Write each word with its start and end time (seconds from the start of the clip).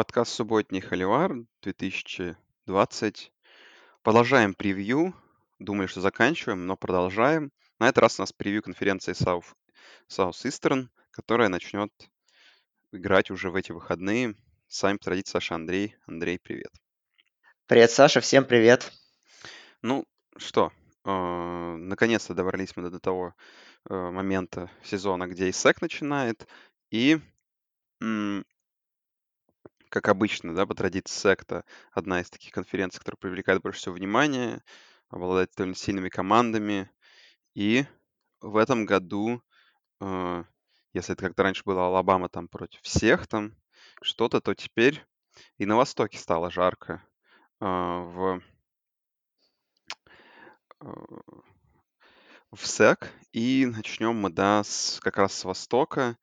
подкаст 0.00 0.32
«Субботний 0.32 0.80
Холивар» 0.80 1.34
2020. 1.60 3.32
Продолжаем 4.02 4.54
превью. 4.54 5.14
Думали, 5.58 5.88
что 5.88 6.00
заканчиваем, 6.00 6.66
но 6.66 6.74
продолжаем. 6.74 7.52
На 7.78 7.86
этот 7.90 7.98
раз 7.98 8.18
у 8.18 8.22
нас 8.22 8.32
превью 8.32 8.62
конференции 8.62 9.12
South, 9.12 9.44
Southeastern, 10.08 10.88
которая 11.10 11.50
начнет 11.50 11.92
играть 12.92 13.30
уже 13.30 13.50
в 13.50 13.56
эти 13.56 13.72
выходные. 13.72 14.36
С 14.68 14.82
вами 14.82 14.96
по 14.96 15.04
традиции 15.04 15.32
Саша 15.32 15.56
Андрей. 15.56 15.94
Андрей, 16.06 16.38
привет. 16.38 16.72
Привет, 17.66 17.90
Саша, 17.90 18.22
всем 18.22 18.46
привет. 18.46 18.90
Ну, 19.82 20.06
что, 20.38 20.72
э, 21.04 21.10
наконец-то 21.10 22.32
добрались 22.32 22.74
мы 22.74 22.88
до 22.88 23.00
того 23.00 23.34
э, 23.90 23.94
момента 23.94 24.70
сезона, 24.82 25.26
где 25.26 25.50
ИСЭК 25.50 25.82
начинает. 25.82 26.48
И 26.90 27.20
как 29.90 30.08
обычно, 30.08 30.54
да, 30.54 30.66
по 30.66 30.74
традиции 30.74 31.18
секта, 31.18 31.64
одна 31.92 32.20
из 32.20 32.30
таких 32.30 32.52
конференций, 32.52 33.00
которая 33.00 33.18
привлекает 33.18 33.60
больше 33.60 33.80
всего 33.80 33.94
внимания, 33.96 34.62
обладает 35.08 35.50
довольно 35.56 35.74
сильными 35.74 36.08
командами. 36.08 36.90
И 37.54 37.84
в 38.40 38.56
этом 38.56 38.86
году, 38.86 39.42
э, 40.00 40.44
если 40.94 41.14
это 41.14 41.26
как-то 41.26 41.42
раньше 41.42 41.64
было 41.64 41.86
Алабама 41.86 42.28
там 42.28 42.48
против 42.48 42.80
всех 42.82 43.26
там 43.26 43.54
что-то, 44.02 44.40
то 44.40 44.54
теперь 44.54 45.04
и 45.58 45.66
на 45.66 45.76
Востоке 45.76 46.18
стало 46.18 46.50
жарко. 46.50 47.02
Э, 47.60 47.64
в, 47.66 48.40
э, 50.80 50.86
в 52.52 52.66
СЭК. 52.66 53.12
И 53.32 53.66
начнем 53.66 54.16
мы, 54.16 54.30
да, 54.30 54.62
с, 54.64 55.00
как 55.02 55.16
раз 55.16 55.34
с 55.34 55.44
Востока. 55.44 56.16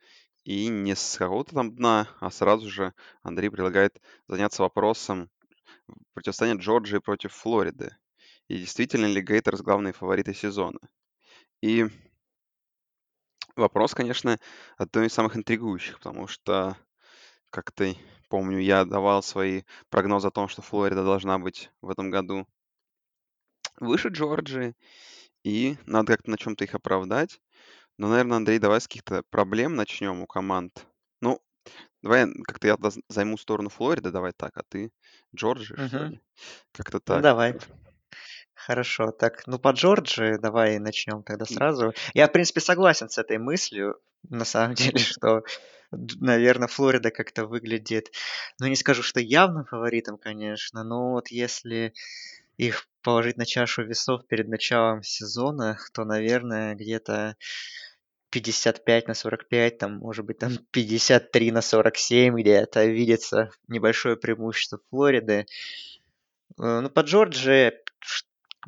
И 0.47 0.69
не 0.69 0.95
с 0.95 1.17
какого-то 1.17 1.53
там 1.55 1.75
дна, 1.75 2.07
а 2.21 2.31
сразу 2.31 2.69
же 2.69 2.93
Андрей 3.21 3.49
предлагает 3.49 4.01
заняться 4.29 4.63
вопросом 4.63 5.29
противостояния 6.13 6.57
Джорджии 6.57 6.99
против 6.99 7.34
Флориды. 7.34 7.98
И 8.48 8.57
действительно 8.57 9.07
ли 9.07 9.21
Гейтерс 9.21 9.59
главные 9.59 9.91
фавориты 9.91 10.34
сезона? 10.34 10.79
И 11.62 11.87
вопрос, 13.57 13.93
конечно, 13.93 14.39
одной 14.77 15.07
из 15.07 15.13
самых 15.13 15.35
интригующих, 15.35 15.98
потому 15.98 16.27
что, 16.27 16.77
как 17.49 17.73
ты 17.73 17.98
помню, 18.29 18.59
я 18.59 18.85
давал 18.85 19.23
свои 19.23 19.63
прогнозы 19.89 20.29
о 20.29 20.32
том, 20.32 20.48
что 20.48 20.61
Флорида 20.61 21.04
должна 21.04 21.39
быть 21.39 21.71
в 21.82 21.89
этом 21.89 22.09
году 22.09 22.48
выше 23.82 24.07
Джорджии, 24.07 24.77
и 25.43 25.76
надо 25.85 26.13
как-то 26.13 26.32
на 26.32 26.37
чем-то 26.37 26.63
их 26.63 26.73
оправдать. 26.73 27.41
Ну, 27.98 28.09
наверное, 28.09 28.37
Андрей, 28.37 28.59
давай 28.59 28.79
с 28.79 28.87
каких-то 28.87 29.23
проблем 29.29 29.76
начнем 29.76 30.21
у 30.21 30.27
команд. 30.27 30.85
Ну, 31.21 31.41
давай 32.04 32.27
как-то 32.43 32.67
я 32.67 32.77
займу 33.09 33.37
сторону 33.37 33.70
Флориды, 33.70 34.12
давай 34.12 34.34
так, 34.34 34.55
а 34.55 34.63
ты 34.67 34.91
Джорджи, 35.35 35.76
что 35.87 36.05
ли? 36.05 36.21
Как-то 36.73 36.98
Ну, 36.98 37.01
так. 37.01 37.21
давай. 37.23 37.55
Хорошо. 38.54 39.12
Так, 39.12 39.48
ну 39.48 39.59
по 39.59 39.71
Джорджии 39.71 40.37
давай 40.37 40.79
начнем 40.79 41.23
тогда 41.23 41.45
сразу. 41.45 41.93
Я, 42.13 42.27
в 42.27 42.31
принципе, 42.31 42.59
согласен 42.59 43.09
с 43.09 43.17
этой 43.17 43.37
мыслью, 43.37 43.99
на 44.29 44.45
самом 44.45 44.76
деле, 44.76 44.99
что, 44.99 45.43
наверное, 45.91 46.67
Флорида 46.67 47.11
как-то 47.11 47.45
выглядит, 47.45 48.11
ну, 48.59 48.67
не 48.67 48.76
скажу, 48.76 49.04
что 49.04 49.20
явным 49.20 49.65
фаворитом, 49.65 50.17
конечно, 50.17 50.84
но 50.84 51.11
вот 51.11 51.29
если 51.29 51.93
их 52.57 52.87
положить 53.04 53.37
на 53.37 53.45
чашу 53.45 53.84
весов 53.84 54.27
перед 54.27 54.48
началом 54.48 55.04
сезона, 55.04 55.77
то, 55.93 56.04
наверное, 56.04 56.76
где-то 56.76 57.37
55 58.38 59.07
на 59.07 59.13
45, 59.16 59.77
там, 59.80 59.98
может 59.98 60.26
быть, 60.26 60.38
там 60.38 60.52
53 60.71 61.52
на 61.52 61.62
47 61.62 62.40
где-то 62.40 62.85
видится 62.85 63.49
небольшое 63.68 64.16
преимущество 64.16 64.79
Флориды. 64.90 65.47
Э, 66.59 66.79
ну, 66.81 66.90
по 66.90 67.00
Джорджии, 67.02 67.74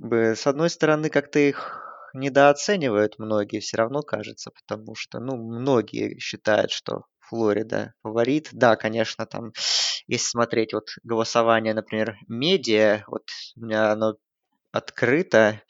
с 0.02 0.48
одной 0.48 0.70
стороны, 0.70 1.10
как-то 1.10 1.40
их 1.40 1.86
недооценивают 2.16 3.20
многие, 3.20 3.60
все 3.60 3.78
равно 3.78 4.02
кажется, 4.02 4.50
потому 4.50 4.96
что, 4.96 5.20
ну, 5.20 5.38
многие 5.38 6.18
считают, 6.18 6.72
что 6.72 7.04
Флорида 7.20 7.94
фаворит. 8.02 8.50
Да, 8.52 8.76
конечно, 8.76 9.28
там, 9.28 9.54
если 10.08 10.30
смотреть 10.30 10.74
вот 10.74 10.88
голосование, 11.04 11.76
например, 11.76 12.18
медиа, 12.28 13.04
вот 13.06 13.30
у 13.56 13.66
меня 13.66 13.92
оно 13.92 14.16
открыто, 14.72 15.62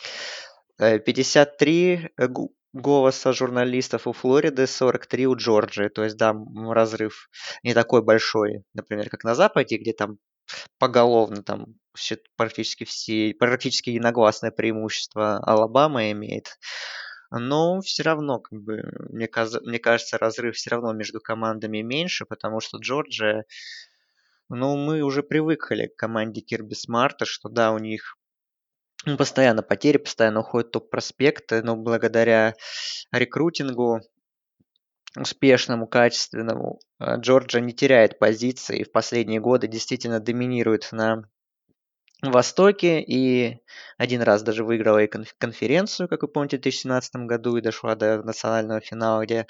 53 0.77 2.11
э, 2.17 2.27
голоса 2.73 3.33
журналистов 3.33 4.07
у 4.07 4.13
Флориды, 4.13 4.67
43 4.67 5.27
у 5.27 5.35
Джорджии. 5.35 5.89
То 5.89 6.03
есть, 6.03 6.17
да, 6.17 6.35
разрыв 6.71 7.29
не 7.63 7.73
такой 7.73 8.01
большой, 8.03 8.63
например, 8.73 9.09
как 9.09 9.23
на 9.23 9.35
Западе, 9.35 9.77
где 9.77 9.93
там 9.93 10.17
поголовно 10.79 11.43
там 11.43 11.75
все, 11.95 12.17
практически 12.37 12.83
все, 12.85 13.33
практически 13.39 13.91
единогласное 13.91 14.51
преимущество 14.51 15.37
Алабама 15.39 16.11
имеет. 16.11 16.57
Но 17.31 17.81
все 17.81 18.03
равно, 18.03 18.39
как 18.39 18.59
бы, 18.61 18.83
мне, 19.09 19.27
каз- 19.27 19.61
мне 19.61 19.79
кажется, 19.79 20.17
разрыв 20.17 20.55
все 20.55 20.71
равно 20.71 20.93
между 20.93 21.21
командами 21.21 21.81
меньше, 21.81 22.25
потому 22.25 22.59
что 22.59 22.79
Джорджия, 22.79 23.45
ну, 24.49 24.75
мы 24.77 25.01
уже 25.01 25.23
привыкли 25.23 25.87
к 25.87 25.95
команде 25.95 26.41
Кирби 26.41 26.73
Смарта, 26.73 27.25
что 27.25 27.49
да, 27.49 27.71
у 27.71 27.77
них 27.77 28.17
ну, 29.05 29.17
постоянно 29.17 29.63
потери, 29.63 29.97
постоянно 29.97 30.41
уходят 30.41 30.71
топ-проспекты, 30.71 31.61
но 31.63 31.75
благодаря 31.75 32.55
рекрутингу 33.11 34.01
успешному, 35.17 35.87
качественному, 35.87 36.79
э, 36.99 37.17
Джорджия 37.17 37.61
не 37.61 37.73
теряет 37.73 38.19
позиции 38.19 38.79
и 38.79 38.83
в 38.83 38.91
последние 38.91 39.39
годы 39.39 39.67
действительно 39.67 40.19
доминирует 40.19 40.89
на 40.91 41.23
Востоке 42.21 43.01
и 43.01 43.59
один 43.97 44.21
раз 44.21 44.43
даже 44.43 44.65
выиграла 44.65 44.99
и 44.99 45.07
конференцию, 45.07 46.09
как 46.09 46.21
вы 46.21 46.27
помните, 46.27 46.57
в 46.57 46.61
2017 46.61 47.15
году 47.25 47.55
и 47.55 47.61
дошла 47.61 47.95
до 47.95 48.21
национального 48.21 48.81
финала, 48.81 49.23
где 49.23 49.47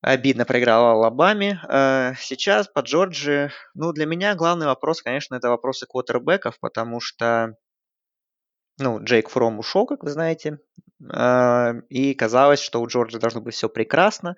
обидно 0.00 0.46
проиграла 0.46 0.92
Алабаме. 0.92 1.60
Э, 1.68 2.14
сейчас 2.18 2.66
по 2.68 2.80
Джорджии, 2.80 3.50
ну, 3.74 3.92
для 3.92 4.06
меня 4.06 4.34
главный 4.34 4.66
вопрос, 4.66 5.02
конечно, 5.02 5.34
это 5.34 5.50
вопросы 5.50 5.86
квотербеков, 5.86 6.58
потому 6.60 7.00
что 7.00 7.56
ну, 8.78 9.02
Джейк 9.02 9.28
Фром 9.28 9.58
ушел, 9.58 9.86
как 9.86 10.02
вы 10.02 10.10
знаете, 10.10 10.58
а, 11.10 11.74
и 11.88 12.14
казалось, 12.14 12.60
что 12.60 12.80
у 12.80 12.86
Джорджа 12.86 13.18
должно 13.18 13.40
быть 13.40 13.54
все 13.54 13.68
прекрасно, 13.68 14.36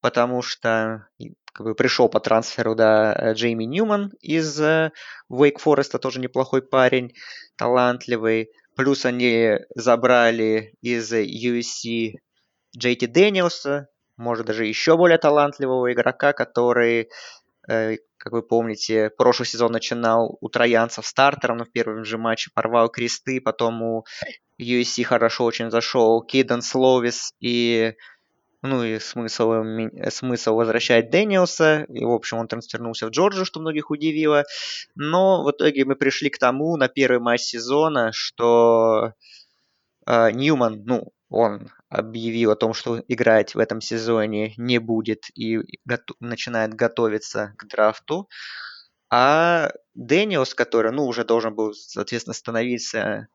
потому 0.00 0.42
что 0.42 1.08
как 1.52 1.66
бы 1.66 1.74
пришел 1.74 2.08
по 2.08 2.20
трансферу 2.20 2.74
да, 2.74 3.32
Джейми 3.32 3.64
Ньюман 3.64 4.12
из 4.20 4.60
э, 4.60 4.92
Фореста, 5.28 5.98
тоже 5.98 6.20
неплохой 6.20 6.62
парень, 6.62 7.14
талантливый. 7.56 8.50
Плюс 8.76 9.04
они 9.04 9.58
забрали 9.74 10.74
из 10.80 11.12
USC 11.12 12.14
Джейти 12.76 13.06
Дэниелса, 13.06 13.88
может 14.16 14.46
даже 14.46 14.64
еще 14.64 14.96
более 14.96 15.18
талантливого 15.18 15.92
игрока, 15.92 16.32
который 16.32 17.00
Э, 17.02 17.39
как 17.66 18.32
вы 18.32 18.42
помните, 18.42 19.10
прошлый 19.10 19.46
сезон 19.46 19.72
начинал 19.72 20.38
у 20.40 20.48
троянцев 20.48 21.06
стартером, 21.06 21.58
но 21.58 21.64
в 21.64 21.70
первом 21.70 22.04
же 22.04 22.18
матче 22.18 22.50
порвал 22.54 22.88
кресты, 22.88 23.40
потом 23.40 23.82
у 23.82 24.04
USC 24.60 25.04
хорошо 25.04 25.44
очень 25.44 25.70
зашел 25.70 26.22
Киден 26.22 26.62
Словис 26.62 27.32
и 27.40 27.94
ну 28.62 28.84
и 28.84 28.98
смысл, 28.98 29.62
смысл 30.10 30.54
возвращать 30.54 31.10
Дэниелса. 31.10 31.86
И, 31.88 32.04
в 32.04 32.10
общем, 32.10 32.38
он 32.38 32.46
трансфернулся 32.46 33.06
в 33.06 33.10
Джорджию, 33.10 33.46
что 33.46 33.60
многих 33.60 33.90
удивило. 33.90 34.44
Но 34.94 35.44
в 35.44 35.50
итоге 35.50 35.86
мы 35.86 35.96
пришли 35.96 36.28
к 36.28 36.38
тому 36.38 36.76
на 36.76 36.88
первый 36.88 37.20
матч 37.20 37.40
сезона, 37.40 38.10
что 38.12 39.14
э, 40.06 40.30
Ньюман, 40.32 40.84
ну, 40.84 41.10
он 41.30 41.70
объявил 41.90 42.52
о 42.52 42.56
том, 42.56 42.72
что 42.74 43.02
играть 43.08 43.54
в 43.54 43.58
этом 43.58 43.80
сезоне 43.80 44.54
не 44.56 44.78
будет 44.78 45.24
и 45.34 45.58
гото- 45.84 46.14
начинает 46.20 46.74
готовиться 46.74 47.54
к 47.58 47.66
драфту. 47.66 48.28
А 49.10 49.72
Дэниус, 49.94 50.54
который, 50.54 50.92
ну, 50.92 51.06
уже 51.06 51.24
должен 51.24 51.54
был, 51.54 51.74
соответственно, 51.74 52.34
становиться 52.34 53.28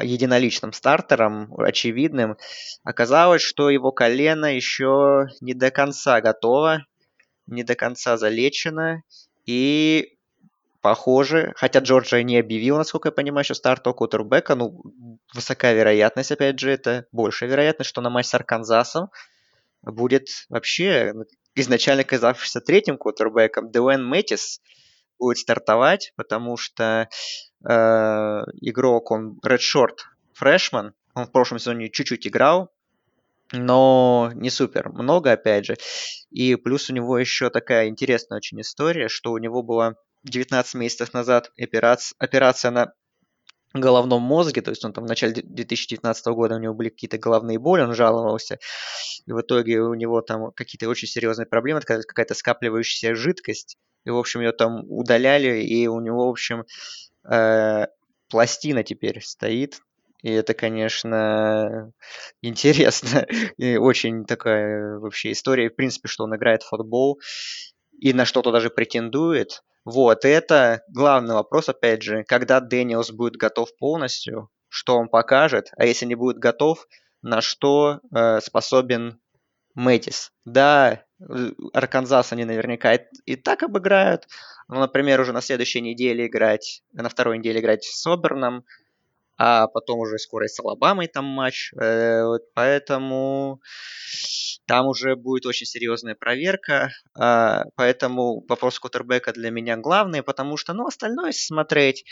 единоличным 0.00 0.72
стартером, 0.72 1.54
очевидным, 1.58 2.36
оказалось, 2.84 3.42
что 3.42 3.70
его 3.70 3.92
колено 3.92 4.46
еще 4.54 5.26
не 5.40 5.54
до 5.54 5.70
конца 5.70 6.20
готово, 6.20 6.86
не 7.46 7.64
до 7.64 7.74
конца 7.74 8.16
залечено, 8.16 9.02
и 9.46 10.15
похоже, 10.86 11.52
хотя 11.56 11.80
Джорджия 11.80 12.22
не 12.22 12.38
объявил, 12.38 12.76
насколько 12.76 13.08
я 13.08 13.12
понимаю, 13.12 13.42
еще 13.42 13.56
старта 13.56 13.92
кутербека, 13.92 14.54
ну, 14.54 14.84
высока 15.34 15.72
вероятность, 15.72 16.30
опять 16.30 16.60
же, 16.60 16.70
это 16.70 17.06
большая 17.10 17.50
вероятность, 17.50 17.90
что 17.90 18.00
на 18.00 18.08
матч 18.08 18.26
с 18.26 18.34
Арканзасом 18.34 19.10
будет 19.82 20.28
вообще 20.48 21.12
изначально 21.56 22.04
казавшийся 22.04 22.60
третьим 22.60 22.98
кутербеком 22.98 23.72
Дуэн 23.72 24.06
Мэтис 24.06 24.60
будет 25.18 25.38
стартовать, 25.38 26.12
потому 26.14 26.56
что 26.56 27.08
э, 27.68 27.72
игрок, 28.60 29.10
он 29.10 29.40
редшорт 29.42 30.04
фрешман, 30.34 30.94
он 31.14 31.26
в 31.26 31.32
прошлом 31.32 31.58
сезоне 31.58 31.90
чуть-чуть 31.90 32.28
играл, 32.28 32.70
но 33.50 34.30
не 34.36 34.50
супер 34.50 34.90
много, 34.90 35.32
опять 35.32 35.66
же. 35.66 35.76
И 36.30 36.54
плюс 36.54 36.90
у 36.90 36.94
него 36.94 37.18
еще 37.18 37.50
такая 37.50 37.88
интересная 37.88 38.36
очень 38.36 38.60
история, 38.60 39.08
что 39.08 39.32
у 39.32 39.38
него 39.38 39.64
была 39.64 39.96
19 40.26 40.74
месяцев 40.74 41.12
назад 41.12 41.52
операция, 41.58 42.16
операция 42.18 42.70
на 42.70 42.92
головном 43.74 44.22
мозге, 44.22 44.62
то 44.62 44.70
есть 44.70 44.84
он 44.84 44.92
там 44.92 45.04
в 45.04 45.08
начале 45.08 45.34
2019 45.34 46.26
года 46.28 46.54
у 46.54 46.58
него 46.58 46.74
были 46.74 46.88
какие-то 46.88 47.18
головные 47.18 47.58
боли, 47.58 47.82
он 47.82 47.94
жаловался, 47.94 48.58
и 49.26 49.32
в 49.32 49.40
итоге 49.40 49.80
у 49.80 49.94
него 49.94 50.22
там 50.22 50.52
какие-то 50.52 50.88
очень 50.88 51.08
серьезные 51.08 51.46
проблемы, 51.46 51.80
какая-то 51.80 52.34
скапливающаяся 52.34 53.14
жидкость, 53.14 53.76
и, 54.04 54.10
в 54.10 54.16
общем, 54.16 54.40
ее 54.40 54.52
там 54.52 54.84
удаляли, 54.88 55.62
и 55.62 55.86
у 55.88 56.00
него, 56.00 56.26
в 56.26 56.30
общем, 56.30 56.64
э, 57.28 57.86
пластина 58.28 58.82
теперь 58.82 59.20
стоит, 59.20 59.80
и 60.22 60.30
это, 60.30 60.54
конечно, 60.54 61.92
интересно. 62.42 63.26
И 63.58 63.76
очень 63.76 64.24
такая 64.24 64.98
вообще 64.98 65.32
история, 65.32 65.70
в 65.70 65.76
принципе, 65.76 66.08
что 66.08 66.24
он 66.24 66.34
играет 66.34 66.62
в 66.62 66.68
футбол 66.68 67.20
и 68.00 68.12
на 68.12 68.24
что-то 68.24 68.50
даже 68.50 68.70
претендует. 68.70 69.62
Вот, 69.86 70.24
и 70.24 70.28
это 70.28 70.82
главный 70.88 71.34
вопрос, 71.34 71.68
опять 71.68 72.02
же, 72.02 72.24
когда 72.24 72.58
Дэниелс 72.58 73.12
будет 73.12 73.36
готов 73.36 73.68
полностью, 73.78 74.50
что 74.68 74.96
он 74.98 75.08
покажет, 75.08 75.70
а 75.76 75.86
если 75.86 76.06
не 76.06 76.16
будет 76.16 76.38
готов, 76.38 76.88
на 77.22 77.40
что 77.40 78.00
э, 78.12 78.40
способен 78.40 79.20
Мэтис. 79.76 80.32
Да, 80.44 81.04
Арканзас 81.72 82.32
они 82.32 82.44
наверняка 82.44 82.94
и, 82.94 83.00
и 83.26 83.36
так 83.36 83.62
обыграют, 83.62 84.26
но, 84.66 84.80
например, 84.80 85.20
уже 85.20 85.32
на 85.32 85.40
следующей 85.40 85.80
неделе 85.80 86.26
играть, 86.26 86.82
на 86.92 87.08
второй 87.08 87.38
неделе 87.38 87.60
играть 87.60 87.84
с 87.84 88.00
Соберном, 88.02 88.64
а 89.38 89.66
потом 89.66 90.00
уже 90.00 90.18
скоро 90.18 90.46
с 90.46 90.58
Алабамой 90.60 91.08
там 91.08 91.24
матч, 91.24 91.72
э, 91.74 92.22
поэтому 92.54 93.60
там 94.66 94.86
уже 94.86 95.16
будет 95.16 95.46
очень 95.46 95.66
серьезная 95.66 96.14
проверка, 96.14 96.90
э, 97.18 97.64
поэтому 97.76 98.44
вопрос 98.48 98.78
Кутербека 98.78 99.32
для 99.32 99.50
меня 99.50 99.76
главный, 99.76 100.22
потому 100.22 100.56
что, 100.56 100.72
ну, 100.72 100.86
остальное 100.86 101.32
смотреть, 101.32 102.04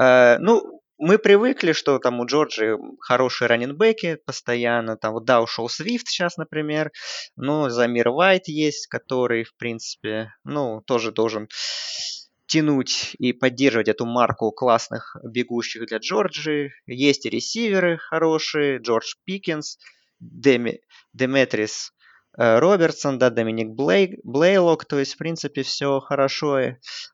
э, 0.00 0.38
ну, 0.38 0.80
мы 0.98 1.18
привыкли, 1.18 1.72
что 1.72 1.98
там 2.00 2.18
у 2.18 2.26
Джорджи 2.26 2.76
хорошие 3.00 3.46
раненбеки 3.46 4.16
постоянно, 4.26 4.96
там 4.96 5.12
вот 5.12 5.24
да, 5.24 5.40
ушел 5.40 5.68
Свифт 5.68 6.08
сейчас, 6.08 6.36
например, 6.36 6.90
но 7.36 7.70
Замир 7.70 8.10
Вайт 8.10 8.48
есть, 8.48 8.88
который, 8.88 9.44
в 9.44 9.56
принципе, 9.56 10.32
ну, 10.42 10.82
тоже 10.86 11.12
должен 11.12 11.48
тянуть 12.48 13.14
и 13.18 13.32
поддерживать 13.32 13.88
эту 13.88 14.06
марку 14.06 14.50
классных 14.50 15.16
бегущих 15.22 15.86
для 15.86 15.98
Джорджи. 15.98 16.72
Есть 16.86 17.26
и 17.26 17.30
ресиверы 17.30 17.98
хорошие, 17.98 18.78
Джордж 18.78 19.14
Пикинс, 19.24 19.78
Деми, 20.18 20.80
Деметрис 21.12 21.92
э, 22.36 22.58
Робертсон, 22.58 23.18
да, 23.18 23.30
Доминик 23.30 23.68
Блей, 23.68 24.18
Блейлок, 24.24 24.86
то 24.86 24.98
есть, 24.98 25.14
в 25.14 25.18
принципе, 25.18 25.62
все 25.62 26.00
хорошо. 26.00 26.58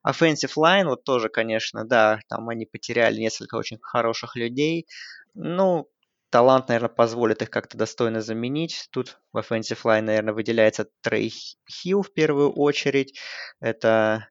Offensive 0.07 0.55
line, 0.57 0.87
вот 0.87 1.05
тоже, 1.05 1.29
конечно, 1.29 1.85
да, 1.85 2.21
там 2.29 2.49
они 2.49 2.65
потеряли 2.65 3.19
несколько 3.19 3.57
очень 3.57 3.79
хороших 3.83 4.37
людей. 4.37 4.87
Ну, 5.35 5.89
талант, 6.31 6.69
наверное, 6.69 6.89
позволит 6.89 7.43
их 7.43 7.51
как-то 7.51 7.77
достойно 7.77 8.21
заменить. 8.21 8.87
Тут 8.93 9.19
в 9.33 9.39
offensive 9.39 9.83
line, 9.85 10.03
наверное, 10.03 10.33
выделяется 10.33 10.87
Трей 11.03 11.33
Хилл 11.69 12.03
в 12.03 12.13
первую 12.13 12.53
очередь. 12.53 13.19
Это 13.61 14.29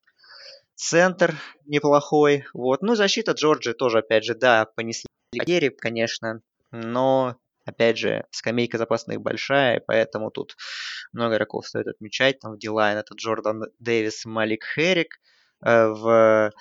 центр 0.84 1.36
неплохой. 1.66 2.46
Вот. 2.54 2.82
Ну, 2.82 2.96
защита 2.96 3.32
Джорджи 3.32 3.74
тоже, 3.74 4.00
опять 4.00 4.26
же, 4.26 4.36
да, 4.36 4.66
понесли 4.66 5.08
потери, 5.32 5.70
конечно, 5.70 6.42
но, 6.72 7.38
опять 7.66 7.98
же, 7.98 8.26
скамейка 8.32 8.78
запасных 8.78 9.22
большая, 9.22 9.82
поэтому 9.86 10.30
тут 10.30 10.58
много 11.14 11.36
игроков 11.36 11.68
стоит 11.68 11.88
отмечать. 11.88 12.40
Там 12.40 12.54
в 12.54 12.60
D-line 12.60 12.98
это 12.98 13.16
Джордан 13.16 13.64
Дэвис 13.80 14.26
Малик 14.26 14.66
Херринг. 14.76 15.20
Э, 15.66 15.88
в, 15.88 16.52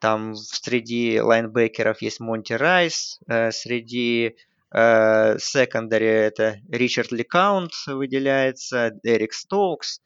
там 0.00 0.34
среди 0.34 1.20
лайнбекеров 1.20 2.02
есть 2.02 2.18
Монти 2.20 2.54
Райс. 2.54 3.20
Э, 3.28 3.52
среди 3.52 4.36
secondary 4.70 6.06
это 6.06 6.58
Ричард 6.68 7.10
Ликаунт 7.10 7.72
выделяется, 7.86 8.90
Эрик 9.02 9.32
Стоукс. 9.32 10.02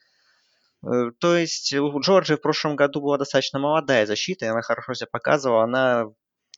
Э, 0.84 1.10
то 1.18 1.36
есть 1.36 1.72
у 1.74 2.00
Джорджии 2.00 2.34
в 2.34 2.40
прошлом 2.40 2.76
году 2.76 3.00
была 3.00 3.18
достаточно 3.18 3.58
молодая 3.58 4.06
защита, 4.06 4.46
и 4.46 4.48
она 4.48 4.62
хорошо 4.62 4.94
себя 4.94 5.08
показывала, 5.10 5.64
она 5.64 6.06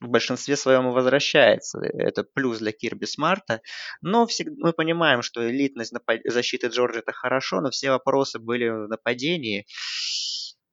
в 0.00 0.08
большинстве 0.08 0.56
своем 0.56 0.88
и 0.88 0.92
возвращается. 0.92 1.80
Это 1.80 2.24
плюс 2.24 2.58
для 2.58 2.72
Кирби 2.72 3.04
Смарта. 3.04 3.60
Но 4.02 4.26
всегда, 4.26 4.52
мы 4.58 4.72
понимаем, 4.72 5.22
что 5.22 5.48
элитность 5.48 5.92
напад... 5.92 6.20
защиты 6.24 6.68
Джорджии 6.68 6.98
это 6.98 7.12
хорошо, 7.12 7.60
но 7.60 7.70
все 7.70 7.90
вопросы 7.90 8.38
были 8.38 8.68
в 8.68 8.88
нападении. 8.88 9.66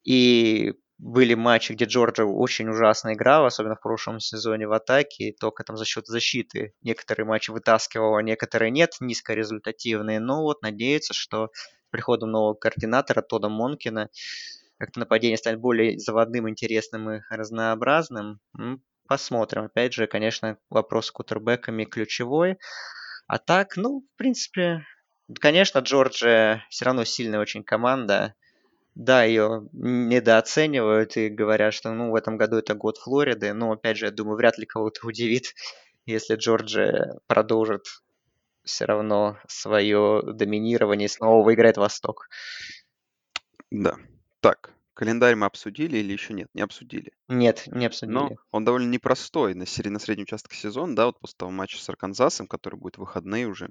И 0.03 0.73
были 0.97 1.33
матчи, 1.33 1.73
где 1.73 1.85
Джорджия 1.85 2.25
очень 2.25 2.69
ужасно 2.69 3.13
играла, 3.13 3.47
особенно 3.47 3.75
в 3.75 3.81
прошлом 3.81 4.19
сезоне 4.19 4.67
в 4.67 4.73
атаке, 4.73 5.29
и 5.29 5.35
только 5.35 5.63
там 5.63 5.77
за 5.77 5.85
счет 5.85 6.07
защиты 6.07 6.73
некоторые 6.81 7.25
матчи 7.25 7.51
вытаскивала, 7.51 8.19
некоторые 8.19 8.71
нет, 8.71 8.95
низкорезультативные. 8.99 10.19
Но 10.19 10.41
вот 10.43 10.61
надеются, 10.61 11.13
что 11.13 11.49
приходом 11.91 12.31
нового 12.31 12.53
координатора 12.53 13.21
Тода 13.21 13.49
Монкина 13.49 14.09
как-то 14.77 14.99
нападение 14.99 15.37
станет 15.37 15.59
более 15.59 15.99
заводным, 15.99 16.49
интересным 16.49 17.11
и 17.11 17.21
разнообразным. 17.29 18.39
Посмотрим. 19.07 19.65
Опять 19.65 19.93
же, 19.93 20.07
конечно, 20.07 20.57
вопрос 20.69 21.07
с 21.07 21.11
кутербэками 21.11 21.83
ключевой. 21.83 22.57
А 23.27 23.37
так, 23.37 23.77
ну, 23.77 24.05
в 24.13 24.17
принципе, 24.17 24.85
конечно, 25.39 25.79
Джорджия 25.79 26.65
все 26.69 26.85
равно 26.85 27.03
сильная 27.03 27.39
очень 27.39 27.63
команда. 27.63 28.35
Да, 28.95 29.23
ее 29.23 29.67
недооценивают 29.71 31.15
и 31.15 31.29
говорят, 31.29 31.73
что 31.73 31.91
ну, 31.91 32.11
в 32.11 32.15
этом 32.15 32.37
году 32.37 32.57
это 32.57 32.73
год 32.73 32.97
Флориды. 32.97 33.53
Но, 33.53 33.71
опять 33.71 33.97
же, 33.97 34.05
я 34.05 34.11
думаю, 34.11 34.37
вряд 34.37 34.57
ли 34.57 34.65
кого-то 34.65 35.05
удивит, 35.05 35.53
если 36.05 36.35
Джорджия 36.35 37.19
продолжит 37.27 37.85
все 38.63 38.85
равно 38.85 39.37
свое 39.47 40.21
доминирование 40.23 41.09
снова 41.09 41.43
выиграет 41.43 41.77
Восток. 41.77 42.29
Да. 43.69 43.97
Так, 44.39 44.73
календарь 44.93 45.35
мы 45.35 45.45
обсудили 45.45 45.97
или 45.97 46.13
еще 46.13 46.33
нет? 46.33 46.49
Не 46.53 46.61
обсудили. 46.61 47.13
Нет, 47.27 47.63
не 47.67 47.85
обсудили. 47.85 48.13
Но 48.13 48.31
он 48.51 48.65
довольно 48.65 48.89
непростой 48.89 49.53
на, 49.53 49.65
сери- 49.65 49.89
на 49.89 49.99
среднем 49.99 50.23
участке 50.23 50.55
сезона, 50.55 50.95
да, 50.95 51.05
вот 51.07 51.19
после 51.19 51.35
того 51.37 51.51
матча 51.51 51.77
с 51.77 51.89
Арканзасом, 51.89 52.47
который 52.47 52.75
будет 52.75 52.97
выходные 52.97 53.47
уже. 53.47 53.69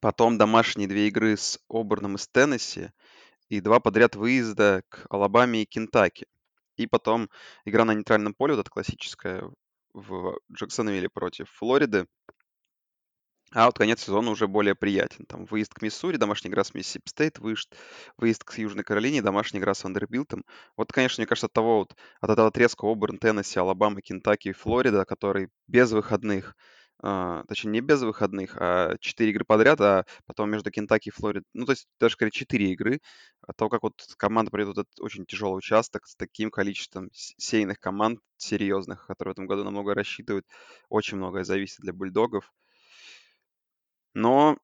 Потом 0.00 0.38
домашние 0.38 0.88
две 0.88 1.08
игры 1.08 1.36
с 1.36 1.58
Оберном 1.68 2.16
и 2.16 2.18
с 2.18 2.26
Теннесси, 2.28 2.90
и 3.48 3.60
два 3.60 3.80
подряд 3.80 4.16
выезда 4.16 4.82
к 4.88 5.06
Алабаме 5.10 5.62
и 5.62 5.66
Кентаки. 5.66 6.26
И 6.76 6.86
потом 6.86 7.28
игра 7.64 7.84
на 7.84 7.92
нейтральном 7.92 8.34
поле, 8.34 8.54
вот 8.54 8.62
эта 8.62 8.70
классическая 8.70 9.44
в 9.92 10.38
Джексонвилле 10.52 11.08
против 11.08 11.50
Флориды. 11.50 12.06
А 13.54 13.66
вот 13.66 13.76
конец 13.76 14.02
сезона 14.02 14.30
уже 14.30 14.48
более 14.48 14.74
приятен. 14.74 15.26
Там 15.26 15.44
выезд 15.44 15.74
к 15.74 15.82
Миссури, 15.82 16.16
домашняя 16.16 16.50
игра 16.50 16.64
с 16.64 16.72
Mississippi 16.74 17.08
State, 17.08 17.38
выезд, 17.38 17.74
выезд 18.16 18.44
к 18.44 18.56
Южной 18.56 18.82
Каролине, 18.84 19.20
домашняя 19.20 19.60
игра 19.60 19.74
с 19.74 19.84
Вандербилтом. 19.84 20.44
Вот, 20.76 20.90
конечно, 20.92 21.20
мне 21.20 21.26
кажется, 21.26 21.46
от 21.46 21.52
того 21.52 21.78
вот, 21.80 21.94
от 22.20 22.30
этого 22.30 22.48
отрезка 22.48 22.86
Оберн, 22.90 23.18
Теннесси, 23.18 23.58
Алабама, 23.58 24.00
Кентаки 24.00 24.48
и 24.48 24.52
Флорида, 24.52 25.04
который 25.04 25.48
без 25.66 25.92
выходных, 25.92 26.56
а, 27.02 27.44
точнее, 27.46 27.72
не 27.72 27.80
без 27.82 28.00
выходных, 28.02 28.56
а 28.58 28.96
4 29.00 29.30
игры 29.30 29.44
подряд, 29.44 29.80
а 29.82 30.06
потом 30.24 30.50
между 30.50 30.70
Кентаки 30.70 31.08
и 31.08 31.12
Флоридой, 31.12 31.44
ну, 31.52 31.66
то 31.66 31.72
есть 31.72 31.88
даже, 32.00 32.14
скорее, 32.14 32.30
4 32.30 32.70
игры, 32.72 33.00
от 33.46 33.56
того, 33.56 33.68
как 33.68 33.82
вот 33.82 33.94
команда 34.16 34.50
пройдет 34.50 34.78
этот 34.78 34.98
очень 35.00 35.26
тяжелый 35.26 35.58
участок 35.58 36.06
с 36.06 36.16
таким 36.16 36.50
количеством 36.50 37.10
сейных 37.12 37.78
команд 37.80 38.20
серьезных, 38.38 39.06
которые 39.06 39.32
в 39.32 39.36
этом 39.36 39.46
году 39.46 39.64
намного 39.64 39.94
рассчитывают, 39.94 40.46
очень 40.88 41.18
многое 41.18 41.44
зависит 41.44 41.80
для 41.80 41.92
бульдогов. 41.92 42.50
Но 44.14 44.58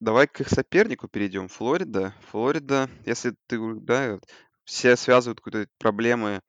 давай 0.00 0.26
к 0.26 0.40
их 0.40 0.48
сопернику 0.48 1.08
перейдем. 1.08 1.48
Флорида. 1.48 2.14
Флорида, 2.30 2.90
если 3.06 3.34
ты, 3.46 3.58
да, 3.76 4.14
вот 4.14 4.24
все 4.64 4.96
связывают 4.96 5.40
какие-то 5.40 5.70
проблемы 5.78 6.40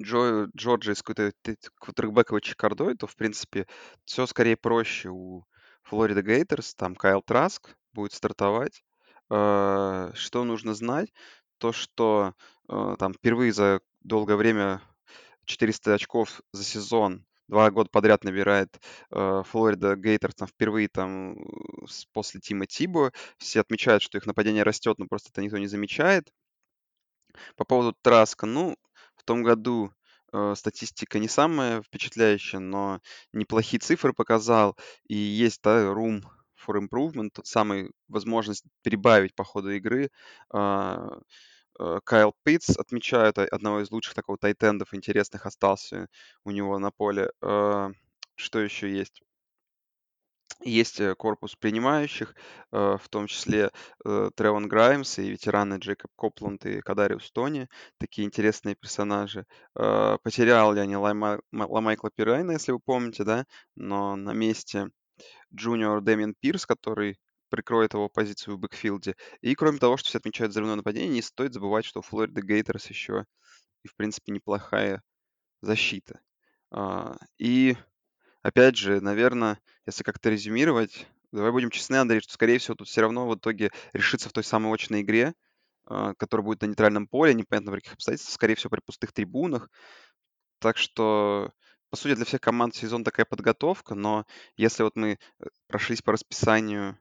Джо, 0.00 0.48
Джорджи 0.56 0.94
с 0.94 1.02
какой-то 1.02 1.32
квотербековой 1.76 2.40
чекардой, 2.40 2.96
то, 2.96 3.06
в 3.06 3.16
принципе, 3.16 3.66
все 4.04 4.26
скорее 4.26 4.56
проще 4.56 5.08
у 5.10 5.44
Флорида 5.84 6.22
Гейтерс. 6.22 6.74
Там 6.74 6.94
Кайл 6.94 7.22
Траск 7.22 7.76
будет 7.92 8.12
стартовать. 8.12 8.84
Э, 9.30 10.10
Что 10.14 10.44
нужно 10.44 10.74
знать? 10.74 11.12
То, 11.58 11.72
что 11.72 12.34
э, 12.68 12.96
там 12.98 13.14
впервые 13.14 13.52
за 13.52 13.80
долгое 14.00 14.36
время 14.36 14.82
400 15.44 15.94
очков 15.94 16.40
за 16.52 16.64
сезон 16.64 17.24
два 17.52 17.70
года 17.70 17.90
подряд 17.92 18.24
набирает 18.24 18.80
э, 19.10 19.42
Гейтерс 19.96 20.34
там 20.34 20.48
впервые 20.48 20.88
там 20.88 21.34
э, 21.34 21.86
с- 21.86 22.06
после 22.12 22.40
Тима 22.40 22.66
Тибо. 22.66 23.12
Все 23.38 23.60
отмечают, 23.60 24.02
что 24.02 24.18
их 24.18 24.26
нападение 24.26 24.62
растет, 24.62 24.98
но 24.98 25.06
просто 25.06 25.30
это 25.32 25.42
никто 25.42 25.58
не 25.58 25.66
замечает. 25.68 26.32
По 27.56 27.64
поводу 27.64 27.96
Траска, 28.02 28.46
ну, 28.46 28.76
в 29.16 29.24
том 29.24 29.42
году 29.42 29.92
э, 30.32 30.54
статистика 30.56 31.18
не 31.18 31.28
самая 31.28 31.82
впечатляющая, 31.82 32.60
но 32.60 33.00
неплохие 33.32 33.80
цифры 33.80 34.12
показал. 34.12 34.76
И 35.08 35.16
есть, 35.16 35.60
да, 35.62 35.92
рум 35.92 36.22
for 36.66 36.78
improvement, 36.78 37.30
тот 37.32 37.46
самый 37.46 37.90
возможность 38.08 38.64
прибавить 38.82 39.34
по 39.34 39.44
ходу 39.44 39.70
игры. 39.70 40.10
Э, 40.52 41.08
Кайл 42.04 42.34
Питц 42.44 42.76
отмечают 42.76 43.38
одного 43.38 43.80
из 43.80 43.90
лучших 43.90 44.14
такого 44.14 44.38
тайтендов 44.38 44.94
интересных 44.94 45.46
остался 45.46 46.08
у 46.44 46.50
него 46.50 46.78
на 46.78 46.90
поле. 46.90 47.30
А, 47.40 47.90
что 48.36 48.60
еще 48.60 48.90
есть? 48.90 49.22
Есть 50.64 51.00
э, 51.00 51.14
корпус 51.14 51.56
принимающих, 51.56 52.34
э, 52.70 52.96
в 53.00 53.08
том 53.08 53.26
числе 53.26 53.70
э, 54.04 54.30
Тревон 54.34 54.68
Граймс 54.68 55.18
и 55.18 55.30
ветераны 55.30 55.74
Джейкоб 55.78 56.10
Копланд 56.16 56.64
и 56.66 56.80
Кадариус 56.80 57.30
Тони, 57.32 57.68
такие 57.98 58.26
интересные 58.26 58.76
персонажи. 58.76 59.46
Потерял 59.74 60.74
не 60.74 60.96
Лайма, 60.96 61.40
Ламайкла 61.52 62.10
Пирайна, 62.14 62.52
если 62.52 62.72
вы 62.72 62.78
помните, 62.80 63.24
да, 63.24 63.44
но 63.74 64.16
на 64.16 64.32
месте 64.32 64.88
junior 65.54 66.00
Дэмин 66.00 66.34
Пирс, 66.38 66.66
который 66.66 67.18
прикроет 67.52 67.92
его 67.92 68.08
позицию 68.08 68.56
в 68.56 68.58
бэкфилде. 68.58 69.14
И 69.42 69.54
кроме 69.54 69.78
того, 69.78 69.98
что 69.98 70.08
все 70.08 70.18
отмечают 70.18 70.52
взрывное 70.52 70.76
нападение, 70.76 71.10
не 71.10 71.20
стоит 71.20 71.52
забывать, 71.52 71.84
что 71.84 72.00
у 72.00 72.02
Florida 72.02 72.40
Gators 72.40 72.86
еще 72.86 73.26
и, 73.84 73.88
в 73.88 73.94
принципе, 73.94 74.32
неплохая 74.32 75.02
защита. 75.60 76.20
А, 76.70 77.18
и 77.36 77.76
опять 78.40 78.76
же, 78.78 79.02
наверное, 79.02 79.60
если 79.84 80.02
как-то 80.02 80.30
резюмировать, 80.30 81.06
давай 81.30 81.52
будем 81.52 81.68
честны, 81.68 81.96
Андрей, 81.96 82.22
что, 82.22 82.32
скорее 82.32 82.58
всего, 82.58 82.74
тут 82.74 82.88
все 82.88 83.02
равно 83.02 83.28
в 83.28 83.34
итоге 83.34 83.70
решится 83.92 84.30
в 84.30 84.32
той 84.32 84.44
самой 84.44 84.72
очной 84.72 85.02
игре, 85.02 85.34
а, 85.84 86.14
которая 86.14 86.46
будет 86.46 86.62
на 86.62 86.66
нейтральном 86.66 87.06
поле, 87.06 87.34
непонятно 87.34 87.72
в 87.72 87.74
каких 87.74 87.92
обстоятельствах, 87.92 88.34
скорее 88.34 88.54
всего, 88.54 88.70
при 88.70 88.80
пустых 88.80 89.12
трибунах. 89.12 89.68
Так 90.58 90.78
что, 90.78 91.52
по 91.90 91.96
сути, 91.96 92.14
для 92.14 92.24
всех 92.24 92.40
команд 92.40 92.74
сезон 92.74 93.04
такая 93.04 93.26
подготовка, 93.26 93.94
но 93.94 94.24
если 94.56 94.84
вот 94.84 94.96
мы 94.96 95.18
э, 95.40 95.44
прошлись 95.66 96.00
по 96.00 96.12
расписанию 96.12 96.96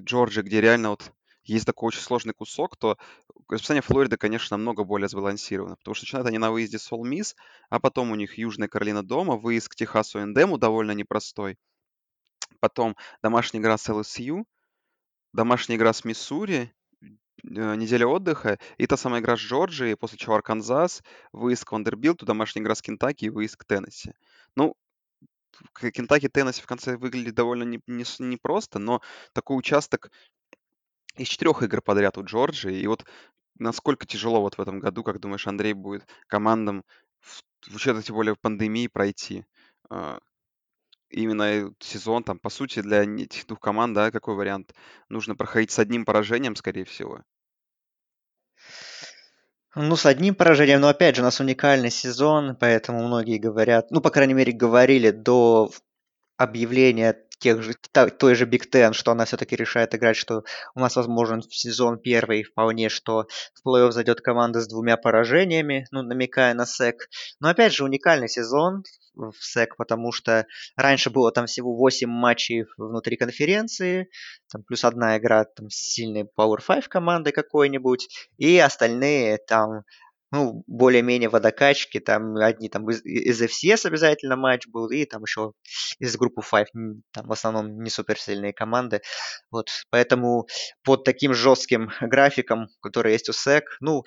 Джорджи, 0.00 0.42
где 0.42 0.60
реально 0.60 0.90
вот 0.90 1.12
есть 1.44 1.66
такой 1.66 1.88
очень 1.88 2.00
сложный 2.00 2.32
кусок, 2.32 2.76
то 2.76 2.98
расписание 3.48 3.82
Флориды, 3.82 4.16
конечно, 4.16 4.56
намного 4.56 4.84
более 4.84 5.08
сбалансировано, 5.08 5.76
потому 5.76 5.94
что 5.94 6.04
начинают 6.04 6.26
они 6.28 6.38
на 6.38 6.50
выезде 6.50 6.78
с 6.78 6.90
Мисс, 6.96 7.36
а 7.68 7.80
потом 7.80 8.10
у 8.10 8.14
них 8.14 8.38
Южная 8.38 8.68
Каролина 8.68 9.02
дома, 9.02 9.36
выезд 9.36 9.68
к 9.68 9.74
Техасу 9.74 10.20
Эндему 10.20 10.58
довольно 10.58 10.92
непростой, 10.92 11.58
потом 12.60 12.96
домашняя 13.22 13.60
игра 13.60 13.76
с 13.76 13.88
ЛСЮ, 13.88 14.46
домашняя 15.32 15.76
игра 15.76 15.92
с 15.92 16.04
Миссури, 16.04 16.72
э, 17.02 17.06
неделя 17.42 18.06
отдыха, 18.06 18.58
и 18.78 18.86
та 18.86 18.96
самая 18.96 19.20
игра 19.20 19.36
с 19.36 19.40
Джорджией, 19.40 19.96
после 19.96 20.16
чего 20.16 20.34
Арканзас, 20.36 21.02
выезд 21.32 21.64
к 21.66 21.72
Вандербилту, 21.72 22.24
домашняя 22.24 22.62
игра 22.62 22.74
с 22.74 22.80
Кентаки 22.80 23.26
и 23.26 23.30
выезд 23.30 23.56
к 23.56 23.64
Теннесси. 23.64 24.14
Ну, 24.56 24.76
Кентаки 25.92 26.28
Теннесси 26.28 26.62
в 26.62 26.66
конце 26.66 26.96
выглядит 26.96 27.34
довольно 27.34 27.64
непросто, 27.64 28.22
не, 28.22 28.30
не, 28.30 28.36
просто, 28.36 28.78
но 28.78 29.00
такой 29.32 29.58
участок 29.58 30.10
из 31.16 31.28
четырех 31.28 31.62
игр 31.62 31.80
подряд 31.80 32.18
у 32.18 32.24
Джорджии. 32.24 32.80
И 32.80 32.86
вот 32.86 33.04
насколько 33.58 34.06
тяжело 34.06 34.40
вот 34.40 34.56
в 34.56 34.60
этом 34.60 34.80
году, 34.80 35.02
как 35.02 35.20
думаешь, 35.20 35.46
Андрей, 35.46 35.72
будет 35.72 36.06
командам, 36.26 36.84
в, 37.20 37.42
в 37.70 37.76
учете 37.76 38.02
тем 38.02 38.16
более 38.16 38.36
пандемии, 38.36 38.88
пройти? 38.88 39.44
А, 39.90 40.18
именно 41.08 41.72
сезон, 41.80 42.24
там, 42.24 42.38
по 42.38 42.50
сути, 42.50 42.80
для 42.80 43.04
этих 43.04 43.46
двух 43.46 43.60
команд, 43.60 43.94
да, 43.94 44.10
какой 44.10 44.34
вариант? 44.34 44.74
Нужно 45.08 45.36
проходить 45.36 45.70
с 45.70 45.78
одним 45.78 46.04
поражением, 46.04 46.56
скорее 46.56 46.84
всего. 46.84 47.22
Ну, 49.76 49.96
с 49.96 50.06
одним 50.06 50.36
поражением, 50.36 50.80
но 50.80 50.88
опять 50.88 51.16
же, 51.16 51.22
у 51.22 51.24
нас 51.24 51.40
уникальный 51.40 51.90
сезон, 51.90 52.56
поэтому 52.58 53.04
многие 53.04 53.38
говорят, 53.38 53.90
ну, 53.90 54.00
по 54.00 54.10
крайней 54.10 54.34
мере, 54.34 54.52
говорили 54.52 55.10
до 55.10 55.70
объявления 56.36 57.12
тех 57.36 57.62
же, 57.62 57.74
той 58.18 58.34
же 58.34 58.46
Big 58.46 58.70
Ten, 58.70 58.92
что 58.92 59.12
она 59.12 59.24
все-таки 59.24 59.56
решает 59.56 59.94
играть, 59.94 60.16
что 60.16 60.44
у 60.74 60.80
нас 60.80 60.96
возможен 60.96 61.42
сезон 61.42 61.98
первый 61.98 62.42
вполне, 62.42 62.88
что 62.88 63.26
в 63.54 63.66
плей-офф 63.66 63.90
зайдет 63.92 64.20
команда 64.20 64.60
с 64.60 64.68
двумя 64.68 64.96
поражениями, 64.96 65.86
ну, 65.90 66.02
намекая 66.02 66.54
на 66.54 66.66
СЭК. 66.66 67.08
Но 67.40 67.48
опять 67.48 67.72
же, 67.72 67.84
уникальный 67.84 68.28
сезон 68.28 68.82
в 69.14 69.32
СЭК, 69.38 69.76
потому 69.76 70.12
что 70.12 70.46
раньше 70.76 71.10
было 71.10 71.30
там 71.32 71.46
всего 71.46 71.74
8 71.76 72.08
матчей 72.08 72.64
внутри 72.76 73.16
конференции, 73.16 74.08
там 74.50 74.62
плюс 74.62 74.84
одна 74.84 75.16
игра 75.18 75.44
там 75.44 75.70
с 75.70 75.76
сильной 75.76 76.24
Power 76.24 76.58
5 76.66 76.88
командой 76.88 77.32
какой-нибудь, 77.32 78.08
и 78.38 78.58
остальные 78.58 79.38
там 79.38 79.84
ну, 80.34 80.64
более-менее 80.66 81.28
водокачки, 81.28 82.00
там 82.00 82.36
одни 82.36 82.68
там 82.68 82.90
из, 82.90 83.04
из 83.04 83.40
FCS 83.40 83.86
обязательно 83.86 84.34
матч 84.34 84.66
был, 84.66 84.90
и 84.90 85.04
там 85.04 85.22
еще 85.22 85.52
из 86.00 86.16
группы 86.16 86.42
5, 86.42 86.72
там 87.12 87.26
в 87.26 87.32
основном 87.32 87.80
не 87.82 87.88
суперсильные 87.88 88.52
команды, 88.52 89.00
вот, 89.52 89.68
поэтому 89.90 90.48
под 90.82 91.04
таким 91.04 91.34
жестким 91.34 91.88
графиком, 92.00 92.66
который 92.80 93.12
есть 93.12 93.28
у 93.28 93.32
SEC, 93.32 93.62
ну, 93.80 94.02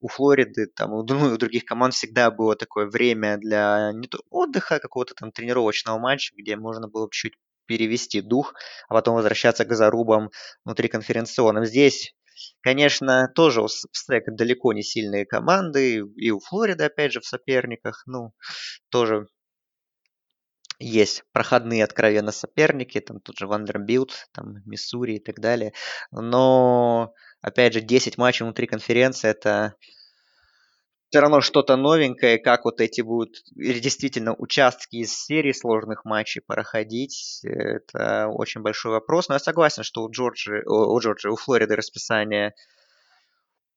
у 0.00 0.08
Флориды, 0.08 0.66
там, 0.66 0.92
у, 0.92 1.02
ну, 1.04 1.32
у 1.32 1.38
других 1.38 1.64
команд 1.64 1.94
всегда 1.94 2.30
было 2.30 2.54
такое 2.54 2.86
время 2.86 3.38
для 3.38 3.92
не 3.94 4.08
то 4.08 4.18
отдыха, 4.28 4.78
какого-то 4.78 5.14
там 5.14 5.32
тренировочного 5.32 5.98
матча, 5.98 6.34
где 6.36 6.56
можно 6.56 6.88
было 6.88 7.08
чуть 7.10 7.32
перевести 7.64 8.20
дух, 8.20 8.54
а 8.88 8.94
потом 8.94 9.14
возвращаться 9.14 9.64
к 9.64 9.74
зарубам 9.74 10.30
внутри 10.64 10.88
конференционным. 10.88 11.64
Здесь 11.64 12.14
Конечно, 12.62 13.28
тоже 13.34 13.62
у 13.62 13.68
Стек 13.68 14.24
далеко 14.26 14.72
не 14.72 14.82
сильные 14.82 15.26
команды, 15.26 15.98
и 16.16 16.30
у 16.30 16.40
Флориды, 16.40 16.84
опять 16.84 17.12
же, 17.12 17.20
в 17.20 17.26
соперниках, 17.26 18.02
ну, 18.06 18.32
тоже 18.90 19.28
есть 20.78 21.22
проходные 21.32 21.84
откровенно 21.84 22.32
соперники, 22.32 23.00
там 23.00 23.20
тут 23.20 23.38
же 23.38 23.46
Вандербилт, 23.46 24.28
там 24.32 24.56
Миссури 24.66 25.14
и 25.16 25.20
так 25.20 25.38
далее. 25.40 25.72
Но, 26.10 27.14
опять 27.40 27.74
же, 27.74 27.80
10 27.80 28.18
матчей 28.18 28.44
внутри 28.44 28.66
конференции 28.66 29.28
это 29.30 29.74
все 31.12 31.20
равно 31.20 31.42
что-то 31.42 31.76
новенькое, 31.76 32.38
как 32.38 32.64
вот 32.64 32.80
эти 32.80 33.02
будут 33.02 33.42
действительно 33.54 34.34
участки 34.34 34.96
из 34.96 35.12
серии 35.12 35.52
сложных 35.52 36.06
матчей 36.06 36.40
проходить, 36.40 37.40
это 37.42 38.28
очень 38.28 38.62
большой 38.62 38.92
вопрос. 38.92 39.28
Но 39.28 39.34
я 39.34 39.38
согласен, 39.38 39.82
что 39.82 40.04
у 40.04 40.10
Джорджии, 40.10 40.62
у 40.64 40.98
Джорджии, 40.98 41.30
у 41.30 41.36
Флориды 41.36 41.76
расписание 41.76 42.54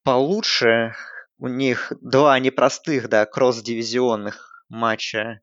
получше. 0.04 0.96
У 1.38 1.50
них 1.50 1.92
два 2.00 2.40
непростых, 2.40 3.10
да, 3.10 3.26
кросс-дивизионных 3.26 4.64
матча 4.70 5.42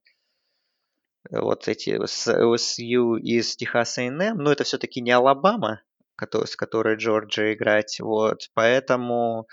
вот 1.31 1.69
эти 1.69 2.03
с 2.07 2.27
ЛСЮ 2.27 3.17
из 3.17 3.55
Техаса 3.55 4.01
A&M, 4.01 4.39
но 4.39 4.51
это 4.51 4.65
все-таки 4.65 5.03
не 5.03 5.11
Алабама, 5.11 5.83
с 6.19 6.57
которой 6.57 6.97
Джорджия 6.97 7.53
играть, 7.53 8.01
вот, 8.01 8.49
поэтому 8.55 9.47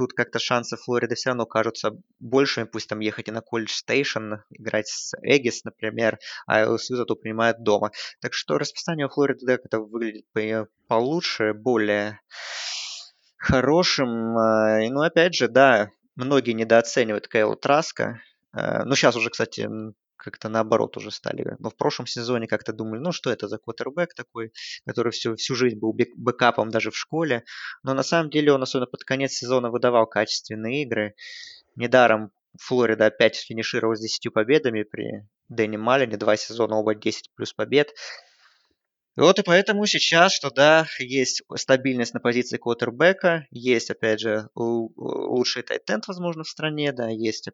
тут 0.00 0.14
как-то 0.14 0.38
шансы 0.38 0.78
Флориды 0.78 1.14
все 1.14 1.28
равно 1.28 1.44
кажутся 1.44 1.90
большими, 2.20 2.64
пусть 2.64 2.88
там 2.88 3.00
ехать 3.00 3.28
и 3.28 3.32
на 3.32 3.42
колледж 3.42 3.70
стейшн, 3.70 4.36
играть 4.48 4.88
с 4.88 5.12
Эггис, 5.20 5.62
например, 5.64 6.18
а 6.46 6.66
ЛСЮ 6.66 6.96
зато 6.96 7.16
принимает 7.16 7.62
дома. 7.62 7.90
Так 8.22 8.32
что 8.32 8.56
расписание 8.56 9.06
у 9.06 9.08
Флориды 9.10 9.44
да, 9.44 9.52
это 9.62 9.78
выглядит 9.78 10.24
получше, 10.88 11.52
более 11.52 12.18
хорошим. 13.36 14.38
А, 14.38 14.80
ну, 14.88 15.02
опять 15.02 15.34
же, 15.34 15.48
да, 15.48 15.90
многие 16.16 16.52
недооценивают 16.52 17.28
Кейла 17.28 17.56
Траска. 17.56 18.22
А, 18.52 18.86
ну, 18.86 18.94
сейчас 18.94 19.16
уже, 19.16 19.28
кстати, 19.28 19.68
как-то 20.20 20.48
наоборот 20.48 20.96
уже 20.96 21.10
стали. 21.10 21.56
Но 21.58 21.70
в 21.70 21.76
прошлом 21.76 22.06
сезоне 22.06 22.46
как-то 22.46 22.72
думали, 22.72 23.00
ну 23.00 23.12
что 23.12 23.30
это 23.30 23.48
за 23.48 23.58
квотербек 23.58 24.14
такой, 24.14 24.52
который 24.86 25.12
всю, 25.12 25.36
всю 25.36 25.54
жизнь 25.54 25.78
был 25.78 25.96
бэкапом 26.16 26.70
даже 26.70 26.90
в 26.90 26.96
школе. 26.96 27.44
Но 27.82 27.94
на 27.94 28.02
самом 28.02 28.30
деле 28.30 28.52
он 28.52 28.62
особенно 28.62 28.86
под 28.86 29.04
конец 29.04 29.32
сезона 29.32 29.70
выдавал 29.70 30.06
качественные 30.06 30.82
игры. 30.82 31.14
Недаром 31.76 32.32
Флорида 32.58 33.06
опять 33.06 33.36
финишировал 33.36 33.94
с 33.94 34.00
10 34.00 34.32
победами 34.32 34.82
при 34.82 35.26
Дэнни 35.48 35.76
Малине, 35.76 36.16
два 36.16 36.36
сезона 36.36 36.76
оба 36.76 36.94
10 36.94 37.30
плюс 37.34 37.52
побед. 37.52 37.94
Вот 39.16 39.38
и 39.38 39.42
поэтому 39.42 39.86
сейчас, 39.86 40.32
что 40.32 40.50
да, 40.50 40.86
есть 40.98 41.42
стабильность 41.56 42.14
на 42.14 42.20
позиции 42.20 42.58
квотербека, 42.58 43.46
есть, 43.50 43.90
опять 43.90 44.20
же, 44.20 44.48
лучший 44.54 45.62
тайтенд, 45.62 46.06
возможно, 46.06 46.44
в 46.44 46.48
стране, 46.48 46.92
да, 46.92 47.08
есть 47.08 47.48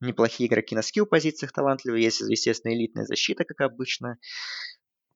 неплохие 0.00 0.48
игроки 0.48 0.74
на 0.74 0.82
скилл 0.82 1.06
позициях 1.06 1.52
талантливые, 1.52 2.04
есть, 2.04 2.20
естественно, 2.20 2.74
элитная 2.74 3.06
защита, 3.06 3.44
как 3.44 3.62
обычно. 3.62 4.18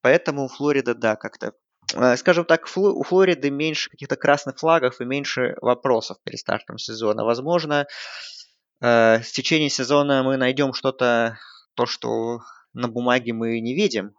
Поэтому 0.01 0.49
Флорида, 0.49 0.95
да, 0.95 1.17
как-то 1.17 1.53
э, 1.95 2.17
скажем 2.17 2.47
так, 2.47 2.67
у 2.77 3.03
Флориды 3.03 3.51
меньше 3.51 3.91
каких-то 3.91 4.17
красных 4.17 4.59
флагов 4.59 5.01
и 5.01 5.05
меньше 5.05 5.57
вопросов 5.61 6.17
перед 6.25 6.39
стартом 6.39 6.79
сезона. 6.79 7.25
Возможно, 7.25 7.87
э, 8.81 9.21
в 9.21 9.31
течение 9.33 9.69
сезона 9.69 10.23
мы 10.23 10.37
найдем 10.39 10.73
что-то, 10.73 11.39
то, 11.75 11.85
что 11.85 12.41
на 12.73 12.89
бумаге 12.89 13.35
мы 13.35 13.61
не 13.61 13.75
видим, 13.75 14.15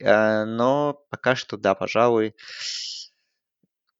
но 0.00 1.04
пока 1.10 1.34
что, 1.36 1.56
да, 1.56 1.74
пожалуй, 1.74 2.34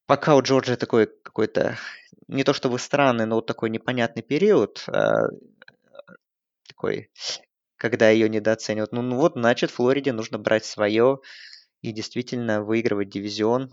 пока 0.06 0.34
у 0.36 0.42
Джорджа 0.42 0.76
такой 0.76 1.06
какой-то, 1.06 1.78
не 2.28 2.44
то 2.44 2.52
чтобы 2.52 2.78
странный, 2.78 3.26
но 3.26 3.36
вот 3.36 3.46
такой 3.46 3.70
непонятный 3.70 4.22
период, 4.22 4.84
э, 4.88 5.28
такой, 6.68 7.10
когда 7.76 8.10
ее 8.10 8.28
недооценивают. 8.28 8.92
Ну, 8.92 9.02
ну 9.02 9.16
вот, 9.16 9.34
значит, 9.34 9.70
Флориде 9.70 10.12
нужно 10.12 10.38
брать 10.38 10.64
свое 10.64 11.20
и 11.82 11.92
действительно 11.92 12.62
выигрывать 12.62 13.10
дивизион, 13.10 13.72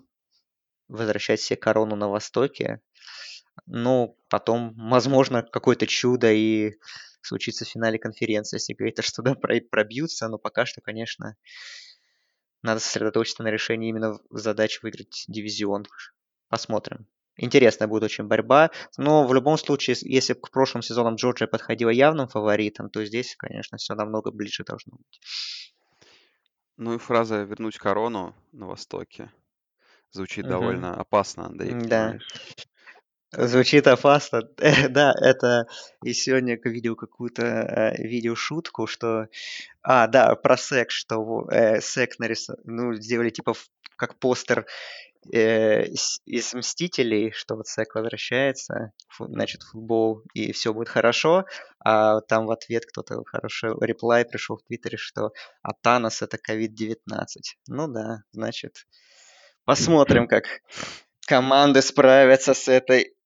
возвращать 0.88 1.42
себе 1.42 1.58
корону 1.58 1.96
на 1.96 2.10
Востоке. 2.10 2.82
Ну, 3.66 4.18
потом, 4.30 4.74
возможно, 4.90 5.44
какое-то 5.44 5.88
чудо 5.88 6.32
и 6.32 6.76
случится 7.22 7.66
в 7.66 7.70
финале 7.70 8.00
конференции, 8.00 8.58
если 8.58 8.74
говорить, 8.74 9.04
что 9.04 9.24
туда 9.24 9.36
пробьются, 9.36 10.28
но 10.30 10.38
пока 10.38 10.66
что, 10.66 10.82
конечно, 10.82 11.36
надо 12.62 12.80
сосредоточиться 12.80 13.44
на 13.44 13.50
решении 13.50 13.90
именно 13.90 14.20
задач 14.30 14.82
выиграть 14.82 15.26
дивизион. 15.28 15.86
Посмотрим. 16.50 17.08
Интересная 17.38 17.88
будет 17.88 18.04
очень 18.04 18.26
борьба. 18.26 18.72
Но 18.98 19.26
в 19.28 19.34
любом 19.34 19.58
случае, 19.58 19.96
если 20.02 20.34
к 20.34 20.50
прошлым 20.50 20.82
сезонам 20.82 21.16
Джорджия 21.16 21.48
подходила 21.48 21.90
явным 21.90 22.28
фаворитом, 22.28 22.90
то 22.90 23.06
здесь, 23.06 23.36
конечно, 23.36 23.78
все 23.78 23.94
намного 23.94 24.32
ближе 24.32 24.64
должно 24.64 24.98
быть. 24.98 25.20
Ну 26.78 26.96
и 26.96 26.98
фраза 26.98 27.44
«вернуть 27.44 27.78
корону 27.78 28.36
на 28.52 28.68
Востоке» 28.68 29.32
звучит 30.12 30.46
угу. 30.46 30.52
довольно 30.52 30.96
опасно, 30.96 31.46
Андрей, 31.46 31.74
да. 31.74 32.18
Звучит 33.32 33.88
опасно. 33.88 34.44
да, 34.90 35.14
это 35.22 35.68
и 36.04 36.14
сегодня 36.14 36.58
видел 36.64 36.96
какую-то 36.96 37.44
э, 37.44 38.02
видеошутку, 38.02 38.88
что... 38.88 39.28
А, 39.82 40.08
да, 40.08 40.36
про 40.36 40.58
сек, 40.58 40.92
что 40.92 41.48
э, 41.50 41.82
сек 41.82 42.20
нарисовал, 42.20 42.62
ну, 42.66 42.94
сделали 42.94 43.30
типа 43.30 43.54
как 43.98 44.18
постер 44.20 44.66
э, 45.34 45.88
из 46.26 46.54
Мстителей, 46.54 47.32
что 47.32 47.56
вот 47.56 47.68
Сек 47.68 47.96
возвращается, 47.96 48.94
фу, 49.10 49.26
значит, 49.28 49.64
футбол, 49.64 50.22
и 50.34 50.54
все 50.54 50.74
будет 50.74 50.88
хорошо, 50.88 51.46
а 51.80 52.22
там 52.22 52.46
в 52.46 52.52
ответ 52.52 52.86
кто-то 52.86 53.24
хороший 53.26 53.72
реплай 53.82 54.24
пришел 54.24 54.58
в 54.58 54.64
Твиттере, 54.64 54.98
что 54.98 55.32
а 55.64 55.74
Танос 55.74 56.22
это 56.22 56.38
COVID-19. 56.38 56.96
Ну 57.68 57.88
да, 57.88 58.24
значит, 58.32 58.88
посмотрим, 59.66 60.28
как 60.28 60.46
команды 61.26 61.82
справятся 61.82 62.54
с 62.54 62.70
этой 62.70 63.17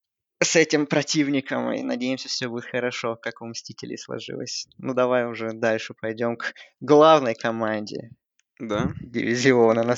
с 0.44 0.56
этим 0.56 0.86
противником, 0.86 1.72
и 1.72 1.82
надеемся, 1.82 2.28
все 2.28 2.48
будет 2.48 2.64
хорошо, 2.64 3.16
как 3.16 3.42
у 3.42 3.46
Мстителей 3.46 3.98
сложилось. 3.98 4.66
Ну, 4.78 4.94
давай 4.94 5.26
уже 5.26 5.52
дальше 5.52 5.94
пойдем 5.94 6.36
к 6.36 6.54
главной 6.80 7.34
команде. 7.34 8.10
Да. 8.58 8.92
Дивизиона. 9.00 9.96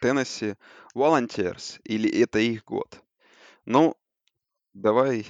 Теннесси 0.00 0.56
Volunteers, 0.94 1.80
или 1.84 2.22
это 2.22 2.38
их 2.38 2.64
год? 2.64 3.00
Ну, 3.64 3.96
давай 4.74 5.26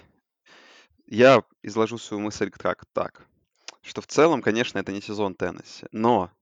я 1.06 1.44
изложу 1.62 1.98
свою 1.98 2.22
мысль 2.22 2.50
как 2.50 2.84
так, 2.92 3.26
что 3.82 4.00
в 4.00 4.06
целом, 4.06 4.42
конечно, 4.42 4.78
это 4.78 4.92
не 4.92 5.00
сезон 5.00 5.34
Теннесси, 5.34 5.86
но 5.92 6.32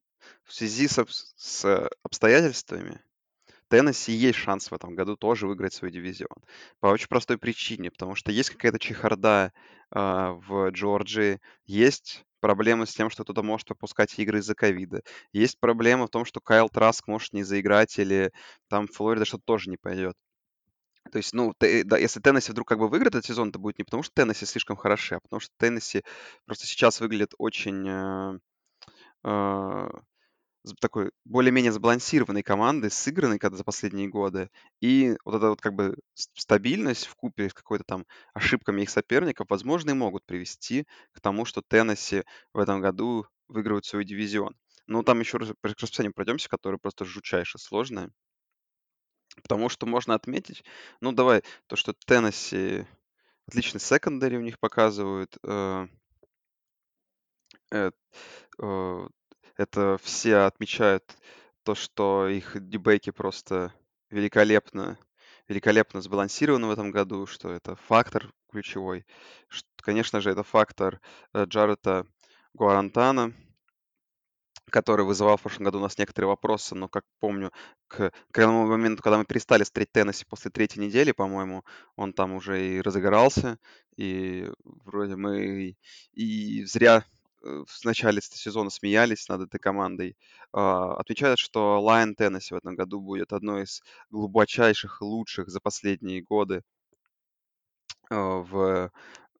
в 0.44 0.54
связи 0.54 0.88
с, 0.88 0.98
с 1.36 1.90
обстоятельствами 2.02 3.00
Теннесси 3.68 4.12
есть 4.12 4.38
шанс 4.38 4.70
в 4.70 4.74
этом 4.74 4.94
году 4.94 5.16
тоже 5.16 5.46
выиграть 5.46 5.74
свой 5.74 5.90
дивизион. 5.90 6.36
По 6.80 6.88
очень 6.88 7.08
простой 7.08 7.38
причине, 7.38 7.90
потому 7.90 8.14
что 8.14 8.32
есть 8.32 8.50
какая-то 8.50 8.78
чехарда 8.78 9.52
э, 9.90 9.98
в 9.98 10.70
Джорджии, 10.70 11.40
есть 11.66 12.24
проблемы 12.40 12.86
с 12.86 12.94
тем, 12.94 13.08
что 13.08 13.24
кто-то 13.24 13.42
может 13.42 13.66
пропускать 13.66 14.18
игры 14.18 14.40
из-за 14.40 14.54
ковида. 14.54 15.02
Есть 15.32 15.58
проблема 15.58 16.06
в 16.06 16.10
том, 16.10 16.26
что 16.26 16.40
Кайл 16.40 16.68
Траск 16.68 17.08
может 17.08 17.32
не 17.32 17.42
заиграть, 17.42 17.98
или 17.98 18.32
там 18.68 18.86
Флорида 18.86 19.24
что-то 19.24 19.44
тоже 19.46 19.70
не 19.70 19.78
пойдет. 19.78 20.14
То 21.10 21.18
есть, 21.18 21.32
ну, 21.32 21.54
ты, 21.56 21.84
да, 21.84 21.96
если 21.96 22.20
Теннесси 22.20 22.52
вдруг 22.52 22.68
как 22.68 22.78
бы 22.78 22.88
выиграет 22.88 23.14
этот 23.14 23.26
сезон, 23.26 23.48
это 23.50 23.58
будет 23.58 23.78
не 23.78 23.84
потому, 23.84 24.02
что 24.02 24.14
Теннесси 24.14 24.46
слишком 24.46 24.76
хороши, 24.76 25.14
а 25.14 25.20
потому 25.20 25.40
что 25.40 25.52
Теннесси 25.58 26.02
просто 26.44 26.66
сейчас 26.66 27.00
выглядит 27.00 27.34
очень 27.38 27.88
э, 29.24 29.88
такой 30.80 31.10
более-менее 31.24 31.72
сбалансированной 31.72 32.42
командой, 32.42 32.90
сыгранной 32.90 33.38
когда 33.38 33.56
за 33.56 33.64
последние 33.64 34.08
годы. 34.08 34.50
И 34.80 35.16
вот 35.24 35.36
эта 35.36 35.50
вот 35.50 35.60
как 35.60 35.74
бы 35.74 35.96
стабильность 36.14 37.06
в 37.06 37.14
купе 37.16 37.50
с 37.50 37.54
какой-то 37.54 37.84
там 37.84 38.06
ошибками 38.32 38.82
их 38.82 38.90
соперников, 38.90 39.48
возможно, 39.50 39.90
и 39.90 39.94
могут 39.94 40.24
привести 40.24 40.86
к 41.12 41.20
тому, 41.20 41.44
что 41.44 41.62
Теннесси 41.62 42.24
в 42.52 42.58
этом 42.58 42.80
году 42.80 43.26
выигрывают 43.48 43.84
свой 43.84 44.04
дивизион. 44.04 44.56
Но 44.86 45.02
там 45.02 45.20
еще 45.20 45.38
раз 45.38 45.50
по 45.60 45.68
расписанию 45.68 46.12
пройдемся, 46.12 46.48
которое 46.48 46.78
просто 46.78 47.04
жутчайше 47.04 47.58
сложное. 47.58 48.10
Потому 49.42 49.68
что 49.68 49.86
можно 49.86 50.14
отметить, 50.14 50.64
ну 51.00 51.12
давай, 51.12 51.42
то, 51.66 51.76
что 51.76 51.94
Теннесси 52.06 52.86
отличный 53.46 53.80
секондари 53.80 54.38
у 54.38 54.42
них 54.42 54.58
показывают, 54.58 55.36
э, 55.42 55.86
э, 57.72 57.90
э, 58.60 59.08
это 59.56 59.98
все 60.02 60.38
отмечают 60.38 61.16
то, 61.62 61.74
что 61.74 62.28
их 62.28 62.56
дебейки 62.68 63.10
просто 63.10 63.72
великолепно, 64.10 64.98
великолепно 65.48 66.00
сбалансированы 66.00 66.66
в 66.66 66.70
этом 66.70 66.90
году, 66.90 67.26
что 67.26 67.50
это 67.50 67.76
фактор 67.76 68.32
ключевой. 68.50 69.06
Что, 69.48 69.68
конечно 69.82 70.20
же, 70.20 70.30
это 70.30 70.42
фактор 70.42 71.00
э, 71.32 71.44
Джарета 71.46 72.06
Гуарантана, 72.52 73.32
который 74.70 75.04
вызывал 75.04 75.36
в 75.36 75.42
прошлом 75.42 75.64
году 75.64 75.78
у 75.78 75.82
нас 75.82 75.98
некоторые 75.98 76.28
вопросы, 76.28 76.74
но, 76.74 76.88
как 76.88 77.04
помню, 77.20 77.50
к, 77.88 78.10
к 78.10 78.34
тому 78.34 78.66
моменту, 78.66 79.02
когда 79.02 79.18
мы 79.18 79.24
перестали 79.24 79.64
смотреть 79.64 79.92
Теннесси 79.92 80.24
после 80.28 80.50
третьей 80.50 80.84
недели, 80.84 81.12
по-моему, 81.12 81.64
он 81.96 82.12
там 82.12 82.32
уже 82.32 82.76
и 82.76 82.80
разыгрался, 82.80 83.58
и 83.96 84.50
вроде 84.64 85.16
мы 85.16 85.76
и 86.12 86.64
зря 86.64 87.04
Э, 87.04 87.23
в 87.44 87.84
начале 87.84 88.20
сезона 88.22 88.70
смеялись 88.70 89.28
над 89.28 89.42
этой 89.42 89.58
командой, 89.58 90.16
а, 90.52 90.94
отмечают, 90.94 91.38
что 91.38 91.80
Lion 91.86 92.16
Tennessee 92.16 92.54
в 92.54 92.58
этом 92.58 92.74
году 92.74 93.00
будет 93.00 93.32
одной 93.32 93.64
из 93.64 93.82
глубочайших 94.10 95.00
и 95.00 95.04
лучших 95.04 95.48
за 95.48 95.60
последние 95.60 96.22
годы 96.22 96.62
а, 98.10 98.38
в, 98.38 98.90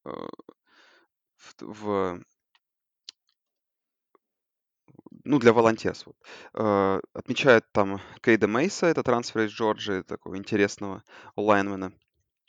э, 0.05 0.19
в, 1.37 1.55
в 1.61 2.25
ну, 5.25 5.39
для 5.39 5.53
волонтеров. 5.53 6.07
Вот. 6.07 6.17
Uh, 6.53 7.03
отмечают 7.15 7.65
там 7.73 8.01
Кейда 8.23 8.47
Мейса, 8.47 8.87
это 8.87 9.03
трансфер 9.03 9.43
из 9.43 9.53
Джорджии, 9.53 10.03
такого 10.03 10.37
интересного 10.37 11.03
lineman 11.37 11.76
-а. 11.76 11.93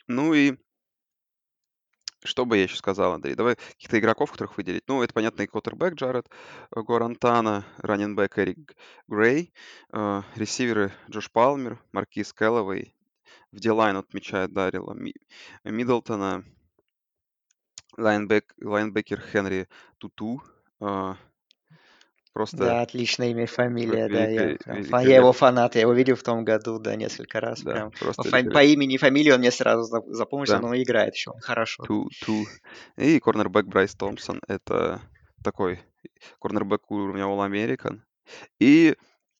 Ну 0.08 0.34
и 0.34 0.56
что 2.26 2.44
бы 2.44 2.56
я 2.56 2.64
еще 2.64 2.76
сказал, 2.76 3.12
Андрей? 3.12 3.34
Давай 3.34 3.56
каких-то 3.56 3.98
игроков, 3.98 4.32
которых 4.32 4.56
выделить. 4.56 4.84
Ну, 4.88 5.02
это, 5.02 5.14
понятно, 5.14 5.42
и 5.42 5.46
квотербек 5.46 5.94
Джаред 5.94 6.28
э, 6.74 6.80
Гуарантано, 6.82 7.64
running 7.78 8.16
back 8.16 8.38
Эрик 8.38 8.76
Грей, 9.08 9.52
э, 9.92 10.22
ресиверы 10.34 10.92
Джош 11.10 11.30
Палмер, 11.30 11.78
Маркис 11.92 12.32
Кэллоуэй. 12.32 12.94
В 13.52 13.60
D-line 13.60 13.96
отмечает 13.96 14.52
Даррелла 14.52 14.92
Ми- 14.92 15.14
Миддлтона, 15.64 16.44
лайнбэк, 17.96 18.54
лайнбекер 18.60 19.20
Хенри 19.20 19.68
Тоо 19.98 20.17
Тоо, 20.17 20.42
э, 20.80 21.14
Просто 22.36 22.58
Да, 22.58 22.82
отличное 22.82 23.30
имя 23.30 23.44
и 23.44 23.46
фамилия, 23.46 24.10
да. 24.10 24.26
Я, 24.28 24.58
прям 24.58 25.00
я 25.08 25.16
его 25.16 25.32
фанат, 25.32 25.74
я 25.74 25.80
его 25.80 25.94
видел 25.94 26.16
в 26.16 26.22
том 26.22 26.44
году, 26.44 26.78
да, 26.78 26.94
несколько 26.94 27.40
раз. 27.40 27.62
Да, 27.62 27.72
прям. 27.72 27.90
По, 27.92 28.12
фа- 28.12 28.50
по 28.50 28.62
имени 28.62 28.96
и 28.96 28.98
фамилии 28.98 29.30
он 29.30 29.38
мне 29.38 29.50
сразу 29.50 30.02
запомнился, 30.08 30.56
да. 30.56 30.60
но 30.60 30.76
играет 30.76 31.14
еще 31.14 31.32
хорошо. 31.40 31.84
Ту, 31.84 32.10
ту. 32.26 32.44
И 32.98 33.20
корнербэк 33.20 33.64
Брайс 33.64 33.94
Томпсон, 33.94 34.42
это 34.48 35.00
такой 35.42 35.80
корнербэк 36.38 36.90
уровня 36.90 37.22
All 37.22 37.38
American. 37.50 38.00
И 38.60 38.96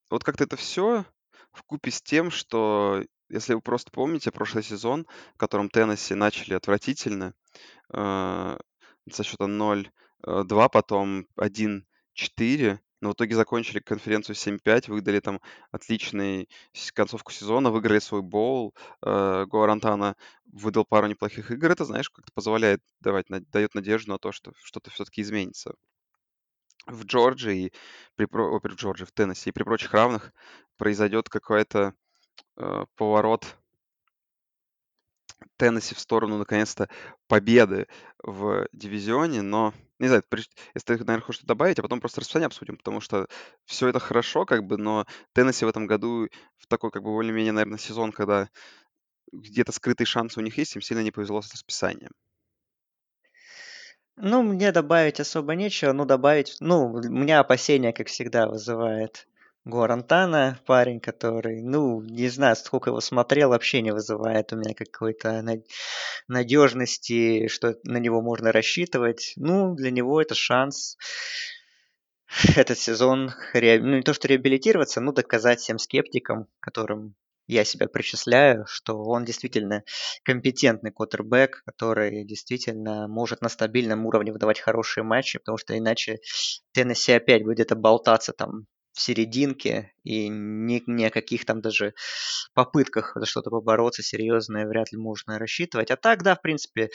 вот 0.08 0.24
как-то 0.24 0.44
это 0.44 0.56
все 0.56 1.04
в 1.52 1.64
купе 1.64 1.90
с 1.90 2.00
тем, 2.00 2.30
что 2.30 3.04
если 3.28 3.52
вы 3.52 3.60
просто 3.60 3.90
помните 3.90 4.30
прошлый 4.30 4.64
сезон, 4.64 5.06
в 5.34 5.36
котором 5.36 5.68
Теннесси 5.68 6.14
начали 6.14 6.54
отвратительно, 6.54 7.34
э, 7.92 8.56
со 9.12 9.22
счета 9.22 9.44
0-2, 9.44 9.90
э, 10.24 10.68
потом 10.70 11.26
1-4, 11.36 12.78
но 13.00 13.10
в 13.10 13.12
итоге 13.14 13.34
закончили 13.34 13.78
конференцию 13.78 14.36
7-5, 14.36 14.90
выдали 14.90 15.20
там 15.20 15.40
отличную 15.70 16.46
концовку 16.94 17.32
сезона, 17.32 17.70
выиграли 17.70 17.98
свой 17.98 18.22
боул. 18.22 18.74
Э, 19.02 19.44
Гуарантана 19.46 20.16
выдал 20.46 20.84
пару 20.84 21.06
неплохих 21.06 21.50
игр. 21.50 21.70
Это, 21.70 21.84
знаешь, 21.84 22.10
как-то 22.10 22.32
позволяет 22.32 22.80
давать, 23.00 23.26
дает 23.28 23.74
надежду 23.74 24.12
на 24.12 24.18
то, 24.18 24.32
что 24.32 24.52
что-то 24.62 24.90
все-таки 24.90 25.22
изменится. 25.22 25.74
В 26.86 27.04
Джорджии, 27.04 27.72
при, 28.14 28.26
о, 28.32 28.60
в 28.60 28.66
Джорджии, 28.66 29.04
в 29.04 29.12
Теннесси 29.12 29.50
и 29.50 29.52
при 29.52 29.64
прочих 29.64 29.92
равных 29.92 30.32
произойдет 30.76 31.28
какой-то 31.28 31.94
э, 32.56 32.84
поворот 32.96 33.56
Теннесси 35.56 35.94
в 35.94 36.00
сторону, 36.00 36.38
наконец-то, 36.38 36.88
победы 37.28 37.88
в 38.22 38.68
дивизионе, 38.72 39.42
но, 39.42 39.74
не 39.98 40.08
знаю, 40.08 40.24
если 40.74 40.86
ты, 40.86 40.92
наверное, 41.04 41.20
хочешь 41.22 41.38
что 41.40 41.46
добавить, 41.46 41.78
а 41.78 41.82
потом 41.82 42.00
просто 42.00 42.20
расписание 42.20 42.46
обсудим, 42.46 42.76
потому 42.76 43.00
что 43.00 43.26
все 43.64 43.88
это 43.88 43.98
хорошо, 44.00 44.44
как 44.46 44.64
бы, 44.64 44.76
но 44.76 45.06
Теннесси 45.34 45.64
в 45.64 45.68
этом 45.68 45.86
году 45.86 46.28
в 46.56 46.66
такой, 46.68 46.90
как 46.90 47.02
бы, 47.02 47.10
более-менее, 47.10 47.52
наверное, 47.52 47.78
сезон, 47.78 48.12
когда 48.12 48.48
где-то 49.32 49.72
скрытые 49.72 50.06
шансы 50.06 50.40
у 50.40 50.42
них 50.42 50.58
есть, 50.58 50.76
им 50.76 50.82
сильно 50.82 51.02
не 51.02 51.12
повезло 51.12 51.42
с 51.42 51.52
расписанием. 51.52 52.12
Ну, 54.18 54.42
мне 54.42 54.72
добавить 54.72 55.20
особо 55.20 55.54
нечего, 55.54 55.92
ну, 55.92 56.04
добавить, 56.04 56.56
ну, 56.60 56.92
у 56.92 57.00
меня 57.02 57.40
опасения, 57.40 57.92
как 57.94 58.08
всегда, 58.08 58.46
вызывает 58.46 59.26
Гуарантана, 59.66 60.60
парень, 60.64 61.00
который, 61.00 61.60
ну, 61.60 62.00
не 62.00 62.28
знаю, 62.28 62.54
сколько 62.54 62.90
его 62.90 63.00
смотрел, 63.00 63.48
вообще 63.48 63.82
не 63.82 63.92
вызывает 63.92 64.52
у 64.52 64.56
меня 64.56 64.74
какой-то 64.74 65.44
надежности, 66.28 67.48
что 67.48 67.74
на 67.82 67.96
него 67.96 68.22
можно 68.22 68.52
рассчитывать. 68.52 69.32
Ну, 69.34 69.74
для 69.74 69.90
него 69.90 70.22
это 70.22 70.36
шанс 70.36 70.96
этот 72.56 72.78
сезон, 72.78 73.32
ну, 73.54 73.96
не 73.96 74.02
то 74.02 74.14
что 74.14 74.28
реабилитироваться, 74.28 75.00
но 75.00 75.10
доказать 75.10 75.58
всем 75.58 75.80
скептикам, 75.80 76.46
которым 76.60 77.16
я 77.48 77.64
себя 77.64 77.88
причисляю, 77.88 78.66
что 78.68 79.02
он 79.02 79.24
действительно 79.24 79.82
компетентный 80.22 80.92
квотербек, 80.92 81.64
который 81.66 82.24
действительно 82.24 83.08
может 83.08 83.42
на 83.42 83.48
стабильном 83.48 84.06
уровне 84.06 84.32
выдавать 84.32 84.60
хорошие 84.60 85.02
матчи, 85.02 85.40
потому 85.40 85.58
что 85.58 85.76
иначе 85.76 86.20
Теннесси 86.70 87.12
опять 87.12 87.42
будет 87.42 87.76
болтаться 87.76 88.32
там 88.32 88.66
в 88.96 89.00
серединке, 89.00 89.92
и 90.04 90.28
ни, 90.28 90.82
ни 90.86 91.04
о 91.04 91.10
каких 91.10 91.44
там 91.44 91.60
даже 91.60 91.92
попытках 92.54 93.12
за 93.14 93.26
что-то 93.26 93.50
побороться 93.50 94.02
серьезное 94.02 94.66
вряд 94.66 94.90
ли 94.90 94.96
можно 94.96 95.38
рассчитывать. 95.38 95.90
А 95.90 95.96
так, 95.96 96.22
да, 96.22 96.34
в 96.34 96.40
принципе, 96.40 96.88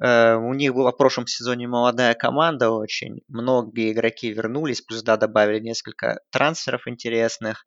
э, 0.00 0.34
у 0.36 0.54
них 0.54 0.74
была 0.74 0.92
в 0.92 0.96
прошлом 0.96 1.26
сезоне 1.26 1.66
молодая 1.66 2.14
команда 2.14 2.70
очень. 2.70 3.22
Многие 3.26 3.90
игроки 3.90 4.30
вернулись, 4.30 4.80
плюс, 4.80 5.02
да, 5.02 5.16
добавили 5.16 5.58
несколько 5.58 6.20
трансферов 6.30 6.86
интересных. 6.86 7.66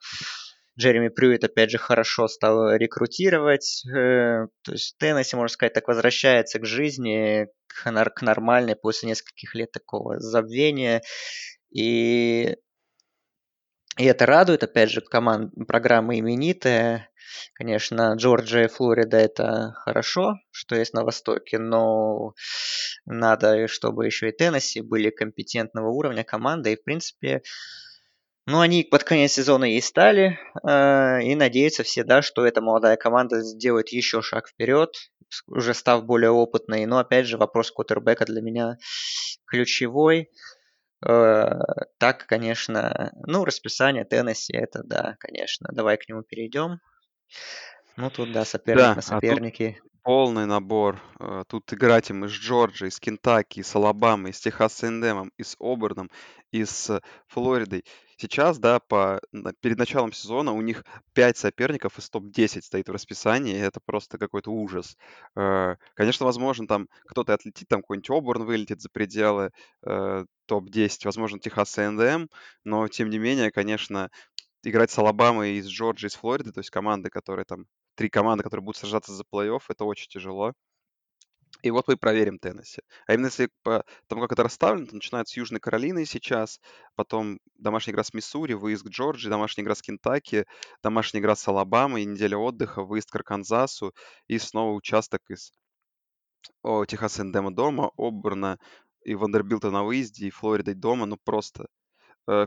Джереми 0.80 1.10
Прюит, 1.10 1.44
опять 1.44 1.72
же, 1.72 1.78
хорошо 1.78 2.30
стал 2.30 2.74
рекрутировать. 2.74 3.84
Э, 3.86 4.48
то 4.62 4.72
есть 4.72 4.96
Теннесси, 4.98 5.36
можно 5.36 5.54
сказать, 5.54 5.74
так 5.74 5.90
возвращается 5.90 6.60
к 6.60 6.66
жизни, 6.66 7.48
к, 7.68 7.92
к 7.92 8.22
нормальной 8.22 8.78
после 8.78 9.10
нескольких 9.10 9.56
лет 9.56 9.74
такого 9.74 10.20
забвения. 10.22 11.02
И 11.70 12.56
и 13.98 14.06
это 14.06 14.26
радует, 14.26 14.64
опять 14.64 14.92
же, 14.92 15.02
команд, 15.02 15.54
программа 15.68 16.18
именитая. 16.20 17.10
Конечно, 17.54 18.14
Джорджия 18.16 18.66
и 18.66 18.68
Флорида 18.68 19.18
это 19.18 19.74
хорошо, 19.76 20.36
что 20.52 20.76
есть 20.76 20.94
на 20.94 21.04
Востоке, 21.04 21.58
но 21.58 22.34
надо, 23.06 23.68
чтобы 23.68 24.06
еще 24.06 24.30
и 24.30 24.32
Теннесси 24.32 24.82
были 24.82 25.10
компетентного 25.10 25.90
уровня 25.90 26.24
команды. 26.24 26.74
И, 26.74 26.76
в 26.76 26.84
принципе, 26.84 27.42
ну, 28.46 28.62
они 28.62 28.84
под 28.84 29.04
конец 29.04 29.34
сезона 29.34 29.76
и 29.76 29.82
стали. 29.82 30.40
Э, 30.68 31.22
и 31.22 31.36
надеются 31.36 31.84
все, 31.84 32.04
да, 32.04 32.22
что 32.22 32.46
эта 32.46 32.62
молодая 32.62 32.96
команда 32.96 33.42
сделает 33.42 33.90
еще 33.90 34.22
шаг 34.22 34.48
вперед, 34.48 34.96
уже 35.48 35.74
став 35.74 36.06
более 36.06 36.32
опытной. 36.32 36.86
Но, 36.86 37.00
опять 37.00 37.26
же, 37.26 37.38
вопрос 37.38 37.72
кутербека 37.72 38.26
для 38.26 38.42
меня 38.42 38.78
ключевой. 39.48 40.30
Э, 41.06 41.60
так, 41.98 42.26
конечно, 42.28 43.12
ну, 43.26 43.46
расписание 43.46 44.06
Теннесси, 44.06 44.54
это 44.56 44.84
да, 44.84 45.16
конечно. 45.20 45.70
Давай 45.72 45.98
к 45.98 46.08
нему 46.10 46.24
перейдем. 46.24 46.80
Ну, 47.96 48.10
тут, 48.10 48.32
да, 48.32 48.46
соперник 48.46 48.78
Да, 48.78 48.96
на 48.96 49.02
а 49.08 49.22
тут 49.22 49.32
сопернике. 49.32 49.82
полный 50.04 50.46
набор. 50.46 51.02
Э, 51.20 51.44
Тут 51.48 51.74
играть 51.74 52.10
им 52.10 52.26
из 52.26 52.32
Джорджии, 52.32 52.88
из 52.88 53.00
Кентаки, 53.00 53.60
из 53.60 53.76
Алабамы, 53.76 54.30
из 54.30 54.40
Техаса 54.40 54.88
Эндемом, 54.88 55.32
и 55.38 55.44
с 55.44 55.56
Оберном, 55.60 56.10
и 56.52 56.64
с 56.66 57.02
Флоридой. 57.28 57.84
Сейчас, 58.20 58.58
да, 58.58 58.80
по, 58.80 59.22
перед 59.62 59.78
началом 59.78 60.12
сезона 60.12 60.52
у 60.52 60.62
них 60.62 60.84
5 61.14 61.38
соперников 61.38 62.00
из 62.00 62.10
топ-10 62.10 62.66
стоит 62.66 62.90
в 62.90 62.92
расписании, 62.92 63.56
и 63.56 63.60
это 63.60 63.80
просто 63.80 64.18
какой-то 64.18 64.52
ужас. 64.52 64.98
Э, 65.36 65.76
Конечно, 65.94 66.26
возможно, 66.26 66.66
там 66.68 66.88
кто-то 67.06 67.34
отлетит, 67.36 67.68
там 67.68 67.82
какой-нибудь 67.82 68.10
Оберн 68.10 68.44
вылетит 68.46 68.82
за 68.82 68.90
пределы 68.90 69.52
э, 69.86 70.26
топ-10, 70.48 71.06
возможно, 71.06 71.40
Техас 71.40 71.78
A&M, 71.78 72.28
но 72.64 72.88
тем 72.88 73.10
не 73.12 73.20
менее, 73.20 73.52
конечно, 73.52 74.10
играть 74.64 74.92
с 74.92 74.98
Алабамой 75.00 75.54
и 75.58 75.62
с 75.62 75.68
Джорджией, 75.68 76.08
и 76.10 76.12
с 76.12 76.16
Флоридой, 76.16 76.54
то 76.54 76.60
есть 76.60 76.72
команды, 76.72 77.10
которые 77.10 77.46
там, 77.46 77.66
три 77.96 78.10
команды, 78.10 78.44
которые 78.44 78.64
будут 78.64 78.78
сражаться 78.78 79.14
за 79.14 79.24
плей-офф, 79.32 79.62
это 79.70 79.86
очень 79.86 80.10
тяжело. 80.10 80.54
И 81.64 81.72
вот 81.72 81.88
мы 81.88 81.98
проверим 81.98 82.40
Теннесси. 82.40 82.82
А 83.08 83.14
именно 83.14 83.28
если 83.28 83.50
по 83.64 83.84
тому, 84.08 84.22
как 84.22 84.34
это 84.34 84.44
расставлено, 84.44 84.88
то 84.88 84.96
начинают 84.96 85.28
с 85.28 85.38
Южной 85.38 85.60
Каролины 85.60 86.06
сейчас, 86.06 86.60
потом 86.96 87.40
домашняя 87.56 87.94
игра 87.94 88.04
с 88.04 88.14
Миссури, 88.14 88.54
выезд 88.54 88.84
к 88.84 88.90
Джорджии, 88.90 89.30
домашняя 89.30 89.64
игра 89.64 89.76
с 89.76 89.82
Кентаки, 89.82 90.46
домашняя 90.84 91.22
игра 91.22 91.36
с 91.36 91.48
Алабамой, 91.48 92.06
неделя 92.06 92.38
отдыха, 92.38 92.84
выезд 92.84 93.10
к 93.10 93.16
Арканзасу 93.16 93.94
и 94.28 94.38
снова 94.38 94.74
участок 94.74 95.22
из 95.30 95.52
о, 96.62 96.86
Техаса 96.86 97.24
Эндема 97.24 97.54
дома, 97.54 97.92
Оберна 97.98 98.60
и 99.04 99.16
Вандербилта 99.16 99.72
на 99.72 99.84
выезде, 99.84 100.28
и 100.28 100.30
Флориды 100.30 100.76
дома. 100.76 101.06
Ну 101.06 101.18
просто 101.18 101.68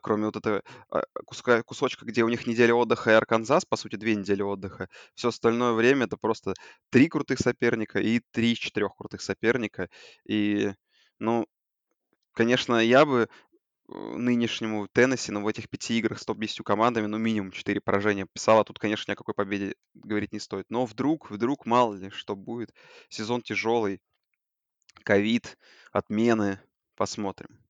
кроме 0.03 0.27
вот 0.27 0.37
этого 0.37 0.63
а, 0.91 1.03
куска, 1.25 1.63
кусочка, 1.63 2.05
где 2.05 2.23
у 2.23 2.29
них 2.29 2.47
неделя 2.47 2.75
отдыха 2.75 3.11
и 3.11 3.15
Арканзас, 3.15 3.65
по 3.65 3.77
сути, 3.77 3.97
две 3.97 4.15
недели 4.15 4.43
отдыха. 4.43 4.89
Все 5.15 5.29
остальное 5.29 5.73
время 5.73 6.05
это 6.07 6.17
просто 6.17 6.55
три 6.91 7.09
крутых 7.09 7.39
соперника 7.39 7.99
и 7.99 8.21
три 8.31 8.53
из 8.53 8.59
четырех 8.59 8.95
крутых 8.95 9.23
соперника. 9.23 9.89
И, 10.27 10.73
ну, 11.19 11.47
конечно, 12.33 12.75
я 12.77 13.07
бы 13.07 13.29
э, 13.89 13.93
нынешнему 13.93 14.87
Теннесси, 14.93 15.33
но 15.33 15.41
в 15.41 15.49
этих 15.49 15.71
пяти 15.71 15.99
играх 15.99 16.19
с 16.21 16.27
топ-10 16.27 16.63
командами, 16.63 17.07
ну, 17.07 17.17
минимум 17.17 17.51
четыре 17.53 17.81
поражения 17.81 18.27
писал, 18.33 18.61
а 18.61 18.65
тут, 18.65 18.79
конечно, 18.79 19.11
ни 19.11 19.15
о 19.15 19.17
какой 19.17 19.35
победе 19.35 19.75
говорить 19.95 20.33
не 20.33 20.41
стоит. 20.41 20.67
Но 20.69 20.85
вдруг, 20.85 21.31
вдруг, 21.31 21.65
мало 21.65 21.95
ли, 21.95 22.11
что 22.11 22.37
будет. 22.37 22.75
Сезон 23.09 23.41
тяжелый, 23.43 24.01
ковид, 25.05 25.57
отмены, 25.93 26.61
посмотрим. 26.97 27.70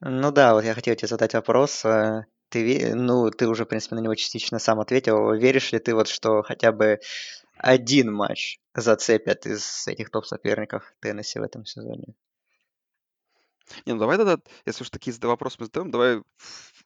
Ну 0.00 0.30
да, 0.32 0.54
вот 0.54 0.64
я 0.64 0.74
хотел 0.74 0.94
тебе 0.94 1.08
задать 1.08 1.34
вопрос. 1.34 1.84
э, 1.84 2.24
Ты, 2.48 2.94
ну, 2.94 3.30
ты 3.30 3.46
уже, 3.48 3.64
в 3.64 3.68
принципе, 3.68 3.94
на 3.96 4.00
него 4.00 4.14
частично 4.14 4.58
сам 4.58 4.80
ответил. 4.80 5.32
Веришь 5.34 5.72
ли 5.72 5.78
ты 5.78 5.94
вот, 5.94 6.08
что 6.08 6.42
хотя 6.42 6.72
бы 6.72 7.00
один 7.56 8.12
матч 8.12 8.58
зацепят 8.74 9.46
из 9.46 9.86
этих 9.88 10.10
топ-соперников 10.10 10.92
Теннесси 11.00 11.38
в 11.38 11.42
этом 11.42 11.64
сезоне? 11.66 12.14
Не, 13.84 13.94
ну 13.94 13.98
давай 13.98 14.16
тогда, 14.16 14.38
если 14.64 14.82
уж 14.84 14.90
такие 14.90 15.12
зада- 15.12 15.28
вопросы 15.28 15.56
мы 15.60 15.66
задаем, 15.66 15.90
давай 15.90 16.18
в 16.18 16.24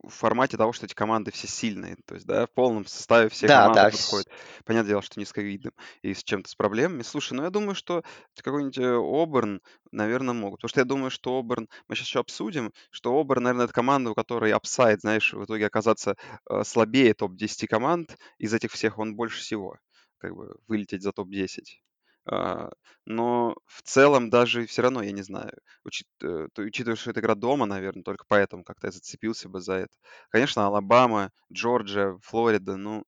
в 0.03 0.09
формате 0.09 0.57
того, 0.57 0.73
что 0.73 0.87
эти 0.87 0.95
команды 0.95 1.31
все 1.31 1.47
сильные. 1.47 1.97
То 2.07 2.15
есть, 2.15 2.27
да, 2.27 2.47
в 2.47 2.53
полном 2.53 2.87
составе 2.87 3.29
все 3.29 3.51
Да, 3.51 3.51
команды 3.51 3.87
да, 3.89 3.89
вс- 3.89 4.25
подходят. 4.25 4.31
Понятное 4.65 4.89
дело, 4.89 5.03
что 5.03 5.21
не 5.21 5.27
с 5.27 5.33
ковидом 5.33 5.73
и 6.01 6.15
с 6.15 6.25
чем-то 6.25 6.49
с 6.49 6.55
проблемами. 6.55 7.03
Слушай, 7.03 7.35
ну 7.35 7.43
я 7.43 7.51
думаю, 7.51 7.75
что 7.75 8.03
какой-нибудь 8.43 8.79
э, 8.79 8.97
Оберн, 8.97 9.61
наверное, 9.93 10.33
могут. 10.33 10.61
Потому 10.61 10.69
что 10.71 10.81
я 10.81 10.85
думаю, 10.87 11.11
что 11.11 11.39
Оберн, 11.39 11.69
мы 11.87 11.97
сейчас 11.97 12.07
еще 12.07 12.21
обсудим, 12.21 12.73
что 12.91 13.19
Оберн, 13.21 13.43
наверное, 13.43 13.65
это 13.67 13.75
команда, 13.75 14.11
у 14.11 14.15
которой 14.15 14.53
upside, 14.53 15.01
знаешь, 15.03 15.35
в 15.35 15.45
итоге 15.45 15.67
оказаться 15.67 16.17
э, 16.49 16.65
слабее 16.65 17.13
топ-10 17.13 17.67
команд. 17.67 18.17
Из 18.39 18.55
этих 18.55 18.73
всех 18.73 18.99
он 18.99 19.17
больше 19.17 19.41
всего, 19.41 19.77
как 20.17 20.35
бы, 20.35 20.57
вылететь 20.67 21.03
за 21.03 21.13
топ-10. 21.13 21.83
А, 22.27 22.71
но 23.07 23.57
в 23.67 23.83
целом 23.83 24.31
даже 24.31 24.67
все 24.67 24.83
равно, 24.83 25.03
я 25.03 25.13
не 25.13 25.23
знаю, 25.23 25.53
учит- 25.85 26.07
э, 26.23 26.49
то- 26.53 26.63
учитывая, 26.63 26.97
что 26.97 27.11
это 27.11 27.21
игра 27.21 27.35
дома, 27.35 27.67
наверное, 27.67 28.03
только 28.03 28.25
поэтому 28.29 28.65
как-то 28.65 28.89
я 28.89 28.93
зацепился 28.93 29.49
бы 29.49 29.61
за 29.61 29.75
это. 29.75 29.95
Конечно, 30.31 30.67
Алабама, 30.67 31.33
Джорджия, 31.53 32.19
Флорида, 32.23 32.77
ну, 32.77 33.05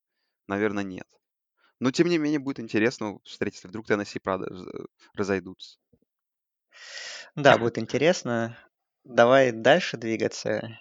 наверное, 0.48 0.84
нет. 0.84 1.06
Но, 1.80 1.90
тем 1.92 2.08
не 2.08 2.18
менее, 2.18 2.40
будет 2.40 2.60
интересно 2.60 3.18
встретиться. 3.24 3.68
если 3.68 3.70
вдруг 3.70 3.86
Теннесси, 3.88 4.20
правда, 4.20 4.46
раз- 4.50 4.66
разойдутся. 5.16 5.78
да, 7.36 7.58
будет 7.58 7.78
интересно. 7.78 8.56
Давай 9.04 9.52
дальше 9.52 9.96
двигаться. 9.96 10.78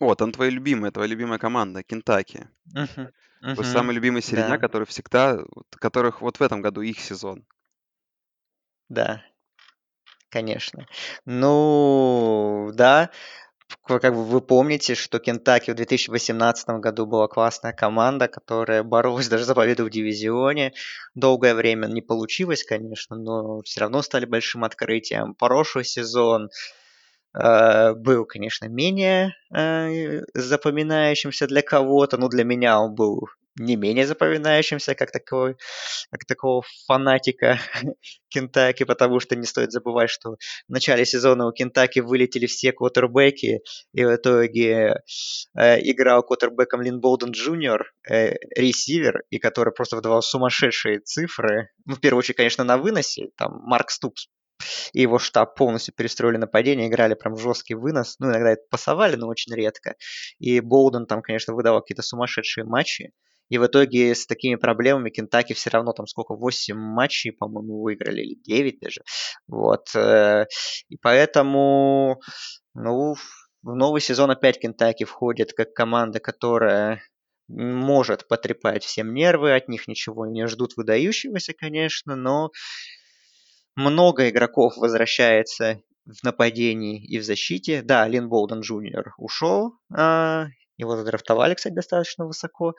О, 0.00 0.16
там 0.16 0.32
твоя 0.32 0.50
любимая, 0.50 0.90
твоя 0.90 1.06
любимая 1.08 1.38
команда, 1.38 1.84
Кентаки. 1.84 2.48
Мгм, 2.74 3.12
Твой 3.52 3.64
мгм, 3.64 3.64
самый 3.66 3.94
любимый 3.94 4.22
середняк, 4.22 4.58
да, 4.58 4.62
который 4.62 4.86
всегда, 4.86 5.36
вот, 5.36 5.66
которых 5.78 6.22
вот 6.22 6.38
в 6.38 6.42
этом 6.42 6.62
году 6.62 6.80
их 6.80 6.98
сезон. 6.98 7.44
Да, 8.88 9.22
конечно. 10.30 10.86
Ну, 11.24 12.70
да, 12.74 13.10
Как 13.86 14.14
бы 14.14 14.24
вы 14.24 14.40
помните, 14.40 14.94
что 14.94 15.18
Кентаки 15.18 15.70
в 15.72 15.74
2018 15.74 16.68
году 16.80 17.06
была 17.06 17.28
классная 17.28 17.72
команда, 17.72 18.28
которая 18.28 18.82
боролась 18.82 19.28
даже 19.30 19.44
за 19.44 19.54
победу 19.54 19.84
в 19.84 19.90
дивизионе. 19.90 20.72
Долгое 21.14 21.54
время 21.54 21.86
не 21.86 22.02
получилось, 22.02 22.64
конечно, 22.64 23.16
но 23.16 23.62
все 23.62 23.80
равно 23.80 24.02
стали 24.02 24.26
большим 24.26 24.64
открытием. 24.64 25.34
Прошлый 25.34 25.84
сезон 25.84 26.50
э, 27.34 27.94
был, 27.94 28.26
конечно, 28.26 28.66
менее 28.66 29.34
э, 29.54 30.22
запоминающимся 30.34 31.46
для 31.46 31.62
кого-то, 31.62 32.18
но 32.18 32.28
для 32.28 32.44
меня 32.44 32.80
он 32.80 32.94
был 32.94 33.28
не 33.58 33.76
менее 33.76 34.06
запоминающимся, 34.06 34.94
как 34.94 35.10
такой, 35.10 35.56
как 36.10 36.24
такого 36.26 36.62
фанатика 36.86 37.58
Кентаки, 38.28 38.84
потому 38.84 39.20
что 39.20 39.36
не 39.36 39.46
стоит 39.46 39.72
забывать, 39.72 40.10
что 40.10 40.36
в 40.68 40.70
начале 40.70 41.04
сезона 41.04 41.46
у 41.46 41.52
Кентаки 41.52 42.00
вылетели 42.00 42.46
все 42.46 42.72
квотербеки, 42.72 43.60
и 43.92 44.04
в 44.04 44.14
итоге 44.14 45.02
э, 45.56 45.80
играл 45.90 46.22
квотербеком 46.22 46.82
Лин 46.82 47.00
Болден 47.00 47.30
Джуниор, 47.30 47.92
э, 48.10 48.34
ресивер, 48.56 49.22
и 49.30 49.38
который 49.38 49.72
просто 49.72 49.96
выдавал 49.96 50.22
сумасшедшие 50.22 51.00
цифры. 51.00 51.70
Ну, 51.86 51.96
в 51.96 52.00
первую 52.00 52.20
очередь, 52.20 52.36
конечно, 52.36 52.64
на 52.64 52.78
выносе. 52.78 53.28
Там 53.36 53.60
Марк 53.64 53.90
Ступс 53.90 54.28
и 54.92 55.02
его 55.02 55.18
штаб 55.18 55.54
полностью 55.54 55.94
перестроили 55.94 56.36
нападение, 56.36 56.88
играли 56.88 57.14
прям 57.14 57.36
жесткий 57.36 57.74
вынос. 57.74 58.16
Ну, 58.18 58.30
иногда 58.30 58.52
это 58.52 58.62
пасовали, 58.70 59.16
но 59.16 59.28
очень 59.28 59.54
редко. 59.54 59.94
И 60.38 60.60
Болден 60.60 61.06
там, 61.06 61.22
конечно, 61.22 61.54
выдавал 61.54 61.80
какие-то 61.80 62.02
сумасшедшие 62.02 62.64
матчи. 62.64 63.12
И 63.48 63.58
в 63.58 63.66
итоге 63.66 64.14
с 64.14 64.26
такими 64.26 64.56
проблемами 64.56 65.10
Кентаки 65.10 65.54
все 65.54 65.70
равно 65.70 65.92
там 65.92 66.06
сколько, 66.06 66.34
8 66.34 66.76
матчей, 66.76 67.32
по-моему, 67.32 67.82
выиграли, 67.82 68.20
или 68.20 68.34
9 68.34 68.80
даже. 68.80 69.02
Вот. 69.46 69.94
Э, 69.94 70.46
и 70.88 70.96
поэтому, 70.96 72.20
ну, 72.74 73.14
в 73.62 73.74
новый 73.74 74.00
сезон 74.00 74.30
опять 74.30 74.60
Кентаки 74.60 75.04
входит 75.04 75.52
как 75.52 75.72
команда, 75.72 76.20
которая 76.20 77.02
может 77.48 78.28
потрепать 78.28 78.84
всем 78.84 79.14
нервы, 79.14 79.54
от 79.54 79.68
них 79.68 79.88
ничего 79.88 80.26
не 80.26 80.46
ждут 80.46 80.76
выдающегося, 80.76 81.54
конечно, 81.54 82.14
но 82.14 82.50
много 83.74 84.28
игроков 84.28 84.76
возвращается 84.76 85.80
в 86.04 86.22
нападении 86.24 87.02
и 87.04 87.18
в 87.18 87.24
защите. 87.24 87.82
Да, 87.82 88.06
Лин 88.06 88.28
Болден 88.28 88.60
Джуниор 88.60 89.14
ушел, 89.18 89.74
а, 89.94 90.46
его 90.78 90.96
задрафтовали, 90.96 91.54
кстати, 91.54 91.74
достаточно 91.74 92.24
высоко. 92.24 92.74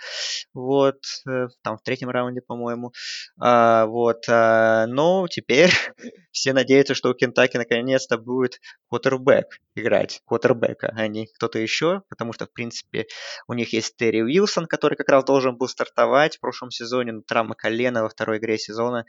Вот, 0.53 0.99
э, 1.27 1.47
там 1.61 1.77
в 1.77 1.83
третьем 1.83 2.09
раунде, 2.09 2.41
по-моему. 2.41 2.93
А, 3.39 3.85
вот, 3.85 4.23
а, 4.29 4.87
но 4.87 5.27
теперь 5.27 5.69
все 6.31 6.53
надеются, 6.53 6.95
что 6.95 7.09
у 7.09 7.13
Кентаки 7.13 7.57
наконец-то 7.57 8.17
будет 8.17 8.59
квотербек 8.89 9.59
играть. 9.75 10.21
Квотербека, 10.25 10.93
а 10.95 11.07
не 11.07 11.27
кто-то 11.27 11.59
еще. 11.59 12.01
Потому 12.09 12.33
что, 12.33 12.45
в 12.45 12.53
принципе, 12.53 13.05
у 13.47 13.53
них 13.53 13.73
есть 13.73 13.95
Терри 13.97 14.21
Уилсон, 14.21 14.65
который 14.65 14.95
как 14.95 15.09
раз 15.09 15.25
должен 15.25 15.57
был 15.57 15.67
стартовать 15.67 16.37
в 16.37 16.39
прошлом 16.39 16.71
сезоне. 16.71 17.11
Но 17.11 17.21
травма 17.21 17.55
колена 17.55 18.03
во 18.03 18.09
второй 18.09 18.37
игре 18.37 18.57
сезона 18.57 19.05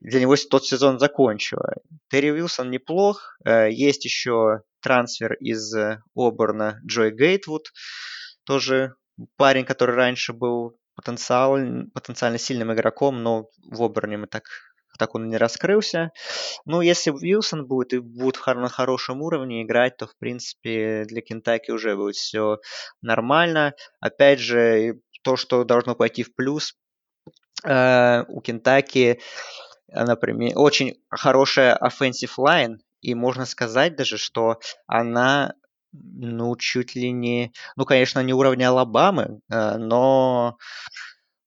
для 0.00 0.20
него 0.20 0.34
тот 0.50 0.66
сезон 0.66 0.98
закончила. 0.98 1.74
Терри 2.10 2.30
Уилсон 2.30 2.70
неплох. 2.70 3.36
Э, 3.44 3.70
есть 3.70 4.04
еще 4.04 4.62
трансфер 4.82 5.34
из 5.34 5.74
Оберна 6.14 6.80
Джой 6.86 7.10
Гейтвуд. 7.12 7.72
Тоже 8.44 8.94
парень, 9.36 9.64
который 9.64 9.94
раньше 9.94 10.32
был 10.32 10.76
потенциал, 10.94 11.56
потенциально 11.94 12.38
сильным 12.38 12.72
игроком, 12.72 13.22
но 13.22 13.48
в 13.64 13.82
Оберне 13.82 14.18
мы 14.18 14.26
так, 14.26 14.44
так 14.98 15.14
он 15.14 15.28
не 15.28 15.36
раскрылся. 15.36 16.10
Ну, 16.64 16.80
если 16.80 17.10
Уилсон 17.10 17.66
будет 17.66 17.94
и 17.94 17.98
будет 17.98 18.38
на 18.46 18.68
хорошем 18.68 19.22
уровне 19.22 19.62
играть, 19.62 19.96
то, 19.96 20.06
в 20.06 20.16
принципе, 20.18 21.04
для 21.06 21.22
Кентаки 21.22 21.70
уже 21.70 21.96
будет 21.96 22.16
все 22.16 22.58
нормально. 23.00 23.74
Опять 24.00 24.40
же, 24.40 25.00
то, 25.22 25.36
что 25.36 25.64
должно 25.64 25.94
пойти 25.94 26.24
в 26.24 26.34
плюс, 26.34 26.74
э, 27.64 28.24
у 28.28 28.40
Кентаки 28.40 29.20
например, 29.94 30.52
очень 30.56 31.00
хорошая 31.10 31.76
offensive 31.76 32.32
line, 32.38 32.78
и 33.02 33.14
можно 33.14 33.44
сказать 33.44 33.96
даже, 33.96 34.16
что 34.16 34.60
она, 34.86 35.54
ну, 35.92 36.56
чуть 36.56 36.94
ли 36.94 37.10
не, 37.12 37.52
ну, 37.76 37.84
конечно, 37.84 38.20
не 38.20 38.32
уровня 38.32 38.68
Алабамы, 38.68 39.40
э, 39.50 39.76
но, 39.76 40.56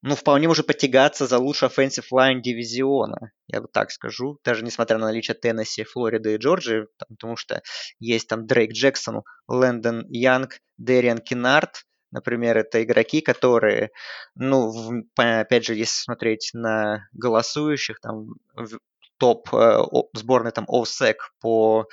ну, 0.01 0.15
вполне 0.15 0.47
может 0.47 0.67
потягаться 0.67 1.25
за 1.25 1.39
лучший 1.39 1.69
offensive 1.69 2.05
line 2.13 2.41
дивизиона, 2.41 3.31
я 3.47 3.61
бы 3.61 3.67
так 3.71 3.91
скажу, 3.91 4.39
даже 4.43 4.63
несмотря 4.63 4.97
на 4.97 5.07
наличие 5.07 5.35
Теннесси, 5.35 5.83
Флориды 5.83 6.35
и 6.35 6.37
Джорджии, 6.37 6.87
потому 7.09 7.37
что 7.37 7.63
есть 7.99 8.27
там 8.27 8.45
Дрейк 8.45 8.73
Джексон, 8.73 9.23
Лэндон 9.47 10.05
Янг, 10.09 10.59
Дэриан 10.77 11.19
Кинард, 11.19 11.85
Например, 12.15 12.57
это 12.57 12.81
игроки, 12.81 13.19
которые, 13.19 13.91
ну, 14.35 14.69
в, 14.69 15.03
опять 15.17 15.65
же, 15.65 15.75
если 15.75 16.03
смотреть 16.03 16.51
на 16.53 17.09
голосующих, 17.11 17.99
там, 17.99 18.35
топ 19.17 19.53
э, 19.53 19.83
сборной 20.13 20.51
там 20.51 20.65
OSEC 20.65 21.15
по 21.41 21.87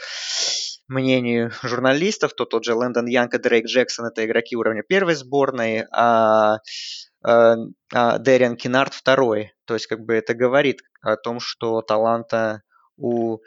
мнению 0.89 1.53
журналистов, 1.63 2.35
то 2.35 2.45
тот 2.45 2.65
же 2.65 2.75
Лэндон 2.75 3.07
Янг 3.07 3.35
и 3.35 3.39
Дрейк 3.39 3.67
Джексон 3.67 4.07
это 4.07 4.25
игроки 4.25 4.57
уровня 4.57 4.83
первой 4.83 5.15
сборной, 5.15 5.87
а, 5.93 6.59
а, 7.25 7.57
а 7.93 8.19
Дэриан 8.19 8.57
Кинард 8.57 8.95
второй. 8.95 9.53
То 9.65 9.75
есть, 9.75 9.87
как 9.87 10.01
бы 10.01 10.15
это 10.15 10.35
говорит 10.35 10.83
о 11.01 11.17
том, 11.17 11.41
что 11.41 11.83
таланта 11.83 12.63
у 12.97 13.39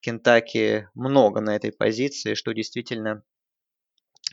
Кентаки 0.00 0.88
много 0.94 1.40
на 1.40 1.56
этой 1.56 1.72
позиции, 1.72 2.34
что 2.34 2.52
действительно 2.52 3.22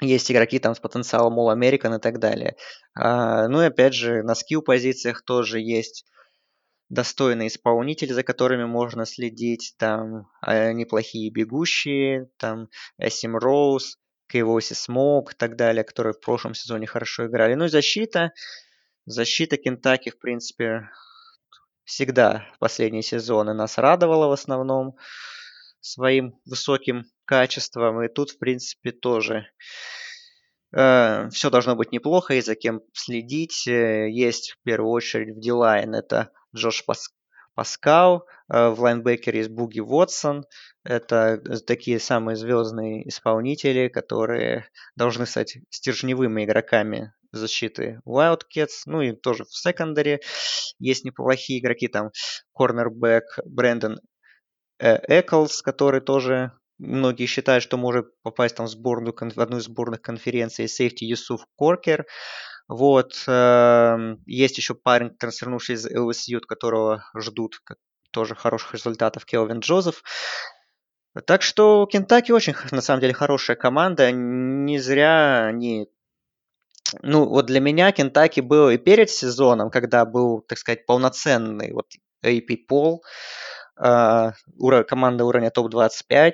есть 0.01 0.31
игроки 0.31 0.59
там 0.59 0.75
с 0.75 0.79
потенциалом 0.79 1.39
All 1.39 1.53
American 1.53 1.97
и 1.97 1.99
так 1.99 2.19
далее. 2.19 2.55
А, 2.95 3.47
ну 3.47 3.62
и 3.62 3.65
опять 3.65 3.93
же, 3.93 4.23
на 4.23 4.35
скилл 4.35 4.62
позициях 4.62 5.23
тоже 5.23 5.59
есть 5.59 6.05
достойные 6.89 7.47
исполнители, 7.47 8.13
за 8.13 8.23
которыми 8.23 8.65
можно 8.65 9.06
следить. 9.06 9.75
Там 9.78 10.30
а, 10.41 10.73
неплохие 10.73 11.32
бегущие, 11.32 12.30
там 12.38 12.69
Эсим 12.97 13.38
Роуз, 13.38 13.97
Кейвоси 14.28 14.73
Смок 14.73 15.34
и 15.34 15.36
так 15.36 15.56
далее, 15.56 15.84
которые 15.84 16.13
в 16.13 16.19
прошлом 16.19 16.54
сезоне 16.54 16.88
хорошо 16.88 17.28
играли. 17.28 17.54
Ну 17.54 17.65
и 17.65 17.69
защита. 17.69 18.32
Защита 19.06 19.58
Кентаки, 19.58 20.10
в 20.10 20.19
принципе, 20.19 20.89
всегда 21.84 22.47
в 22.54 22.60
последние 22.60 23.02
сезоны 23.02 23.54
нас 23.54 23.78
радовала 23.78 24.28
в 24.28 24.32
основном 24.32 24.95
своим 25.82 26.39
высоким 26.45 27.06
качеством. 27.25 28.04
И 28.04 28.08
тут, 28.08 28.32
в 28.32 28.38
принципе, 28.38 28.91
тоже 28.91 29.47
э, 30.75 31.30
все 31.32 31.49
должно 31.49 31.75
быть 31.75 31.91
неплохо, 31.91 32.36
и 32.36 32.41
за 32.41 32.56
кем 32.56 32.82
следить. 32.93 33.67
Э, 33.67 34.10
есть 34.12 34.52
в 34.52 34.63
первую 34.63 34.91
очередь 34.91 35.36
в 35.36 35.39
Дилайн 35.39 35.95
это 35.95 36.32
Джош 36.55 36.85
Пас 36.85 37.09
Паскал, 37.55 38.25
э, 38.51 38.69
в 38.69 38.79
лайнбекере 38.79 39.39
есть 39.39 39.49
Буги 39.49 39.81
Вотсон. 39.81 40.45
Это 40.85 41.41
такие 41.67 41.99
самые 41.99 42.35
звездные 42.38 43.07
исполнители, 43.09 43.89
которые 43.89 44.69
должны 44.95 45.25
стать 45.25 45.57
стержневыми 45.69 46.45
игроками 46.45 47.13
защиты 47.31 47.99
Wildcats, 48.07 48.83
ну 48.85 49.01
и 49.01 49.12
тоже 49.12 49.43
в 49.43 49.53
секондаре 49.53 50.21
есть 50.79 51.05
неплохие 51.05 51.59
игроки, 51.59 51.88
там 51.88 52.12
корнербэк 52.53 53.39
Брэндон 53.45 53.99
Эклс, 54.79 55.62
который 55.62 56.01
тоже 56.01 56.53
многие 56.77 57.25
считают, 57.25 57.63
что 57.63 57.77
может 57.77 58.07
попасть 58.23 58.55
там 58.55 58.65
в, 58.65 58.69
сборную, 58.69 59.13
в 59.13 59.39
одну 59.39 59.57
из 59.57 59.65
сборных 59.65 60.01
конференций, 60.01 60.67
сейфти 60.67 61.03
Юсуф 61.03 61.45
Коркер. 61.57 62.05
Вот. 62.69 63.23
Эм, 63.27 64.21
есть 64.27 64.58
еще 64.58 64.75
парень, 64.75 65.10
трансфернувший 65.10 65.75
из 65.75 65.88
LSU, 65.88 66.39
которого 66.39 67.03
ждут 67.17 67.62
тоже 68.12 68.36
хороших 68.36 68.75
результатов, 68.75 69.25
Келвин 69.25 69.60
Джозеф. 69.60 70.03
Так 71.25 71.41
что 71.41 71.88
Кентаки 71.88 72.32
очень, 72.32 72.53
на 72.71 72.82
самом 72.82 73.01
деле, 73.01 73.13
хорошая 73.13 73.58
команда. 73.58 74.12
Не 74.12 74.77
зря 74.77 75.47
они... 75.47 75.89
Ну, 77.01 77.27
вот 77.27 77.47
для 77.47 77.60
меня 77.60 77.91
Кентаки 77.91 78.39
был 78.39 78.69
и 78.69 78.77
перед 78.77 79.10
сезоном, 79.10 79.71
когда 79.71 80.05
был, 80.05 80.41
так 80.41 80.60
сказать, 80.60 80.86
полноценный 80.86 81.73
вот 81.73 81.88
AP 82.23 82.65
Пол, 82.67 83.03
а, 83.75 84.34
команда 84.88 85.25
уровня 85.25 85.49
топ-25, 85.49 86.34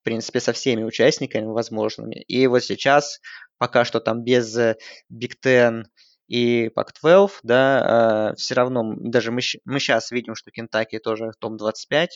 в 0.00 0.02
принципе, 0.02 0.40
со 0.40 0.52
всеми 0.52 0.82
участниками 0.82 1.46
возможными. 1.46 2.22
И 2.26 2.46
вот 2.46 2.64
сейчас, 2.64 3.20
пока 3.58 3.84
что 3.84 4.00
там 4.00 4.22
без 4.24 4.56
Big 4.56 5.34
Ten 5.44 5.84
и 6.28 6.68
Pac-12, 6.68 7.30
да, 7.42 8.34
все 8.36 8.54
равно, 8.54 8.94
даже 8.96 9.30
мы, 9.30 9.40
мы 9.64 9.80
сейчас 9.80 10.10
видим, 10.10 10.34
что 10.34 10.50
Кентаки 10.50 10.98
тоже 10.98 11.32
топ-25, 11.38 12.08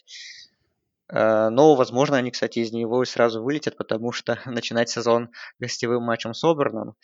а, 1.09 1.51
но, 1.51 1.75
возможно, 1.75 2.17
они, 2.17 2.31
кстати, 2.31 2.61
из 2.61 2.73
него 2.73 3.03
и 3.03 3.07
сразу 3.07 3.43
вылетят, 3.43 3.77
потому 3.77 4.13
что 4.13 4.39
начинать 4.47 4.89
сезон 4.89 5.31
гостевым 5.59 6.03
матчем 6.03 6.35
с 6.35 6.43
Оберном. 6.45 6.97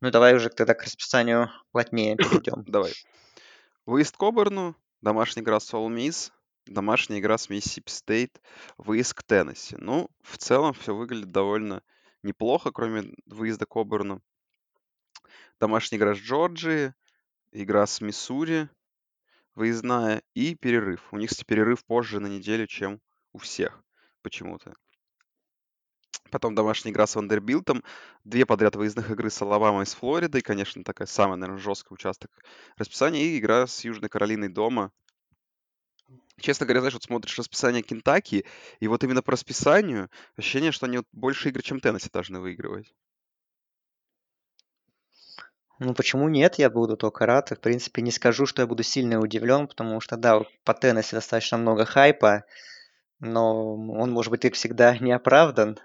Ну, 0.00 0.10
давай 0.10 0.34
уже 0.34 0.48
тогда 0.50 0.74
к 0.74 0.82
расписанию 0.82 1.50
плотнее 1.72 2.16
перейдем. 2.16 2.64
Давай. 2.64 2.92
Выезд 3.86 4.16
к 4.16 4.22
Оберну, 4.22 4.76
домашний 5.00 5.42
игра 5.42 5.60
с 5.60 5.72
All 5.72 5.88
Miss, 5.88 6.30
домашняя 6.66 7.20
игра 7.20 7.38
с 7.38 7.48
Миссисипи 7.48 7.90
Стейт, 7.90 8.40
выезд 8.78 9.14
к 9.14 9.22
Теннесси. 9.22 9.76
Ну, 9.78 10.08
в 10.22 10.38
целом 10.38 10.72
все 10.74 10.94
выглядит 10.94 11.32
довольно 11.32 11.82
неплохо, 12.22 12.70
кроме 12.70 13.14
выезда 13.26 13.66
к 13.66 13.76
Оберну. 13.76 14.22
Домашняя 15.58 15.98
игра 15.98 16.14
с 16.14 16.18
Джорджией, 16.18 16.92
игра 17.52 17.86
с 17.86 18.00
Миссури, 18.00 18.68
выездная 19.54 20.22
и 20.34 20.54
перерыв. 20.54 21.12
У 21.12 21.18
них, 21.18 21.30
кстати, 21.30 21.46
перерыв 21.46 21.84
позже 21.84 22.20
на 22.20 22.28
неделю, 22.28 22.66
чем 22.66 23.00
у 23.32 23.38
всех 23.38 23.82
почему-то. 24.22 24.74
Потом 26.30 26.54
домашняя 26.54 26.92
игра 26.92 27.06
с 27.06 27.16
Вандербилтом, 27.16 27.82
две 28.24 28.46
подряд 28.46 28.76
выездных 28.76 29.10
игры 29.10 29.30
с 29.30 29.42
Алабамой 29.42 29.82
и 29.82 29.86
с 29.86 29.94
Флоридой, 29.94 30.42
конечно, 30.42 30.84
такая 30.84 31.06
самая, 31.06 31.36
наверное, 31.36 31.60
жесткая 31.60 31.94
участок 31.94 32.30
расписания, 32.76 33.22
и 33.22 33.38
игра 33.38 33.66
с 33.66 33.84
Южной 33.84 34.08
Каролиной 34.08 34.48
дома, 34.48 34.92
Честно 36.40 36.64
говоря, 36.64 36.80
знаешь, 36.80 36.94
вот 36.94 37.02
смотришь 37.02 37.38
расписание 37.38 37.82
Кентаки, 37.82 38.44
и 38.80 38.88
вот 38.88 39.04
именно 39.04 39.22
по 39.22 39.32
расписанию 39.32 40.10
ощущение, 40.36 40.72
что 40.72 40.86
они 40.86 40.98
вот 40.98 41.06
больше 41.12 41.50
игр, 41.50 41.62
чем 41.62 41.80
Теннесси 41.80 42.08
должны 42.12 42.40
выигрывать. 42.40 42.94
Ну, 45.78 45.94
почему 45.94 46.28
нет? 46.28 46.56
Я 46.56 46.68
буду 46.68 46.96
только 46.96 47.26
рад. 47.26 47.50
в 47.50 47.60
принципе, 47.60 48.02
не 48.02 48.10
скажу, 48.10 48.46
что 48.46 48.62
я 48.62 48.66
буду 48.66 48.82
сильно 48.82 49.18
удивлен, 49.18 49.66
потому 49.66 50.00
что, 50.00 50.16
да, 50.16 50.42
по 50.64 50.74
Теннесси 50.74 51.16
достаточно 51.16 51.58
много 51.58 51.84
хайпа. 51.84 52.44
но 53.18 53.74
он, 53.74 54.10
может 54.10 54.30
быть, 54.30 54.42
как 54.42 54.54
всегда 54.54 54.96
не 54.98 55.12
оправдан, 55.12 55.78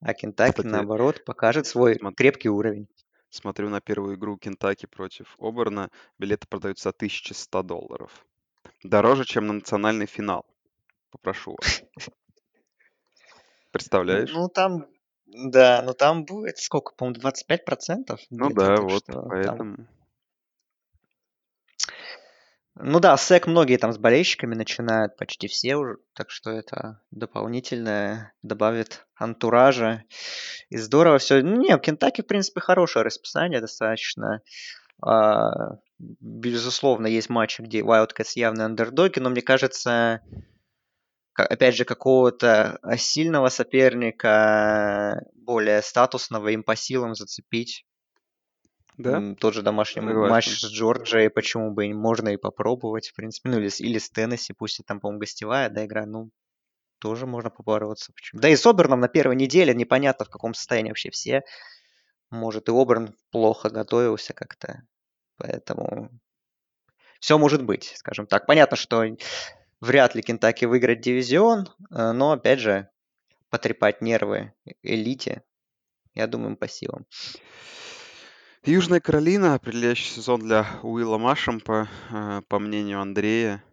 а 0.00 0.14
Кентаки, 0.14 0.52
Кстати, 0.52 0.66
наоборот, 0.66 1.24
покажет 1.24 1.66
свой 1.66 1.96
Смо- 1.96 2.14
крепкий 2.14 2.48
уровень. 2.48 2.88
Смотрю 3.28 3.68
на 3.68 3.80
первую 3.80 4.16
игру 4.16 4.36
Кентаки 4.38 4.86
против 4.86 5.36
Оберна. 5.38 5.90
Билеты 6.18 6.46
продаются 6.48 6.84
за 6.84 6.90
1100 6.90 7.62
долларов. 7.62 8.26
Дороже, 8.82 9.24
чем 9.24 9.46
на 9.46 9.54
национальный 9.54 10.06
финал. 10.06 10.46
Попрошу 11.10 11.56
вас. 11.60 11.82
Представляешь? 13.72 14.32
Ну, 14.32 14.48
там, 14.48 14.86
да, 15.26 15.82
ну 15.84 15.94
там 15.94 16.24
будет 16.24 16.58
сколько, 16.58 16.92
по-моему, 16.94 17.20
25% 17.20 18.18
Ну 18.30 18.46
где-то, 18.46 18.66
да, 18.66 18.76
вот, 18.82 19.04
там... 19.04 19.28
поэтому. 19.28 19.76
Ну 22.82 22.98
да, 22.98 23.16
СЭК 23.16 23.46
многие 23.46 23.76
там 23.76 23.92
с 23.92 23.98
болельщиками 23.98 24.54
начинают, 24.54 25.16
почти 25.16 25.48
все 25.48 25.76
уже, 25.76 25.98
так 26.14 26.30
что 26.30 26.50
это 26.50 27.02
дополнительное 27.10 28.32
добавит 28.42 29.06
антуража. 29.14 30.04
И 30.70 30.78
здорово 30.78 31.18
все. 31.18 31.42
Ну, 31.42 31.60
не, 31.60 31.76
в 31.76 31.80
Кентаки, 31.80 32.22
в 32.22 32.26
принципе, 32.26 32.60
хорошее 32.60 33.04
расписание 33.04 33.60
достаточно. 33.60 34.40
А, 35.02 35.78
безусловно, 35.98 37.06
есть 37.06 37.28
матчи, 37.28 37.62
где 37.62 37.80
Wildcats 37.80 38.32
явно 38.34 38.66
андердоги, 38.66 39.18
но 39.18 39.30
мне 39.30 39.42
кажется, 39.42 40.20
ка- 41.32 41.46
опять 41.46 41.76
же, 41.76 41.84
какого-то 41.84 42.78
а, 42.82 42.96
сильного 42.96 43.48
соперника, 43.48 45.22
более 45.34 45.82
статусного 45.82 46.48
им 46.48 46.62
по 46.62 46.76
силам 46.76 47.14
зацепить. 47.14 47.84
Да? 48.96 49.34
Тот 49.38 49.54
же 49.54 49.62
домашний 49.62 50.02
м- 50.02 50.28
матч 50.28 50.44
Согласен. 50.44 50.68
с 50.68 50.72
Джорджией, 50.72 51.30
почему 51.30 51.70
бы 51.72 51.92
можно 51.94 52.28
и 52.28 52.36
попробовать, 52.36 53.08
в 53.08 53.14
принципе. 53.14 53.48
Ну, 53.48 53.58
или, 53.58 53.68
с- 53.68 53.80
или 53.80 53.98
с 53.98 54.10
Теннесси, 54.10 54.52
пусть 54.52 54.80
и 54.80 54.82
там, 54.82 55.00
по-моему, 55.00 55.20
гостевая, 55.20 55.70
да, 55.70 55.86
игра, 55.86 56.04
ну, 56.04 56.30
тоже 56.98 57.26
можно 57.26 57.48
побороться. 57.48 58.12
Почему? 58.12 58.42
Да 58.42 58.48
и 58.50 58.56
с 58.56 58.66
Оберном 58.66 59.00
на 59.00 59.08
первой 59.08 59.36
неделе 59.36 59.74
непонятно, 59.74 60.26
в 60.26 60.28
каком 60.28 60.52
состоянии 60.52 60.90
вообще 60.90 61.10
все. 61.10 61.42
Может, 62.30 62.68
и 62.68 62.72
Оберн 62.72 63.14
плохо 63.30 63.70
готовился 63.70 64.32
как-то. 64.34 64.82
Поэтому 65.36 66.10
все 67.20 67.38
может 67.38 67.64
быть, 67.64 67.92
скажем 67.96 68.26
так. 68.26 68.46
Понятно, 68.46 68.76
что 68.76 69.04
вряд 69.80 70.14
ли 70.14 70.22
Кентаки 70.22 70.64
выиграет 70.64 71.00
дивизион, 71.00 71.68
э, 71.90 72.12
но, 72.12 72.32
опять 72.32 72.60
же, 72.60 72.88
потрепать 73.50 74.00
нервы 74.00 74.54
элите, 74.82 75.42
я 76.14 76.26
думаю, 76.26 76.56
по 76.56 76.68
силам. 76.68 77.06
Южная 78.64 79.00
Каролина, 79.00 79.54
определяющий 79.54 80.10
сезон 80.10 80.40
для 80.40 80.66
Уилла 80.82 81.18
Машемпа, 81.18 81.88
э, 82.10 82.42
по 82.46 82.58
мнению 82.58 83.00
Андрея. 83.00 83.64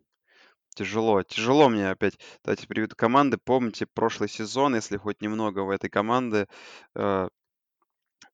Тяжело, 0.75 1.23
тяжело 1.23 1.69
мне 1.69 1.89
опять. 1.89 2.19
Давайте 2.43 2.67
приведу 2.67 2.95
команды. 2.95 3.37
Помните 3.37 3.85
прошлый 3.85 4.29
сезон, 4.29 4.75
если 4.75 4.97
хоть 4.97 5.21
немного 5.21 5.61
в 5.61 5.71
этой 5.71 5.89
команды, 5.89 6.47
э, 6.95 7.29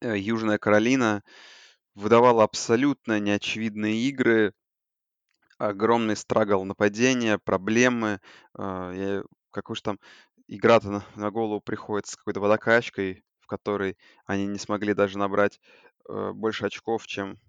э, 0.04 0.18
Южная 0.20 0.58
Каролина 0.60 1.24
выдавала 1.96 2.44
абсолютно 2.44 3.20
неочевидные 3.20 3.96
игры, 4.10 4.54
огромный 5.58 6.16
страгл 6.16 6.64
нападения, 6.66 7.38
проблемы. 7.40 8.20
э, 8.58 9.24
какой 9.52 9.76
же 9.76 9.82
там 9.84 10.00
игра-то 10.48 10.90
на, 10.90 11.06
на 11.16 11.32
голову 11.32 11.62
приходит 11.62 12.08
с 12.08 12.16
какой-то 12.16 12.40
водокачкой, 12.40 13.24
в 13.40 13.48
которой 13.48 13.98
они 14.26 14.48
не 14.48 14.58
смогли 14.60 14.94
даже 14.94 15.18
набрать 15.18 15.60
э, 16.10 16.32
больше 16.34 16.66
очков, 16.66 17.06
чем 17.08 17.40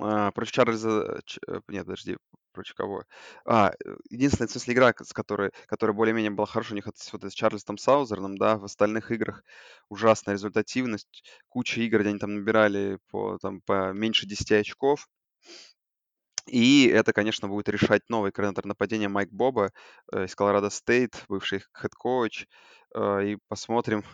а, 0.00 0.30
против 0.32 0.52
Чарльза... 0.52 1.20
Ч- 1.24 1.40
э, 1.46 1.60
Нет, 1.68 1.84
подожди, 1.86 2.16
против 2.56 2.74
кого? 2.74 3.04
А, 3.44 3.70
э, 3.84 3.96
единственная, 4.10 4.48
в 4.48 4.50
смысле, 4.52 4.74
игра, 4.74 4.92
с 5.00 5.12
которой, 5.12 5.52
которая 5.66 5.94
более-менее 5.96 6.30
была 6.32 6.46
хорошая 6.46 6.72
у 6.74 6.76
них, 6.76 6.86
это 6.88 6.98
вот 7.12 7.24
с 7.24 7.34
Чарльзом 7.34 7.78
Саузерном, 7.78 8.36
да, 8.38 8.58
в 8.58 8.64
остальных 8.64 9.10
играх 9.12 9.44
ужасная 9.88 10.34
результативность, 10.34 11.22
куча 11.48 11.80
игр, 11.82 12.00
где 12.00 12.10
они 12.10 12.18
там 12.18 12.34
набирали 12.34 12.98
по, 13.10 13.38
там, 13.38 13.60
по 13.62 13.92
меньше 13.92 14.26
10 14.26 14.60
очков, 14.60 15.08
и 16.46 16.86
это, 16.88 17.12
конечно, 17.12 17.48
будет 17.48 17.68
решать 17.68 18.02
новый 18.08 18.30
координатор 18.32 18.66
нападения 18.66 19.08
Майк 19.08 19.30
Бобо 19.30 19.72
э, 20.12 20.24
из 20.26 20.34
Colorado 20.34 20.70
State, 20.70 21.24
бывший 21.28 21.62
head 21.76 22.04
coach. 22.04 22.46
Э, 22.94 23.24
И 23.26 23.38
посмотрим, 23.48 24.04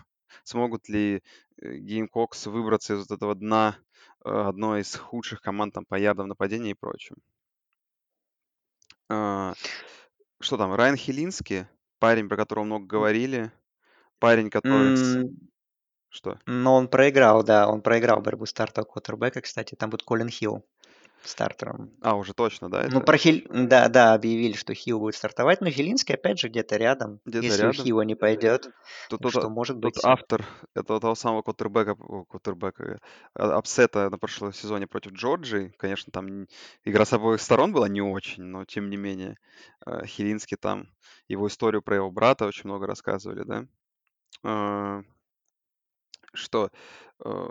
смогут 0.44 0.88
ли 0.88 1.22
Gamecocks 1.62 2.46
выбраться 2.46 2.94
из 2.94 3.00
вот 3.00 3.10
этого 3.10 3.34
дна 3.34 3.76
одной 4.24 4.80
из 4.82 4.94
худших 4.96 5.40
команд 5.42 5.74
там, 5.74 5.84
по 5.84 5.96
ярдам 5.96 6.28
нападения 6.28 6.70
и 6.70 6.74
прочим. 6.74 7.16
А, 9.14 9.52
Что 10.40 10.56
там, 10.56 10.74
Райан 10.74 10.96
Хилинский, 10.96 11.66
парень, 11.98 12.28
про 12.28 12.36
которого 12.36 12.64
много 12.64 12.86
говорили, 12.86 13.52
парень, 14.18 14.48
который... 14.50 14.96
с- 14.96 15.16
М, 15.16 15.36
Что? 16.08 16.38
Но 16.46 16.74
он 16.76 16.88
проиграл, 16.88 17.42
да, 17.44 17.68
он 17.68 17.82
проиграл 17.82 18.20
борьбу 18.20 18.46
стартового 18.46 18.90
квотербека, 18.90 19.40
кстати, 19.42 19.74
там 19.74 19.90
будет 19.90 20.02
Колин 20.02 20.28
Хилл 20.28 20.64
стартером. 21.24 21.90
А, 22.00 22.16
уже 22.16 22.34
точно, 22.34 22.70
да, 22.70 22.82
Ну, 22.82 22.98
это? 22.98 23.00
про 23.00 23.16
Хиль... 23.16 23.46
Да, 23.50 23.88
да, 23.88 24.14
объявили, 24.14 24.54
что 24.54 24.74
Хилл 24.74 24.98
будет 24.98 25.14
стартовать, 25.14 25.60
но 25.60 25.70
Хилинский, 25.70 26.14
опять 26.14 26.38
же, 26.38 26.48
где-то 26.48 26.76
рядом. 26.76 27.20
Где-то 27.24 27.46
Если 27.46 27.62
рядом. 27.62 27.84
Хилла 27.84 28.02
не 28.02 28.14
пойдет, 28.14 28.70
Тут, 29.08 29.20
тут, 29.22 29.32
что 29.32 29.48
может 29.48 29.76
тут 29.76 29.82
быть... 29.84 30.00
автор 30.04 30.44
этого 30.74 31.00
того 31.00 31.14
самого 31.14 31.42
квотербека, 31.42 31.92
о, 31.92 32.24
квотербека, 32.24 33.00
а, 33.34 33.56
upset 33.58 33.95
-а 33.95 34.10
на 34.10 34.18
прошлом 34.18 34.52
сезоне 34.52 34.86
против 34.86 35.12
Джорджии. 35.12 35.74
Конечно, 35.78 36.10
там 36.12 36.46
игра 36.84 37.04
с 37.04 37.12
обоих 37.12 37.40
сторон 37.40 37.72
была 37.72 37.88
не 37.88 38.02
очень, 38.02 38.42
но 38.42 38.64
тем 38.64 38.90
не 38.90 38.96
менее 38.96 39.36
э, 39.86 40.04
Хилинский 40.06 40.56
там, 40.56 40.88
его 41.28 41.46
историю 41.48 41.82
про 41.82 41.96
его 41.96 42.10
брата 42.10 42.46
очень 42.46 42.64
много 42.64 42.86
рассказывали, 42.86 43.44
да. 43.44 43.66
А, 44.44 45.02
Что? 46.34 46.70
э, 47.24 47.48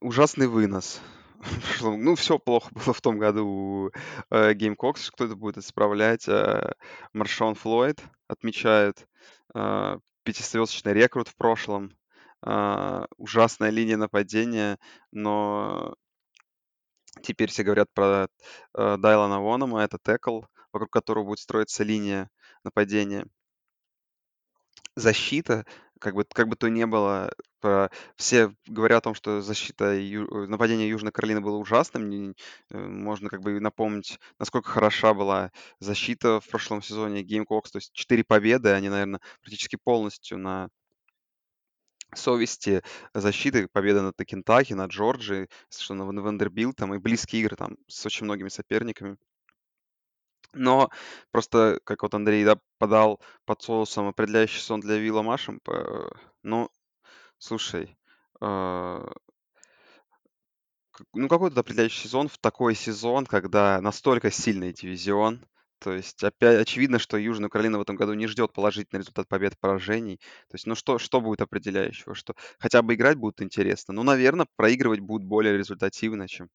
Ужасный 0.00 0.46
вынос. 0.46 1.00
Ну, 1.82 2.14
все 2.14 2.38
плохо 2.38 2.70
было 2.74 2.94
в 2.94 3.00
том 3.00 3.18
году 3.18 3.46
у 3.46 3.90
э. 4.30 4.54
Кто 4.54 5.24
это 5.24 5.36
будет 5.36 5.58
исправлять? 5.58 6.28
Э, 6.28 6.72
Маршон 7.12 7.54
Флойд 7.54 8.02
отмечают. 8.28 9.06
Э, 9.54 9.98
пятизвездочный 10.22 10.92
рекрут 10.92 11.28
в 11.28 11.36
прошлом. 11.36 11.96
Э, 12.46 13.06
ужасная 13.16 13.70
линия 13.70 13.96
нападения, 13.96 14.78
но 15.12 15.94
теперь 17.22 17.50
все 17.50 17.62
говорят 17.62 17.88
про 17.94 18.28
э, 18.74 18.96
Дайлана 18.98 19.40
Вонома. 19.40 19.80
Это 19.80 19.98
текл, 20.02 20.42
вокруг 20.72 20.90
которого 20.90 21.24
будет 21.24 21.40
строиться 21.40 21.84
линия 21.84 22.30
нападения 22.64 23.26
защита, 24.96 25.64
как 26.00 26.14
бы, 26.14 26.24
как 26.24 26.48
бы 26.48 26.56
то 26.56 26.68
ни 26.68 26.84
было, 26.84 27.32
все 28.16 28.54
говорят 28.66 28.98
о 29.00 29.02
том, 29.02 29.14
что 29.14 29.40
защита 29.42 29.92
Ю- 29.94 30.44
э, 30.44 30.46
нападения 30.46 30.88
Южной 30.88 31.12
Каролины 31.12 31.40
было 31.40 31.56
ужасным. 31.56 32.34
Э, 32.70 32.78
Можно 32.78 33.28
как 33.28 33.40
бы 33.42 33.60
напомнить, 33.60 34.18
насколько 34.38 34.70
хороша 34.70 35.14
была 35.14 35.52
защита 35.78 36.40
в 36.40 36.48
прошлом 36.48 36.82
сезоне 36.82 37.22
Gamecocks. 37.22 37.70
То 37.72 37.78
есть 37.78 37.92
4 37.92 38.24
победы, 38.24 38.70
они, 38.70 38.88
наверное, 38.88 39.20
практически 39.42 39.76
полностью 39.82 40.38
на 40.38 40.68
совести 42.14 42.82
защиты. 43.14 43.68
Победа 43.68 44.02
над 44.02 44.16
Кентаки, 44.24 44.72
над 44.74 44.90
Джорджией, 44.90 45.48
что 45.70 45.94
на 45.94 46.04
Вандербилтом 46.22 46.94
и 46.94 46.98
близкие 46.98 47.42
игры 47.42 47.56
там 47.56 47.76
с 47.88 48.04
очень 48.06 48.24
многими 48.24 48.48
соперниками. 48.48 49.16
Но 50.52 50.90
просто, 51.30 51.80
как 51.84 52.02
вот 52.02 52.14
Андрей, 52.14 52.44
да, 52.44 52.58
подал 52.78 53.20
под 53.44 53.62
соусом 53.62 54.08
определяющий 54.08 54.60
сон 54.60 54.80
для 54.80 54.96
Вилла 54.98 55.22
Машемпа. 55.22 56.10
Ну, 56.42 56.70
слушай, 57.38 57.96
к- 60.90 61.04
ну 61.14 61.28
какой 61.28 61.50
тут 61.50 61.58
определяющий 61.58 62.02
сезон 62.04 62.28
в 62.28 62.38
такой 62.38 62.74
сезон, 62.74 63.26
когда 63.26 63.80
настолько 63.80 64.30
сильный 64.30 64.72
дивизион? 64.72 65.44
То 65.78 65.92
есть, 65.94 66.22
опять 66.22 66.60
очевидно, 66.60 66.98
что 66.98 67.16
Южная 67.16 67.48
Каролина 67.48 67.78
в 67.78 67.82
этом 67.82 67.96
году 67.96 68.12
не 68.12 68.26
ждет 68.26 68.52
положительный 68.52 68.98
результат 69.00 69.28
побед 69.28 69.54
и 69.54 69.56
поражений. 69.58 70.18
То 70.48 70.54
есть, 70.56 70.66
ну 70.66 70.74
что, 70.74 70.98
что 70.98 71.20
будет 71.22 71.40
определяющего? 71.40 72.14
Что 72.14 72.34
хотя 72.58 72.82
бы 72.82 72.94
играть 72.94 73.16
будет 73.16 73.40
интересно? 73.40 73.94
Ну, 73.94 74.02
наверное, 74.02 74.46
проигрывать 74.56 75.00
будут 75.00 75.26
более 75.26 75.56
результативно, 75.56 76.28
чем 76.28 76.48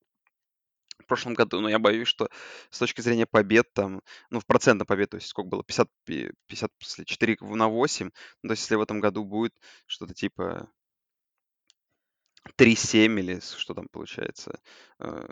в 1.05 1.07
прошлом 1.07 1.33
году, 1.35 1.61
но 1.61 1.69
я 1.69 1.79
боюсь, 1.79 2.07
что 2.07 2.29
с 2.71 2.79
точки 2.79 3.01
зрения 3.01 3.25
побед 3.27 3.71
там, 3.73 4.01
ну, 4.31 4.39
в 4.39 4.45
процентном 4.45 4.87
побед, 4.87 5.11
то 5.11 5.17
есть 5.17 5.27
сколько 5.27 5.49
было, 5.49 5.63
50, 5.63 5.89
пи- 6.05 6.31
50 6.47 6.71
если 6.81 7.03
4 7.05 7.37
на 7.41 7.67
8, 7.69 8.11
ну, 8.43 8.49
то 8.49 8.53
есть 8.53 8.63
если 8.63 8.75
в 8.75 8.81
этом 8.81 8.99
году 8.99 9.23
будет 9.25 9.53
что-то 9.87 10.13
типа 10.13 10.69
3-7 12.55 13.19
или 13.19 13.39
что 13.39 13.73
там 13.73 13.87
получается, 13.91 14.59
э, 14.99 15.27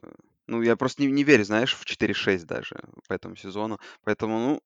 ну, 0.47 0.61
я 0.61 0.75
просто 0.75 1.03
не, 1.03 1.11
не 1.11 1.23
верю, 1.23 1.43
знаешь, 1.45 1.75
в 1.75 1.85
4-6 1.85 2.45
даже 2.45 2.75
по 3.07 3.13
этому 3.13 3.35
сезону, 3.35 3.79
поэтому, 4.03 4.39
ну, 4.39 4.61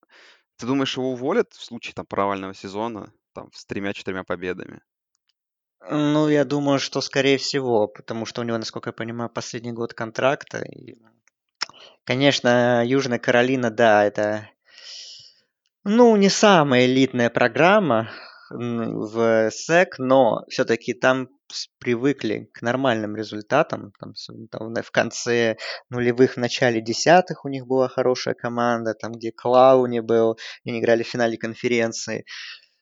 ты 0.58 0.66
думаешь, 0.68 0.98
его 0.98 1.12
уволят 1.12 1.54
в 1.54 1.64
случае 1.64 1.94
там 1.96 2.06
провального 2.06 2.54
сезона, 2.54 3.14
там, 3.34 3.52
с 3.54 3.66
тремя-четырьмя 3.66 4.24
победами? 4.24 4.82
Ну, 5.90 6.28
я 6.30 6.44
думаю, 6.46 6.80
что 6.80 7.02
скорее 7.02 7.38
всего, 7.38 7.88
потому 7.88 8.26
что 8.26 8.42
у 8.42 8.44
него, 8.44 8.58
насколько 8.58 8.90
я 8.90 8.94
понимаю, 8.94 9.30
последний 9.30 9.72
год 9.72 9.94
контракта. 9.94 10.60
И, 10.64 10.96
конечно, 12.04 12.84
Южная 12.86 13.20
Каролина, 13.20 13.72
да, 13.72 14.06
это 14.06 14.50
Ну, 15.84 16.16
не 16.18 16.30
самая 16.30 16.86
элитная 16.86 17.30
программа 17.30 18.12
в 18.50 19.50
СЭК, 19.52 20.00
но 20.00 20.44
все-таки 20.50 20.94
там 20.94 21.30
привыкли 21.80 22.50
к 22.54 22.62
нормальным 22.62 23.16
результатам. 23.16 23.94
Там, 24.00 24.14
там, 24.52 24.74
в 24.84 24.92
конце 24.92 25.58
нулевых, 25.90 26.34
в 26.34 26.38
начале 26.38 26.82
десятых 26.82 27.46
у 27.46 27.50
них 27.50 27.66
была 27.68 27.88
хорошая 27.88 28.34
команда, 28.34 28.94
там, 28.94 29.14
где 29.14 29.32
Клауни 29.32 30.02
был, 30.02 30.38
они 30.66 30.80
играли 30.80 31.04
в 31.04 31.08
финале 31.08 31.38
конференции. 31.38 32.26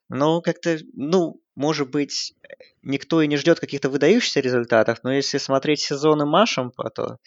Но 0.09 0.41
как-то, 0.41 0.77
ну, 0.93 1.41
может 1.55 1.89
быть, 1.89 2.33
никто 2.81 3.21
и 3.21 3.27
не 3.27 3.37
ждет 3.37 3.59
каких-то 3.59 3.89
выдающихся 3.89 4.39
результатов, 4.39 4.99
но 5.03 5.13
если 5.13 5.37
смотреть 5.37 5.81
сезоны 5.81 6.25
Машем, 6.25 6.71
то 6.71 7.17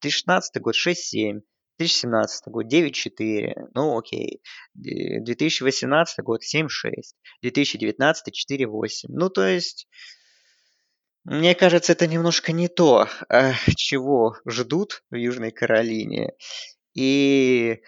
2016 0.00 0.60
год 0.60 0.74
6-7, 0.74 1.40
2017 1.78 2.48
год 2.48 2.66
9-4, 2.66 3.68
ну 3.74 3.98
окей. 3.98 4.42
2018 4.74 6.24
год 6.24 6.40
7-6, 6.42 6.68
2019 7.42 8.50
4-8. 8.50 8.90
Ну 9.08 9.28
то 9.28 9.46
есть, 9.46 9.86
мне 11.24 11.54
кажется, 11.54 11.92
это 11.92 12.06
немножко 12.06 12.52
не 12.52 12.68
то, 12.68 13.08
э, 13.28 13.52
чего 13.76 14.36
ждут 14.46 15.02
в 15.10 15.16
Южной 15.16 15.50
Каролине. 15.50 16.32
И, 16.94 17.80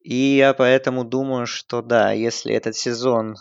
и 0.00 0.14
я 0.14 0.54
поэтому 0.54 1.04
думаю, 1.04 1.46
что 1.46 1.82
да, 1.82 2.12
если 2.12 2.54
этот 2.54 2.76
сезон 2.76 3.36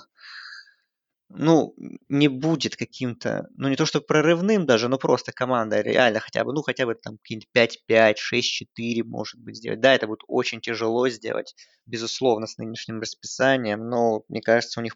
ну, 1.35 1.75
не 2.09 2.27
будет 2.27 2.75
каким-то, 2.75 3.47
ну, 3.55 3.69
не 3.69 3.75
то 3.75 3.85
что 3.85 4.01
прорывным 4.01 4.65
даже, 4.65 4.87
но 4.87 4.97
просто 4.97 5.31
команда 5.31 5.81
реально 5.81 6.19
хотя 6.19 6.43
бы, 6.43 6.53
ну, 6.53 6.61
хотя 6.61 6.85
бы 6.85 6.95
там 6.95 7.17
какие-нибудь 7.17 7.49
5-5, 7.53 8.17
6-4, 8.17 9.03
может 9.03 9.39
быть, 9.39 9.57
сделать. 9.57 9.79
Да, 9.79 9.93
это 9.93 10.07
будет 10.07 10.21
очень 10.27 10.61
тяжело 10.61 11.07
сделать, 11.09 11.55
безусловно, 11.85 12.47
с 12.47 12.57
нынешним 12.57 12.99
расписанием, 13.01 13.87
но, 13.89 14.23
мне 14.27 14.41
кажется, 14.41 14.79
у 14.79 14.83
них, 14.83 14.95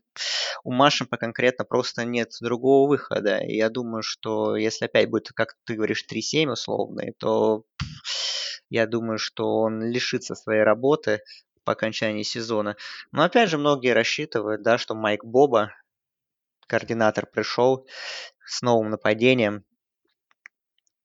у 0.64 0.72
Машинпа 0.72 1.18
конкретно 1.18 1.66
просто 1.66 2.06
нет 2.06 2.32
другого 2.42 2.88
выхода. 2.88 3.38
И 3.38 3.56
я 3.56 3.70
думаю, 3.70 4.04
что 4.04 4.56
если 4.56 4.86
опять 4.86 5.10
будет, 5.10 5.30
как 5.34 5.56
ты 5.66 5.76
говоришь, 5.76 6.06
3-7 6.12 6.52
условный, 6.52 7.14
то 7.18 7.64
я 8.70 8.88
думаю, 8.88 9.18
что 9.18 9.58
он 9.58 9.84
лишится 9.84 10.36
своей 10.36 10.64
работы 10.64 11.22
по 11.64 11.74
окончании 11.74 12.24
сезона. 12.24 12.76
Но 13.12 13.24
опять 13.24 13.50
же, 13.50 13.58
многие 13.58 13.94
рассчитывают, 13.94 14.62
да, 14.64 14.78
что 14.78 14.96
Майк 14.96 15.26
Боба, 15.26 15.72
координатор 16.68 17.26
пришел 17.26 17.88
с 18.46 18.62
новым 18.62 18.90
нападением, 18.90 19.64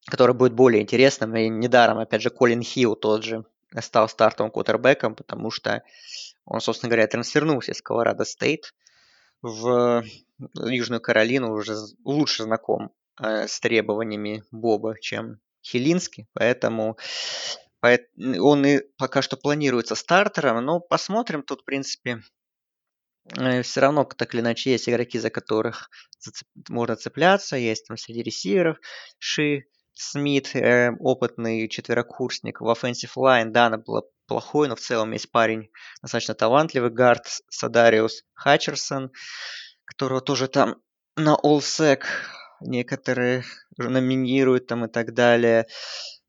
которое 0.06 0.34
будет 0.34 0.52
более 0.52 0.82
интересным. 0.82 1.34
И 1.36 1.48
недаром, 1.48 1.98
опять 1.98 2.22
же, 2.22 2.30
Колин 2.30 2.62
Хилл 2.62 2.96
тот 2.96 3.24
же 3.24 3.44
стал 3.80 4.08
стартовым 4.08 4.50
кутербеком, 4.50 5.14
потому 5.14 5.50
что 5.50 5.82
он, 6.44 6.60
собственно 6.60 6.90
говоря, 6.90 7.06
трансфернулся 7.06 7.72
из 7.72 7.82
Колорадо 7.82 8.24
Стейт 8.24 8.74
в 9.42 10.04
Южную 10.54 11.00
Каролину, 11.00 11.52
уже 11.52 11.76
лучше 12.04 12.42
знаком 12.42 12.90
э, 13.22 13.46
с 13.46 13.60
требованиями 13.60 14.42
Боба, 14.50 14.96
чем 15.00 15.40
Хилинский, 15.62 16.26
поэтому 16.32 16.96
он 17.82 18.66
и 18.66 18.80
пока 18.98 19.22
что 19.22 19.36
планируется 19.36 19.94
стартером, 19.94 20.64
но 20.64 20.80
посмотрим, 20.80 21.42
тут, 21.42 21.62
в 21.62 21.64
принципе, 21.64 22.22
все 23.62 23.80
равно 23.80 24.04
так 24.04 24.34
или 24.34 24.40
иначе 24.40 24.72
есть 24.72 24.88
игроки, 24.88 25.18
за 25.18 25.30
которых 25.30 25.90
зацеп... 26.18 26.48
можно 26.68 26.96
цепляться. 26.96 27.56
Есть 27.56 27.86
там 27.86 27.96
среди 27.96 28.22
ресиверов 28.22 28.78
Ши, 29.18 29.64
Смит, 29.92 30.54
э, 30.54 30.92
опытный 30.98 31.68
четверокурсник. 31.68 32.60
В 32.60 32.68
offensive 32.68 33.12
line, 33.16 33.50
да, 33.50 33.66
она 33.66 33.78
была 33.78 34.02
плохой, 34.26 34.68
но 34.68 34.76
в 34.76 34.80
целом 34.80 35.12
есть 35.12 35.30
парень 35.30 35.70
достаточно 36.00 36.34
талантливый. 36.34 36.90
Гард 36.90 37.26
Садариус 37.50 38.22
Хатчерсон, 38.32 39.10
которого 39.84 40.20
тоже 40.20 40.48
там 40.48 40.76
на 41.16 41.36
All-Sec 41.42 42.04
некоторые 42.60 43.44
номинируют 43.76 44.66
там 44.66 44.84
и 44.84 44.88
так 44.88 45.12
далее 45.14 45.66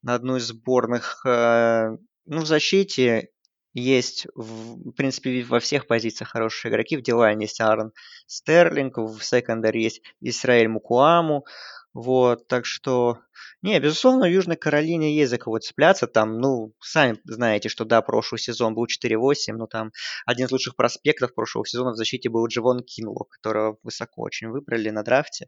на 0.01 0.15
одну 0.15 0.37
из 0.37 0.47
сборных. 0.47 1.25
Э, 1.25 1.97
ну, 2.25 2.41
в 2.41 2.45
защите 2.45 3.29
есть, 3.74 4.28
в 4.36 4.91
принципе, 4.91 5.43
во 5.43 5.59
всех 5.59 5.88
позициях 5.88 6.32
хорошие 6.32 6.72
игроки. 6.72 6.97
В 6.97 7.01
Дилайне 7.01 7.45
есть 7.45 7.61
Аарон 7.61 7.93
Стерлинг, 8.28 8.97
в 8.97 9.22
секондаре 9.22 9.84
есть 9.84 10.01
Исраэль 10.19 10.67
Мукуаму. 10.67 11.45
Вот, 11.93 12.47
так 12.47 12.65
что, 12.65 13.19
не, 13.61 13.78
безусловно, 13.80 14.26
в 14.26 14.32
Южной 14.32 14.55
Каролине 14.55 15.13
есть 15.13 15.30
за 15.30 15.38
кого 15.38 15.59
цепляться. 15.59 16.07
Там, 16.07 16.39
ну, 16.39 16.74
сами 16.80 17.19
знаете, 17.26 17.67
что 17.67 17.84
да, 17.84 18.01
прошлый 18.01 18.39
сезон 18.39 18.76
был 18.76 18.86
4-8, 18.86 19.53
но 19.53 19.67
там 19.67 19.91
один 20.26 20.45
из 20.45 20.51
лучших 20.51 20.78
проспектов 20.78 21.34
прошлого 21.34 21.65
сезона 21.65 21.91
в 21.91 21.97
защите 21.97 22.30
был 22.30 22.47
Дживон 22.47 22.82
Кинло, 22.84 23.26
которого 23.30 23.78
высоко 23.84 24.22
очень 24.22 24.47
выбрали 24.49 24.89
на 24.89 25.03
драфте. 25.03 25.47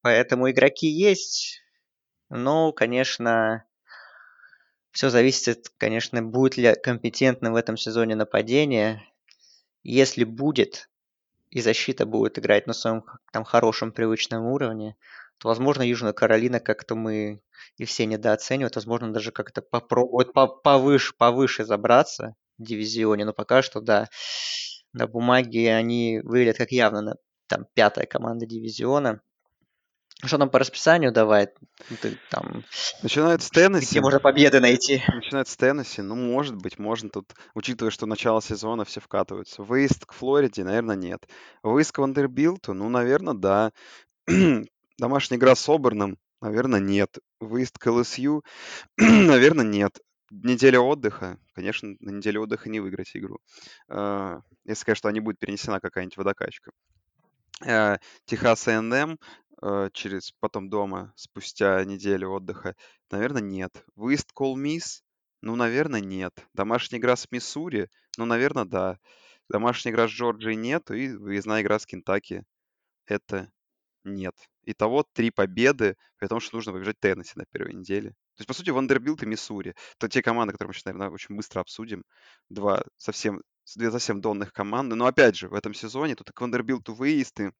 Поэтому 0.00 0.50
игроки 0.50 0.86
есть, 0.86 1.60
но, 2.30 2.72
конечно, 2.72 3.64
все 4.96 5.10
зависит, 5.10 5.70
конечно, 5.76 6.22
будет 6.22 6.56
ли 6.56 6.74
компетентным 6.74 7.52
в 7.52 7.56
этом 7.56 7.76
сезоне 7.76 8.14
нападение. 8.14 9.02
Если 9.82 10.24
будет, 10.24 10.88
и 11.50 11.60
защита 11.60 12.06
будет 12.06 12.38
играть 12.38 12.66
на 12.66 12.72
своем 12.72 13.04
там 13.30 13.44
хорошем 13.44 13.92
привычном 13.92 14.46
уровне, 14.46 14.96
то, 15.36 15.48
возможно, 15.48 15.82
Южная 15.82 16.14
Каролина 16.14 16.60
как-то 16.60 16.94
мы 16.94 17.42
и 17.76 17.84
все 17.84 18.06
недооценивают, 18.06 18.74
возможно, 18.74 19.12
даже 19.12 19.32
как-то 19.32 19.60
попробуют 19.60 20.32
повыше, 20.32 21.12
повыше 21.14 21.66
забраться 21.66 22.34
в 22.56 22.62
дивизионе, 22.62 23.26
но 23.26 23.34
пока 23.34 23.60
что, 23.60 23.82
да, 23.82 24.08
на 24.94 25.06
бумаге 25.06 25.74
они 25.74 26.22
выглядят 26.24 26.56
как 26.56 26.72
явно 26.72 27.18
там 27.48 27.66
пятая 27.74 28.06
команда 28.06 28.46
дивизиона. 28.46 29.20
Что 30.24 30.38
там 30.38 30.48
по 30.48 30.58
расписанию 30.58 31.12
давай? 31.12 31.48
Ну, 31.90 31.96
ты, 32.00 32.18
там, 32.30 32.64
Начинает 33.02 33.42
с 33.42 33.50
Теннесси. 33.50 33.90
Где 33.90 34.00
можно 34.00 34.18
победы 34.18 34.60
найти? 34.60 35.02
Начинает 35.08 35.46
с 35.46 35.56
Теннесси. 35.56 36.00
Ну, 36.00 36.14
может 36.14 36.56
быть, 36.56 36.78
можно 36.78 37.10
тут, 37.10 37.34
учитывая, 37.54 37.90
что 37.90 38.06
начало 38.06 38.40
сезона 38.40 38.86
все 38.86 39.00
вкатываются. 39.00 39.62
Выезд 39.62 40.06
к 40.06 40.12
Флориде, 40.12 40.64
наверное, 40.64 40.96
нет. 40.96 41.28
Выезд 41.62 41.92
к 41.92 41.98
Вандербилту, 41.98 42.72
ну, 42.72 42.88
наверное, 42.88 43.34
да. 43.34 43.72
Домашняя 44.98 45.38
игра 45.38 45.54
с 45.54 45.68
Оберном, 45.68 46.16
наверное, 46.40 46.80
нет. 46.80 47.18
Выезд 47.38 47.78
к 47.78 47.90
ЛСЮ, 47.90 48.42
наверное, 48.96 49.66
нет. 49.66 50.00
Неделя 50.30 50.80
отдыха, 50.80 51.38
конечно, 51.54 51.94
на 52.00 52.10
неделе 52.10 52.40
отдыха 52.40 52.70
не 52.70 52.80
выиграть 52.80 53.14
игру. 53.14 53.38
А, 53.88 54.40
если, 54.64 54.84
конечно, 54.84 55.08
не 55.10 55.20
будет 55.20 55.38
перенесена 55.38 55.78
какая-нибудь 55.78 56.16
водокачка. 56.16 56.72
А, 57.64 57.98
Техас 58.26 58.66
A&M 58.68 59.18
э, 59.62 59.90
через 59.92 60.32
потом 60.40 60.68
дома, 60.68 61.12
спустя 61.16 61.84
неделю 61.84 62.30
отдыха? 62.30 62.76
Наверное, 63.10 63.42
нет. 63.42 63.84
Выезд 63.94 64.32
к 64.32 64.38
Ole 64.38 64.56
Miss? 64.56 65.02
Ну, 65.42 65.56
наверное, 65.56 66.00
нет. 66.00 66.34
Домашняя 66.54 67.00
игра 67.00 67.16
с 67.16 67.30
Миссури? 67.30 67.88
Ну, 68.16 68.24
наверное, 68.24 68.64
да. 68.64 68.98
Домашняя 69.48 69.92
игра 69.92 70.08
с 70.08 70.10
Джорджией 70.10 70.56
нет, 70.56 70.90
и 70.90 71.08
выездная 71.14 71.62
игра 71.62 71.78
с 71.78 71.86
Кентаки 71.86 72.44
это 73.06 73.50
нет. 74.04 74.34
Итого 74.64 75.04
три 75.12 75.30
победы, 75.30 75.96
при 76.18 76.26
том, 76.26 76.40
что 76.40 76.56
нужно 76.56 76.72
победить 76.72 76.98
Теннесси 77.00 77.32
на 77.36 77.44
первой 77.46 77.74
неделе. 77.74 78.10
То 78.10 78.40
есть, 78.40 78.48
по 78.48 78.54
сути, 78.54 78.70
Вандербилт 78.70 79.22
и 79.22 79.26
Миссури. 79.26 79.74
Это 79.98 80.08
те 80.08 80.22
команды, 80.22 80.52
которые 80.52 80.70
мы 80.70 80.74
сейчас, 80.74 80.84
наверное, 80.86 81.10
очень 81.10 81.36
быстро 81.36 81.60
обсудим. 81.60 82.04
Два 82.48 82.82
совсем, 82.96 83.42
две 83.76 83.90
совсем 83.90 84.20
донных 84.20 84.52
команды. 84.52 84.96
Но, 84.96 85.06
опять 85.06 85.36
же, 85.36 85.48
в 85.48 85.54
этом 85.54 85.74
сезоне 85.74 86.16
тут 86.16 86.30
и 86.30 86.32
к 86.32 86.40
Вандербилту 86.40 86.94
выезд, 86.94 87.40
и 87.40 87.50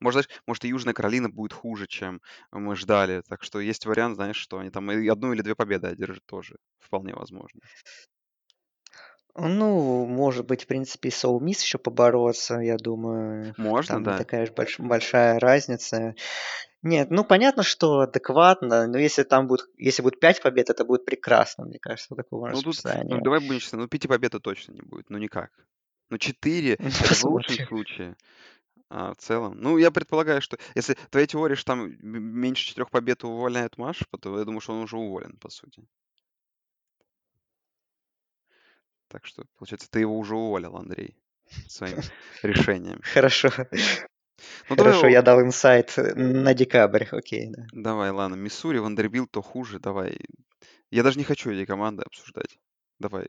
может, 0.00 0.24
знаешь, 0.24 0.40
может, 0.46 0.64
и 0.64 0.68
Южная 0.68 0.94
Каролина 0.94 1.28
будет 1.28 1.52
хуже, 1.52 1.86
чем 1.86 2.20
мы 2.52 2.76
ждали. 2.76 3.22
Так 3.28 3.42
что 3.42 3.60
есть 3.60 3.86
вариант, 3.86 4.16
знаешь, 4.16 4.36
что 4.36 4.58
они 4.58 4.70
там 4.70 4.90
и 4.90 5.08
одну 5.08 5.32
или 5.32 5.42
две 5.42 5.54
победы 5.54 5.88
одержат 5.88 6.24
тоже. 6.26 6.56
Вполне 6.78 7.14
возможно. 7.14 7.60
Ну, 9.38 10.06
может 10.06 10.46
быть, 10.46 10.64
в 10.64 10.66
принципе, 10.66 11.10
и 11.10 11.12
Miss 11.12 11.60
еще 11.60 11.78
побороться, 11.78 12.58
я 12.58 12.76
думаю. 12.78 13.54
Можно, 13.58 13.96
Там 13.96 14.04
да. 14.04 14.18
такая 14.18 14.46
же 14.46 14.52
больш- 14.52 14.80
большая 14.80 15.38
разница. 15.38 16.14
Нет, 16.82 17.10
ну 17.10 17.24
понятно, 17.24 17.62
что 17.62 18.00
адекватно, 18.00 18.86
но 18.86 18.96
если 18.96 19.24
там 19.24 19.46
будет, 19.48 19.66
если 19.76 20.02
будет 20.02 20.20
5 20.20 20.40
побед, 20.40 20.70
это 20.70 20.84
будет 20.84 21.04
прекрасно, 21.04 21.64
мне 21.64 21.78
кажется, 21.78 22.14
такого 22.14 22.48
Ну, 22.50 22.62
тут, 22.62 22.76
ну, 22.84 23.20
давай 23.20 23.40
будем 23.40 23.60
честны, 23.60 23.78
ну, 23.80 23.88
пяти 23.88 24.08
побед 24.08 24.34
точно 24.42 24.72
не 24.72 24.82
будет, 24.82 25.10
ну, 25.10 25.18
никак. 25.18 25.50
Ну, 26.10 26.18
четыре, 26.18 26.74
это 26.78 27.14
в 27.14 27.24
лучшем 27.24 27.66
случае. 27.66 28.16
А 28.88 29.12
в 29.14 29.16
целом, 29.16 29.56
ну, 29.58 29.78
я 29.78 29.90
предполагаю, 29.90 30.40
что 30.40 30.58
если 30.74 30.94
твоя 31.10 31.26
теория, 31.26 31.56
что 31.56 31.72
там 31.72 31.96
меньше 32.00 32.66
четырех 32.66 32.90
побед 32.90 33.24
увольняют 33.24 33.78
Машпа, 33.78 34.16
то 34.18 34.38
я 34.38 34.44
думаю, 34.44 34.60
что 34.60 34.74
он 34.74 34.82
уже 34.82 34.96
уволен, 34.96 35.36
по 35.38 35.50
сути. 35.50 35.82
Так 39.08 39.26
что, 39.26 39.44
получается, 39.58 39.90
ты 39.90 40.00
его 40.00 40.16
уже 40.16 40.36
уволил, 40.36 40.76
Андрей, 40.76 41.16
своим 41.68 41.98
решением. 42.42 43.00
Хорошо. 43.02 43.50
Ну, 44.68 44.76
Хорошо, 44.76 44.98
давай, 44.98 45.12
я 45.12 45.22
дал 45.22 45.40
инсайт 45.40 45.94
на 45.96 46.54
декабрь, 46.54 47.06
окей, 47.10 47.48
да. 47.48 47.66
давай, 47.72 48.10
ладно, 48.10 48.34
Миссури, 48.34 48.78
Вандербилт, 48.78 49.30
то 49.30 49.42
хуже, 49.42 49.80
давай. 49.80 50.18
Я 50.90 51.02
даже 51.02 51.18
не 51.18 51.24
хочу 51.24 51.50
эти 51.50 51.64
команды 51.64 52.02
обсуждать. 52.02 52.58
Давай, 52.98 53.28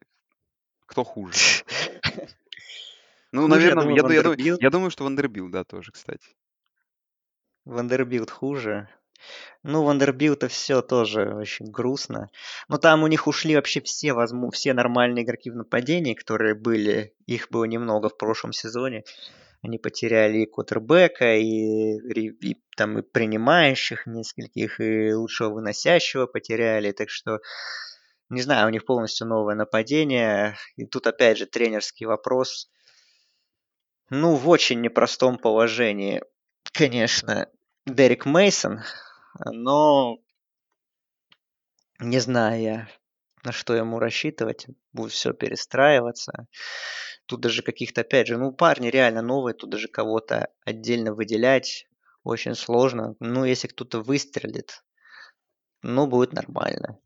кто 0.86 1.04
хуже? 1.04 1.40
Ну, 3.32 3.44
я 3.44 3.48
наверное, 3.48 3.84
думаю, 3.84 3.96
я, 3.96 4.04
ду- 4.04 4.14
я, 4.14 4.24
ду- 4.24 4.30
Вандербилт. 4.30 4.62
я 4.62 4.70
думаю, 4.70 4.92
что 4.92 5.04
Вандербилт, 5.04 5.52
да, 5.52 5.64
тоже, 5.64 5.92
кстати. 5.92 6.28
Вандербилт 7.66 8.32
хуже. 8.32 8.88
Ну, 9.64 9.84
Вандербилта 9.84 10.48
все 10.48 10.82
тоже 10.82 11.34
очень 11.36 11.70
грустно. 11.72 12.30
Но 12.70 12.78
там 12.78 13.04
у 13.04 13.08
них 13.08 13.28
ушли 13.28 13.56
вообще 13.56 13.82
все, 13.82 14.14
возму... 14.14 14.52
все 14.52 14.74
нормальные 14.74 15.24
игроки 15.26 15.50
в 15.50 15.56
нападении, 15.56 16.14
которые 16.14 16.56
были. 16.56 17.14
Их 17.26 17.50
было 17.50 17.66
немного 17.66 18.10
в 18.10 18.18
прошлом 18.18 18.54
сезоне. 18.54 19.04
Они 19.62 19.80
потеряли 19.80 20.40
и 20.40 20.46
квотербека, 20.46 21.36
и, 21.36 21.44
и, 21.44 22.52
и 22.52 22.64
там 22.78 23.00
и 23.00 23.02
принимающих 23.02 24.06
нескольких, 24.06 24.80
и 24.80 25.14
лучшего 25.14 25.50
выносящего 25.56 26.28
потеряли. 26.28 26.92
Так 26.92 27.10
что, 27.10 27.40
не 28.30 28.42
знаю, 28.42 28.68
у 28.68 28.70
них 28.72 28.86
полностью 28.86 29.28
новое 29.28 29.56
нападение. 29.56 30.56
И 30.76 30.86
тут 30.86 31.08
опять 31.08 31.38
же 31.40 31.48
тренерский 31.48 32.06
вопрос. 32.06 32.70
Ну, 34.10 34.36
в 34.36 34.48
очень 34.48 34.80
непростом 34.82 35.38
положении, 35.38 36.24
конечно, 36.72 37.50
Дерек 37.86 38.26
Мейсон, 38.26 38.82
но 39.46 40.20
не 42.00 42.20
знаю 42.20 42.62
я, 42.62 42.88
на 43.44 43.52
что 43.52 43.76
ему 43.76 44.00
рассчитывать. 44.00 44.68
Будет 44.94 45.12
все 45.12 45.34
перестраиваться. 45.34 46.48
Тут 47.26 47.42
даже 47.42 47.64
каких-то, 47.64 48.02
опять 48.02 48.28
же, 48.28 48.38
ну, 48.38 48.54
парни 48.54 48.88
реально 48.88 49.22
новые, 49.22 49.54
тут 49.54 49.72
даже 49.72 49.90
кого-то 49.90 50.48
отдельно 50.64 51.14
выделять 51.14 51.86
очень 52.24 52.56
сложно. 52.56 53.16
Ну, 53.20 53.44
если 53.44 53.68
кто-то 53.68 54.00
выстрелит, 54.00 54.86
ну, 55.82 56.08
будет 56.08 56.32
нормально. 56.32 57.00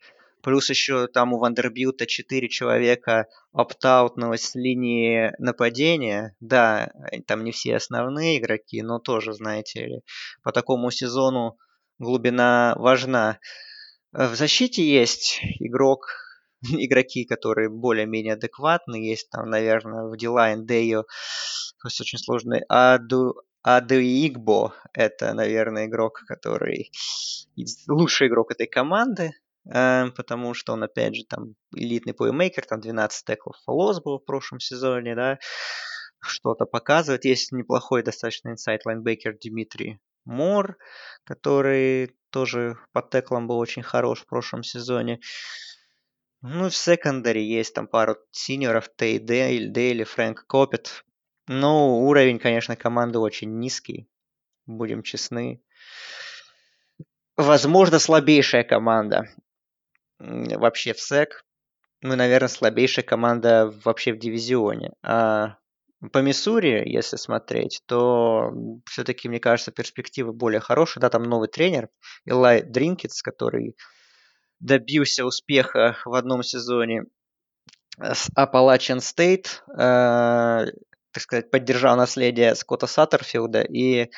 Плюс 0.44 0.70
еще 0.70 1.08
там 1.08 1.34
у 1.34 1.40
Вандербилта 1.40 2.06
4 2.06 2.50
человека 2.50 3.28
оптаутнулось 3.52 4.44
с 4.44 4.56
линии 4.56 5.34
нападения. 5.38 6.36
Да, 6.40 6.92
там 7.28 7.44
не 7.44 7.52
все 7.52 7.76
основные 7.76 8.40
игроки, 8.40 8.82
но 8.82 9.00
тоже, 9.00 9.34
знаете 9.34 9.86
ли, 9.86 10.02
по 10.44 10.52
такому 10.52 10.90
сезону 10.92 11.58
глубина 12.00 12.76
важна. 12.78 13.40
В 14.12 14.36
защите 14.36 14.84
есть 14.84 15.40
игрок, 15.60 16.08
игроки, 16.62 17.26
которые 17.26 17.70
более-менее 17.70 18.34
адекватны. 18.34 18.96
Есть 18.96 19.30
там, 19.30 19.50
наверное, 19.50 20.08
в 20.08 20.18
D-line 20.18 20.66
Дейо, 20.66 21.06
очень 21.84 22.18
сложный, 22.18 22.62
Аду, 22.68 23.36
Одейингбо. 23.62 24.74
Это, 24.94 25.34
наверное, 25.34 25.86
игрок, 25.86 26.24
который 26.28 26.92
лучший 27.88 28.28
игрок 28.28 28.52
этой 28.52 28.68
команды 28.68 29.34
потому 29.64 30.54
что 30.54 30.74
он, 30.74 30.84
опять 30.84 31.16
же, 31.16 31.24
там 31.28 31.56
элитный 31.76 32.14
playmaker, 32.14 32.66
там 32.66 32.80
12 32.80 33.26
tackles 33.26 33.58
for 33.66 33.81
loss 33.81 34.02
был 34.02 34.20
в 34.20 34.26
прошлом 34.26 34.60
сезоне, 34.60 35.16
да, 35.16 35.40
что-то 36.20 36.66
показывает. 36.66 37.26
Есть 37.26 37.52
неплохой 37.52 38.04
достаточно 38.04 38.50
inside 38.50 38.86
linebacker 38.86 39.38
Димитри 39.44 40.00
Мор, 40.26 40.78
который 41.24 42.16
тоже 42.30 42.78
по 42.94 43.02
теклам 43.02 43.48
был 43.48 43.58
очень 43.58 43.84
хорош 43.84 44.22
в 44.22 44.28
прошлом 44.28 44.64
сезоне. 44.64 45.20
Ну, 46.42 46.70
в 46.70 46.76
секондаре 46.76 47.48
есть 47.48 47.74
там 47.76 47.88
пару 47.88 48.18
синеров, 48.32 48.90
Тей 48.96 49.20
Дейл, 49.20 49.72
Дейли, 49.72 50.04
Фрэнк 50.04 50.46
Копет. 50.48 51.04
Но 51.48 52.00
уровень, 52.00 52.40
конечно, 52.40 52.76
команды 52.76 53.20
очень 53.20 53.60
низкий, 53.60 54.08
будем 54.66 55.04
честны. 55.04 55.62
Возможно, 57.36 58.00
слабейшая 58.00 58.64
команда 58.64 59.28
вообще 60.22 60.94
в 60.94 61.00
СЭК. 61.00 61.44
Ну, 62.02 62.16
наверное, 62.16 62.48
слабейшая 62.48 63.06
команда 63.06 63.74
вообще 63.84 64.14
в 64.14 64.18
дивизионе. 64.18 64.94
А 65.04 65.58
по 66.12 66.18
Миссури, 66.20 66.82
если 66.86 67.16
смотреть, 67.18 67.82
то 67.86 68.52
все-таки, 68.86 69.30
мне 69.30 69.40
кажется, 69.40 69.72
перспективы 69.72 70.34
более 70.34 70.60
хорошие. 70.60 71.02
Да, 71.02 71.10
там 71.10 71.24
новый 71.24 71.48
тренер 71.48 71.90
Илай 72.26 72.64
Дринкетс, 72.64 73.22
который 73.22 73.76
добился 74.60 75.26
успеха 75.26 75.98
в 76.06 76.16
одном 76.16 76.42
сезоне 76.42 77.04
с 78.00 78.30
Appalachian 78.38 78.98
State, 78.98 79.48
э, 79.78 80.72
так 81.12 81.24
сказать, 81.24 81.52
поддержал 81.52 81.96
наследие 81.98 82.56
Скотта 82.56 82.88
Саттерфилда 82.88 83.62
и 83.62 84.10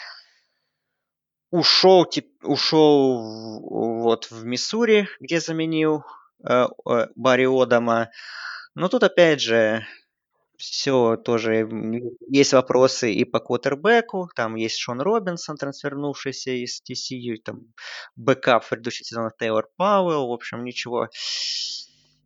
ушел, 1.53 2.09
ушел 2.41 3.61
вот 4.01 4.25
в 4.31 4.43
Миссури, 4.43 5.07
где 5.19 5.39
заменил 5.39 6.03
э, 6.43 6.65
э, 6.89 7.07
Барри 7.15 7.45
Одама. 7.45 8.09
Но 8.73 8.89
тут 8.89 9.03
опять 9.03 9.39
же 9.39 9.85
все 10.57 11.15
тоже 11.15 11.69
есть 12.27 12.53
вопросы 12.53 13.13
и 13.13 13.23
по 13.23 13.39
квотербеку, 13.39 14.29
там 14.35 14.55
есть 14.55 14.77
Шон 14.77 14.99
Робинсон, 14.99 15.57
трансфернувшийся 15.57 16.51
из 16.51 16.81
TCU, 16.81 17.35
там 17.37 17.73
backup 18.15 18.63
в 18.63 18.69
предыдущих 18.69 19.05
сезонах 19.05 19.33
Тейлор 19.37 19.69
Пауэлл, 19.75 20.29
в 20.29 20.33
общем, 20.33 20.63
ничего, 20.63 21.09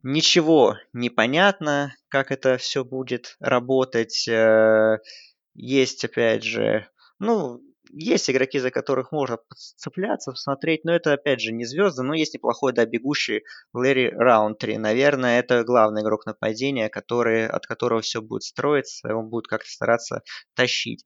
ничего 0.04 0.78
не 0.94 1.10
понятно, 1.10 1.94
как 2.08 2.32
это 2.32 2.58
все 2.58 2.86
будет 2.86 3.36
работать. 3.42 4.26
Э, 4.30 5.00
есть, 5.54 6.06
опять 6.06 6.44
же, 6.44 6.88
ну, 7.20 7.62
есть 7.92 8.30
игроки, 8.30 8.60
за 8.60 8.72
которых 8.72 9.12
можно 9.12 9.40
цепляться, 9.76 10.34
смотреть, 10.34 10.84
но 10.84 10.94
это, 10.94 11.14
опять 11.14 11.42
же, 11.42 11.52
не 11.52 11.66
звезды, 11.66 12.04
но 12.04 12.14
есть 12.14 12.34
неплохой, 12.34 12.74
да, 12.74 12.86
бегущий 12.86 13.44
Ларри 13.74 14.12
Раунтри. 14.16 14.78
Наверное, 14.78 15.40
это 15.40 15.64
главный 15.64 16.02
игрок 16.02 16.26
нападения, 16.26 16.90
который, 16.90 17.48
от 17.48 17.66
которого 17.66 18.02
все 18.02 18.22
будет 18.22 18.44
строиться, 18.44 19.16
он 19.16 19.30
будет 19.30 19.48
как-то 19.48 19.70
стараться 19.70 20.22
тащить. 20.56 21.06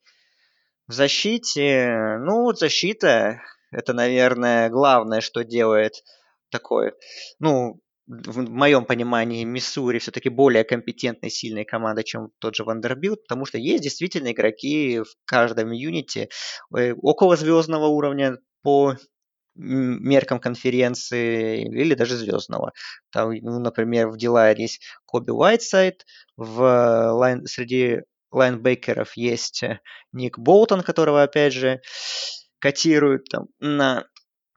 В 0.88 0.94
защите, 0.94 2.18
ну, 2.20 2.52
защита, 2.54 3.42
это, 3.72 3.94
наверное, 3.94 4.70
главное, 4.70 5.22
что 5.22 5.44
делает 5.44 6.04
такой, 6.50 6.94
ну, 7.40 7.80
в 8.12 8.50
моем 8.50 8.86
понимании, 8.86 9.46
Миссури 9.46 10.00
все-таки 10.00 10.28
более 10.28 10.66
компетентная 10.66 11.30
сильная 11.30 11.64
команда, 11.64 12.04
чем 12.04 12.32
тот 12.40 12.56
же 12.56 12.66
Вандербилт, 12.66 13.24
потому 13.24 13.46
что 13.46 13.58
есть 13.58 13.84
действительно 13.84 14.32
игроки 14.32 15.00
в 15.00 15.16
каждом 15.26 15.72
unit 15.72 16.09
-е 16.09 16.28
э, 16.76 16.94
около 16.94 17.38
звездного 17.38 17.88
уровня 17.88 18.38
по 18.64 18.96
меркам 19.56 20.40
конференции 20.40 21.64
или 21.64 21.94
даже 21.94 22.18
звездного. 22.18 22.74
Там, 23.12 23.32
ну, 23.34 23.60
например, 23.60 24.10
в 24.10 24.18
D-line 24.18 24.52
-е 24.52 24.64
есть 24.64 24.82
Коби 25.06 25.32
Уайтсайд, 25.32 26.06
в 26.38 27.12
лайн, 27.12 27.46
среди 27.46 28.02
лайнбекеров 28.32 29.16
есть 29.18 29.64
Ник 30.14 30.38
Болтон, 30.38 30.84
которого, 30.84 31.24
опять 31.24 31.54
же, 31.54 31.82
котируют 32.60 33.26
там, 33.30 33.48
на 33.60 34.06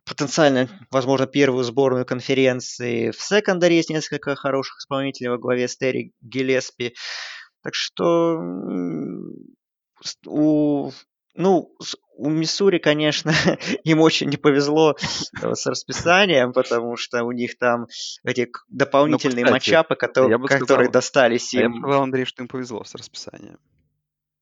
потенциально, 0.07 0.69
возможно, 0.91 1.27
первую 1.27 1.65
сборную 1.65 2.05
конференции. 2.05 3.11
В 3.11 3.21
secondary 3.21 3.77
есть 3.77 3.91
несколько 3.91 4.35
хороших 4.37 4.79
исполнителей 4.79 5.31
во 5.31 5.39
главе 5.39 5.69
с 5.69 5.77
Тайри 5.77 6.13
Гиллеспи. 6.21 6.95
Так 7.63 7.75
что 7.75 8.39
у, 10.27 10.91
ну, 11.35 11.75
у 12.17 12.31
Миссури, 12.31 12.79
конечно, 12.79 13.33
им 13.85 14.01
очень 14.01 14.29
не 14.29 14.37
повезло 14.37 14.97
э, 15.43 15.55
с 15.55 15.67
расписанием, 15.67 16.53
потому 16.53 16.97
что 16.97 17.25
у 17.25 17.33
них 17.33 17.59
там 17.59 17.87
эти 18.23 18.51
ну, 18.53 18.77
дополнительные 18.77 19.45
ну, 19.45 19.53
кстати, 19.53 19.71
matchup 19.71 19.89
-ы, 19.89 19.97
которые, 19.97 20.39
сказал, 20.39 20.61
которые 20.61 20.91
достались 20.91 21.55
им. 21.55 21.61
А 21.61 21.63
я 21.63 21.69
бы 21.71 21.79
сказал, 21.79 22.03
Андрей, 22.03 22.25
что 22.25 22.43
им 22.43 22.49
повезло 22.49 22.85
с 22.85 22.95
расписанием. 22.95 23.59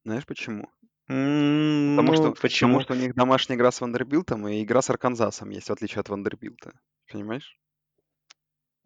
Знаешь 0.04 0.26
почему? 0.26 0.68
Потому, 1.12 2.12
ну, 2.12 2.14
что, 2.14 2.32
почему? 2.40 2.78
потому 2.78 2.82
что 2.82 2.92
у 2.94 2.96
них 2.96 3.14
домашняя 3.14 3.56
игра 3.56 3.70
с 3.70 3.80
Вандербилтом 3.80 4.48
и 4.48 4.62
игра 4.62 4.80
с 4.80 4.88
Арканзасом 4.88 5.50
есть, 5.50 5.68
в 5.68 5.72
отличие 5.72 6.00
от 6.00 6.08
Вандербилта. 6.08 6.72
Понимаешь? 7.10 7.58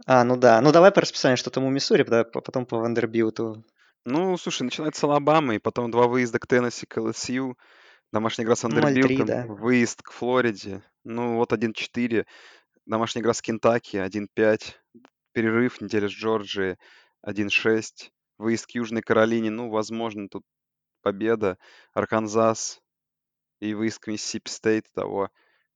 А, 0.06 0.24
ну 0.24 0.36
да. 0.36 0.60
Ну 0.60 0.72
давай 0.72 0.90
по 0.90 1.00
расписанию, 1.00 1.36
что 1.36 1.50
там 1.50 1.64
у 1.64 1.70
Миссури, 1.70 2.02
да, 2.02 2.24
потом 2.24 2.66
по 2.66 2.78
Вандербилту. 2.78 3.64
Ну, 4.04 4.36
слушай, 4.36 4.62
начинается 4.62 5.00
с 5.00 5.04
Алабамы, 5.04 5.56
и 5.56 5.58
потом 5.58 5.90
два 5.90 6.08
выезда 6.08 6.38
к 6.38 6.46
Теннесси, 6.46 6.86
к 6.86 7.00
LSU, 7.00 7.56
домашняя 8.12 8.44
игра 8.44 8.56
с 8.56 8.64
Вандербилтом, 8.64 9.26
да. 9.26 9.46
выезд 9.46 10.02
к 10.02 10.10
Флориде. 10.10 10.82
Ну, 11.04 11.36
вот 11.36 11.52
1-4, 11.52 12.24
домашняя 12.86 13.22
игра 13.22 13.34
с 13.34 13.42
Кентаки, 13.42 13.96
1-5, 13.96 14.74
перерыв, 15.32 15.80
неделя 15.80 16.08
с 16.08 16.12
Джорджией, 16.12 16.76
1-6, 17.24 18.10
выезд 18.38 18.66
к 18.66 18.70
Южной 18.70 19.02
Каролине, 19.02 19.50
ну, 19.50 19.70
возможно, 19.70 20.28
тут 20.28 20.42
победа, 21.06 21.56
Арканзас 21.92 22.82
и 23.60 23.74
выезд 23.74 24.00
к 24.00 24.08
Миссисипи 24.08 24.50
Стейт 24.50 24.86
того. 24.92 25.30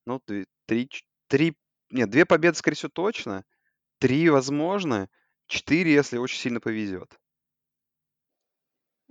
Ну, 0.04 0.20
три, 0.66 0.90
три, 1.28 1.56
нет, 1.88 2.10
две 2.10 2.26
победы, 2.26 2.56
скорее 2.56 2.74
всего, 2.74 2.90
точно. 2.92 3.44
Три, 4.00 4.28
возможно. 4.28 5.08
Четыре, 5.46 5.92
если 5.92 6.18
очень 6.18 6.40
сильно 6.40 6.58
повезет. 6.58 7.16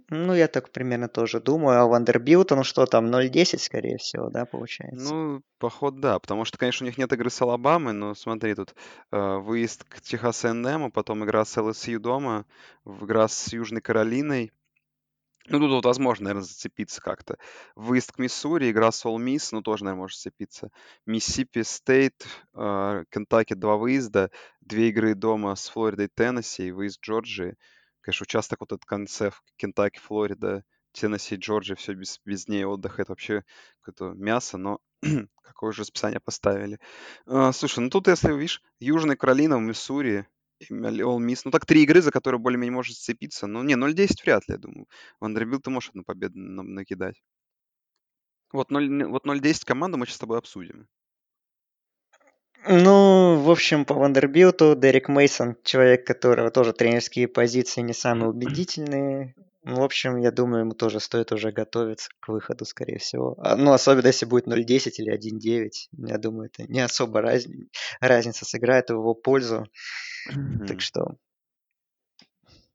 Ну, 0.09 0.33
я 0.33 0.49
так 0.49 0.71
примерно 0.71 1.07
тоже 1.07 1.39
думаю. 1.39 1.79
А 1.79 1.85
Вандербилт, 1.85 2.51
ну 2.51 2.65
что 2.65 2.85
там, 2.85 3.05
0-10, 3.05 3.59
скорее 3.59 3.97
всего, 3.97 4.29
да, 4.29 4.45
получается? 4.45 5.13
Ну, 5.13 5.41
похоже, 5.57 6.01
да. 6.01 6.19
Потому 6.19 6.43
что, 6.43 6.57
конечно, 6.57 6.83
у 6.83 6.87
них 6.87 6.97
нет 6.97 7.13
игры 7.13 7.29
с 7.29 7.41
Алабамой, 7.41 7.93
но 7.93 8.13
смотри, 8.13 8.55
тут 8.55 8.75
э, 9.11 9.37
выезд 9.37 9.85
к 9.85 10.01
Техас 10.01 10.43
A&M, 10.43 10.91
потом 10.91 11.23
игра 11.23 11.45
с 11.45 11.55
LSU 11.55 11.99
дома, 12.01 12.45
игра 12.85 13.29
с 13.29 13.53
Южной 13.53 13.81
Каролиной, 13.81 14.51
Ну, 15.49 15.59
тут 15.59 15.71
вот 15.71 15.85
возможно, 15.85 16.25
наверное, 16.25 16.45
зацепиться 16.45 17.01
как-то. 17.01 17.37
Выезд 17.75 18.11
к 18.11 18.19
Миссури, 18.19 18.69
игра 18.69 18.91
с 18.91 19.03
Ole 19.03 19.17
Miss, 19.17 19.49
ну, 19.51 19.63
тоже, 19.63 19.83
наверное, 19.83 20.01
может 20.01 20.17
зацепиться. 20.17 20.69
Миссисипи 21.07 21.63
Стейт, 21.63 22.27
э, 22.53 23.03
Кентаки 23.09 23.55
два 23.55 23.75
выезда, 23.77 24.29
две 24.61 24.89
игры 24.89 25.15
дома 25.15 25.55
с 25.55 25.67
Флоридой 25.69 26.05
и 26.05 26.09
Теннесси, 26.13 26.67
и 26.67 26.71
выезд 26.71 27.01
Джорджии. 27.01 27.55
Конечно, 28.01 28.25
участок 28.25 28.59
вот 28.59 28.73
этот 28.73 28.85
конце 28.85 29.31
Кентаки, 29.57 29.97
Флорида, 29.97 30.63
Теннесси, 30.91 31.35
Джорджия, 31.35 31.75
все 31.75 31.93
без, 31.93 32.19
без 32.25 32.45
дней 32.45 32.65
отдыха. 32.65 33.01
Это 33.01 33.11
вообще 33.13 33.43
какое-то 33.81 34.15
мясо, 34.15 34.57
но 34.59 34.79
какое 35.41 35.71
же 35.71 35.81
расписание 35.81 36.19
поставили. 36.19 36.79
А, 37.25 37.51
слушай, 37.53 37.79
ну 37.79 37.89
тут, 37.89 38.07
если 38.07 38.31
видишь, 38.33 38.61
Южная 38.79 39.15
Каролина, 39.15 39.55
Миссури, 39.55 40.27
Ole 40.69 41.19
Miss. 41.19 41.41
Ну, 41.45 41.51
так 41.51 41.65
три 41.65 41.83
игры, 41.83 42.01
за 42.01 42.11
которые 42.11 42.39
более-менее 42.39 42.75
может 42.75 42.95
сцепиться. 42.95 43.47
Ну, 43.47 43.63
не, 43.63 43.75
0-10 43.75 44.23
вряд 44.23 44.47
ли, 44.47 44.55
я 44.55 44.57
думаю. 44.57 44.87
Вандербилт 45.19 45.63
ты 45.63 45.69
можешь 45.69 45.89
одну 45.89 46.03
победу 46.03 46.37
нам 46.37 46.73
накидать. 46.73 47.21
Вот 48.51 48.71
0, 48.71 49.05
вот 49.05 49.25
0-10 49.25 49.65
команду 49.65 49.97
мы 49.97 50.05
сейчас 50.05 50.15
с 50.15 50.19
тобой 50.19 50.37
обсудим. 50.37 50.87
Ну, 52.67 53.37
в 53.37 53.49
общем, 53.49 53.85
по 53.85 53.93
Вандербилту 53.93 54.75
Дерек 54.75 55.07
Мейсон, 55.07 55.55
человек, 55.63 56.05
которого 56.05 56.51
тоже 56.51 56.73
тренерские 56.73 57.27
позиции 57.27 57.81
не 57.81 57.93
самые 57.93 58.29
убедительные. 58.29 59.33
Ну, 59.69 59.81
в 59.81 59.83
общем, 59.83 60.17
я 60.17 60.31
думаю, 60.31 60.61
ему 60.61 60.73
тоже 60.73 60.99
стоит 60.99 61.31
уже 61.31 61.51
готовиться 61.51 62.09
к 62.19 62.27
выходу, 62.29 62.65
скорее 62.65 62.97
всего. 62.97 63.35
А, 63.37 63.55
ну, 63.55 63.71
особенно 63.71 64.07
если 64.07 64.25
будет 64.25 64.47
0-10 64.47 64.93
или 64.97 65.13
1-9. 65.13 65.69
Я 66.07 66.17
думаю, 66.17 66.49
это 66.51 66.63
не 66.71 66.79
особо 66.79 67.21
раз... 67.21 67.45
разница 68.01 68.45
сыграет 68.45 68.89
в 68.89 68.93
его 68.93 69.13
пользу. 69.13 69.67
Так 70.67 70.81
что 70.81 71.17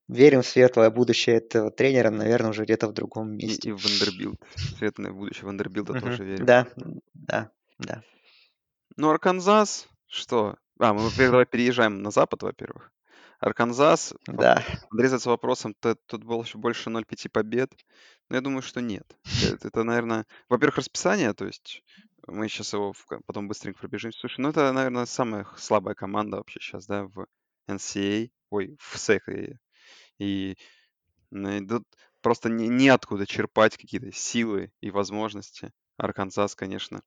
верим 0.06 0.42
в 0.42 0.46
светлое 0.46 0.88
будущее 0.90 1.38
этого 1.38 1.72
тренера, 1.72 2.10
наверное, 2.10 2.50
уже 2.50 2.62
где-то 2.62 2.86
в 2.86 2.92
другом 2.92 3.36
И, 3.38 3.46
месте. 3.46 3.70
и 3.70 3.72
в 3.72 3.82
Вандербилт. 3.82 4.40
Светлое 4.78 5.10
будущее 5.10 5.46
Вандербилта 5.46 6.00
тоже 6.00 6.24
верим. 6.24 6.46
Да, 6.46 6.68
да, 7.12 7.50
да. 7.80 8.04
Ну, 8.96 9.10
Арканзас, 9.10 9.88
что? 10.06 10.54
А, 10.78 10.94
мы, 10.94 11.00
во-первых, 11.00 11.30
давай 11.32 11.46
переезжаем 11.46 12.02
на 12.02 12.12
запад, 12.12 12.44
во-первых. 12.44 12.92
Арканзас, 13.40 14.14
Да. 14.26 14.64
Андрей 14.90 15.08
задается 15.08 15.28
вопросом, 15.30 15.74
тут 15.80 16.24
было 16.24 16.42
еще 16.42 16.58
больше 16.58 16.90
0,5 16.90 17.28
побед. 17.28 17.72
Но 18.28 18.36
я 18.36 18.40
думаю, 18.40 18.62
что 18.62 18.80
нет. 18.80 19.16
Это, 19.42 19.68
это, 19.68 19.84
наверное, 19.84 20.26
во-первых, 20.48 20.78
расписание, 20.78 21.34
то 21.34 21.44
есть 21.44 21.82
мы 22.26 22.48
сейчас 22.48 22.72
его 22.72 22.94
потом 23.26 23.48
быстренько 23.48 23.80
пробежим. 23.80 24.12
Слушай, 24.12 24.40
ну 24.40 24.48
это, 24.48 24.72
наверное, 24.72 25.06
самая 25.06 25.46
слабая 25.56 25.94
команда 25.94 26.38
вообще 26.38 26.60
сейчас, 26.60 26.86
да, 26.86 27.04
в 27.04 27.26
NCAA, 27.68 28.30
ой, 28.50 28.76
в 28.78 28.96
SEC. 28.96 29.58
И 30.18 30.56
ну, 31.30 31.50
и 31.50 31.66
тут 31.66 31.84
просто 32.22 32.48
не, 32.48 32.68
неоткуда 32.68 33.26
черпать 33.26 33.76
какие-то 33.76 34.12
силы 34.12 34.72
и 34.80 34.90
возможности. 34.90 35.72
Арканзас, 35.96 36.54
конечно, 36.54 37.02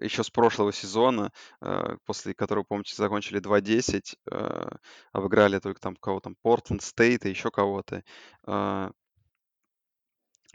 еще 0.00 0.22
с 0.22 0.30
прошлого 0.30 0.72
сезона, 0.72 1.32
э, 1.60 1.96
после 2.04 2.34
которого, 2.34 2.64
помните, 2.64 2.94
закончили 2.96 3.40
2-10, 3.40 4.16
э, 4.30 4.68
обыграли 5.12 5.58
только 5.58 5.80
там 5.80 5.96
кого 5.96 6.20
там, 6.20 6.36
Портленд 6.42 6.82
Стейт 6.82 7.26
и 7.26 7.30
еще 7.30 7.50
кого-то. 7.50 8.02
Э, 8.46 8.90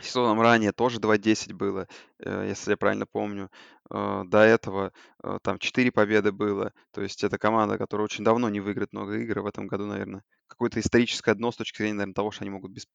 Сезоном 0.01 0.39
ранее 0.39 0.72
тоже 0.72 0.99
2-10 1.01 1.51
было, 1.51 1.86
если 2.20 2.72
я 2.72 2.78
правильно 2.78 3.05
помню. 3.05 3.49
До 3.89 4.38
этого 4.38 4.93
там 5.41 5.60
4 5.60 5.91
победы 5.91 6.32
было. 6.32 6.72
То 6.91 7.01
есть 7.01 7.22
это 7.26 7.38
команда, 7.38 7.78
которая 7.78 8.05
очень 8.05 8.24
давно 8.24 8.47
не 8.49 8.62
выиграет 8.62 8.93
много 8.93 9.18
игр. 9.18 9.41
В 9.41 9.45
этом 9.45 9.68
году, 9.68 9.88
наверное, 9.88 10.24
какое-то 10.47 10.80
историческое 10.80 11.36
дно 11.36 11.51
с 11.51 11.57
точки 11.57 11.80
зрения, 11.80 11.95
наверное, 11.95 12.14
того, 12.14 12.32
что 12.32 12.43
они 12.45 12.51
могут 12.51 12.72
без, 12.72 12.88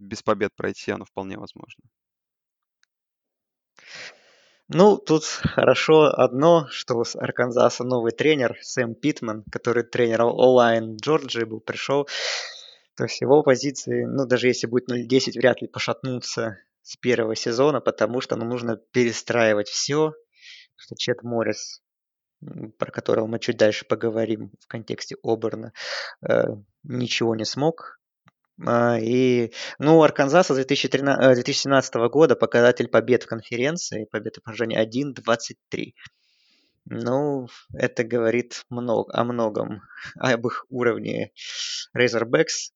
без 0.00 0.24
побед 0.24 0.52
пройти, 0.56 0.90
оно 0.90 1.04
вполне 1.04 1.38
возможно. 1.38 1.84
Ну, 4.72 4.98
тут 4.98 5.24
хорошо 5.24 6.12
одно, 6.16 6.68
что 6.70 6.94
у 6.94 7.02
Арканзаса 7.14 7.82
новый 7.82 8.12
тренер 8.12 8.56
Сэм 8.62 8.94
Питман, 8.94 9.42
который 9.50 9.82
тренер 9.82 10.22
онлайн 10.22 10.94
Джорджии 10.94 11.42
был, 11.42 11.58
пришел. 11.58 12.06
То 12.94 13.04
есть 13.04 13.20
его 13.20 13.42
позиции, 13.42 14.04
ну, 14.04 14.26
даже 14.26 14.46
если 14.46 14.68
будет 14.68 14.88
0-10, 14.88 15.32
вряд 15.38 15.60
ли 15.60 15.66
пошатнутся 15.66 16.58
с 16.82 16.96
первого 16.96 17.34
сезона, 17.34 17.80
потому 17.80 18.20
что 18.20 18.36
ну, 18.36 18.44
нужно 18.44 18.76
перестраивать 18.76 19.66
все, 19.66 20.12
что 20.76 20.94
Чет 20.94 21.24
Моррис, 21.24 21.82
про 22.78 22.92
которого 22.92 23.26
мы 23.26 23.40
чуть 23.40 23.56
дальше 23.56 23.84
поговорим 23.84 24.52
в 24.60 24.68
контексте 24.68 25.16
Оберна, 25.24 25.72
э, 26.22 26.44
ничего 26.84 27.34
не 27.34 27.44
смог. 27.44 27.99
А, 28.66 28.98
и, 28.98 29.52
ну, 29.78 30.02
Арканзаса 30.02 30.54
с 30.54 30.56
2013, 30.56 31.34
2017 31.34 31.94
года 32.10 32.36
показатель 32.36 32.88
побед 32.88 33.22
в 33.22 33.26
конференции, 33.26 34.06
побед 34.10 34.38
и 34.38 34.40
поражений 34.40 34.76
1-23. 34.76 35.94
Ну, 36.86 37.48
это 37.72 38.04
говорит 38.04 38.64
много, 38.68 39.12
о 39.14 39.24
многом, 39.24 39.82
об 40.18 40.46
их 40.46 40.66
уровне 40.68 41.32
Razorbacks. 41.96 42.72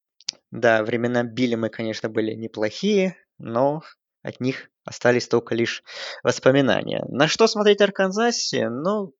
Да, 0.50 0.82
времена 0.82 1.24
Билли 1.24 1.56
мы, 1.56 1.68
конечно, 1.68 2.08
были 2.08 2.34
неплохие, 2.34 3.16
но 3.38 3.82
от 4.22 4.40
них 4.40 4.70
остались 4.84 5.28
только 5.28 5.54
лишь 5.54 5.82
воспоминания. 6.22 7.04
На 7.08 7.28
что 7.28 7.46
смотреть 7.46 7.80
Арканзасе? 7.80 8.68
Ну, 8.68 9.14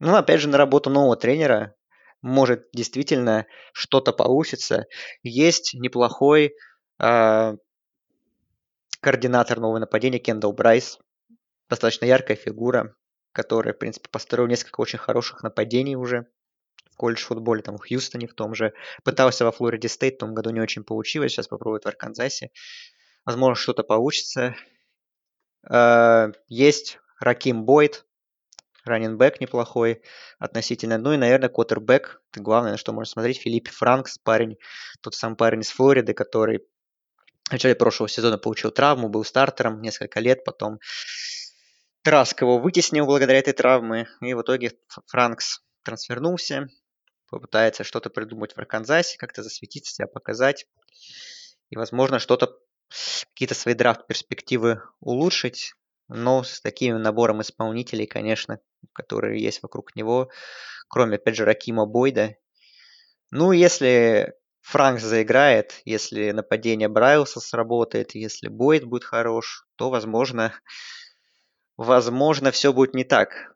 ну, 0.00 0.16
опять 0.16 0.40
же, 0.40 0.48
на 0.48 0.58
работу 0.58 0.90
нового 0.90 1.16
тренера. 1.16 1.74
Может, 2.22 2.68
действительно 2.72 3.46
что-то 3.72 4.12
получится. 4.12 4.86
Есть 5.22 5.74
неплохой 5.74 6.54
э, 7.00 7.56
координатор 9.00 9.60
нового 9.60 9.78
нападения 9.78 10.18
Кендалл 10.18 10.52
Брайлс. 10.52 10.98
Достаточно 11.68 12.06
яркая 12.06 12.36
фигура, 12.36 12.96
которая, 13.32 13.74
в 13.74 13.78
принципе, 13.78 14.08
построил 14.08 14.48
несколько 14.48 14.80
очень 14.80 14.98
хороших 14.98 15.42
нападений 15.42 15.96
уже 15.96 16.26
в 16.90 16.96
колледж-футболе, 16.96 17.62
там 17.62 17.76
в 17.76 17.86
Хьюстоне 17.86 18.26
в 18.26 18.34
том 18.34 18.54
же. 18.54 18.72
Пытался 19.04 19.44
во 19.44 19.52
Флориде 19.52 19.88
Стейт, 19.88 20.16
в 20.16 20.18
том 20.18 20.34
году 20.34 20.50
не 20.50 20.60
очень 20.60 20.82
получилось, 20.82 21.32
сейчас 21.32 21.46
попробует 21.46 21.84
в 21.84 21.88
Арканзасе. 21.88 22.50
Возможно, 23.24 23.54
что-то 23.54 23.84
получится. 23.84 24.56
Э, 25.70 26.32
есть 26.48 26.98
Раким 27.20 27.64
Бойд, 27.64 28.06
раненбэк 28.88 29.40
неплохой 29.40 30.02
относительно. 30.38 30.98
Ну 30.98 31.12
и, 31.12 31.16
наверное, 31.16 31.48
квотербек. 31.48 32.22
Это 32.32 32.40
главное, 32.40 32.72
на 32.72 32.78
что 32.78 32.92
можно 32.92 33.10
смотреть. 33.10 33.38
Филипп 33.38 33.68
Франкс, 33.68 34.18
парень, 34.18 34.56
тот 35.00 35.14
самый 35.14 35.36
парень 35.36 35.60
из 35.60 35.70
Флориды, 35.70 36.14
который 36.14 36.60
в 37.48 37.52
начале 37.52 37.74
прошлого 37.74 38.08
сезона 38.08 38.38
получил 38.38 38.70
травму, 38.70 39.08
был 39.08 39.24
стартером 39.24 39.80
несколько 39.80 40.20
лет, 40.20 40.44
потом 40.44 40.80
Траск 42.02 42.40
его 42.40 42.58
вытеснил 42.58 43.06
благодаря 43.06 43.38
этой 43.40 43.52
травме, 43.52 44.08
и 44.20 44.32
в 44.32 44.42
итоге 44.42 44.72
Франкс 45.08 45.60
трансфернулся, 45.82 46.68
попытается 47.28 47.84
что-то 47.84 48.08
придумать 48.08 48.54
в 48.54 48.58
Арканзасе, 48.58 49.18
как-то 49.18 49.42
засветиться, 49.42 49.92
себя 49.92 50.06
показать, 50.06 50.66
и, 51.70 51.76
возможно, 51.76 52.18
что-то, 52.18 52.56
какие-то 53.34 53.54
свои 53.54 53.74
драфт-перспективы 53.74 54.80
улучшить, 55.00 55.74
но 56.08 56.42
с 56.44 56.60
таким 56.60 57.02
набором 57.02 57.42
исполнителей, 57.42 58.06
конечно, 58.06 58.60
которые 58.92 59.42
есть 59.42 59.62
вокруг 59.62 59.96
него, 59.96 60.30
кроме, 60.88 61.16
опять 61.16 61.36
же, 61.36 61.44
Ракима 61.44 61.86
Бойда. 61.86 62.36
Ну, 63.30 63.52
если 63.52 64.34
Франкс 64.62 65.02
заиграет, 65.02 65.80
если 65.84 66.30
нападение 66.30 66.88
Брайлса 66.88 67.40
сработает, 67.40 68.14
если 68.14 68.48
Бойд 68.48 68.84
будет 68.84 69.04
хорош, 69.04 69.66
то, 69.76 69.90
возможно, 69.90 70.52
возможно, 71.76 72.50
все 72.50 72.72
будет 72.72 72.94
не 72.94 73.04
так 73.04 73.54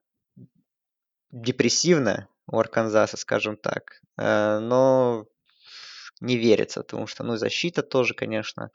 депрессивно 1.32 2.28
у 2.46 2.58
Арканзаса, 2.58 3.16
скажем 3.16 3.56
так. 3.56 4.00
Но 4.16 5.26
не 6.20 6.36
верится, 6.36 6.82
потому 6.82 7.06
что, 7.06 7.24
ну, 7.24 7.36
защита 7.36 7.82
тоже, 7.82 8.14
конечно, 8.14 8.70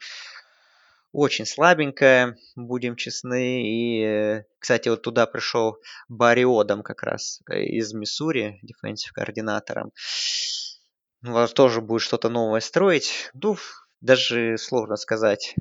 очень 1.12 1.46
слабенькая, 1.46 2.36
будем 2.56 2.96
честны. 2.96 3.62
И, 3.64 4.42
кстати, 4.58 4.88
вот 4.88 5.02
туда 5.02 5.26
пришел 5.26 5.78
Барри 6.08 6.44
Одам 6.44 6.82
как 6.82 7.02
раз 7.02 7.40
из 7.48 7.92
Миссури, 7.92 8.58
дефенсив 8.62 9.12
координатором. 9.12 9.92
Вас 11.22 11.52
тоже 11.52 11.80
будет 11.80 12.02
что-то 12.02 12.28
новое 12.28 12.60
строить. 12.60 13.30
Ну, 13.34 13.56
даже 14.00 14.56
сложно 14.58 14.96
сказать, 14.96 15.56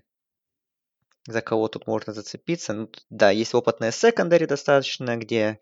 за 1.27 1.41
кого 1.41 1.67
тут 1.67 1.87
можно 1.87 2.13
зацепиться. 2.13 2.73
Ну, 2.73 2.91
да, 3.09 3.31
есть 3.31 3.55
опытная 3.55 3.91
секондари 3.91 4.45
достаточно, 4.45 5.17
где 5.17 5.59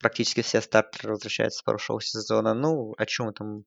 практически 0.00 0.42
все 0.42 0.60
стартеры 0.60 1.12
возвращаются 1.12 1.60
с 1.60 1.62
прошлого 1.62 2.00
сезона. 2.00 2.54
Ну, 2.54 2.94
о 2.98 3.06
чем 3.06 3.32
там? 3.32 3.64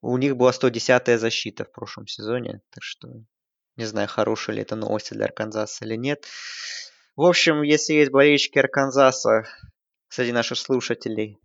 У 0.00 0.16
них 0.16 0.36
была 0.36 0.52
110-я 0.52 1.18
защита 1.18 1.64
в 1.64 1.72
прошлом 1.72 2.06
сезоне, 2.06 2.60
так 2.70 2.82
что 2.82 3.08
не 3.78 3.84
знаю, 3.84 4.08
хорошая 4.08 4.56
ли 4.56 4.62
это 4.62 4.76
новость 4.76 5.12
для 5.12 5.24
Арканзаса 5.24 5.84
или 5.84 5.94
нет. 5.94 6.26
В 7.16 7.22
общем, 7.22 7.62
если 7.62 7.94
есть 7.94 8.10
болельщики 8.10 8.58
Арканзаса 8.58 9.44
среди 10.08 10.32
наших 10.32 10.58
слушателей, 10.58 11.38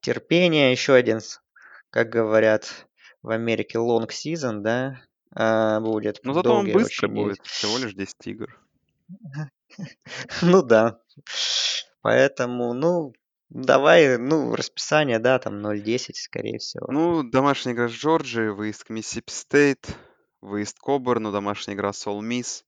терпение, 0.00 0.72
еще 0.72 0.94
один, 0.94 1.20
как 1.90 2.10
говорят 2.10 2.86
в 3.22 3.30
Америке, 3.30 3.78
long 3.78 4.08
season, 4.08 4.60
да, 4.60 5.00
а, 5.34 5.80
будет. 5.80 6.20
Но 6.22 6.34
зато 6.34 6.54
он 6.54 6.70
быстрый 6.70 7.06
очень. 7.06 7.14
будет, 7.14 7.46
всего 7.46 7.78
лишь 7.78 7.94
10 7.94 8.14
игр. 8.26 8.60
Ну 10.42 10.62
да. 10.62 11.00
Поэтому, 12.02 12.74
ну, 12.74 13.12
давай, 13.48 14.18
ну, 14.18 14.56
расписание, 14.56 15.20
да, 15.20 15.38
там 15.38 15.64
0-10, 15.64 16.14
скорее 16.14 16.58
всего. 16.58 16.90
Ну, 16.90 17.22
домашняя 17.22 17.74
игра 17.74 17.88
с 17.88 17.92
Джорджией, 17.92 18.50
выезд 18.50 18.84
к 18.84 18.90
Миссисипи 18.90 19.30
Стейт, 19.30 19.96
выезд 20.40 20.78
к 20.78 20.88
Оберну, 20.88 21.32
домашняя 21.32 21.74
игра 21.74 21.92
с 21.92 22.06
Ole 22.06 22.20
Miss, 22.20 22.64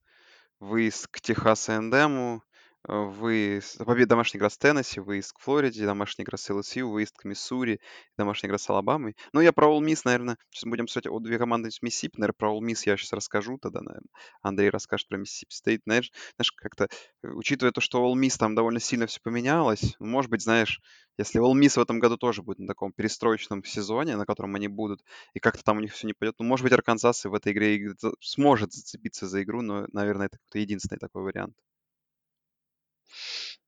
выезд 0.59 1.07
к 1.07 1.21
Техас 1.21 1.69
A&M, 1.69 2.41
выезд, 2.85 3.77
победа 3.77 4.09
домашняя 4.09 4.39
игра 4.39 4.49
с 4.49 4.57
Теннесси, 4.57 4.99
выезд 4.99 5.31
к 5.33 5.39
Флориде, 5.39 5.85
домашняя 5.85 6.25
игра 6.25 6.37
с 6.37 6.49
LSU, 6.49 6.89
выезд 6.89 7.15
к 7.17 7.23
Миссури, 7.23 7.79
домашняя 8.17 8.49
игра 8.49 8.57
с 8.57 8.69
Алабамой. 8.69 9.15
Ну, 9.31 9.39
я 9.39 9.53
про 9.53 9.79
Ole 9.79 9.88
Miss, 9.88 10.03
наверное, 10.03 10.37
сейчас 10.49 10.69
будем 10.69 10.87
кстати, 10.87 11.07
о 11.07 11.19
две 11.19 11.37
команды 11.37 11.69
из 11.69 11.81
Миссисипи, 11.81 12.15
наверное, 12.17 12.35
про 12.37 12.59
Ole 12.59 12.70
Miss 12.70 12.85
я 12.85 12.97
сейчас 12.97 13.13
расскажу 13.13 13.57
тогда, 13.57 13.81
наверное. 13.81 14.09
Андрей 14.41 14.69
расскажет 14.69 15.07
про 15.07 15.17
Миссисипи 15.17 15.53
Стейт. 15.53 15.81
Знаешь, 15.85 16.11
знаешь, 16.35 16.51
как-то, 16.51 16.89
э, 17.23 17.27
учитывая 17.29 17.71
то, 17.71 17.79
что 17.79 18.13
Мисс 18.13 18.37
там 18.37 18.53
довольно 18.53 18.81
сильно 18.81 19.07
все 19.07 19.19
поменялось, 19.23 19.95
может 19.99 20.29
быть, 20.29 20.41
знаешь, 20.41 20.81
если 21.17 21.39
Мисс 21.53 21.77
в 21.77 21.81
этом 21.81 21.99
году 21.99 22.17
тоже 22.17 22.41
будет 22.41 22.59
на 22.59 22.67
таком 22.67 22.91
перестроечном 22.91 23.63
сезоне, 23.63 24.17
на 24.17 24.25
котором 24.25 24.55
они 24.55 24.67
будут, 24.67 25.03
и 25.33 25.39
как-то 25.39 25.63
там 25.63 25.77
у 25.77 25.81
них 25.81 25.93
все 25.93 26.07
не 26.07 26.13
пойдет, 26.13 26.35
ну, 26.39 26.45
может 26.45 26.63
быть, 26.63 26.73
Арканзас 26.73 27.25
и 27.25 27.29
в 27.29 27.33
этой 27.33 27.53
игре 27.53 27.95
сможет 28.19 28.73
зацепиться 28.73 29.27
за 29.27 29.43
игру, 29.43 29.61
но, 29.61 29.87
наверное, 29.93 30.27
это 30.27 30.59
единственный 30.59 30.99
такой 30.99 31.23
вариант. 31.23 31.55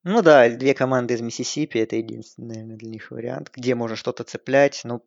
Ну 0.04 0.22
да, 0.22 0.48
две 0.50 0.74
команды 0.74 1.16
из 1.16 1.22
Миссисипи, 1.22 1.80
это 1.80 1.96
единственный, 1.96 2.48
наверное, 2.48 2.78
для 2.78 2.90
них 2.90 3.10
вариант, 3.10 3.50
где 3.54 3.74
можно 3.74 3.96
что-то 3.96 4.24
цеплять. 4.24 4.82
Ну, 4.84 5.04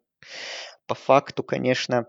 по 0.87 0.95
факту, 0.95 1.43
конечно. 1.45 2.09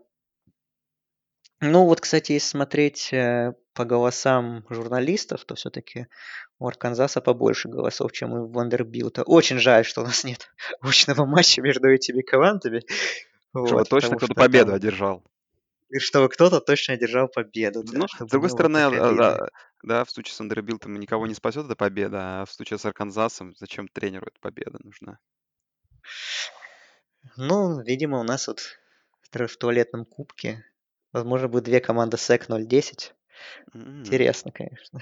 Ну 1.61 1.85
вот, 1.85 2.01
кстати, 2.01 2.31
если 2.31 2.47
смотреть 2.47 3.11
э, 3.11 3.53
по 3.73 3.85
голосам 3.85 4.65
журналистов, 4.69 5.43
то 5.45 5.55
все-таки 5.55 6.07
у 6.57 6.67
Арканзаса 6.67 7.21
побольше 7.21 7.67
голосов, 7.67 8.11
чем 8.11 8.33
у 8.33 8.47
Вандербилта. 8.47 9.23
Очень 9.23 9.59
жаль, 9.59 9.85
что 9.85 10.01
у 10.01 10.05
нас 10.05 10.23
нет 10.23 10.49
очного 10.81 11.25
матча 11.25 11.61
между 11.61 11.89
этими 11.89 12.21
командами. 12.21 12.83
Чтобы 13.51 13.69
Вот, 13.69 13.89
точно 13.89 14.15
кто-то 14.17 14.33
победу 14.33 14.67
там- 14.67 14.75
одержал. 14.75 15.23
И 15.89 15.99
чтобы 15.99 16.29
кто-то 16.29 16.61
точно 16.61 16.95
одержал 16.95 17.27
победу. 17.27 17.83
да, 17.83 17.99
Ну, 17.99 18.07
с 18.07 18.29
другой 18.29 18.49
стороны, 18.49 18.77
а, 18.77 18.89
так 18.89 19.01
а, 19.11 19.13
да, 19.15 19.47
да, 19.83 20.03
в 20.05 20.11
случае 20.11 20.33
с 20.33 20.41
Андербилтом 20.41 20.99
никого 20.99 21.27
не 21.27 21.33
спасет 21.33 21.65
эта 21.65 21.75
победа, 21.75 22.41
а 22.41 22.45
в 22.45 22.51
случае 22.51 22.77
с 22.79 22.85
Арканзасом 22.85 23.55
зачем 23.55 23.87
тренеру 23.87 24.27
эта 24.27 24.39
победа 24.39 24.79
нужна? 24.83 25.19
Ну, 27.37 27.81
видимо, 27.81 28.19
у 28.19 28.23
нас 28.23 28.47
вот 28.47 28.61
в 29.31 29.57
туалетном 29.57 30.05
кубке, 30.05 30.63
возможно, 31.11 31.47
будет 31.47 31.63
две 31.63 31.79
команды 31.79 32.17
SEC 32.17 32.45
0-10. 32.49 33.15
М, 33.73 34.01
Интересно, 34.01 34.51
конечно. 34.51 35.01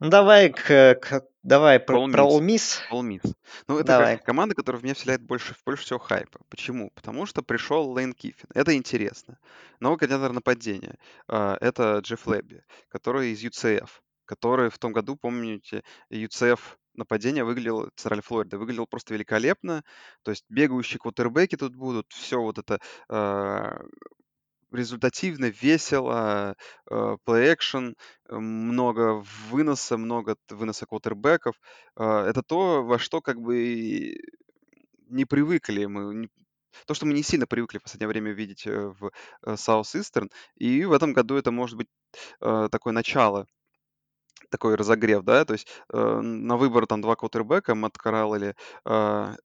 Ну, 0.00 0.08
давай, 0.08 0.50
к, 0.50 0.94
к- 0.96 1.26
давай 1.42 1.78
про, 1.80 1.98
All 2.06 2.10
про. 2.12 2.22
All 2.24 2.40
Miss. 2.40 2.78
All 2.90 3.02
Miss. 3.02 3.34
Ну, 3.68 3.76
это 3.78 3.86
Давай. 3.88 4.18
команда, 4.18 4.54
которая 4.54 4.80
в 4.80 4.84
меня 4.84 4.94
вселяет 4.94 5.22
больше, 5.22 5.54
больше 5.66 5.84
всего 5.84 5.98
хайпа. 5.98 6.40
Почему? 6.48 6.90
Потому 6.94 7.26
что 7.26 7.42
пришел 7.42 7.90
Лейн 7.92 8.12
Киффин. 8.12 8.48
Это 8.54 8.74
интересно. 8.74 9.38
Новый 9.80 9.98
координатор 9.98 10.32
нападения. 10.32 10.96
а, 11.28 11.56
Это 11.60 11.98
Джефф 11.98 12.26
Лебби, 12.26 12.62
который 12.88 13.32
из 13.32 13.42
UCF. 13.44 13.88
Который 14.24 14.70
в 14.70 14.78
том 14.78 14.92
году, 14.92 15.16
помните, 15.16 15.82
UCF 16.10 16.60
нападение 16.94 17.44
выглядело, 17.44 17.90
Центральной 17.96 18.22
Флориды, 18.22 18.56
выглядело 18.58 18.86
просто 18.86 19.14
великолепно. 19.14 19.82
То 20.22 20.30
есть 20.30 20.44
бегающие 20.48 20.98
квотербеки 20.98 21.56
тут 21.56 21.74
будут. 21.74 22.06
Все 22.12 22.40
вот 22.40 22.58
это 22.58 22.78
а, 23.08 23.80
результативно, 24.72 25.46
весело, 25.46 26.56
э, 26.90 27.16
плей-экшен, 27.24 27.94
э, 28.28 28.36
много 28.36 29.24
выноса, 29.50 29.96
много 29.98 30.36
выноса 30.50 30.86
квотербеков. 30.86 31.56
Э, 31.96 32.26
Это 32.28 32.42
то, 32.42 32.82
во 32.84 32.98
что 32.98 33.20
как 33.20 33.40
бы 33.40 34.16
не 35.08 35.24
привыкли 35.24 35.86
мы. 35.86 36.28
То, 36.86 36.94
что 36.94 37.06
мы 37.06 37.12
не 37.14 37.22
сильно 37.22 37.46
привыкли 37.46 37.78
в 37.78 37.82
последнее 37.82 38.08
время 38.08 38.32
видеть 38.32 38.66
в 38.66 39.10
э, 39.42 39.54
Southeastern. 39.54 40.30
И 40.56 40.84
в 40.84 40.92
этом 40.92 41.12
году 41.12 41.36
это 41.36 41.50
может 41.50 41.76
быть 41.76 41.88
такое 42.40 42.92
начало 42.92 43.46
такой 44.50 44.74
разогрев, 44.76 45.22
да, 45.24 45.44
то 45.44 45.54
есть 45.54 45.66
э, 45.92 46.20
на 46.20 46.56
выбор 46.56 46.86
там 46.86 47.00
два 47.00 47.16
квотербека, 47.16 47.74
Мэтт 47.74 47.98
Коралл 47.98 48.34
или 48.34 48.54
э, 48.84 49.36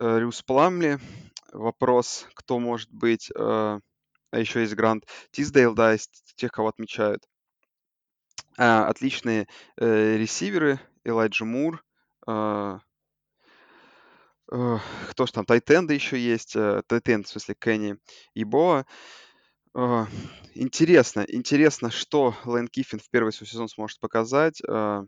э, 0.00 0.18
Рюс 0.18 0.42
Пламли. 0.42 0.98
Вопрос, 1.52 2.26
кто 2.34 2.58
может 2.58 2.90
быть, 2.92 3.30
э, 3.36 3.80
а 4.32 4.38
еще 4.38 4.60
есть 4.60 4.74
Грант 4.74 5.04
Тиздейл, 5.30 5.74
да, 5.74 5.94
из 5.94 6.08
тех, 6.36 6.50
кого 6.50 6.68
отмечают. 6.68 7.22
А, 8.58 8.88
отличные 8.88 9.46
э, 9.76 10.16
ресиверы, 10.16 10.80
Элайджа 11.04 11.44
Мур, 11.44 11.84
э, 12.26 12.78
э, 14.50 14.78
кто 15.10 15.26
ж 15.26 15.30
там, 15.32 15.44
Тайтенда 15.44 15.94
еще 15.94 16.18
есть, 16.18 16.56
э, 16.56 16.82
Тайтенд, 16.86 17.26
в 17.26 17.30
смысле, 17.30 17.54
Кенни 17.58 17.96
и 18.34 18.44
Боа. 18.44 18.86
Э, 19.74 20.06
интересно, 20.54 21.24
интересно, 21.28 21.90
что 21.90 22.34
Лэн 22.44 22.68
Киффин 22.68 23.00
в 23.00 23.10
первый 23.10 23.32
свой 23.32 23.46
сезон 23.46 23.68
сможет 23.68 24.00
показать. 24.00 24.62
Э, 24.66 25.04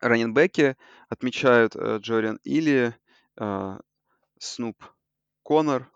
раненбеки 0.00 0.76
отмечают 1.08 1.74
э, 1.74 1.98
Джориан 2.00 2.38
Или, 2.44 2.94
э, 3.38 3.78
Снуп 4.38 4.76
Коннор. 5.42 5.90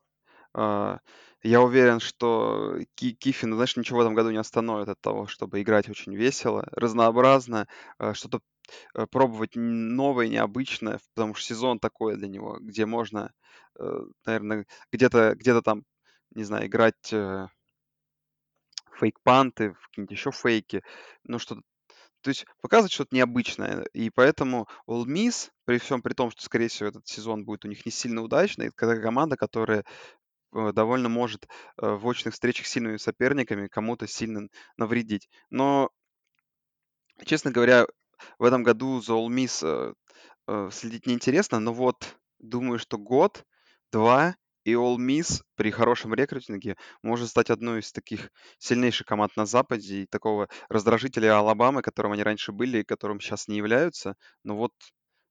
А, 0.58 1.00
Я 1.46 1.60
уверен, 1.62 2.00
что 2.00 2.76
Ки- 2.96 3.12
Киффин, 3.14 3.54
знаешь, 3.54 3.76
ничего 3.76 3.98
в 3.98 4.00
этом 4.02 4.14
году 4.14 4.30
не 4.30 4.38
остановит 4.38 4.88
от 4.88 5.00
того, 5.00 5.26
чтобы 5.26 5.62
играть 5.62 5.88
очень 5.88 6.14
весело, 6.14 6.66
разнообразно, 6.72 7.68
а, 7.98 8.14
что-то 8.14 8.40
э, 8.94 9.06
пробовать 9.06 9.52
новое, 9.56 10.28
необычное, 10.28 11.00
потому 11.14 11.34
что 11.34 11.46
сезон 11.48 11.78
такой 11.78 12.16
для 12.16 12.28
него, 12.28 12.58
где 12.60 12.86
можно, 12.86 13.32
наверное, 14.26 14.66
где-то 14.92 15.34
где-то 15.36 15.62
там, 15.62 15.84
не 16.34 16.44
знаю, 16.44 16.66
играть 16.66 17.12
э, 17.12 17.46
фейк-панты, 18.98 19.74
какие-нибудь 19.88 20.10
еще 20.16 20.30
фейки, 20.32 20.82
ну 21.24 21.38
что-то 21.38 21.62
то 22.22 22.30
есть 22.30 22.46
показывать 22.60 22.92
что-то 22.92 23.14
необычное. 23.14 23.84
И 23.94 24.10
поэтому 24.10 24.68
All 24.88 25.04
Miss, 25.06 25.50
при 25.64 25.78
всем 25.78 26.02
при 26.02 26.14
том, 26.14 26.30
что, 26.32 26.42
скорее 26.42 26.68
всего, 26.68 26.88
этот 26.88 27.06
сезон 27.06 27.44
будет 27.44 27.64
у 27.64 27.68
них 27.68 27.86
не 27.86 27.92
сильно 27.92 28.22
удачный, 28.22 28.68
это 28.68 29.00
команда, 29.00 29.36
которая 29.36 29.84
э, 30.56 30.72
довольно 30.72 31.08
может 31.08 31.46
э, 31.46 31.86
в 31.94 32.06
очных 32.06 32.34
встречах 32.34 32.66
с 32.66 32.70
сильными 32.70 32.96
соперниками 32.96 33.68
кому-то 33.68 34.06
сильно 34.06 34.48
навредить. 34.76 35.28
Но, 35.50 35.90
честно 37.24 37.50
говоря, 37.50 37.86
в 38.38 38.44
этом 38.44 38.62
году 38.62 39.00
за 39.00 39.14
All 39.14 39.28
Miss 39.28 39.60
э, 39.62 39.94
э, 40.48 40.70
следить 40.72 41.06
неинтересно, 41.06 41.60
но 41.60 41.72
вот 41.72 42.16
думаю, 42.38 42.78
что 42.78 42.98
год, 42.98 43.44
два, 43.92 44.36
и 44.64 44.72
All 44.72 44.96
Miss 44.96 45.42
при 45.54 45.70
хорошем 45.70 46.14
рекрутинге 46.14 46.76
может 47.02 47.28
стать 47.28 47.50
одной 47.50 47.80
из 47.80 47.92
таких 47.92 48.30
сильнейших 48.58 49.06
команд 49.06 49.36
на 49.36 49.46
Западе 49.46 50.02
и 50.02 50.06
такого 50.06 50.48
раздражителя 50.68 51.38
Алабамы, 51.38 51.82
которым 51.82 52.12
они 52.12 52.22
раньше 52.22 52.52
были 52.52 52.78
и 52.78 52.84
которым 52.84 53.20
сейчас 53.20 53.48
не 53.48 53.58
являются. 53.58 54.16
Но 54.42 54.56
вот, 54.56 54.72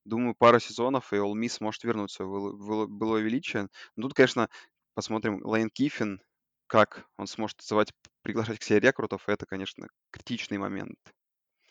думаю, 0.06 0.36
пара 0.38 0.60
сезонов, 0.60 1.12
и 1.12 1.18
All 1.18 1.34
Miss 1.34 1.58
может 1.60 1.84
вернуть 1.84 2.12
свое 2.12 2.30
было- 2.56 3.18
величие. 3.18 3.68
Но 3.98 4.04
тут, 4.04 4.14
конечно, 4.14 4.50
посмотрим 4.96 5.46
Лейн 5.46 5.70
Киффин, 5.70 6.22
как 6.68 7.06
он 7.18 7.28
сможет 7.28 7.60
называть, 7.60 7.93
приглашать 8.24 8.60
к 8.60 8.64
себе 8.64 8.80
рекрутов. 8.80 9.30
Это, 9.30 9.46
конечно, 9.46 9.88
критичный 10.10 10.58
момент 10.58 10.98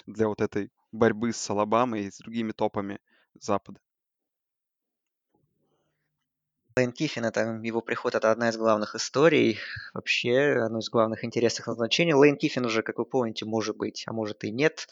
для 0.06 0.28
вот 0.28 0.40
этой 0.40 0.70
борьбы 0.92 1.32
с 1.32 1.50
Алабамой 1.50 2.04
и 2.04 2.10
с 2.10 2.18
другими 2.18 2.52
топами 2.52 3.00
Запада. 3.34 3.80
Лейн 6.76 6.92
Киффин, 6.92 7.24
это 7.24 7.60
его 7.62 7.80
приход, 7.80 8.16
это 8.16 8.32
одна 8.32 8.48
из 8.48 8.56
главных 8.56 8.96
историй, 8.96 9.58
вообще 9.92 10.60
одно 10.64 10.80
из 10.80 10.90
главных 10.90 11.24
интересных 11.24 11.68
назначений. 11.68 12.14
Лейн 12.14 12.36
Киффин 12.36 12.64
уже, 12.64 12.82
как 12.82 12.98
вы 12.98 13.04
помните, 13.04 13.44
может 13.44 13.76
быть, 13.76 14.04
а 14.06 14.12
может 14.12 14.42
и 14.42 14.50
нет. 14.50 14.88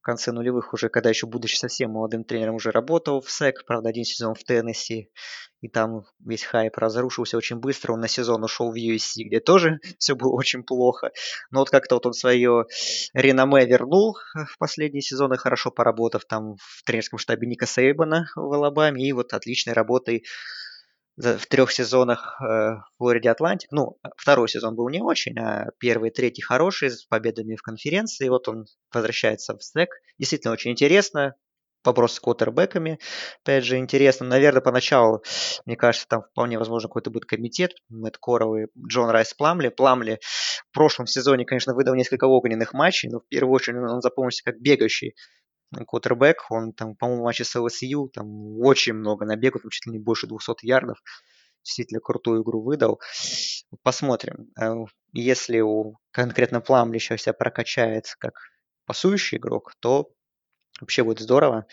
В 0.00 0.02
конце 0.02 0.32
нулевых 0.32 0.72
уже, 0.72 0.88
когда 0.88 1.10
еще 1.10 1.26
будучи 1.26 1.56
совсем 1.56 1.90
молодым 1.90 2.24
тренером, 2.24 2.54
уже 2.54 2.70
работал 2.70 3.20
в 3.20 3.30
СЭК, 3.30 3.66
правда, 3.66 3.90
один 3.90 4.04
сезон 4.04 4.34
в 4.34 4.42
Теннесси, 4.44 5.10
и 5.60 5.68
там 5.68 6.04
весь 6.24 6.42
хайп 6.42 6.78
разрушился 6.78 7.36
очень 7.36 7.56
быстро. 7.56 7.92
Он 7.92 8.00
на 8.00 8.08
сезон 8.08 8.42
ушел 8.42 8.72
в 8.72 8.76
USC, 8.76 9.24
где 9.26 9.40
тоже 9.40 9.78
все 9.98 10.14
было 10.14 10.32
очень 10.32 10.62
плохо. 10.62 11.12
Но 11.50 11.60
вот 11.60 11.68
как-то 11.68 11.96
вот 11.96 12.06
он 12.06 12.14
свое 12.14 12.64
реноме 13.12 13.66
вернул 13.66 14.16
в 14.34 14.56
последние 14.58 15.02
сезоны, 15.02 15.36
хорошо 15.36 15.70
поработав 15.70 16.24
там 16.24 16.56
в 16.56 16.82
тренерском 16.84 17.18
штабе 17.18 17.46
Ника 17.46 17.66
Сейбана 17.66 18.26
в 18.34 18.52
Алабаме, 18.52 19.06
и 19.06 19.12
вот 19.12 19.34
отличной 19.34 19.74
работой 19.74 20.24
в 21.16 21.46
трех 21.46 21.70
сезонах 21.72 22.40
э, 22.40 22.76
Флориде 22.98 23.30
Атлантик. 23.30 23.70
Ну, 23.72 23.98
второй 24.16 24.48
сезон 24.48 24.74
был 24.74 24.88
не 24.88 25.00
очень, 25.00 25.38
а 25.38 25.66
первый 25.78 26.10
и 26.10 26.12
третий 26.12 26.42
хороший, 26.42 26.90
с 26.90 27.04
победами 27.04 27.56
в 27.56 27.62
конференции. 27.62 28.28
Вот 28.28 28.48
он 28.48 28.64
возвращается 28.92 29.56
в 29.56 29.62
SEC. 29.62 29.90
Действительно 30.18 30.52
очень 30.52 30.70
интересно. 30.70 31.34
вопрос 31.84 32.14
с 32.14 32.20
квотербеками. 32.20 32.98
Опять 33.42 33.64
же, 33.64 33.78
интересно. 33.78 34.26
Наверное, 34.26 34.60
поначалу, 34.60 35.22
мне 35.66 35.76
кажется, 35.76 36.06
там 36.08 36.22
вполне 36.30 36.58
возможно 36.58 36.88
какой-то 36.88 37.10
будет 37.10 37.24
комитет. 37.24 37.72
Мэтт 37.88 38.18
Коррал, 38.18 38.68
Джон 38.86 39.10
Райс 39.10 39.34
Пламли. 39.34 39.68
Пламли 39.68 40.20
в 40.70 40.72
прошлом 40.72 41.06
сезоне, 41.06 41.44
конечно, 41.44 41.74
выдал 41.74 41.94
несколько 41.94 42.24
огненных 42.24 42.72
матчей, 42.72 43.08
но 43.10 43.20
в 43.20 43.28
первую 43.28 43.54
очередь 43.54 43.78
он 43.78 44.00
запомнился 44.00 44.44
как 44.44 44.60
бегающий 44.60 45.14
квотербек. 45.86 46.50
Он 46.50 46.72
там, 46.72 46.96
по-моему, 46.96 47.22
в 47.22 47.24
матче 47.24 47.44
с 47.44 47.58
ЛСЮ 47.58 48.08
там 48.08 48.58
очень 48.60 48.94
много 48.94 49.24
набегов, 49.24 49.62
чуть 49.70 49.86
ли 49.86 49.92
не 49.92 49.98
больше 49.98 50.26
200 50.26 50.66
ярдов. 50.66 50.98
Действительно 51.62 52.00
крутую 52.00 52.42
игру 52.42 52.62
выдал. 52.62 53.00
Посмотрим. 53.82 54.50
Э, 54.60 54.74
если 55.12 55.60
у 55.60 55.96
конкретно 56.10 56.60
Пламли 56.60 56.96
еще 56.96 57.18
себя 57.18 57.34
прокачает 57.34 58.06
как 58.18 58.34
пасующий 58.86 59.38
игрок, 59.38 59.74
то 59.80 60.10
вообще 60.80 61.04
будет 61.04 61.20
здорово. 61.20 61.66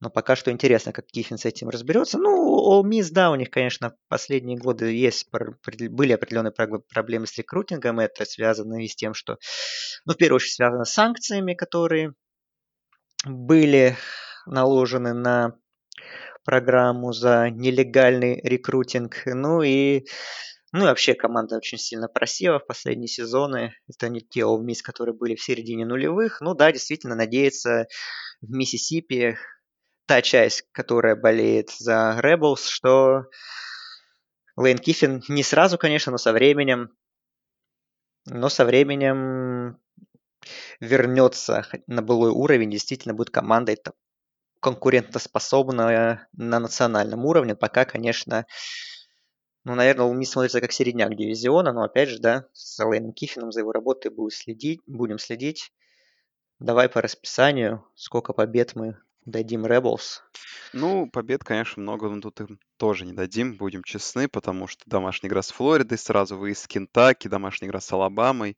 Но 0.00 0.10
пока 0.10 0.36
что 0.36 0.50
интересно, 0.50 0.92
как 0.92 1.06
Кифин 1.06 1.38
с 1.38 1.44
этим 1.44 1.68
разберется. 1.68 2.18
Ну, 2.18 2.82
All 2.82 2.84
Miss, 2.86 3.08
да, 3.10 3.30
у 3.30 3.36
них, 3.36 3.50
конечно, 3.50 3.96
последние 4.08 4.58
годы 4.58 4.92
есть, 4.92 5.28
были 5.30 6.12
определенные 6.12 6.52
проблемы 6.52 7.26
с 7.26 7.36
рекрутингом. 7.38 8.00
Это 8.00 8.24
связано 8.24 8.82
и 8.82 8.88
с 8.88 8.96
тем, 8.96 9.14
что, 9.14 9.38
ну, 10.04 10.14
в 10.14 10.16
первую 10.16 10.36
очередь, 10.36 10.54
связано 10.54 10.84
с 10.84 10.92
санкциями, 10.92 11.54
которые 11.54 12.14
были 13.24 13.96
наложены 14.46 15.14
на 15.14 15.56
программу 16.44 17.12
за 17.12 17.50
нелегальный 17.50 18.40
рекрутинг. 18.42 19.22
Ну 19.26 19.62
и 19.62 20.06
ну 20.72 20.80
и 20.80 20.88
вообще 20.88 21.14
команда 21.14 21.56
очень 21.56 21.78
сильно 21.78 22.08
просела 22.08 22.58
в 22.58 22.66
последние 22.66 23.06
сезоны. 23.06 23.74
Это 23.88 24.08
не 24.08 24.20
те 24.20 24.40
Miss, 24.40 24.82
которые 24.82 25.14
были 25.14 25.36
в 25.36 25.42
середине 25.42 25.86
нулевых. 25.86 26.40
Ну 26.40 26.54
да, 26.54 26.72
действительно, 26.72 27.14
надеяться 27.14 27.86
в 28.40 28.50
Миссисипи 28.50 29.38
та 30.06 30.20
часть, 30.20 30.66
которая 30.72 31.14
болеет 31.14 31.70
за 31.70 32.18
Rebels, 32.20 32.68
что 32.68 33.26
Лейн 34.56 34.78
Киффин 34.78 35.22
не 35.28 35.42
сразу, 35.42 35.78
конечно, 35.78 36.12
но 36.12 36.18
со 36.18 36.32
временем, 36.32 36.90
но 38.26 38.48
со 38.48 38.64
временем 38.64 39.78
вернется 40.80 41.66
на 41.86 42.02
былой 42.02 42.30
уровень, 42.30 42.70
действительно 42.70 43.14
будет 43.14 43.30
командой 43.30 43.78
конкурентоспособная 44.60 46.28
на 46.32 46.58
национальном 46.58 47.26
уровне. 47.26 47.54
Пока, 47.54 47.84
конечно, 47.84 48.46
ну, 49.64 49.74
наверное, 49.74 50.06
Луми 50.06 50.24
смотрится 50.24 50.60
как 50.60 50.72
середняк 50.72 51.16
дивизиона, 51.16 51.72
но 51.72 51.82
опять 51.82 52.08
же, 52.08 52.18
да, 52.18 52.46
с 52.52 52.82
Лейном 52.84 53.12
Киффином 53.12 53.52
за 53.52 53.60
его 53.60 53.72
работой 53.72 54.10
будем 54.10 54.30
следить, 54.30 54.80
будем 54.86 55.18
следить. 55.18 55.72
Давай 56.58 56.88
по 56.88 57.02
расписанию, 57.02 57.84
сколько 57.94 58.32
побед 58.32 58.74
мы 58.74 58.98
дадим 59.24 59.66
Rebels. 59.66 60.20
Ну, 60.72 61.08
побед, 61.10 61.44
конечно, 61.44 61.82
много, 61.82 62.08
но 62.08 62.20
тут 62.20 62.40
им 62.40 62.58
тоже 62.76 63.06
не 63.06 63.12
дадим, 63.12 63.56
будем 63.56 63.82
честны, 63.84 64.28
потому 64.28 64.66
что 64.66 64.82
домашняя 64.86 65.30
игра 65.30 65.42
с 65.42 65.50
Флоридой, 65.50 65.98
сразу 65.98 66.36
выезд 66.36 66.62
с 66.62 66.66
Кентаки, 66.66 67.28
домашняя 67.28 67.68
игра 67.68 67.80
с 67.80 67.92
Алабамой. 67.92 68.56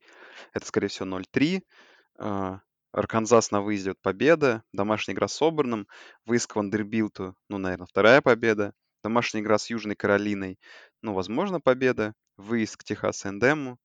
Это, 0.53 0.65
скорее 0.65 0.87
всего, 0.87 1.05
0-3. 1.05 1.61
А, 2.19 2.59
Арканзас 2.91 3.51
на 3.51 3.61
выезде 3.61 3.91
от 3.91 4.01
победа, 4.01 4.63
домашняя 4.73 5.13
игра 5.13 5.27
с 5.27 5.41
Оберном, 5.41 5.87
выезд 6.25 6.47
к 6.47 6.55
Вандербилту, 6.55 7.35
ну, 7.49 7.57
наверное, 7.57 7.85
вторая 7.85 8.21
победа. 8.21 8.73
Домашняя 9.03 9.43
игра 9.43 9.57
с 9.57 9.69
Южной 9.69 9.95
Каролиной, 9.95 10.59
ну, 11.01 11.13
возможно, 11.13 11.61
победа. 11.61 12.13
Выезд 12.37 12.77
к 12.77 12.83
Техас 12.83 13.25
Эндему. 13.25 13.77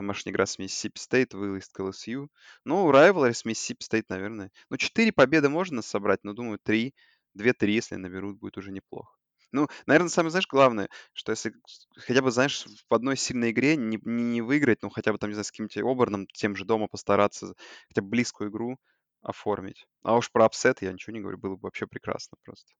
Домашняя 0.00 0.32
игра 0.32 0.46
с 0.46 0.58
Миссисипи 0.58 0.98
Стейт, 0.98 1.34
выезд 1.34 1.74
к 1.74 1.80
LSU. 1.80 2.30
Ну, 2.64 2.90
rivalry 2.90 3.34
с 3.34 3.44
Миссисипи 3.44 3.84
Стейт, 3.84 4.08
наверное. 4.08 4.50
Ну, 4.70 4.78
четыре 4.78 5.12
победы 5.12 5.50
можно 5.50 5.82
собрать, 5.82 6.20
но, 6.22 6.32
думаю, 6.32 6.58
три, 6.58 6.94
две-три, 7.34 7.74
если 7.74 7.96
наберут, 7.96 8.38
будет 8.38 8.56
уже 8.56 8.72
неплохо. 8.72 9.14
Ну, 9.52 9.68
наверное, 9.84 10.08
самое, 10.08 10.30
знаешь, 10.30 10.46
главное, 10.48 10.88
что 11.12 11.32
если 11.32 11.52
хотя 11.98 12.22
бы, 12.22 12.30
знаешь, 12.30 12.64
в 12.88 12.94
одной 12.94 13.18
сильной 13.18 13.50
игре 13.50 13.76
не, 13.76 13.98
не, 14.02 14.22
не 14.22 14.40
выиграть, 14.40 14.80
ну, 14.80 14.88
хотя 14.88 15.12
бы 15.12 15.18
там, 15.18 15.28
не 15.28 15.34
знаю, 15.34 15.44
с 15.44 15.50
каким-то 15.50 15.80
Оберном, 15.80 16.26
тем 16.28 16.56
же 16.56 16.64
дома 16.64 16.88
постараться 16.88 17.52
хотя 17.88 18.00
бы 18.00 18.08
близкую 18.08 18.48
игру 18.48 18.78
оформить. 19.20 19.86
А 20.02 20.16
уж 20.16 20.32
про 20.32 20.46
upset 20.46 20.80
я 20.80 20.92
ничего 20.92 21.12
не 21.12 21.20
говорю, 21.20 21.36
было 21.36 21.56
бы 21.56 21.62
вообще 21.64 21.86
прекрасно 21.86 22.38
просто. 22.42 22.72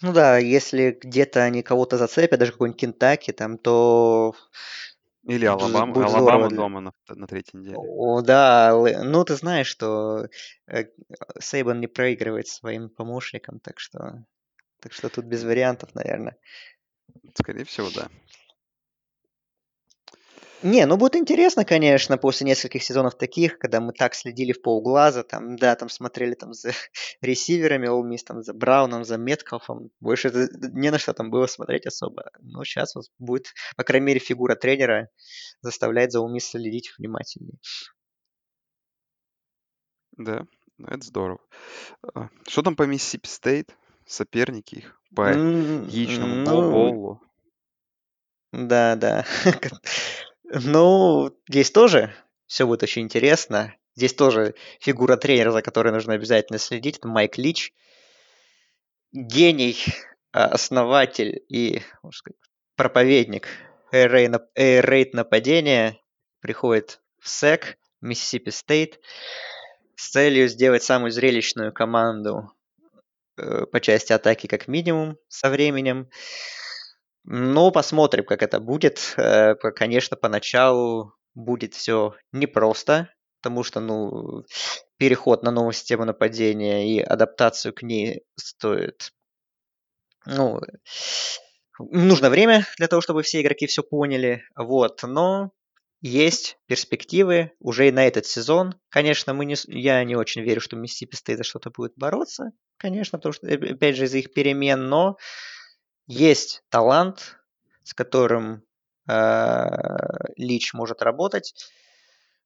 Ну 0.00 0.12
да, 0.12 0.38
если 0.38 0.96
где-то 1.00 1.42
они 1.42 1.62
кого-то 1.62 1.98
зацепят, 1.98 2.38
даже 2.38 2.52
какой-нибудь 2.52 2.80
Кентаки, 2.80 3.32
там, 3.32 3.58
то 3.58 4.34
Или 5.26 5.46
Алабама, 5.46 5.92
будет 5.92 6.06
Алабама 6.06 6.48
для- 6.48 6.56
дома 6.56 6.80
на, 6.80 6.92
на 7.08 7.26
третьей 7.26 7.60
неделе. 7.60 7.76
О, 7.78 8.20
да, 8.20 8.72
ну 9.04 9.24
ты 9.24 9.36
знаешь, 9.36 9.66
что 9.68 10.28
э, 10.66 10.84
Сейбан 11.40 11.80
не 11.80 11.86
проигрывает 11.86 12.46
своим 12.46 12.90
помощникам, 12.90 13.58
так 13.60 13.80
что, 13.80 14.24
так 14.80 14.92
что 14.92 15.08
тут 15.08 15.24
без 15.24 15.42
вариантов, 15.44 15.94
наверное. 15.94 16.36
Скорее 17.34 17.64
всего, 17.64 17.88
да. 17.94 18.08
Не, 20.64 20.86
ну 20.86 20.96
будет 20.96 21.14
интересно, 21.16 21.66
конечно, 21.66 22.16
после 22.16 22.46
нескольких 22.46 22.82
сезонов 22.82 23.18
таких, 23.18 23.58
когда 23.58 23.80
мы 23.82 23.92
так 23.92 24.14
следили 24.14 24.52
в 24.52 24.62
полглаза, 24.62 25.22
там, 25.22 25.56
да, 25.56 25.76
там 25.76 25.90
смотрели 25.90 26.32
там 26.34 26.54
за 26.54 26.72
ресиверами 27.20 27.86
All 27.86 28.02
Miss, 28.02 28.24
там, 28.24 28.42
за 28.42 28.54
Брауном, 28.54 29.04
за 29.04 29.18
Меткалфом. 29.18 29.90
Больше 30.00 30.28
это- 30.28 30.48
не 30.72 30.90
на 30.90 30.98
что 30.98 31.12
там 31.12 31.30
было 31.30 31.46
смотреть 31.46 31.84
особо. 31.86 32.30
Но 32.40 32.64
сейчас 32.64 32.94
вот 32.94 33.04
будет, 33.18 33.52
по 33.76 33.84
крайней 33.84 34.06
мере, 34.06 34.20
фигура 34.20 34.54
тренера 34.56 35.10
заставляет 35.60 36.12
за 36.12 36.20
All 36.20 36.32
Miss 36.34 36.40
следить 36.40 36.92
внимательнее. 36.96 37.58
Да, 40.16 40.46
это 40.78 41.04
здорово. 41.04 41.40
А, 42.14 42.28
Что 42.48 42.62
там 42.62 42.74
по 42.74 42.84
Миссисипи 42.84 43.28
Стейт? 43.28 43.76
Соперники 44.06 44.76
их 44.76 45.00
по 45.14 45.30
яичному 45.32 46.36
Ну, 46.36 46.44
боулу. 46.70 47.22
да, 48.52 48.96
да. 48.96 49.24
Ну, 50.62 51.36
здесь 51.48 51.72
тоже 51.72 52.14
все 52.46 52.64
будет 52.66 52.84
очень 52.84 53.02
интересно. 53.02 53.74
Здесь 53.96 54.14
тоже 54.14 54.54
фигура 54.80 55.16
тренера, 55.16 55.50
за 55.50 55.62
которой 55.62 55.92
нужно 55.92 56.14
обязательно 56.14 56.58
следить, 56.58 56.98
это 56.98 57.08
Майк 57.08 57.38
Лич. 57.38 57.72
Гений, 59.12 59.76
а, 60.32 60.46
основатель 60.46 61.42
и 61.48 61.82
сказать, 62.12 62.38
проповедник 62.76 63.48
Raid 63.92 65.10
нападения 65.12 65.98
приходит 66.40 67.00
в 67.20 67.28
СЭК, 67.28 67.76
Миссисипи 68.00 68.50
Стейт, 68.50 69.00
с 69.96 70.10
целью 70.10 70.48
сделать 70.48 70.82
самую 70.82 71.10
зрелищную 71.10 71.72
команду 71.72 72.52
э, 73.36 73.66
по 73.66 73.80
части 73.80 74.12
атаки 74.12 74.46
как 74.46 74.68
минимум 74.68 75.16
со 75.28 75.50
временем. 75.50 76.10
Ну, 77.24 77.70
посмотрим, 77.70 78.24
как 78.24 78.42
это 78.42 78.60
будет. 78.60 79.14
Э, 79.16 79.54
Конечно, 79.54 80.16
поначалу 80.16 81.14
будет 81.34 81.74
все 81.74 82.14
непросто, 82.32 83.08
потому 83.40 83.62
что, 83.62 83.80
ну, 83.80 84.44
переход 84.98 85.42
на 85.42 85.50
новую 85.50 85.72
систему 85.72 86.04
нападения 86.04 86.88
и 86.94 87.00
адаптацию 87.00 87.72
к 87.74 87.82
ней 87.82 88.22
стоит, 88.36 89.10
ну, 90.26 90.60
нужно 91.78 92.30
время 92.30 92.66
для 92.78 92.88
того, 92.88 93.02
чтобы 93.02 93.22
все 93.22 93.40
игроки 93.40 93.66
все 93.66 93.82
поняли, 93.82 94.44
вот, 94.56 95.02
но 95.02 95.50
есть 96.00 96.58
перспективы 96.66 97.52
уже 97.60 97.88
и 97.88 97.92
на 97.92 98.06
этот 98.06 98.26
сезон. 98.26 98.74
Конечно, 98.90 99.32
мы 99.32 99.46
не, 99.46 99.56
я 99.68 100.04
не 100.04 100.16
очень 100.16 100.42
верю, 100.42 100.60
что 100.60 100.76
Миссисипи 100.76 101.16
Стейт 101.16 101.38
за 101.38 101.44
что-то 101.44 101.70
будет 101.70 101.94
бороться, 101.96 102.52
конечно, 102.76 103.18
потому 103.18 103.32
что, 103.32 103.46
э, 103.46 103.72
опять 103.72 103.96
же, 103.96 104.04
из-за 104.04 104.18
их 104.18 104.32
перемен, 104.32 104.88
но 104.88 105.16
есть 106.06 106.62
талант, 106.68 107.36
с 107.82 107.94
которым 107.94 108.62
э, 109.08 109.66
Лич 110.36 110.74
может 110.74 111.02
работать. 111.02 111.54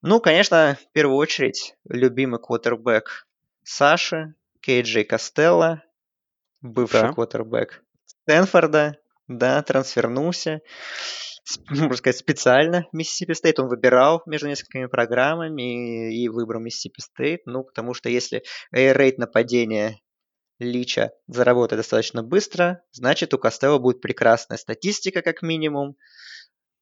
Ну, 0.03 0.21
конечно, 0.21 0.79
в 0.81 0.93
первую 0.93 1.17
очередь, 1.17 1.75
любимый 1.89 2.41
квотербек 2.41 3.27
Саши, 3.65 4.35
Кейджей 4.61 5.05
Костелло, 5.05 5.83
бывший 6.61 7.03
Да. 7.03 7.13
квотербек 7.13 7.83
Стэнфорда, 8.05 8.97
да, 9.27 9.63
трансфернулся, 9.63 10.61
можно 11.69 11.97
сказать, 11.97 12.19
специально 12.19 12.87
в 12.93 12.97
Миссисипи 12.97 13.33
Стейт. 13.33 13.59
Он 13.59 13.69
выбирал 13.69 14.23
между 14.27 14.49
несколькими 14.49 14.87
программами 14.87 16.13
и, 16.13 16.25
и 16.25 16.29
выбрал 16.29 16.61
Миссисипи 16.61 17.01
Стейт, 17.01 17.43
ну, 17.47 17.65
потому 17.65 17.95
что 17.95 18.09
если 18.09 18.43
air 18.75 18.95
raid 18.95 19.19
нападения 19.19 19.99
Лича 20.59 21.13
заработает 21.27 21.81
достаточно 21.81 22.23
быстро, 22.23 22.83
значит, 22.93 23.33
у 23.35 23.39
Костелло 23.39 23.79
будет 23.79 24.01
прекрасная 24.01 24.59
статистика, 24.59 25.23
как 25.23 25.43
минимум, 25.43 25.97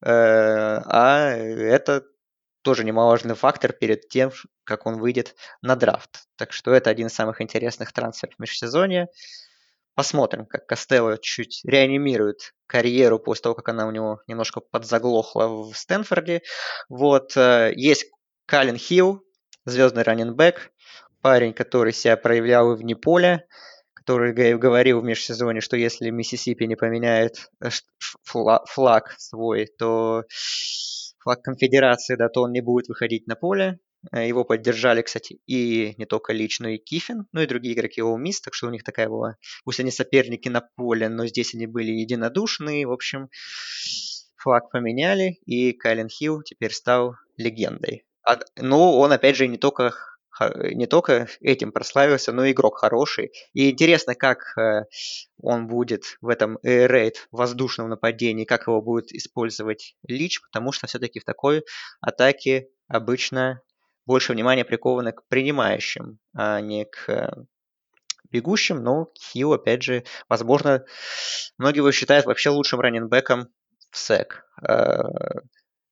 Э, 0.02 0.80
а 0.84 1.30
это 1.30 2.04
тоже 2.62 2.84
немаловажный 2.84 3.34
фактор 3.34 3.72
перед 3.72 4.08
тем, 4.08 4.30
как 4.64 4.86
он 4.86 4.98
выйдет 4.98 5.34
на 5.62 5.76
драфт. 5.76 6.26
Так 6.36 6.52
что 6.52 6.72
это 6.72 6.90
один 6.90 7.06
из 7.06 7.14
самых 7.14 7.40
интересных 7.40 7.92
трансферов 7.92 8.34
в 8.36 8.40
межсезонье. 8.40 9.08
Посмотрим, 9.94 10.44
как 10.44 10.66
Костелло 10.66 11.16
чуть 11.16 11.62
реанимирует 11.64 12.54
карьеру 12.66 13.18
после 13.18 13.44
того, 13.44 13.54
как 13.54 13.70
она 13.70 13.86
у 13.86 13.90
него 13.90 14.20
немножко 14.26 14.60
подзаглохла 14.60 15.48
в 15.48 15.74
Стэнфорде. 15.74 16.42
Вот, 16.88 17.36
э, 17.36 17.72
есть 17.74 18.06
Калин 18.46 18.76
Хилл, 18.76 19.22
звездный 19.64 20.02
раненбэк. 20.02 20.70
Парень, 21.26 21.54
который 21.54 21.92
себя 21.92 22.16
проявлял 22.16 22.72
и 22.72 22.76
вне 22.76 22.94
поля, 22.94 23.44
который 23.94 24.32
говорил 24.32 25.00
в 25.00 25.04
межсезоне, 25.04 25.60
что 25.60 25.76
если 25.76 26.10
Миссисипи 26.10 26.62
не 26.68 26.76
поменяет 26.76 27.50
э, 27.60 27.70
флаг 28.22 29.16
свой, 29.18 29.66
то 29.76 30.22
флаг 31.18 31.42
конфедерации, 31.42 32.14
да, 32.14 32.28
то 32.28 32.42
он 32.42 32.52
не 32.52 32.60
будет 32.60 32.86
выходить 32.86 33.26
на 33.26 33.34
поле. 33.34 33.80
Э, 34.12 34.24
его 34.24 34.44
поддержали, 34.44 35.02
кстати, 35.02 35.40
и 35.46 35.96
не 35.98 36.06
только 36.06 36.32
лично, 36.32 36.76
и 36.76 36.78
Кифин, 36.78 37.26
ну 37.32 37.40
и 37.40 37.48
другие 37.48 37.74
игроки 37.74 38.00
All 38.00 38.22
Miss, 38.22 38.36
так 38.44 38.54
что 38.54 38.68
у 38.68 38.70
них 38.70 38.84
такая 38.84 39.08
была, 39.08 39.34
пусть 39.64 39.80
они 39.80 39.90
соперники 39.90 40.48
на 40.48 40.60
поле, 40.76 41.08
но 41.08 41.26
здесь 41.26 41.56
они 41.56 41.66
были 41.66 41.90
единодушны. 41.90 42.86
В 42.86 42.92
общем, 42.92 43.30
флаг 44.36 44.70
поменяли, 44.70 45.40
и 45.44 45.72
Кайлен 45.72 46.08
Хилл 46.08 46.42
теперь 46.44 46.70
стал 46.70 47.16
легендой. 47.36 48.04
А, 48.24 48.38
ну, 48.60 48.92
он, 48.92 49.10
опять 49.10 49.34
же, 49.34 49.48
не 49.48 49.58
только 49.58 49.92
не 50.40 50.86
только 50.86 51.28
этим 51.40 51.72
прославился, 51.72 52.32
но 52.32 52.44
и 52.44 52.52
игрок 52.52 52.78
хороший. 52.78 53.32
И 53.52 53.70
интересно, 53.70 54.14
как 54.14 54.56
э, 54.58 54.84
он 55.40 55.66
будет 55.66 56.16
в 56.20 56.28
этом 56.28 56.58
рейд 56.62 57.28
воздушном 57.30 57.88
нападении, 57.88 58.44
как 58.44 58.66
его 58.66 58.82
будет 58.82 59.12
использовать 59.12 59.96
Лич, 60.06 60.40
потому 60.40 60.72
что 60.72 60.86
все-таки 60.86 61.20
в 61.20 61.24
такой 61.24 61.64
атаке 62.00 62.68
обычно 62.88 63.62
больше 64.06 64.32
внимания 64.32 64.64
приковано 64.64 65.12
к 65.12 65.26
принимающим, 65.26 66.18
а 66.34 66.60
не 66.60 66.84
к 66.84 67.08
э, 67.08 67.30
бегущим, 68.30 68.82
но 68.82 69.10
Хилл, 69.18 69.54
опять 69.54 69.82
же, 69.82 70.04
возможно, 70.28 70.84
многие 71.58 71.78
его 71.78 71.92
считают 71.92 72.26
вообще 72.26 72.50
лучшим 72.50 72.80
раненбеком 72.80 73.48
в 73.90 73.98
СЭК. 73.98 74.44
Э, 74.66 75.02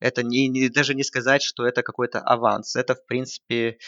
это 0.00 0.22
не, 0.22 0.48
не, 0.48 0.68
даже 0.68 0.94
не 0.94 1.02
сказать, 1.02 1.42
что 1.42 1.66
это 1.66 1.82
какой-то 1.82 2.20
аванс. 2.20 2.76
Это, 2.76 2.94
в 2.94 3.04
принципе, 3.06 3.78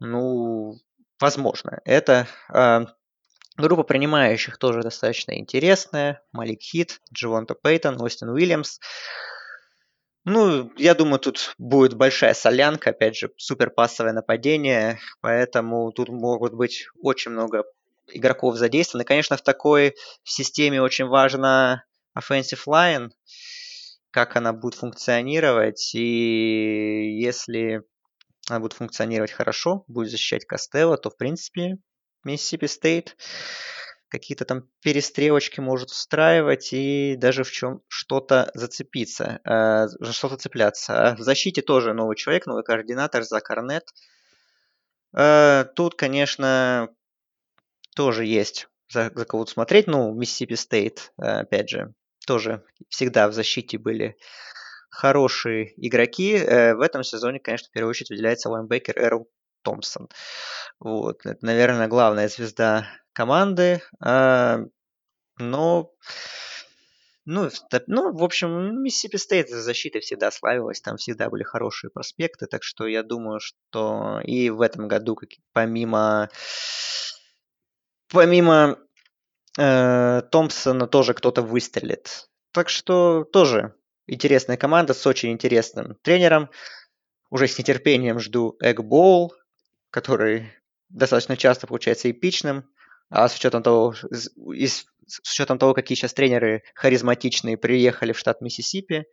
ну, 0.00 0.74
возможно. 1.20 1.80
Это 1.84 2.26
э, 2.52 2.86
группа 3.56 3.82
принимающих 3.82 4.58
тоже 4.58 4.82
достаточно 4.82 5.38
интересная. 5.38 6.22
Малик 6.32 6.60
Хит, 6.62 7.00
Дживонта 7.12 7.54
Пейтон, 7.54 8.00
Остин 8.00 8.30
Уильямс. 8.30 8.78
Ну, 10.24 10.72
я 10.78 10.94
думаю, 10.94 11.18
тут 11.18 11.54
будет 11.58 11.94
большая 11.94 12.32
солянка, 12.32 12.90
опять 12.90 13.16
же, 13.16 13.30
супер 13.36 13.68
пассовое 13.68 14.14
нападение, 14.14 14.98
поэтому 15.20 15.92
тут 15.92 16.08
могут 16.08 16.54
быть 16.54 16.86
очень 17.02 17.32
много 17.32 17.64
игроков 18.08 18.56
задействованы. 18.56 19.04
Конечно, 19.04 19.36
в 19.36 19.42
такой 19.42 19.94
системе 20.22 20.80
очень 20.80 21.06
важна 21.06 21.84
offensive 22.18 22.62
line, 22.66 23.10
как 24.10 24.36
она 24.36 24.54
будет 24.54 24.74
функционировать, 24.74 25.94
и 25.94 27.18
если 27.20 27.82
она 28.48 28.60
будет 28.60 28.74
функционировать 28.74 29.32
хорошо, 29.32 29.84
будет 29.88 30.10
защищать 30.10 30.46
Костелло, 30.46 30.96
то, 30.96 31.10
в 31.10 31.16
принципе, 31.16 31.78
Миссисипи 32.24 32.66
Стейт 32.66 33.16
какие-то 34.08 34.44
там 34.44 34.68
перестрелочки 34.80 35.60
может 35.60 35.90
устраивать 35.90 36.72
и 36.72 37.16
даже 37.16 37.42
в 37.42 37.50
чем 37.50 37.80
что-то 37.88 38.50
зацепиться, 38.54 39.40
э, 39.44 39.88
что-то 40.12 40.36
цепляться. 40.36 41.10
А 41.10 41.16
в 41.16 41.20
защите 41.20 41.62
тоже 41.62 41.94
новый 41.94 42.16
человек, 42.16 42.46
новый 42.46 42.62
координатор 42.62 43.24
Зак 43.24 43.40
Арнетт. 43.40 43.88
Э, 45.16 45.64
тут, 45.74 45.96
конечно, 45.96 46.88
тоже 47.96 48.24
есть 48.24 48.68
за, 48.88 49.10
за 49.14 49.24
кого-то 49.24 49.50
смотреть. 49.50 49.86
Ну, 49.86 50.14
Миссисипи 50.14 50.54
Стейт, 50.54 51.12
э, 51.18 51.40
опять 51.40 51.68
же, 51.68 51.92
тоже 52.26 52.62
всегда 52.88 53.28
в 53.28 53.32
защите 53.32 53.78
были 53.78 54.16
хорошие 54.94 55.72
игроки. 55.76 56.34
Э, 56.36 56.74
в 56.74 56.80
этом 56.80 57.02
сезоне, 57.02 57.40
конечно, 57.40 57.68
в 57.68 57.72
первую 57.72 57.90
очередь 57.90 58.10
выделяется 58.10 58.48
лайнбекер 58.48 58.98
Эррол 58.98 59.28
Томпсон. 59.62 60.08
Вот. 60.78 61.26
Это, 61.26 61.44
наверное, 61.44 61.88
главная 61.88 62.28
звезда 62.28 62.86
команды. 63.12 63.82
А, 64.00 64.60
но 65.38 65.90
ну, 67.26 67.48
ну, 67.86 68.12
в 68.12 68.22
общем, 68.22 68.82
Миссисипи 68.82 69.16
Стейт 69.16 69.48
за 69.48 69.62
защитой 69.62 70.00
всегда 70.00 70.30
славилась, 70.30 70.82
там 70.82 70.98
всегда 70.98 71.30
были 71.30 71.42
хорошие 71.42 71.90
проспекты, 71.90 72.46
так 72.46 72.62
что 72.62 72.86
я 72.86 73.02
думаю, 73.02 73.40
что 73.40 74.20
и 74.22 74.50
в 74.50 74.60
этом 74.60 74.88
году, 74.88 75.18
помимо 75.54 76.28
помимо 78.10 78.78
э, 79.58 80.22
Томпсона 80.30 80.86
тоже 80.86 81.14
кто-то 81.14 81.40
выстрелит. 81.40 82.28
Так 82.52 82.68
что 82.68 83.24
тоже 83.24 83.74
интересная 84.06 84.56
команда 84.56 84.94
с 84.94 85.06
очень 85.06 85.32
интересным 85.32 85.96
тренером. 86.02 86.50
Уже 87.30 87.48
с 87.48 87.58
нетерпением 87.58 88.18
жду 88.20 88.56
Эгбол, 88.60 89.34
который 89.90 90.52
достаточно 90.88 91.36
часто 91.36 91.66
получается 91.66 92.10
эпичным. 92.10 92.68
А 93.10 93.28
с 93.28 93.36
учетом 93.36 93.62
того, 93.62 93.94
из, 94.54 94.86
с 95.06 95.32
учетом 95.32 95.58
того, 95.58 95.74
какие 95.74 95.96
сейчас 95.96 96.14
тренеры 96.14 96.62
харизматичные 96.74 97.56
приехали 97.56 98.12
в 98.12 98.18
штат 98.18 98.40
Миссисипи, 98.40 99.04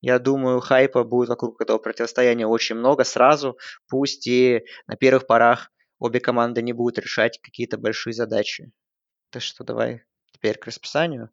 я 0.00 0.18
думаю, 0.18 0.60
хайпа 0.60 1.02
будет 1.02 1.28
вокруг 1.28 1.60
этого 1.60 1.78
противостояния 1.78 2.46
очень 2.46 2.76
много 2.76 3.04
сразу. 3.04 3.58
Пусть 3.88 4.26
и 4.26 4.64
на 4.86 4.96
первых 4.96 5.26
порах 5.26 5.70
обе 5.98 6.20
команды 6.20 6.62
не 6.62 6.72
будут 6.72 6.98
решать 6.98 7.40
какие-то 7.42 7.78
большие 7.78 8.14
задачи. 8.14 8.70
Так 9.30 9.42
что 9.42 9.64
давай 9.64 10.02
теперь 10.32 10.56
к 10.56 10.66
расписанию. 10.66 11.30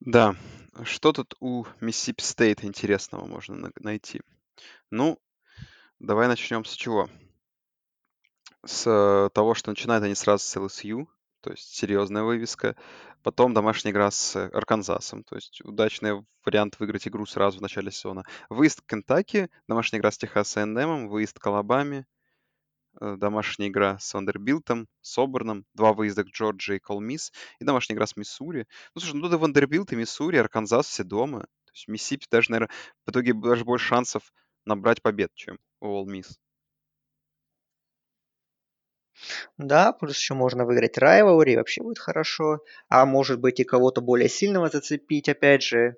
Да, 0.00 0.34
что 0.84 1.12
тут 1.12 1.34
у 1.40 1.64
Миссисипи 1.80 2.22
Стейт 2.22 2.64
интересного 2.64 3.26
можно 3.26 3.70
найти? 3.80 4.22
Ну, 4.90 5.18
давай 5.98 6.28
начнем 6.28 6.64
с 6.64 6.72
чего? 6.72 7.08
С 8.64 8.86
э, 8.86 9.30
того, 9.34 9.54
что 9.54 9.70
начинают 9.70 10.04
они 10.04 10.14
сразу 10.14 10.44
с 10.44 10.56
LSU, 10.56 11.06
то 11.40 11.50
есть 11.50 11.74
серьезная 11.74 12.22
вывеска. 12.22 12.76
Потом 13.22 13.54
домашняя 13.54 13.92
игра 13.92 14.10
с 14.10 14.36
Арканзасом, 14.36 15.24
то 15.24 15.36
есть 15.36 15.60
удачный 15.62 16.24
вариант 16.44 16.78
выиграть 16.78 17.06
игру 17.06 17.26
сразу 17.26 17.58
в 17.58 17.62
начале 17.62 17.90
сезона. 17.90 18.24
Выезд 18.48 18.80
к 18.80 18.86
Кентаки, 18.86 19.50
домашняя 19.68 20.00
игра 20.00 20.10
с 20.10 20.18
Техас 20.18 20.56
A&M, 20.56 21.08
выезд 21.08 21.38
к 21.38 21.46
Алабаме, 21.46 22.06
домашняя 23.00 23.68
игра 23.68 23.98
с 23.98 24.14
Вандербилтом, 24.14 24.88
с 25.00 25.18
Оберном, 25.18 25.64
два 25.74 25.92
выезда 25.92 26.24
к 26.24 26.28
Джорджии 26.28 26.76
и 26.76 26.80
к 26.80 26.86
Ole 26.86 27.03
Miss, 27.03 27.32
и 27.60 27.64
домашняя 27.64 27.96
игра 27.96 28.06
с 28.06 28.16
Миссури. 28.16 28.66
Ну, 28.94 29.00
слушай, 29.00 29.16
ну, 29.16 29.28
да 29.28 29.38
Вандербилт 29.38 29.92
и 29.92 29.96
Миссури, 29.96 30.36
Арканзас 30.36 30.86
все 30.86 31.04
дома. 31.04 31.40
То 31.40 31.72
есть 31.74 31.88
Миссипи 31.88 32.26
даже, 32.30 32.50
наверное, 32.50 32.74
в 33.06 33.10
итоге 33.10 33.34
даже 33.34 33.64
больше 33.64 33.86
шансов 33.86 34.32
набрать 34.64 35.02
побед, 35.02 35.30
чем 35.34 35.58
у 35.80 35.86
Ole. 35.86 36.24
Да, 39.58 39.92
плюс 39.92 40.16
еще 40.16 40.34
можно 40.34 40.64
выиграть 40.64 40.98
Rivalry, 40.98 41.56
вообще 41.56 41.82
будет 41.82 41.98
хорошо. 41.98 42.60
А 42.88 43.06
может 43.06 43.40
быть 43.40 43.60
и 43.60 43.64
кого-то 43.64 44.00
более 44.00 44.28
сильного 44.28 44.68
зацепить, 44.68 45.28
опять 45.28 45.62
же, 45.62 45.96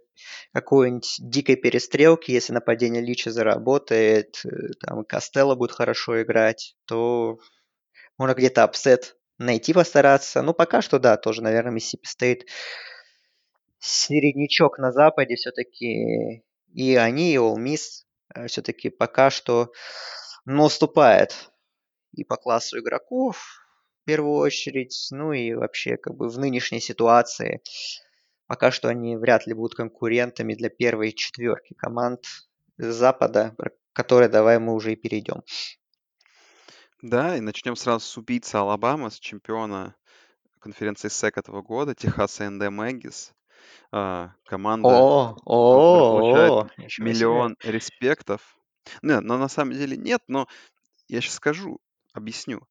какой-нибудь 0.53 1.17
дикой 1.21 1.57
перестрелки, 1.57 2.31
если 2.31 2.53
нападение 2.53 3.03
Лича 3.03 3.31
заработает, 3.31 4.41
э, 4.45 4.49
там 4.81 5.05
Костелло 5.05 5.55
будет 5.55 5.73
хорошо 5.73 6.23
играть, 6.23 6.77
то 6.87 7.39
можно 8.19 8.35
где-то 8.35 8.65
upset 8.65 9.17
найти 9.39 9.73
постараться. 9.73 10.43
Ну, 10.43 10.55
пока 10.55 10.83
что, 10.83 10.99
да, 10.99 11.17
тоже, 11.17 11.43
наверное, 11.43 11.73
Миссипи 11.73 12.07
Стейт 12.07 12.47
середнячок 13.79 14.79
на 14.79 14.93
Западе 14.93 15.35
все-таки 15.35 16.45
и 16.73 16.97
они, 16.97 17.33
и 17.33 17.37
Ole 17.37 17.57
э, 18.35 18.47
все-таки 18.49 18.91
пока 18.91 19.31
что 19.31 19.71
уступает 20.47 21.51
и 22.17 22.25
по 22.25 22.37
классу 22.37 22.79
игроков 22.79 23.61
в 24.03 24.05
первую 24.07 24.37
очередь, 24.37 25.09
ну 25.11 25.33
и 25.33 25.55
вообще 25.55 25.97
как 25.97 26.15
бы 26.17 26.29
в 26.29 26.39
нынешней 26.39 26.81
ситуации 26.81 27.63
пока 28.47 28.71
что 28.71 28.89
они 28.89 29.17
вряд 29.17 29.47
ли 29.47 29.55
будут 29.55 29.75
конкурентами 29.75 30.55
для 30.55 30.69
первой 30.69 31.13
четверки 31.13 31.75
команд 31.75 32.25
Запада, 32.77 33.57
которые 33.93 34.29
давай 34.29 34.59
мы 34.59 34.75
уже 34.75 34.93
и 34.93 34.97
перейдем. 34.97 35.43
Да, 37.03 37.37
и 37.37 37.41
начнем 37.41 37.77
сразу 37.77 38.05
с 38.05 38.17
убийцы 38.17 38.57
Алабама, 38.57 39.11
с 39.11 39.19
чемпиона 39.19 39.95
конференции 40.59 41.09
СЭК 41.09 41.39
этого 41.39 41.63
года, 41.63 41.95
Техас 41.95 42.41
A&M 42.41 42.81
Aggies. 42.81 43.33
А, 43.93 44.33
команда, 44.47 44.89
о, 44.89 45.37
о, 45.45 46.21
получает 46.21 46.99
миллион 46.99 47.57
респектов. 47.63 48.59
Не, 49.03 49.21
но 49.21 49.39
на 49.39 49.49
самом 49.49 49.73
деле 49.73 49.97
нет, 49.97 50.23
но 50.29 50.49
я 51.09 51.21
сейчас 51.21 51.35
скажу, 51.35 51.79
объясню. 52.15 52.67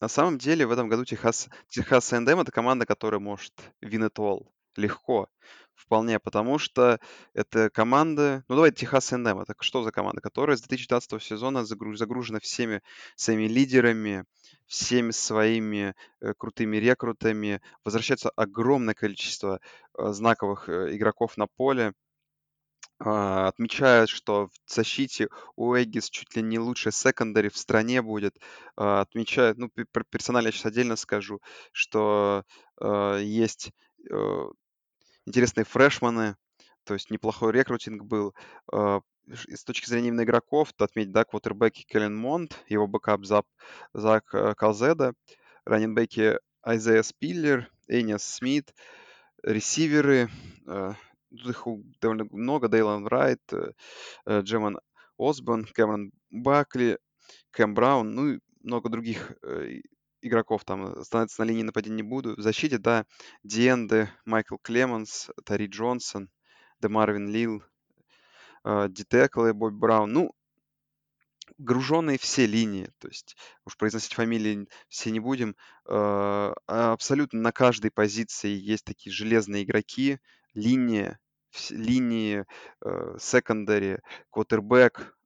На 0.00 0.08
самом 0.08 0.38
деле 0.38 0.66
в 0.66 0.72
этом 0.72 0.88
году 0.88 1.04
Техас, 1.04 1.48
Техас 1.68 2.10
A&M 2.12 2.40
это 2.40 2.50
команда, 2.50 2.86
которая 2.86 3.20
может 3.20 3.52
win 3.82 4.08
it 4.08 4.14
all 4.14 4.48
легко. 4.76 5.28
Вполне, 5.74 6.18
потому 6.18 6.58
что 6.58 7.00
это 7.34 7.68
команда, 7.70 8.44
ну 8.48 8.54
давайте 8.54 8.86
Техас 8.86 9.12
A&M, 9.12 9.38
это 9.40 9.54
что 9.60 9.82
за 9.82 9.92
команда, 9.92 10.20
которая 10.20 10.56
с 10.56 10.60
2019 10.60 11.22
сезона 11.22 11.64
загруж, 11.64 11.98
загружена 11.98 12.38
всеми 12.40 12.80
своими 13.16 13.46
лидерами, 13.46 14.24
всеми 14.66 15.10
своими 15.10 15.94
э, 16.20 16.32
крутыми 16.34 16.76
рекрутами, 16.78 17.60
возвращается 17.84 18.30
огромное 18.30 18.94
количество 18.94 19.60
э, 19.98 20.12
знаковых 20.12 20.68
э, 20.68 20.96
игроков 20.96 21.36
на 21.36 21.46
поле, 21.46 21.92
А, 23.02 23.48
отмечают, 23.48 24.10
что 24.10 24.48
в 24.48 24.72
защите 24.72 25.28
у 25.56 25.74
Эггис 25.74 26.10
чуть 26.10 26.36
ли 26.36 26.42
не 26.42 26.58
лучший 26.58 26.92
секондари 26.92 27.48
в 27.48 27.56
стране 27.56 28.02
будет. 28.02 28.36
А, 28.76 29.00
отмечают, 29.00 29.56
ну, 29.56 29.70
про 29.90 30.04
персонали 30.04 30.46
я 30.46 30.52
сейчас 30.52 30.66
отдельно 30.66 30.96
скажу, 30.96 31.40
что 31.72 32.44
а, 32.78 33.16
есть 33.16 33.72
э, 34.10 34.48
интересные 35.24 35.64
фрешманы, 35.64 36.36
то 36.84 36.92
есть 36.92 37.10
неплохой 37.10 37.52
рекрутинг 37.52 38.04
был. 38.04 38.34
С 38.68 39.64
точки 39.64 39.88
зрения 39.88 40.08
именно 40.08 40.24
игроков, 40.24 40.72
то 40.72 40.84
отметить, 40.84 41.12
да, 41.12 41.24
квотербеки 41.24 41.84
Келлен 41.86 42.16
Монт, 42.16 42.62
его 42.68 42.86
бэкап 42.86 43.24
Зак, 43.24 43.46
Зак 43.94 44.34
э, 44.34 44.54
Калзеда, 44.54 45.14
раннинбеки 45.64 46.38
Айзея 46.62 47.02
Спиллер, 47.02 47.70
Эниас 47.88 48.24
Смит, 48.24 48.74
ресиверы, 49.42 50.28
их 51.30 51.66
довольно 52.00 52.24
много. 52.30 52.68
Дейлон 52.68 53.06
Райт, 53.06 53.40
э, 53.52 53.72
э, 54.26 54.40
Джеман 54.42 54.78
Осборн, 55.18 55.64
Кэмерон 55.64 56.12
Бакли, 56.30 56.98
Кэм 57.50 57.74
Браун, 57.74 58.14
ну 58.14 58.28
и 58.28 58.40
много 58.62 58.88
других 58.88 59.32
э, 59.42 59.80
игроков 60.22 60.64
там 60.64 61.02
становится 61.04 61.42
на 61.42 61.48
линии 61.48 61.62
нападения 61.62 61.96
не 61.96 62.02
буду. 62.02 62.36
В 62.36 62.40
защите, 62.40 62.78
да, 62.78 63.06
Диэнде, 63.42 64.10
Майкл 64.24 64.56
Клеменс, 64.62 65.30
Тари 65.44 65.66
Джонсон, 65.66 66.28
Де 66.80 66.88
Марвин 66.88 67.28
Лил, 67.28 67.62
Дитеклы, 68.64 69.54
Бобби 69.54 69.76
Браун. 69.76 70.12
Ну, 70.12 70.34
груженные 71.56 72.18
все 72.18 72.46
линии, 72.46 72.90
то 72.98 73.08
есть 73.08 73.36
уж 73.64 73.76
произносить 73.76 74.14
фамилии 74.14 74.68
все 74.88 75.10
не 75.10 75.20
будем. 75.20 75.56
Абсолютно 75.84 77.40
на 77.40 77.52
каждой 77.52 77.90
позиции 77.90 78.50
есть 78.50 78.84
такие 78.84 79.12
железные 79.12 79.64
игроки, 79.64 80.18
линия, 80.54 81.18
линии, 81.70 82.44
секондари, 83.18 83.98
квотербек, 84.30 85.16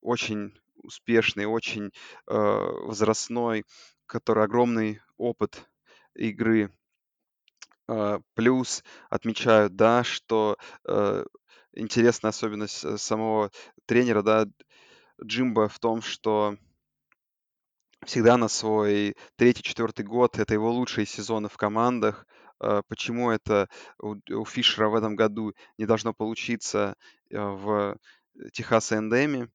очень 0.00 0.52
успешный, 0.76 1.46
очень 1.46 1.90
возрастной, 2.26 3.64
который 4.06 4.44
огромный 4.44 5.00
опыт 5.16 5.68
игры. 6.14 6.70
Плюс 8.34 8.84
отмечают, 9.08 9.74
да, 9.74 10.04
что 10.04 10.56
интересная 11.72 12.30
особенность 12.30 12.84
э, 12.84 12.98
самого 12.98 13.50
тренера, 13.86 14.22
да, 14.22 14.46
Джимба 15.22 15.68
в 15.68 15.78
том, 15.78 16.02
что 16.02 16.56
всегда 18.04 18.36
на 18.36 18.48
свой 18.48 19.16
третий-четвертый 19.36 20.04
год 20.04 20.38
это 20.38 20.54
его 20.54 20.72
лучшие 20.72 21.06
сезоны 21.06 21.48
в 21.48 21.56
командах. 21.56 22.26
А, 22.60 22.82
почему 22.82 23.30
это 23.30 23.68
у, 23.98 24.44
Фишера 24.44 24.88
в 24.88 24.94
этом 24.94 25.16
году 25.16 25.54
не 25.78 25.86
должно 25.86 26.12
получиться 26.12 26.94
э, 27.30 27.38
в 27.38 27.96
Техас 28.52 28.92
Эндеме? 28.92 29.48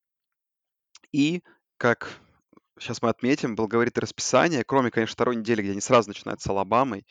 И, 1.11 1.43
как 1.77 2.19
сейчас 2.79 3.01
мы 3.01 3.09
отметим, 3.09 3.55
был 3.55 3.67
говорит 3.67 3.97
расписание, 3.97 4.63
кроме, 4.65 4.91
конечно, 4.91 5.13
второй 5.13 5.35
недели, 5.37 5.61
где 5.61 5.71
они 5.71 5.81
сразу 5.81 6.09
начинают 6.09 6.41
с 6.41 6.47
Алабамой, 6.47 7.05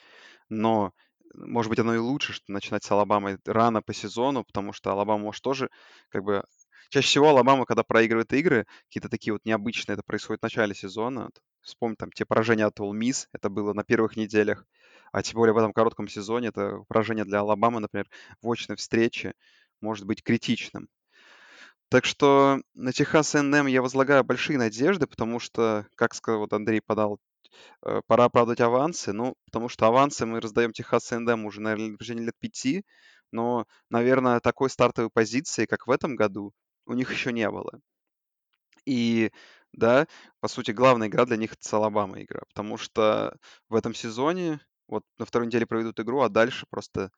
но 0.49 0.93
может 1.35 1.69
быть, 1.69 1.81
оно 1.81 1.95
и 1.95 1.99
лучше, 1.99 2.33
что 2.33 2.53
начинать 2.53 2.85
с 2.85 2.91
Алабамой 2.93 3.39
рано 3.45 3.83
по 3.83 3.93
сезону, 3.93 4.45
потому 4.45 4.73
что 4.73 4.93
Алабама 4.93 5.25
может 5.25 5.43
тоже 5.43 5.69
как 6.11 6.23
бы 6.23 6.45
Чаще 6.91 7.09
всего 7.09 7.31
Алабама, 7.31 7.67
когда 7.67 7.83
проигрывает 7.83 8.33
игры, 8.33 8.67
какие-то 8.87 9.09
такие 9.09 9.33
вот 9.33 9.45
необычные, 9.45 9.95
это 9.95 10.05
происходит 10.05 10.41
в 10.41 10.45
начале 10.45 10.75
сезона. 10.75 11.31
Вспомни 11.61 11.97
там 11.97 12.13
те 12.13 12.25
поражения 12.25 12.67
от 12.67 12.79
Miss, 12.79 13.27
это 13.33 13.49
было 13.49 13.73
на 13.73 13.83
первых 13.83 14.17
неделях. 14.17 14.65
А 15.13 15.23
тем 15.23 15.37
более 15.37 15.55
в 15.55 15.59
этом 15.59 15.73
коротком 15.73 16.09
сезоне 16.09 16.49
это 16.49 16.85
поражение 16.89 17.25
для 17.25 17.41
Алабамы, 17.41 17.81
например, 17.81 18.09
в 18.43 18.51
очной 18.51 18.77
встрече 18.77 19.35
может 19.81 20.07
быть 20.07 20.23
критичным. 20.23 20.89
Так 21.89 22.05
что 22.05 22.61
на 22.75 22.93
Техас 22.93 23.35
НМ 23.35 23.67
я 23.67 23.83
возлагаю 23.83 24.25
большие 24.25 24.59
надежды, 24.59 25.07
потому 25.07 25.39
что, 25.39 25.87
как 25.95 26.15
сказал 26.15 26.41
вот 26.41 26.53
Андрей 26.53 26.81
подал, 26.81 27.21
э, 27.87 28.01
пора 28.07 28.25
оправдать 28.25 28.61
авансы. 28.61 29.13
Ну, 29.13 29.37
потому 29.47 29.69
что 29.69 29.87
авансы 29.87 30.27
мы 30.27 30.41
раздаем 30.41 30.73
Техас 30.73 31.11
НМ 31.13 31.45
уже, 31.47 31.61
наверное, 31.61 31.91
на 31.91 31.97
протяжении 31.97 32.25
лет 32.25 32.35
пяти. 32.41 32.85
Но, 33.33 33.67
наверное, 33.91 34.41
такой 34.41 34.71
стартовой 34.71 35.11
позиции, 35.11 35.67
как 35.67 35.87
в 35.87 35.91
этом 35.91 36.17
году, 36.17 36.53
у 36.87 36.95
них 36.95 37.13
еще 37.13 37.33
не 37.33 37.49
было. 37.51 37.81
И 38.87 39.31
да, 39.73 40.07
по 40.41 40.49
сути, 40.49 40.71
главная 40.71 41.09
игра 41.09 41.25
для 41.27 41.37
них 41.37 41.53
это 41.53 41.67
с 41.67 41.73
Алабама 41.73 42.23
игра, 42.23 42.43
потому 42.49 42.77
что 42.77 43.37
в 43.69 43.75
этом 43.75 43.95
сезоне 43.95 44.61
вот 44.89 45.05
на 45.18 45.26
второй 45.26 45.47
неделе 45.47 45.66
проведут 45.66 45.99
игру, 46.01 46.22
а 46.22 46.28
дальше 46.28 46.66
просто 46.70 47.11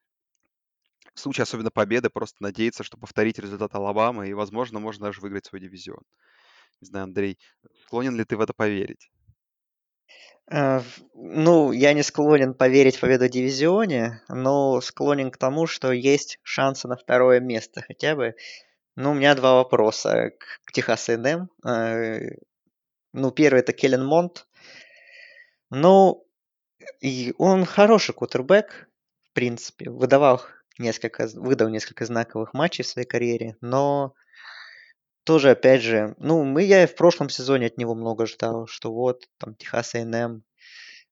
в 1.14 1.20
случае 1.20 1.44
особенно 1.44 1.70
победы 1.70 2.10
просто 2.10 2.36
надеяться, 2.42 2.84
что 2.84 2.98
повторить 2.98 3.38
результат 3.38 3.74
Алабамы 3.74 4.28
и, 4.28 4.34
возможно, 4.34 4.78
можно 4.78 5.06
даже 5.06 5.20
выиграть 5.20 5.46
свой 5.46 5.60
дивизион. 5.60 6.02
Не 6.80 6.86
знаю, 6.86 7.04
Андрей, 7.04 7.38
склонен 7.84 8.16
ли 8.16 8.24
ты 8.24 8.36
в 8.36 8.40
это 8.40 8.52
поверить? 8.52 9.10
Э, 10.50 10.80
ну, 11.14 11.72
я 11.72 11.92
не 11.94 12.02
склонен 12.02 12.54
поверить 12.54 12.96
в 12.96 13.00
победу 13.00 13.28
дивизионе, 13.28 14.22
но 14.28 14.80
склонен 14.80 15.30
к 15.30 15.38
тому, 15.38 15.66
что 15.66 15.90
есть 15.92 16.38
шансы 16.42 16.86
на 16.86 16.96
второе 16.96 17.40
место 17.40 17.82
хотя 17.82 18.14
бы. 18.14 18.34
Ну, 18.94 19.10
у 19.10 19.14
меня 19.14 19.34
два 19.34 19.56
вопроса 19.56 20.32
к, 20.38 20.60
к 20.66 20.72
Техас 20.72 21.08
A&M. 21.08 21.48
Э, 21.66 22.36
ну, 23.12 23.30
первый 23.30 23.60
это 23.60 23.72
Келлен 23.72 24.04
Монт. 24.04 24.46
Ну, 25.70 26.25
и 27.00 27.34
он 27.38 27.64
хороший 27.64 28.14
кутербэк, 28.14 28.88
в 29.22 29.32
принципе. 29.32 29.90
Выдавал 29.90 30.42
несколько, 30.78 31.28
выдал 31.34 31.68
несколько 31.68 32.04
знаковых 32.04 32.54
матчей 32.54 32.84
в 32.84 32.88
своей 32.88 33.06
карьере, 33.06 33.56
но 33.60 34.14
тоже, 35.24 35.50
опять 35.50 35.82
же, 35.82 36.14
ну, 36.18 36.44
мы, 36.44 36.62
я 36.62 36.84
и 36.84 36.86
в 36.86 36.94
прошлом 36.94 37.28
сезоне 37.28 37.66
от 37.66 37.78
него 37.78 37.94
много 37.94 38.26
ждал, 38.26 38.66
что 38.68 38.92
вот, 38.92 39.28
там, 39.38 39.56
Техас 39.56 39.94
A&M, 39.94 40.44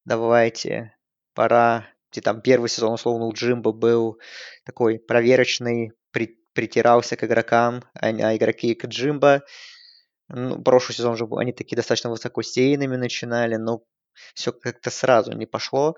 давайте, 0.05 0.95
пора. 1.35 1.87
И 2.13 2.21
там 2.21 2.41
первый 2.41 2.69
сезон, 2.69 2.93
условно, 2.93 3.27
у 3.27 3.33
Джимба 3.33 3.73
был 3.73 4.21
такой 4.65 5.01
проверочный, 5.01 5.93
при, 6.13 6.39
притирался 6.53 7.17
к 7.17 7.25
игрокам, 7.25 7.83
а, 7.95 8.07
а 8.07 8.37
игроки 8.37 8.77
к 8.77 8.87
Джимбо. 8.87 9.43
Ну, 10.29 10.63
прошлый 10.63 10.95
сезон 10.95 11.17
же 11.17 11.27
они 11.37 11.53
такие 11.53 11.77
достаточно 11.77 12.09
высокосейными 12.11 12.95
начинали, 12.95 13.57
но 13.57 13.83
все 14.35 14.53
как-то 14.53 14.91
сразу 14.91 15.33
не 15.33 15.47
пошло. 15.47 15.97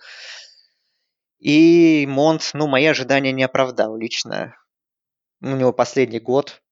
И 1.38 2.06
Монт, 2.08 2.50
ну, 2.54 2.66
мои 2.66 2.86
ожидания 2.86 3.32
не 3.32 3.42
оправдал 3.42 3.96
лично. 3.96 4.56
У 5.40 5.48
него 5.48 5.72
последний 5.72 6.18
год, 6.18 6.62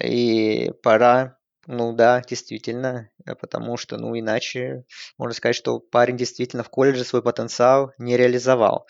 и 0.00 0.70
пора, 0.82 1.38
ну 1.66 1.92
да, 1.92 2.22
действительно, 2.22 3.10
потому 3.40 3.76
что, 3.76 3.96
ну, 3.96 4.16
иначе 4.18 4.84
можно 5.18 5.34
сказать, 5.34 5.56
что 5.56 5.80
парень 5.80 6.16
действительно 6.16 6.62
в 6.62 6.70
колледже 6.70 7.04
свой 7.04 7.22
потенциал 7.22 7.92
не 7.98 8.16
реализовал. 8.16 8.86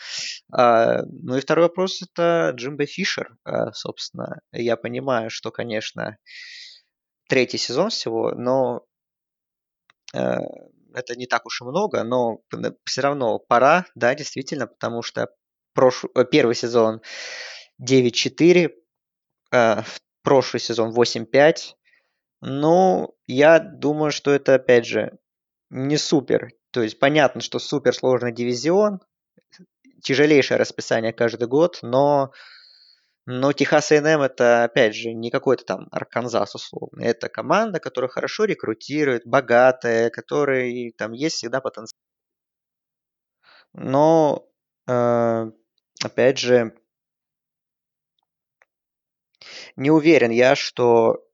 А, 0.52 1.02
ну 1.04 1.36
и 1.36 1.40
второй 1.40 1.66
вопрос 1.66 2.02
это 2.02 2.52
Джимбо 2.54 2.86
Фишер, 2.86 3.36
а, 3.44 3.72
собственно. 3.72 4.40
Я 4.52 4.76
понимаю, 4.76 5.30
что, 5.30 5.50
конечно, 5.50 6.18
третий 7.28 7.58
сезон 7.58 7.90
всего, 7.90 8.32
но 8.32 8.84
а, 10.14 10.40
это 10.94 11.16
не 11.16 11.26
так 11.26 11.46
уж 11.46 11.60
и 11.60 11.64
много, 11.64 12.04
но 12.04 12.40
все 12.84 13.00
равно 13.00 13.38
пора, 13.38 13.86
да, 13.94 14.14
действительно, 14.14 14.66
потому 14.66 15.02
что 15.02 15.28
прош... 15.74 16.04
Э, 16.14 16.24
первый 16.24 16.54
сезон 16.54 17.00
9-4, 17.80 18.72
прошлый 20.22 20.60
сезон 20.60 20.94
8-5. 20.94 21.74
Ну, 22.42 23.14
я 23.26 23.58
думаю, 23.58 24.12
что 24.12 24.30
это, 24.30 24.54
опять 24.54 24.86
же, 24.86 25.18
не 25.70 25.96
супер. 25.96 26.52
То 26.70 26.82
есть 26.82 26.98
понятно, 26.98 27.40
что 27.40 27.58
супер 27.58 27.94
сложный 27.94 28.32
дивизион, 28.32 29.00
тяжелейшее 30.02 30.58
расписание 30.58 31.12
каждый 31.12 31.48
год, 31.48 31.80
но, 31.82 32.32
но 33.32 33.52
Техас 33.52 33.92
A&M 33.92 34.22
это, 34.22 34.64
опять 34.64 34.94
же, 34.96 35.12
не 35.12 35.30
какой-то 35.30 35.64
там 35.64 35.88
Арканзас 35.92 36.56
условно. 36.56 37.02
Это 37.02 37.28
команда, 37.28 37.78
которая 37.78 38.08
хорошо 38.08 38.44
рекрутирует, 38.44 39.22
богатая, 39.24 40.10
которой 40.10 40.92
там 40.98 41.12
есть 41.12 41.36
всегда 41.36 41.60
потенциал. 41.60 41.96
Но, 43.72 44.48
э, 44.88 45.44
опять 46.02 46.38
же, 46.38 46.74
не 49.76 49.92
уверен 49.92 50.30
я, 50.30 50.56
что 50.56 51.24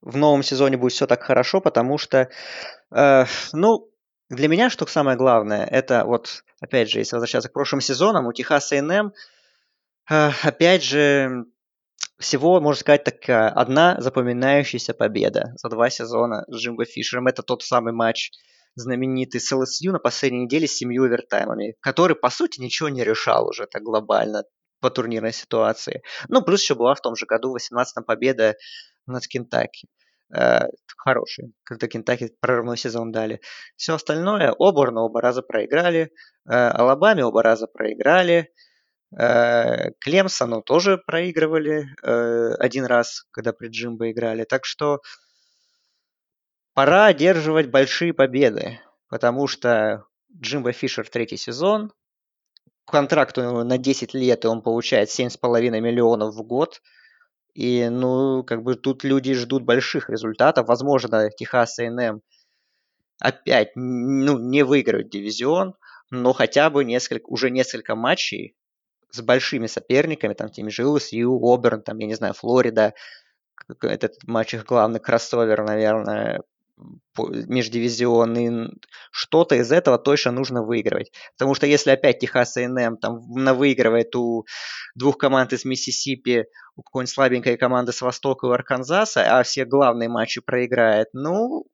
в 0.00 0.16
новом 0.16 0.44
сезоне 0.44 0.76
будет 0.76 0.92
все 0.92 1.08
так 1.08 1.24
хорошо, 1.24 1.60
потому 1.60 1.98
что, 1.98 2.28
э, 2.92 3.24
ну, 3.52 3.90
для 4.28 4.46
меня, 4.46 4.70
что 4.70 4.86
самое 4.86 5.16
главное, 5.16 5.66
это 5.66 6.04
вот, 6.04 6.44
опять 6.60 6.88
же, 6.88 7.00
если 7.00 7.16
возвращаться 7.16 7.48
к 7.48 7.52
прошлым 7.52 7.80
сезонам, 7.80 8.28
у 8.28 8.32
Техаса 8.32 8.76
э, 8.76 9.10
опять 10.10 10.82
же, 10.82 11.44
всего, 12.18 12.60
можно 12.60 12.80
сказать, 12.80 13.04
такая 13.04 13.48
одна 13.48 14.00
запоминающаяся 14.00 14.92
победа 14.92 15.52
за 15.56 15.68
два 15.68 15.88
сезона 15.88 16.44
с 16.48 16.56
Джимбо 16.56 16.84
Фишером. 16.84 17.28
Это 17.28 17.42
тот 17.42 17.62
самый 17.62 17.92
матч 17.92 18.30
знаменитый 18.74 19.40
с 19.40 19.52
ЛСЮ 19.52 19.92
на 19.92 19.98
последней 19.98 20.44
неделе 20.44 20.66
с 20.66 20.74
семью 20.74 21.04
овертаймами, 21.04 21.76
который, 21.80 22.16
по 22.16 22.30
сути, 22.30 22.60
ничего 22.60 22.88
не 22.88 23.04
решал 23.04 23.48
уже 23.48 23.66
так 23.66 23.82
глобально. 23.82 24.44
по 24.80 24.90
турнирной 24.90 25.34
ситуации. 25.34 26.02
Ну, 26.28 26.40
плюс 26.40 26.62
еще 26.62 26.74
была 26.74 26.94
в 26.94 27.02
том 27.02 27.14
же 27.14 27.26
году, 27.26 27.52
в 27.52 27.56
18-м, 27.56 28.02
победа 28.02 28.56
над 29.06 29.26
Кентаки. 29.26 29.88
Э, 30.34 30.68
хороший, 30.96 31.52
когда 31.64 31.86
Кентаки 31.86 32.30
прорывной 32.40 32.78
сезон 32.78 33.12
дали. 33.12 33.42
Все 33.76 33.94
остальное, 33.94 34.54
Оборну 34.58 35.02
оба 35.02 35.20
раза 35.20 35.42
проиграли, 35.42 36.12
э, 36.50 36.82
оба 36.82 37.42
раза 37.42 37.66
проиграли, 37.66 38.50
Клемсону 39.12 40.62
тоже 40.62 40.98
проигрывали 40.98 41.88
э, 42.02 42.54
один 42.58 42.84
раз, 42.84 43.26
когда 43.32 43.52
при 43.52 43.68
Джимбо 43.68 44.10
играли. 44.10 44.44
Так 44.44 44.64
что 44.64 45.00
пора 46.74 47.06
одерживать 47.06 47.70
большие 47.70 48.14
победы, 48.14 48.80
потому 49.08 49.48
что 49.48 50.04
Джимбо 50.32 50.72
Фишер 50.72 51.08
третий 51.08 51.36
сезон, 51.36 51.92
контракт 52.86 53.36
у 53.38 53.42
него 53.42 53.64
на 53.64 53.78
10 53.78 54.14
лет, 54.14 54.44
и 54.44 54.48
он 54.48 54.62
получает 54.62 55.08
7,5 55.08 55.80
миллионов 55.80 56.34
в 56.34 56.42
год. 56.42 56.80
И, 57.54 57.88
ну, 57.88 58.44
как 58.44 58.62
бы 58.62 58.76
тут 58.76 59.02
люди 59.02 59.34
ждут 59.34 59.64
больших 59.64 60.08
результатов. 60.08 60.68
Возможно, 60.68 61.30
Техас 61.30 61.80
A&M 61.80 62.20
опять, 63.20 63.72
ну, 63.74 64.38
не 64.38 64.62
выиграют 64.62 65.10
дивизион, 65.10 65.74
но 66.10 66.32
хотя 66.32 66.70
бы 66.70 66.84
несколько, 66.84 67.26
уже 67.26 67.50
несколько 67.50 67.96
матчей 67.96 68.56
с 69.12 69.20
большими 69.20 69.66
соперниками, 69.66 70.34
там, 70.34 70.48
теми 70.48 70.70
же 70.70 70.82
LSU, 70.82 71.38
Оберн, 71.42 71.82
там, 71.82 71.98
я 71.98 72.06
не 72.06 72.14
знаю, 72.14 72.34
Флорида, 72.34 72.94
этот 73.82 74.16
матч 74.26 74.54
их 74.54 74.64
главный 74.64 75.00
кроссовер, 75.00 75.62
наверное, 75.64 76.42
междивизионный, 77.18 78.70
что-то 79.10 79.56
из 79.56 79.70
этого 79.70 79.98
точно 79.98 80.32
нужно 80.32 80.62
выигрывать. 80.62 81.12
Потому 81.36 81.54
что 81.54 81.66
если 81.66 81.90
опять 81.90 82.20
Техас 82.20 82.56
A&M 82.56 82.96
там 82.96 83.20
выигрывает 83.20 84.14
у 84.16 84.46
двух 84.94 85.18
команд 85.18 85.52
из 85.52 85.64
Миссисипи, 85.64 86.46
у 86.76 86.82
какой-нибудь 86.82 87.12
слабенькой 87.12 87.56
команды 87.58 87.92
с 87.92 88.00
Востока 88.00 88.46
и 88.46 88.50
Арканзаса, 88.50 89.38
а 89.38 89.42
все 89.42 89.64
главные 89.64 90.08
матчи 90.08 90.40
проиграет, 90.40 91.08
ну, 91.12 91.66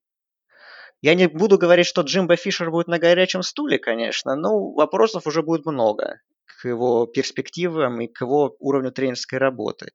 я 1.02 1.14
не 1.14 1.28
буду 1.28 1.58
говорить, 1.58 1.86
что 1.86 2.02
Джимбо 2.02 2.36
Фишер 2.36 2.70
будет 2.70 2.88
на 2.88 2.98
горячем 2.98 3.42
стуле, 3.42 3.78
конечно, 3.78 4.34
но 4.34 4.72
вопросов 4.72 5.26
уже 5.26 5.42
будет 5.42 5.66
много 5.66 6.20
к 6.46 6.66
его 6.66 7.06
перспективам 7.06 8.00
и 8.00 8.06
к 8.06 8.20
его 8.20 8.56
уровню 8.58 8.92
тренерской 8.92 9.38
работы. 9.38 9.92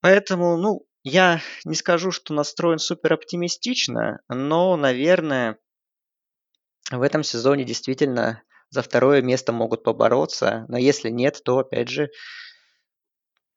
Поэтому, 0.00 0.56
ну, 0.56 0.86
я 1.04 1.40
не 1.64 1.74
скажу, 1.74 2.10
что 2.10 2.34
настроен 2.34 2.78
супер 2.78 3.14
оптимистично, 3.14 4.20
но, 4.28 4.76
наверное, 4.76 5.58
в 6.90 7.02
этом 7.02 7.22
сезоне 7.22 7.64
действительно 7.64 8.42
за 8.70 8.82
второе 8.82 9.22
место 9.22 9.52
могут 9.52 9.84
побороться. 9.84 10.64
Но 10.68 10.78
если 10.78 11.10
нет, 11.10 11.40
то, 11.44 11.58
опять 11.58 11.88
же, 11.88 12.10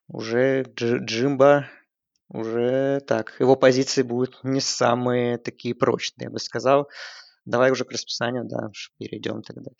уже 0.08 0.64
Джимба 0.64 1.70
уже 2.30 3.02
так, 3.08 3.36
его 3.40 3.56
позиции 3.56 4.02
будут 4.02 4.40
не 4.44 4.60
самые 4.60 5.38
такие 5.38 5.76
прочные, 5.76 6.26
я 6.26 6.32
бы 6.32 6.40
сказал. 6.40 6.90
Давай 7.46 7.72
уже 7.72 7.86
к 7.86 7.92
расписанию, 7.92 8.46
да, 8.46 8.70
перейдем 8.98 9.44
тогда. 9.44 9.72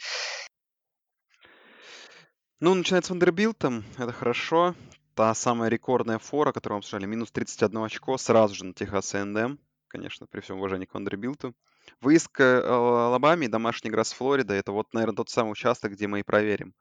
Ну, 2.62 2.74
начинается 2.74 3.12
Вандербилтом, 3.12 3.84
это 3.98 4.14
хорошо 4.14 4.76
та 5.14 5.34
самая 5.34 5.70
рекордная 5.70 6.20
фора, 6.20 6.54
которую 6.54 6.78
мы 6.78 6.80
обсуждали, 6.80 7.06
минус 7.06 7.30
31 7.32 7.84
очко 7.84 8.18
сразу 8.18 8.56
же 8.56 8.64
на 8.64 8.74
Техас 8.74 9.14
A&M, 9.14 9.60
конечно, 9.90 10.26
при 10.26 10.40
всем 10.40 10.60
уважении 10.60 10.86
к 10.86 10.94
Вандербилту. 10.94 11.54
Выезд 12.00 12.30
к 12.30 12.40
э, 12.40 12.62
Алабаме 12.66 13.48
и 13.48 13.50
домашняя 13.50 13.92
игра 13.92 14.06
с 14.06 14.14
Флоридой, 14.14 14.58
это 14.58 14.72
вот, 14.72 14.94
наверное, 14.94 15.18
тот 15.18 15.30
самый 15.30 15.52
участок, 15.52 15.92
где 15.92 16.08
мы 16.08 16.22
и 16.22 16.24
проверим 16.24 16.74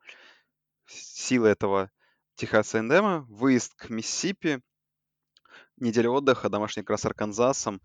силы 0.87 1.49
этого 1.49 1.91
Техаса 2.37 2.79
A&M. 2.79 3.25
Выезд 3.25 3.75
к 3.75 3.91
Миссисипи, 3.91 4.61
неделя 5.77 6.11
отдыха, 6.11 6.51
домашняя 6.51 6.85
игра 6.85 6.99
с 6.99 7.05
Арканзасом, 7.05 7.83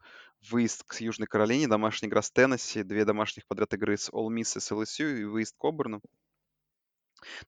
выезд 0.48 0.84
к 0.84 1.02
Южной 1.02 1.28
Каролине, 1.28 1.68
домашняя 1.68 2.07
игра 2.07 2.22
с 2.22 2.30
Теннесси, 2.30 2.84
две 2.84 3.03
домашних 3.03 3.48
подряд 3.48 3.74
игры 3.74 3.98
с 3.98 4.11
All 4.11 4.28
Miss 4.28 4.57
и 4.57 4.60
с 4.60 4.72
LSU 4.72 5.22
и 5.22 5.24
выезд 5.24 5.56
к 5.57 5.66
Оберну. 5.66 6.02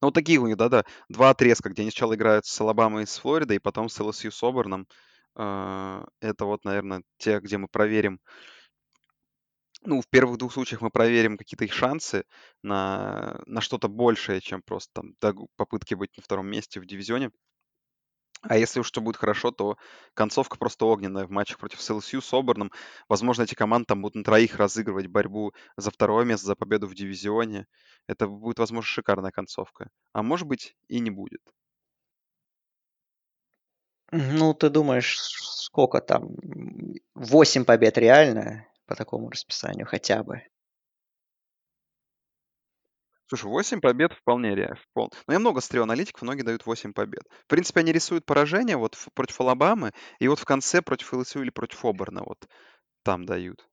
Ну, 0.02 0.07
вот 0.07 0.14
такие 0.14 0.39
у 0.39 0.48
них, 0.48 0.57
да-да, 0.57 0.84
два 1.10 1.30
отрезка, 1.31 1.69
где 1.69 1.81
они 1.84 1.91
сначала 1.91 2.15
играют 2.15 2.45
с 2.45 2.61
Алабамой 2.61 3.03
и 3.03 3.06
с 3.06 3.18
Флоридой, 3.18 3.57
и 3.57 3.60
потом 3.60 3.89
с 3.89 3.99
ЛСЮ 3.99 4.31
с 4.31 4.43
Оберном. 4.43 4.88
А, 5.35 6.06
это 6.19 6.45
вот, 6.45 6.65
наверное, 6.65 7.03
те, 7.18 7.39
где 7.39 7.57
мы 7.57 7.68
проверим 7.68 8.19
ну, 9.84 10.02
в 10.02 10.07
первых 10.07 10.38
двух 10.38 10.53
случаях 10.53 10.81
мы 10.81 10.91
проверим 10.91 11.38
какие-то 11.38 11.65
их 11.65 11.73
шансы 11.73 12.26
на, 12.61 13.41
на 13.48 13.61
что-то 13.61 13.88
большее, 13.88 14.39
чем 14.41 14.61
просто 14.61 14.91
там 15.19 15.45
попытки 15.56 15.95
быть 15.95 16.15
на 16.18 16.23
втором 16.23 16.48
месте 16.48 16.80
в 16.80 16.85
дивизионе. 16.85 17.31
А 18.42 18.58
если 18.58 18.80
уж 18.80 18.88
что 18.88 19.02
будет 19.02 19.18
хорошо, 19.18 19.52
то 19.52 19.78
концовка 20.16 20.58
просто 20.58 20.86
огненная 20.86 21.26
в 21.26 21.32
матчах 21.32 21.60
против 21.60 21.82
СЛСЮ 21.82 22.22
с 22.22 22.34
Оберном. 22.34 22.72
Возможно, 23.08 23.44
эти 23.44 23.54
команды 23.54 23.86
там 23.86 24.02
будут 24.02 24.16
на 24.16 24.24
троих 24.24 24.56
разыгрывать 24.56 25.08
борьбу 25.08 25.54
за 25.78 25.92
второе 25.92 26.26
место, 26.26 26.48
за 26.48 26.56
победу 26.56 26.88
в 26.88 26.96
дивизионе. 26.96 27.68
Это 28.08 28.28
будет, 28.28 28.58
возможно, 28.58 28.88
шикарная 28.88 29.32
концовка. 29.32 29.90
А 30.14 30.24
может 30.24 30.48
быть 30.48 30.76
и 30.88 31.00
не 31.00 31.12
будет. 31.12 31.42
Ну, 34.12 34.54
ты 34.54 34.70
думаешь, 34.70 35.20
сколько 35.20 36.02
там? 36.02 36.36
Восемь 37.14 37.64
побед 37.64 37.98
реально 37.98 38.68
по 38.86 38.96
такому 38.96 39.30
расписанию 39.30 39.86
хотя 39.86 40.24
бы? 40.24 40.42
Слушай, 43.32 43.45
8 43.45 43.80
побед 43.80 44.12
вполне 44.12 44.56
реально. 44.56 44.76
Впол... 44.76 45.10
Но 45.26 45.34
я 45.34 45.40
много 45.40 45.62
смотрел 45.62 45.84
аналитиков, 45.84 46.22
многие 46.22 46.41
дают 46.41 46.66
8 46.66 46.91
побед. 46.91 47.24
В 47.45 47.48
принципе, 47.48 47.80
они 47.80 47.94
рисуют 47.94 48.26
поражение 48.26 48.76
вот 48.76 48.98
против 49.14 49.40
Алабамы, 49.40 49.94
и 50.20 50.28
вот 50.28 50.38
в 50.38 50.44
конце 50.44 50.82
против 50.82 51.14
ЛСУ 51.14 51.41
или 51.41 51.49
против 51.49 51.86
Оберна 51.86 52.24
вот 52.26 52.45
там 53.03 53.26
дают. 53.26 53.66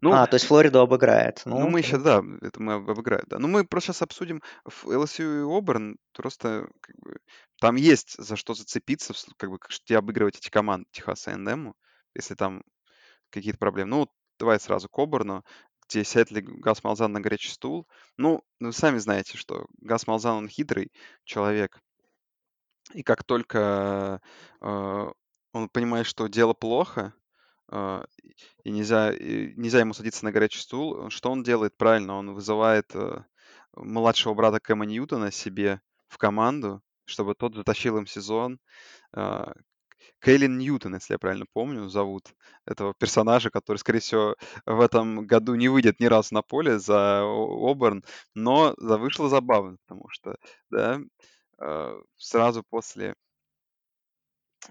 Ну, 0.00 0.12
а, 0.12 0.28
то 0.28 0.36
есть 0.36 0.46
Флориду 0.46 0.78
обыграет. 0.78 1.42
Ну, 1.46 1.58
ну 1.58 1.68
мы 1.68 1.80
еще, 1.80 1.98
да, 1.98 2.22
это 2.42 2.62
мы 2.62 2.74
обыграем, 2.74 3.24
да. 3.26 3.40
Ну, 3.40 3.48
мы 3.48 3.64
просто 3.64 3.88
сейчас 3.88 4.02
обсудим 4.02 4.40
LSU 4.84 5.40
и 5.40 5.58
Оберн, 5.58 5.96
просто 6.12 6.68
как 6.80 6.96
бы, 7.00 7.16
там 7.60 7.74
есть 7.74 8.14
за 8.22 8.36
что 8.36 8.54
зацепиться, 8.54 9.14
как 9.36 9.50
бы, 9.50 9.58
что 9.68 9.98
обыгрывать 9.98 10.36
эти 10.36 10.48
команды 10.48 10.86
Техаса 10.92 11.32
и 11.32 11.34
НМ, 11.34 11.74
если 12.14 12.36
там 12.36 12.62
какие-то 13.30 13.58
проблемы. 13.58 13.90
Ну, 13.90 14.08
давай 14.38 14.60
сразу 14.60 14.88
к 14.88 14.96
Оберну 14.96 15.44
где 15.90 16.04
сядет 16.04 16.30
ли 16.30 16.40
Гас 16.40 16.84
Малзан 16.84 17.12
на 17.12 17.20
горячий 17.20 17.50
стул. 17.50 17.86
Ну, 18.16 18.42
вы 18.60 18.72
сами 18.72 18.98
знаете, 18.98 19.36
что 19.36 19.66
Гас 19.80 20.06
Малзан, 20.06 20.36
он 20.36 20.48
хитрый 20.48 20.92
человек. 21.24 21.80
И 22.94 23.02
как 23.02 23.24
только 23.24 24.20
э, 24.60 25.10
он 25.52 25.68
понимает, 25.68 26.06
что 26.06 26.28
дело 26.28 26.54
плохо, 26.54 27.12
э, 27.72 28.04
и 28.64 28.70
нельзя, 28.70 29.12
и 29.12 29.52
нельзя 29.56 29.80
ему 29.80 29.92
садиться 29.92 30.24
на 30.24 30.32
горячий 30.32 30.60
стул, 30.60 31.10
что 31.10 31.30
он 31.30 31.42
делает 31.42 31.76
правильно? 31.76 32.14
Он 32.14 32.34
вызывает 32.34 32.94
э, 32.94 33.24
младшего 33.74 34.34
брата 34.34 34.60
Кэма 34.60 34.86
Ньютона 34.86 35.32
себе 35.32 35.80
в 36.08 36.18
команду, 36.18 36.82
чтобы 37.04 37.34
тот 37.34 37.54
затащил 37.54 37.98
им 37.98 38.06
сезон. 38.06 38.60
Э, 39.12 39.52
Кейлин 40.20 40.58
Ньютон, 40.58 40.94
если 40.94 41.14
я 41.14 41.18
правильно 41.18 41.46
помню, 41.52 41.88
зовут 41.88 42.34
этого 42.66 42.94
персонажа, 42.94 43.50
который, 43.50 43.78
скорее 43.78 44.00
всего, 44.00 44.36
в 44.66 44.80
этом 44.80 45.26
году 45.26 45.54
не 45.54 45.68
выйдет 45.68 46.00
ни 46.00 46.06
разу 46.06 46.34
на 46.34 46.42
поле 46.42 46.78
за 46.78 47.22
Оберн, 47.22 48.04
но 48.34 48.74
вышло 48.78 49.28
забавно, 49.28 49.76
потому 49.86 50.08
что, 50.08 50.36
да, 50.70 51.00
э, 51.58 52.00
сразу 52.16 52.62
после 52.68 53.14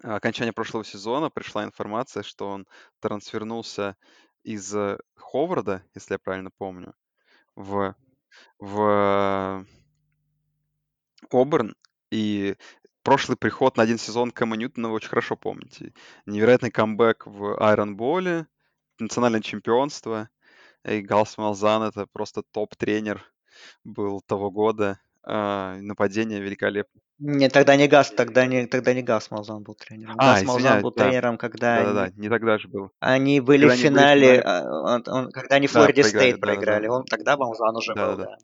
окончания 0.03 0.53
прошлого 0.53 0.85
сезона 0.85 1.29
пришла 1.29 1.63
информация, 1.63 2.23
что 2.23 2.49
он 2.49 2.67
трансфернулся 2.99 3.95
из 4.43 4.75
Ховарда, 5.15 5.83
если 5.95 6.13
я 6.13 6.19
правильно 6.19 6.51
помню, 6.57 6.93
в, 7.55 7.95
в 8.59 9.65
Оберн, 11.31 11.75
и 12.11 12.55
прошлый 13.03 13.37
приход 13.37 13.77
на 13.77 13.83
один 13.83 13.97
сезон 13.97 14.31
Кэма 14.31 14.55
Ньютона 14.57 14.89
вы 14.89 14.95
очень 14.95 15.09
хорошо 15.09 15.35
помните. 15.35 15.93
Невероятный 16.25 16.71
камбэк 16.71 17.25
в 17.25 17.61
Айрон 17.63 17.95
Боле, 17.95 18.47
национальное 18.99 19.41
чемпионство. 19.41 20.29
И 20.85 21.01
Галс 21.01 21.37
Малзан— 21.37 21.83
это 21.83 22.07
просто 22.07 22.43
топ-тренер 22.51 23.25
был 23.83 24.21
того 24.21 24.51
года. 24.51 24.99
А, 25.23 25.75
нападение 25.81 26.39
великолепно. 26.39 27.01
Не, 27.19 27.49
тогда 27.49 27.75
не 27.75 27.87
Газ, 27.87 28.11
тогда 28.11 28.45
не, 28.45 28.65
тогда 28.65 28.93
не 28.93 29.01
Газ 29.01 29.29
Малзан 29.29 29.61
был 29.61 29.75
тренером. 29.75 30.15
А, 30.17 30.35
Газ 30.35 30.43
Малзан 30.43 30.81
был 30.81 30.93
да. 30.93 31.03
тренером, 31.03 31.37
когда 31.37 31.83
Да-да-да, 31.83 32.03
они, 32.03 32.13
не 32.15 32.29
тогда 32.29 32.57
же 32.57 32.69
был. 32.69 32.91
Они 33.01 33.41
были 33.41 33.67
когда 33.67 33.75
в 33.75 33.77
финале, 33.77 34.27
были. 34.27 34.41
А, 34.45 34.81
он, 34.95 35.03
он, 35.05 35.31
когда 35.31 35.55
они 35.57 35.67
Флориде 35.67 36.03
да, 36.03 36.09
Стейт 36.09 36.39
проиграли. 36.39 36.83
Да, 36.83 36.87
да. 36.87 36.95
Он, 36.95 37.03
тогда 37.05 37.37
Малзан 37.37 37.75
уже 37.75 37.93
да, 37.93 38.07
был, 38.07 38.17
да. 38.17 38.23
да. 38.23 38.37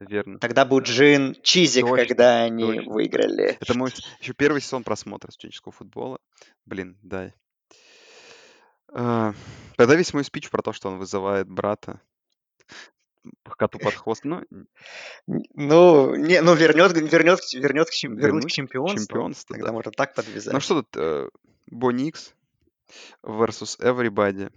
Верно. 0.00 0.38
Тогда 0.38 0.66
был 0.66 0.80
Джин 0.80 1.36
Чизик, 1.42 1.86
точно, 1.86 2.06
когда 2.06 2.42
они 2.42 2.76
точно. 2.76 2.92
выиграли. 2.92 3.58
Это 3.60 3.76
мой 3.76 3.90
еще 4.20 4.34
первый 4.34 4.60
сезон 4.60 4.84
просмотра 4.84 5.30
студенческого 5.30 5.72
футбола. 5.72 6.18
Блин, 6.66 6.98
да. 7.02 7.32
Uh, 8.90 9.34
тогда 9.76 9.94
весь 9.96 10.14
мой 10.14 10.24
спич 10.24 10.48
про 10.50 10.62
то, 10.62 10.72
что 10.72 10.88
он 10.88 10.98
вызывает 10.98 11.48
брата. 11.48 12.00
Коту 13.56 13.78
под 13.78 13.94
хвост. 13.94 14.24
Ну, 14.24 14.42
ну, 15.26 16.14
не, 16.14 16.40
ну 16.40 16.54
вернет, 16.54 16.92
вернет, 16.92 17.40
вернет 17.52 17.88
к, 17.88 17.92
чем, 17.92 18.16
вернуть 18.16 18.46
к 18.46 18.50
чемпионству. 18.50 18.98
чемпионство, 18.98 19.54
Тогда 19.54 19.68
да. 19.68 19.72
можно 19.72 19.92
так 19.92 20.14
подвязать. 20.14 20.52
Ну 20.52 20.60
что 20.60 20.82
тут, 20.82 20.96
э, 20.96 21.28
Боникс 21.66 22.34
versus 23.22 23.78
Everybody. 23.80 24.52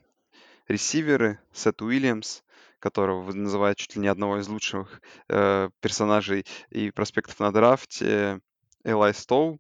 Ресиверы, 0.67 1.39
Сет 1.51 1.81
Уильямс, 1.81 2.43
которого 2.79 3.21
вы 3.21 3.33
называете 3.33 3.83
чуть 3.83 3.95
ли 3.95 4.01
не 4.01 4.07
одного 4.07 4.39
из 4.39 4.47
лучших 4.47 5.01
э, 5.29 5.69
персонажей 5.81 6.45
и 6.69 6.91
проспектов 6.91 7.39
на 7.39 7.51
драфте, 7.51 8.41
Элай 8.83 9.13
Стоу, 9.13 9.59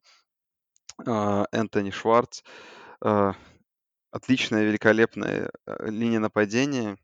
э, 1.05 1.45
Энтони 1.51 1.91
Шварц. 1.91 2.41
Э, 3.03 3.33
отличная, 4.11 4.63
великолепная 4.63 5.51
э, 5.65 5.89
линия 5.89 6.19
нападения. 6.19 6.97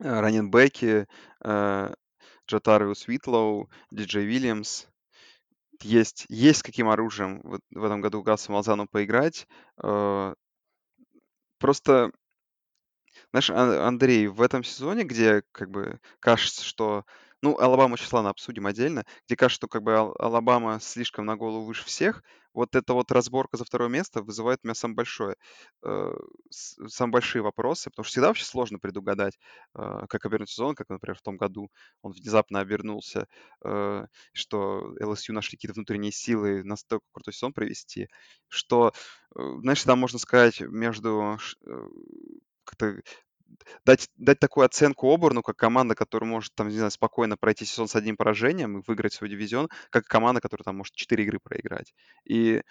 Э, 0.00 0.20
раненбеки, 0.20 1.06
э, 1.44 1.94
Джатариус 2.48 3.08
Уитлоу, 3.08 3.70
Диджей 3.90 4.24
Вильямс. 4.24 4.86
Есть, 5.82 6.26
есть 6.28 6.62
каким 6.62 6.88
оружием 6.88 7.40
в, 7.42 7.60
в 7.70 7.84
этом 7.84 8.00
году 8.00 8.22
Гасу 8.22 8.52
Малзану 8.52 8.86
поиграть. 8.86 9.46
Э, 9.82 10.34
просто 11.58 12.10
знаешь, 13.30 13.50
Андрей, 13.50 14.26
в 14.26 14.42
этом 14.42 14.64
сезоне, 14.64 15.04
где 15.04 15.42
как 15.52 15.70
бы 15.70 16.00
кажется, 16.20 16.64
что... 16.64 17.04
Ну, 17.44 17.58
Алабаму 17.58 17.96
сейчас, 17.98 18.12
ладно, 18.12 18.30
обсудим 18.30 18.66
отдельно. 18.66 19.04
Где 19.26 19.36
кажется, 19.36 19.56
что 19.56 19.68
как 19.68 19.82
бы 19.82 19.92
Ал- 19.94 20.14
Алабама 20.18 20.80
слишком 20.80 21.26
на 21.26 21.36
голову 21.36 21.66
выше 21.66 21.84
всех. 21.84 22.22
Вот 22.54 22.74
эта 22.74 22.94
вот 22.94 23.10
разборка 23.12 23.56
за 23.58 23.64
второе 23.64 23.88
место 23.90 24.22
вызывает 24.22 24.60
у 24.62 24.66
меня 24.68 24.74
самое 24.74 24.94
большое, 24.96 25.36
э, 25.84 26.12
самые 26.50 27.12
большие 27.12 27.42
вопросы. 27.42 27.90
Потому 27.90 28.04
что 28.04 28.12
всегда 28.12 28.28
вообще 28.28 28.44
сложно 28.44 28.78
предугадать, 28.78 29.38
э, 29.74 30.06
как 30.08 30.24
обернуть 30.24 30.48
сезон, 30.50 30.74
как, 30.74 30.88
например, 30.88 31.18
в 31.18 31.22
том 31.22 31.36
году 31.36 31.70
он 32.02 32.12
внезапно 32.12 32.60
обернулся, 32.60 33.26
э, 33.64 34.06
что 34.32 34.94
LSU 35.00 35.34
нашли 35.34 35.56
какие-то 35.58 35.74
внутренние 35.74 36.12
силы 36.12 36.62
настолько 36.64 37.04
крутой 37.12 37.34
сезон 37.34 37.52
провести, 37.52 38.08
что, 38.48 38.92
э, 39.36 39.40
знаешь, 39.60 39.82
там 39.84 39.98
можно 39.98 40.18
сказать 40.18 40.60
между 40.60 41.38
э, 41.66 41.88
как-то 42.64 43.02
дать, 43.84 44.08
дать 44.16 44.38
такую 44.38 44.66
оценку 44.66 45.12
Оберну, 45.12 45.42
как 45.42 45.56
команда, 45.56 45.94
которая 45.94 46.28
может, 46.28 46.54
там, 46.54 46.68
не 46.68 46.76
знаю, 46.76 46.90
спокойно 46.90 47.36
пройти 47.36 47.64
сезон 47.64 47.88
с 47.88 47.96
одним 47.96 48.16
поражением 48.16 48.78
и 48.78 48.82
выиграть 48.86 49.12
свой 49.12 49.30
дивизион, 49.30 49.68
как 49.90 50.06
команда, 50.06 50.40
которая 50.40 50.64
там 50.64 50.76
может 50.76 50.94
4 50.94 51.22
игры 51.24 51.38
проиграть. 51.40 51.94
И 52.24 52.62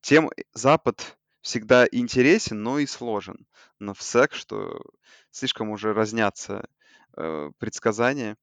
тем 0.00 0.30
Запад 0.54 1.18
всегда 1.40 1.86
интересен, 1.90 2.62
но 2.62 2.78
и 2.78 2.86
сложен. 2.86 3.46
Но 3.78 3.94
в 3.94 4.02
СЭК, 4.02 4.34
что 4.34 4.82
слишком 5.30 5.70
уже 5.70 5.92
разнятся 5.92 6.68
э, 7.16 7.50
предсказания. 7.58 8.36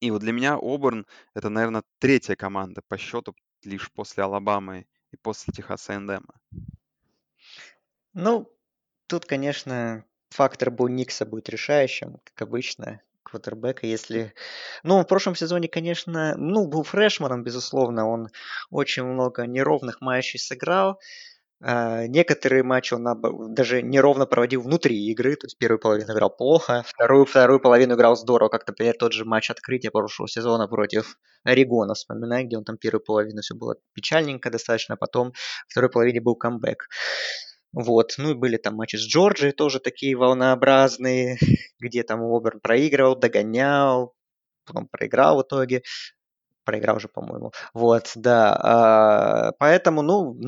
И 0.00 0.10
вот 0.10 0.20
для 0.20 0.32
меня 0.32 0.58
Оберн— 0.60 1.06
это, 1.34 1.48
наверное, 1.48 1.82
третья 1.98 2.36
команда 2.36 2.82
по 2.86 2.96
счету 2.96 3.34
лишь 3.64 3.90
после 3.92 4.22
Алабамы 4.22 4.86
и 5.10 5.16
после 5.16 5.52
Техаса 5.52 5.94
Эндема. 5.94 6.40
Ну, 8.14 8.50
тут, 9.06 9.24
конечно, 9.24 10.04
фактор 10.30 10.70
Бо 10.70 10.88
Никса 10.88 11.24
будет 11.26 11.48
решающим, 11.48 12.18
как 12.24 12.48
обычно, 12.48 13.00
квотербека, 13.22 13.86
если... 13.86 14.34
Ну, 14.82 15.00
в 15.00 15.06
прошлом 15.06 15.34
сезоне, 15.34 15.68
конечно, 15.68 16.34
ну, 16.36 16.66
был 16.66 16.82
фрешманом, 16.82 17.42
безусловно, 17.44 18.08
он 18.08 18.28
очень 18.70 19.04
много 19.04 19.46
неровных 19.46 20.00
матчей 20.00 20.38
сыграл, 20.38 20.98
а, 21.60 22.06
некоторые 22.06 22.62
матчи 22.62 22.94
он 22.94 23.04
даже 23.52 23.82
неровно 23.82 24.26
проводил 24.26 24.62
внутри 24.62 24.96
игры, 25.10 25.34
то 25.34 25.46
есть 25.46 25.58
первую 25.58 25.80
половину 25.80 26.12
играл 26.12 26.30
плохо, 26.30 26.84
вторую, 26.86 27.24
вторую 27.24 27.58
половину 27.58 27.94
играл 27.94 28.16
здорово, 28.16 28.48
как, 28.48 28.66
например, 28.66 28.94
тот 28.96 29.12
же 29.12 29.24
матч 29.24 29.50
открытия 29.50 29.90
прошлого 29.90 30.28
сезона 30.28 30.68
против 30.68 31.18
Орегона, 31.42 31.94
вспоминаю, 31.94 32.46
где 32.46 32.56
он 32.58 32.64
там 32.64 32.78
первую 32.78 33.02
половину 33.02 33.40
все 33.40 33.56
было 33.56 33.74
печальненько 33.92 34.50
достаточно, 34.50 34.94
а 34.94 34.98
потом 34.98 35.32
второй 35.68 35.90
половине 35.90 36.20
был 36.20 36.36
камбэк. 36.36 36.88
Вот, 37.72 38.14
ну 38.18 38.30
и 38.30 38.34
были 38.34 38.56
там 38.56 38.76
матчи 38.76 38.96
с 38.96 39.06
Джорджией 39.06 39.52
тоже 39.52 39.80
такие 39.80 40.16
волнообразные, 40.16 41.38
где 41.80 42.02
там 42.02 42.22
Оберн 42.22 42.60
проигрывал, 42.60 43.16
догонял, 43.16 44.14
потом 44.64 44.88
проиграл 44.88 45.38
в 45.38 45.42
итоге 45.42 45.82
проиграл 46.68 46.96
уже, 46.96 47.08
по-моему. 47.08 47.52
Вот, 47.72 48.12
да. 48.14 48.54
А, 48.62 49.52
поэтому, 49.58 50.02
ну, 50.02 50.38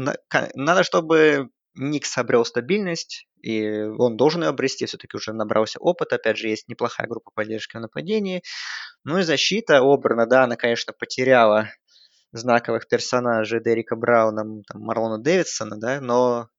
надо, 0.54 0.82
чтобы 0.82 1.48
Никс 1.74 2.18
обрел 2.18 2.44
стабильность, 2.44 3.26
и 3.40 3.84
он 3.84 4.18
должен 4.18 4.42
ее 4.42 4.50
обрести, 4.50 4.84
все-таки 4.84 5.16
уже 5.16 5.32
набрался 5.32 5.78
опыт, 5.78 6.12
опять 6.12 6.36
же, 6.36 6.48
есть 6.48 6.68
неплохая 6.68 7.06
группа 7.06 7.30
поддержки 7.34 7.78
в 7.78 7.80
нападении. 7.80 8.42
Ну 9.02 9.18
и 9.18 9.22
защита 9.22 9.78
Оберна, 9.78 10.26
да, 10.26 10.44
она, 10.44 10.56
конечно, 10.56 10.92
потеряла 10.92 11.70
знаковых 12.32 12.86
персонажей 12.86 13.62
Дерека 13.62 13.96
Брауна, 13.96 14.62
там, 14.70 14.82
Марлона 14.82 15.16
Дэвидсона, 15.18 15.78
да, 15.78 16.02
но 16.02 16.50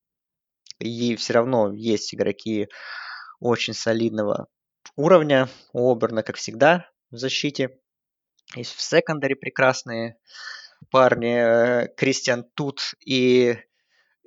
и 0.82 1.16
все 1.16 1.34
равно 1.34 1.72
есть 1.72 2.14
игроки 2.14 2.68
очень 3.40 3.74
солидного 3.74 4.48
уровня 4.96 5.48
у 5.74 5.92
Оберна, 5.92 6.24
как 6.24 6.38
всегда, 6.38 6.90
в 7.12 7.18
защите. 7.18 7.80
Есть 8.56 8.74
в 8.74 8.82
секондаре 8.82 9.36
прекрасные 9.36 10.18
парни. 10.90 11.84
Э, 11.84 11.88
Кристиан 11.96 12.46
Тут 12.56 12.94
и, 13.06 13.58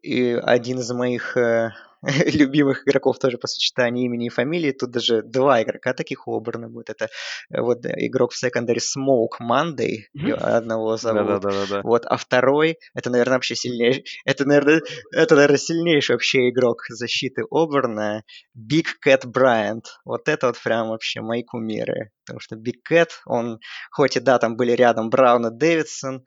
и 0.02 0.32
один 0.32 0.78
из 0.78 0.90
моих 0.92 1.36
э, 1.36 1.72
любимых 2.26 2.86
игроков 2.86 3.18
тоже 3.18 3.38
по 3.38 3.46
сочетанию 3.46 4.06
имени 4.06 4.26
и 4.26 4.30
фамилии. 4.30 4.72
Тут 4.72 4.90
даже 4.90 5.22
два 5.22 5.62
игрока 5.62 5.92
таких 5.94 6.26
у 6.28 6.36
Оберна 6.36 6.68
будет. 6.68 6.90
Это 6.90 7.08
э, 7.50 7.60
вот 7.60 7.84
игрок 7.84 8.32
в 8.32 8.36
секондаре 8.36 8.80
Smoke 8.80 9.40
Monday, 9.42 10.04
одного 10.36 10.96
зовут. 10.96 11.26
Да, 11.26 11.50
да, 11.50 11.66
да, 11.68 11.80
Вот, 11.82 12.04
а 12.06 12.16
второй, 12.16 12.78
это, 12.94 13.10
наверное, 13.10 13.36
вообще 13.36 13.54
сильнейший, 13.54 14.04
это, 14.24 14.44
наверное, 14.44 14.82
это, 15.12 15.34
наверное, 15.34 15.58
сильнейший 15.58 16.14
вообще 16.14 16.50
игрок 16.50 16.84
защиты 16.88 17.42
Оберна, 17.50 18.22
Big 18.56 18.86
Cat 19.04 19.24
Bryant. 19.24 19.84
Вот 20.04 20.28
это 20.28 20.48
вот 20.48 20.58
прям 20.62 20.88
вообще 20.88 21.20
мои 21.20 21.42
кумиры. 21.42 22.10
Потому 22.24 22.40
что 22.40 22.56
Big 22.56 22.80
Cat, 22.90 23.10
он, 23.26 23.58
хоть 23.90 24.16
и 24.16 24.20
да, 24.20 24.38
там 24.38 24.56
были 24.56 24.72
рядом 24.72 25.10
Браун 25.10 25.46
и 25.46 25.50
Дэвидсон, 25.50 26.24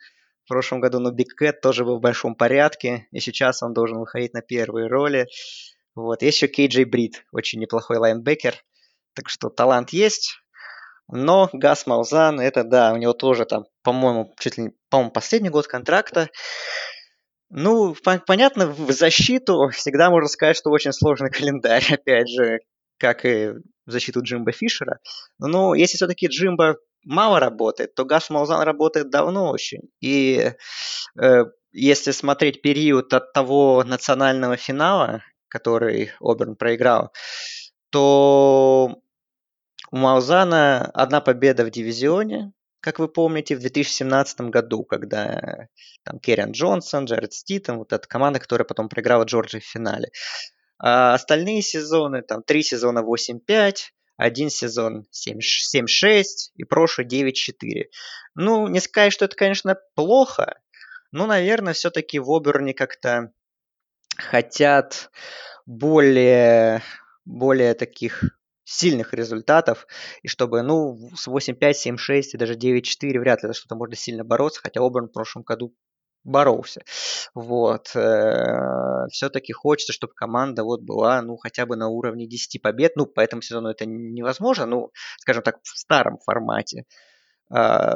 в 0.48 0.50
прошлом 0.50 0.80
году, 0.80 1.00
но 1.00 1.12
Big 1.12 1.36
Cat 1.36 1.60
тоже 1.60 1.84
был 1.84 1.98
в 1.98 2.02
большом 2.02 2.34
порядке, 2.34 3.06
и 3.12 3.20
сейчас 3.20 3.62
он 3.62 3.74
должен 3.74 4.00
выходить 4.00 4.34
на 4.34 4.42
первые 4.42 4.88
роли. 4.88 5.28
Вот. 5.94 6.22
Есть 6.22 6.38
еще 6.38 6.48
Кейджей 6.48 6.86
Бритт, 6.86 7.26
очень 7.34 7.60
неплохой 7.60 7.98
лайнбекер. 7.98 8.56
Так 9.14 9.28
что 9.28 9.50
талант 9.50 9.90
есть. 9.90 10.38
Но 11.10 11.50
Гас 11.52 11.86
Малзан, 11.86 12.40
это 12.40 12.64
да, 12.64 12.94
у 12.94 12.96
него 12.96 13.12
тоже 13.12 13.44
там, 13.44 13.66
по-моему, 13.84 14.34
чуть 14.40 14.58
ли 14.58 14.64
не, 14.64 14.72
по-моему, 14.90 15.12
последний 15.12 15.50
год 15.50 15.68
контракта. 15.68 16.30
Ну, 17.50 17.94
понятно, 18.26 18.68
в 18.68 18.90
защиту 18.94 19.68
всегда 19.74 20.10
можно 20.10 20.30
сказать, 20.30 20.56
что 20.56 20.70
очень 20.70 20.94
сложный 20.94 21.30
календарь, 21.30 21.84
опять 21.92 22.30
же, 22.30 22.60
как 23.00 23.26
и 23.26 23.50
в 23.86 23.92
защиту 23.92 24.22
Джимба 24.22 24.54
Фишера. 24.54 25.00
Но 25.40 25.76
если 25.76 25.98
все-таки 25.98 26.28
Джимба 26.28 26.78
мало 27.08 27.40
работает, 27.40 27.96
то 27.96 28.06
Гаш 28.06 28.30
Малзан 28.30 28.62
работает 28.62 29.10
давно 29.10 29.50
очень. 29.50 29.90
И 30.02 30.52
э, 31.20 31.44
если 31.72 32.12
смотреть 32.12 32.62
период 32.62 33.14
от 33.14 33.34
того 33.34 33.84
национального 33.84 34.58
финала, 34.58 35.24
который 35.48 36.12
Оберн 36.20 36.56
проиграл, 36.56 37.12
то 37.90 38.98
у 39.92 39.98
Малзана 39.98 40.92
одна 40.94 41.22
победа 41.22 41.64
в 41.64 41.72
дивизионе, 41.72 42.52
как 42.82 43.00
вы 43.00 43.08
помните, 43.08 43.56
в 43.56 43.60
2017 43.60 44.42
году, 44.42 44.84
когда 44.84 45.68
там 46.04 46.20
Керриан 46.20 46.52
Джонсон, 46.52 47.06
Джаред 47.06 47.34
Ститон, 47.34 47.80
вот 47.80 47.94
эта 47.94 48.08
команда, 48.08 48.40
которая 48.40 48.66
потом 48.66 48.90
проиграла 48.90 49.24
Джорджии 49.24 49.60
в 49.60 49.66
финале. 49.66 50.10
А 50.80 51.14
остальные 51.16 51.64
сезоны, 51.64 52.22
там 52.22 52.44
три 52.44 52.64
сезона 52.64 53.00
8-5, 53.00 53.76
один 54.18 54.50
сезон 54.50 55.06
7-6 55.14 56.24
и 56.56 56.64
прошлый 56.64 57.08
9-4. 57.08 57.86
Ну, 58.36 58.68
не 58.68 58.80
сказать, 58.80 59.14
что 59.14 59.26
это, 59.26 59.36
конечно, 59.36 59.78
плохо, 59.96 60.60
но, 61.12 61.26
наверное, 61.28 61.74
все-таки 61.74 62.20
в 62.20 62.30
Оберне 62.32 62.74
как-то 62.74 63.32
хотят 64.18 65.12
более, 65.66 66.82
более 67.26 67.74
таких 67.76 68.24
сильных 68.64 69.14
результатов, 69.14 69.88
и 70.24 70.28
чтобы, 70.28 70.62
ну, 70.62 71.10
с 71.16 71.28
8-5, 71.28 71.96
7-6 71.96 72.22
и 72.34 72.38
даже 72.38 72.56
9-4 72.56 73.20
вряд 73.20 73.44
ли 73.44 73.48
за 73.48 73.54
что-то 73.54 73.76
можно 73.76 73.96
сильно 73.96 74.26
бороться, 74.26 74.60
хотя 74.62 74.82
Оберн 74.82 75.08
в 75.08 75.14
прошлом 75.14 75.44
году 75.44 75.74
боролся. 76.28 76.82
Вот. 77.34 77.96
Э, 77.96 79.08
Все-таки 79.12 79.54
хочется, 79.54 79.94
чтобы 79.94 80.14
команда 80.14 80.64
вот 80.64 80.82
была, 80.82 81.22
ну, 81.22 81.38
хотя 81.38 81.66
бы 81.66 81.76
на 81.76 81.88
уровне 81.90 82.28
10 82.28 82.60
побед. 82.60 82.96
Ну, 82.96 83.06
по 83.06 83.22
этому 83.22 83.42
сезону 83.42 83.70
это 83.70 83.86
невозможно, 83.86 84.66
ну, 84.66 84.92
скажем 85.20 85.44
так, 85.44 85.58
в 85.64 85.78
старом 85.78 86.18
формате. 86.20 86.86
А, 87.52 87.96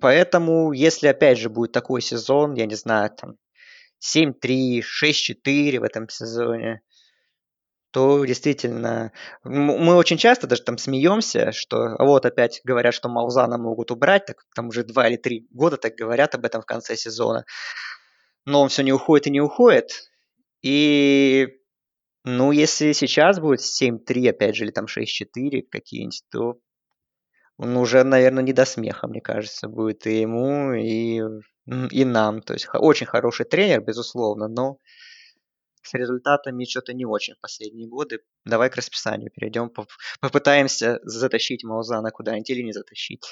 поэтому, 0.00 0.72
если 0.72 1.08
опять 1.08 1.38
же 1.38 1.48
будет 1.48 1.72
такой 1.72 2.00
сезон, 2.02 2.54
я 2.54 2.66
не 2.66 2.74
знаю, 2.74 3.10
там 3.10 3.36
7-3, 3.98 4.80
6-4 4.82 5.80
в 5.80 5.82
этом 5.82 6.08
сезоне, 6.08 6.80
то 7.98 8.24
действительно 8.24 9.10
мы 9.42 9.96
очень 9.96 10.18
часто 10.18 10.46
даже 10.46 10.62
там 10.62 10.78
смеемся, 10.78 11.50
что 11.50 11.96
вот 11.98 12.26
опять 12.26 12.60
говорят, 12.62 12.94
что 12.94 13.08
Маузана 13.08 13.58
могут 13.58 13.90
убрать, 13.90 14.24
так 14.24 14.36
там 14.54 14.68
уже 14.68 14.84
два 14.84 15.08
или 15.08 15.16
три 15.16 15.48
года 15.50 15.78
так 15.78 15.96
говорят 15.96 16.36
об 16.36 16.44
этом 16.44 16.62
в 16.62 16.64
конце 16.64 16.94
сезона, 16.94 17.44
но 18.44 18.62
он 18.62 18.68
все 18.68 18.84
не 18.84 18.92
уходит 18.92 19.26
и 19.26 19.30
не 19.32 19.40
уходит, 19.40 19.90
и 20.62 21.48
ну, 22.22 22.52
если 22.52 22.92
сейчас 22.92 23.40
будет 23.40 23.62
7-3, 23.62 24.30
опять 24.30 24.54
же, 24.54 24.62
или 24.62 24.70
там 24.70 24.84
6-4 24.84 25.62
какие-нибудь, 25.68 26.22
то 26.30 26.60
он 27.56 27.76
уже, 27.76 28.04
наверное, 28.04 28.44
не 28.44 28.52
до 28.52 28.64
смеха, 28.64 29.08
мне 29.08 29.20
кажется, 29.20 29.66
будет 29.66 30.06
и 30.06 30.20
ему, 30.20 30.72
и, 30.72 31.20
и 31.66 32.04
нам. 32.04 32.42
То 32.42 32.52
есть 32.52 32.68
очень 32.74 33.06
хороший 33.06 33.44
тренер, 33.44 33.80
безусловно, 33.80 34.46
но 34.46 34.78
с 35.88 35.94
результатами 35.94 36.64
что-то 36.64 36.92
не 36.92 37.04
очень 37.04 37.34
в 37.34 37.40
последние 37.40 37.88
годы. 37.88 38.20
Давай 38.44 38.70
к 38.70 38.76
расписанию 38.76 39.30
перейдем, 39.30 39.72
попытаемся 40.20 41.00
затащить 41.02 41.64
Маузана 41.64 42.10
куда-нибудь 42.10 42.50
или 42.50 42.62
не 42.62 42.72
затащить. 42.72 43.24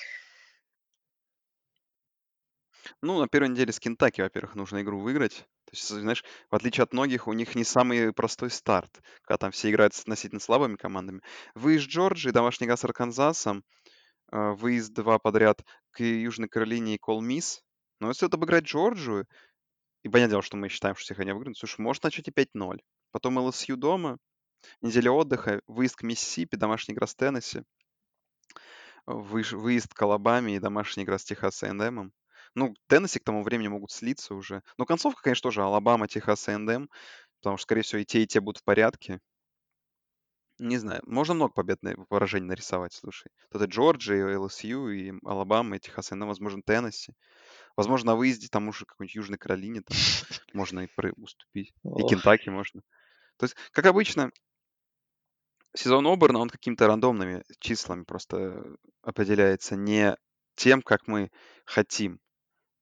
Ну, 3.02 3.18
на 3.18 3.28
первой 3.28 3.48
неделе 3.48 3.72
с 3.72 3.80
Кентаки, 3.80 4.20
во-первых, 4.20 4.54
нужно 4.54 4.80
игру 4.82 5.00
выиграть. 5.00 5.46
То 5.66 5.72
есть, 5.72 5.88
знаешь, 5.88 6.24
в 6.50 6.54
отличие 6.54 6.84
от 6.84 6.92
многих, 6.92 7.26
у 7.26 7.32
них 7.32 7.54
не 7.56 7.64
самый 7.64 8.12
простой 8.12 8.50
старт, 8.50 9.00
когда 9.22 9.38
там 9.38 9.50
все 9.50 9.70
играют 9.70 9.94
с 9.94 10.00
относительно 10.00 10.40
слабыми 10.40 10.76
командами. 10.76 11.20
Выезд 11.54 11.88
Джорджии, 11.88 12.30
домашний 12.30 12.66
игра 12.66 12.76
с 12.76 12.84
Арканзасом, 12.84 13.64
э, 14.32 14.50
выезд 14.52 14.92
два 14.92 15.18
подряд 15.18 15.64
к 15.90 16.02
Южной 16.02 16.48
Каролине 16.48 16.94
и 16.94 16.98
Колмис. 16.98 17.62
Но 18.00 18.08
если 18.08 18.26
вот 18.26 18.34
обыграть 18.34 18.64
Джорджию, 18.64 19.26
и 20.06 20.08
понятное 20.08 20.34
дело, 20.34 20.42
что 20.42 20.56
мы 20.56 20.68
считаем, 20.68 20.94
что 20.94 21.02
всех 21.02 21.18
они 21.18 21.32
выиграют, 21.32 21.58
слушай, 21.58 21.80
может 21.80 22.04
начать 22.04 22.28
и 22.28 22.30
5-0. 22.30 22.78
Потом 23.10 23.38
ЛСЮ 23.38 23.76
дома, 23.76 24.18
неделя 24.80 25.10
отдыха, 25.10 25.60
выезд 25.66 25.96
к 25.96 26.04
Миссисипи, 26.04 26.54
домашний 26.56 26.94
игра 26.94 27.08
с 27.08 27.16
Теннесси, 27.16 27.64
выезд 29.04 29.92
к 29.94 30.00
Алабаме 30.02 30.54
и 30.54 30.60
домашняя 30.60 31.04
игра 31.04 31.18
с 31.18 31.24
Техас 31.24 31.60
A&M. 31.64 32.12
Ну, 32.54 32.74
Теннесси 32.86 33.18
к 33.18 33.24
тому 33.24 33.42
времени 33.42 33.66
могут 33.66 33.90
слиться 33.90 34.36
уже. 34.36 34.62
Но 34.78 34.84
концовка, 34.86 35.22
конечно, 35.22 35.42
тоже 35.42 35.64
Алабама, 35.64 36.06
Техас 36.06 36.48
A&M, 36.48 36.88
потому 37.40 37.56
что, 37.56 37.64
скорее 37.64 37.82
всего, 37.82 38.00
и 38.00 38.04
те, 38.04 38.22
и 38.22 38.28
те 38.28 38.40
будут 38.40 38.60
в 38.60 38.64
порядке. 38.64 39.18
Не 40.60 40.78
знаю, 40.78 41.02
можно 41.04 41.34
много 41.34 41.52
победных 41.52 42.06
поражений 42.06 42.46
нарисовать, 42.46 42.92
слушай. 42.92 43.32
Тут 43.50 43.62
и 43.62 43.64
Джорджия, 43.64 44.28
и 44.28 44.36
ЛСЮ, 44.36 44.88
и 44.88 45.12
Алабама, 45.24 45.76
и 45.76 45.80
Техас 45.80 46.12
A&M, 46.12 46.28
возможно, 46.28 46.62
Теннесси. 46.62 47.12
Возможно, 47.76 48.12
на 48.12 48.16
выезде 48.16 48.48
там 48.48 48.68
уже 48.68 48.86
какой-нибудь 48.86 49.14
Южной 49.14 49.38
Каролине 49.38 49.82
там 49.82 49.96
можно 50.54 50.80
и 50.80 50.88
уступить. 51.16 51.74
И 51.84 52.02
Кентаки 52.08 52.48
можно. 52.48 52.82
То 53.36 53.44
есть, 53.44 53.56
как 53.72 53.86
обычно, 53.86 54.30
сезон 55.74 56.06
Оберна, 56.06 56.38
он 56.38 56.48
какими-то 56.48 56.86
рандомными 56.86 57.44
числами 57.60 58.04
просто 58.04 58.64
определяется 59.02 59.76
не 59.76 60.16
тем, 60.54 60.80
как 60.80 61.06
мы 61.06 61.30
хотим, 61.64 62.18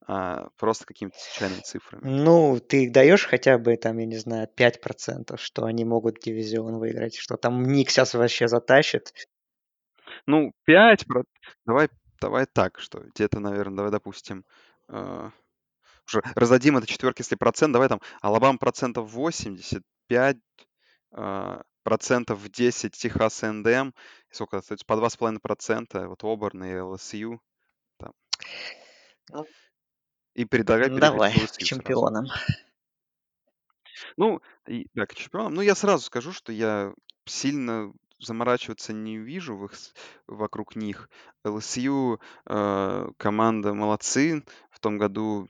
а 0.07 0.49
просто 0.59 0.85
какими-то 0.85 1.19
случайными 1.19 1.61
цифрами. 1.61 2.03
Ну, 2.05 2.61
ты 2.61 2.91
даешь 2.91 3.27
хотя 3.27 3.59
бы, 3.59 3.77
там, 3.77 3.99
я 3.99 4.07
не 4.07 4.19
знаю, 4.19 4.49
5%, 4.55 5.37
что 5.39 5.65
они 5.65 5.85
могут 5.85 6.21
дивизион 6.21 6.79
выиграть, 6.79 7.16
что 7.16 7.37
там 7.37 7.65
Ник 7.65 7.91
сейчас 7.91 8.15
вообще 8.15 8.47
затащит. 8.47 9.12
Ну, 10.27 10.53
5, 10.65 11.07
давай, 11.66 11.89
давай 12.21 12.47
так, 12.47 12.79
что 12.79 13.01
где-то, 13.01 13.41
наверное, 13.41 13.77
давай 13.77 13.91
допустим, 13.91 14.45
э, 14.89 15.31
уже 16.06 16.23
раздадим 16.35 16.77
это 16.77 16.86
четверки, 16.86 17.20
если 17.20 17.36
процент, 17.36 17.73
давай 17.73 17.89
там 17.89 18.01
Алабам 18.20 18.59
процентов 18.59 19.11
85, 19.11 20.36
э, 21.12 21.62
процентов 21.82 22.48
10 22.48 22.93
Техас 22.93 23.43
НДМ, 23.43 23.93
сколько 24.31 24.59
остается, 24.59 24.86
по 24.86 24.94
2,5%, 24.94 26.06
вот 26.06 26.24
Оберн 26.24 26.65
и 26.65 26.78
ЛСЮ. 26.81 27.40
Там. 27.98 28.12
Ну, 29.31 29.47
и 30.35 30.44
предлагай 30.44 30.90
ну, 30.90 30.98
Давай, 30.98 31.32
к 31.32 31.56
чемпионам. 31.59 32.27
Сразу. 32.27 32.40
Ну, 34.16 34.43
и, 34.66 34.89
да, 34.94 35.06
к 35.06 35.15
чемпионам. 35.15 35.55
Ну, 35.55 35.62
я 35.62 35.74
сразу 35.74 36.05
скажу, 36.05 36.32
что 36.32 36.52
я 36.52 36.93
сильно 37.27 37.93
заморачиваться 38.19 38.93
не 38.93 39.19
вижу 39.19 39.57
в 39.57 39.66
их, 39.66 39.73
вокруг 40.27 40.77
них. 40.77 41.09
ЛСЮ 41.45 42.19
э, 42.47 43.09
команда 43.16 43.74
молодцы. 43.74 44.45
В 44.70 44.81
том 44.81 44.99
году 44.99 45.49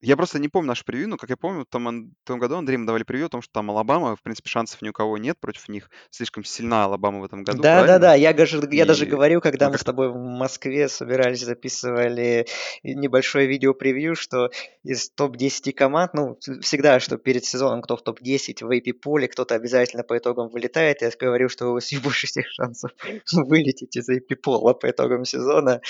я 0.00 0.16
просто 0.16 0.38
не 0.38 0.48
помню 0.48 0.68
наш 0.68 0.84
превью, 0.84 1.08
но, 1.08 1.16
как 1.16 1.30
я 1.30 1.36
помню, 1.36 1.64
в 1.64 1.66
том, 1.66 2.12
в 2.12 2.26
том 2.26 2.38
году 2.38 2.56
Андрей 2.56 2.76
мы 2.76 2.86
давали 2.86 3.02
превью 3.02 3.26
о 3.26 3.30
том, 3.30 3.42
что 3.42 3.52
там 3.52 3.70
Алабама, 3.70 4.14
в 4.14 4.22
принципе, 4.22 4.48
шансов 4.48 4.80
ни 4.80 4.90
у 4.90 4.92
кого 4.92 5.18
нет 5.18 5.38
против 5.40 5.68
них. 5.68 5.90
Слишком 6.10 6.44
сильна 6.44 6.84
Алабама 6.84 7.20
в 7.20 7.24
этом 7.24 7.42
году, 7.42 7.60
Да, 7.60 7.84
да, 7.84 7.98
да, 7.98 8.14
я, 8.14 8.32
даже, 8.32 8.60
я 8.70 8.86
даже 8.86 9.06
говорю, 9.06 9.40
когда 9.40 9.66
ну, 9.66 9.72
мы 9.72 9.78
с 9.78 9.82
тобой 9.82 10.10
в 10.10 10.16
Москве 10.16 10.88
собирались, 10.88 11.40
записывали 11.40 12.46
небольшое 12.84 13.48
видео-превью, 13.48 14.14
что 14.14 14.50
из 14.84 15.10
топ-10 15.10 15.72
команд, 15.72 16.14
ну, 16.14 16.38
всегда, 16.60 17.00
что 17.00 17.16
перед 17.16 17.44
сезоном 17.44 17.82
кто 17.82 17.96
в 17.96 18.02
топ-10 18.02 18.64
в 18.64 18.70
AP-поле, 18.70 19.26
кто-то 19.26 19.56
обязательно 19.56 20.04
по 20.04 20.16
итогам 20.16 20.48
вылетает. 20.48 21.02
Я 21.02 21.10
говорю, 21.18 21.48
что 21.48 21.68
у 21.68 21.72
вас 21.72 21.92
больше 22.02 22.28
всех 22.28 22.46
шансов 22.48 22.92
вылететь 23.32 23.96
из 23.96 24.08
AP-пола 24.08 24.74
по 24.74 24.88
итогам 24.88 25.24
сезона. 25.24 25.80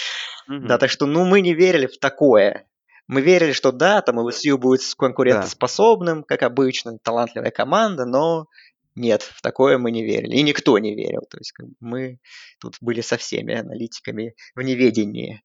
Угу. 0.49 0.67
Да, 0.67 0.79
так 0.79 0.89
что, 0.89 1.05
ну, 1.05 1.27
мы 1.27 1.43
не 1.43 1.53
верили 1.53 1.87
в 1.87 1.99
такое. 1.99 2.68
Мы 3.09 3.23
верили, 3.23 3.53
что 3.53 3.73
да, 3.73 4.03
там 4.03 4.21
LSU 4.21 4.59
будет 4.59 4.83
конкурентоспособным, 4.97 6.21
да. 6.21 6.25
как 6.27 6.43
обычно, 6.43 6.99
талантливая 6.99 7.51
команда, 7.51 8.05
но 8.05 8.47
нет, 8.95 9.23
в 9.23 9.41
такое 9.41 9.79
мы 9.79 9.91
не 9.91 10.05
верили. 10.05 10.37
И 10.37 10.43
никто 10.43 10.79
не 10.79 10.95
верил. 10.95 11.23
То 11.31 11.39
есть 11.39 11.53
как 11.53 11.67
бы, 11.67 11.75
мы 11.81 12.21
тут 12.61 12.77
были 12.81 13.01
со 13.01 13.17
всеми 13.17 13.55
аналитиками 13.55 14.35
в 14.55 14.61
неведении. 14.61 15.43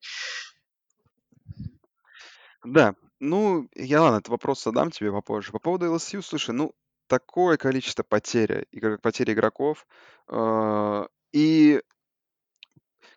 Да, 2.66 2.96
ну, 3.20 3.70
я 3.76 4.02
ладно, 4.02 4.18
этот 4.18 4.30
вопрос 4.30 4.64
задам 4.64 4.92
тебе 4.92 5.12
попозже. 5.12 5.52
По 5.52 5.60
поводу 5.60 5.94
LSU, 5.94 6.22
слушай, 6.22 6.52
ну, 6.52 6.74
такое 7.08 7.58
количество 7.58 8.04
потерь, 8.04 8.66
потерь 9.02 9.32
игроков, 9.32 9.86
э, 10.30 11.06
и 11.32 11.82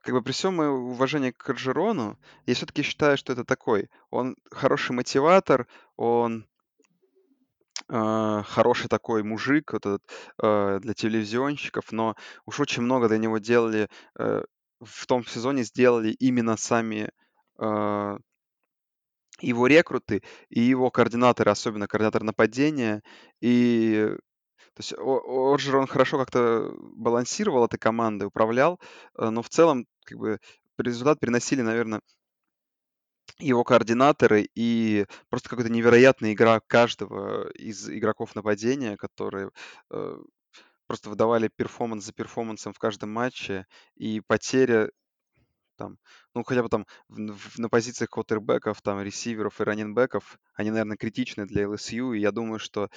как 0.07 0.15
бы 0.15 0.23
при 0.23 0.31
всем 0.31 0.55
моем 0.55 0.73
уважении 0.85 1.33
к 1.33 1.39
Каржерону, 1.39 2.17
я 2.47 2.55
все-таки 2.55 2.83
считаю, 2.83 3.19
что 3.19 3.33
это 3.33 3.45
такой. 3.45 3.91
Он 4.11 4.37
хороший 4.53 4.93
мотиватор, 4.93 5.67
он 5.97 6.47
э, 7.89 8.43
хороший 8.47 8.87
такой 8.89 9.25
мужик 9.25 9.73
вот 9.73 9.85
этот, 9.85 10.03
э, 10.41 10.79
для 10.81 10.95
телевизионщиков, 10.95 11.91
но 11.91 12.15
уж 12.47 12.61
очень 12.61 12.83
много 12.83 13.09
для 13.09 13.19
него 13.19 13.39
делали, 13.39 13.89
э, 14.17 14.45
в 14.81 15.07
том 15.07 15.27
сезоне 15.27 15.65
сделали 15.65 16.11
именно 16.11 16.57
сами 16.57 17.11
э, 17.59 18.19
его 19.41 19.67
рекруты 19.67 20.23
и 20.51 20.61
его 20.61 20.93
координаторы, 20.93 21.51
особенно 21.51 21.89
координатор 21.89 22.23
нападения. 22.23 23.03
И 23.41 24.15
то 24.77 24.81
есть 24.81 24.93
Орджерон, 24.99 25.77
он 25.77 25.87
хорошо 25.87 26.19
как-то 26.19 26.71
балансировал 26.79 27.65
этой 27.65 27.79
командой, 27.79 28.25
управлял, 28.25 28.79
э, 29.17 29.31
но 29.31 29.41
в 29.41 29.49
целом 29.49 29.87
как 30.05 30.19
бы 30.19 30.39
результат 30.77 31.19
приносили, 31.19 31.63
наверное, 31.63 32.03
его 33.39 33.65
координаторы 33.65 34.47
и 34.55 35.07
просто 35.31 35.49
какая-то 35.49 35.73
невероятная 35.73 36.35
игра 36.35 36.61
каждого 36.61 37.51
из 37.53 37.89
игроков 37.89 38.35
нападения, 38.35 38.99
которые 38.99 39.51
э, 39.91 40.19
просто 40.87 41.09
выдавали 41.09 41.49
перформанс 41.49 42.05
за 42.05 42.13
перформансом 42.13 42.75
в 42.75 42.79
каждом 42.79 43.11
матче, 43.11 43.67
и 43.95 44.21
потеря 44.21 44.91
там, 45.77 45.99
ну, 46.35 46.43
хотя 46.45 46.63
бы 46.63 46.69
там 46.69 46.87
в, 47.09 47.59
на 47.59 47.69
позициях 47.69 48.11
квотербеков, 48.11 48.83
там, 48.83 49.01
ресиверов 49.01 49.61
и 49.61 49.65
раненбеков, 49.65 50.39
они, 50.55 50.71
наверное, 50.71 50.97
критичны 50.97 51.47
для 51.47 51.65
LSU, 51.65 52.17
и 52.17 52.21
я 52.21 52.33
думаю, 52.33 52.59
что 52.59 52.89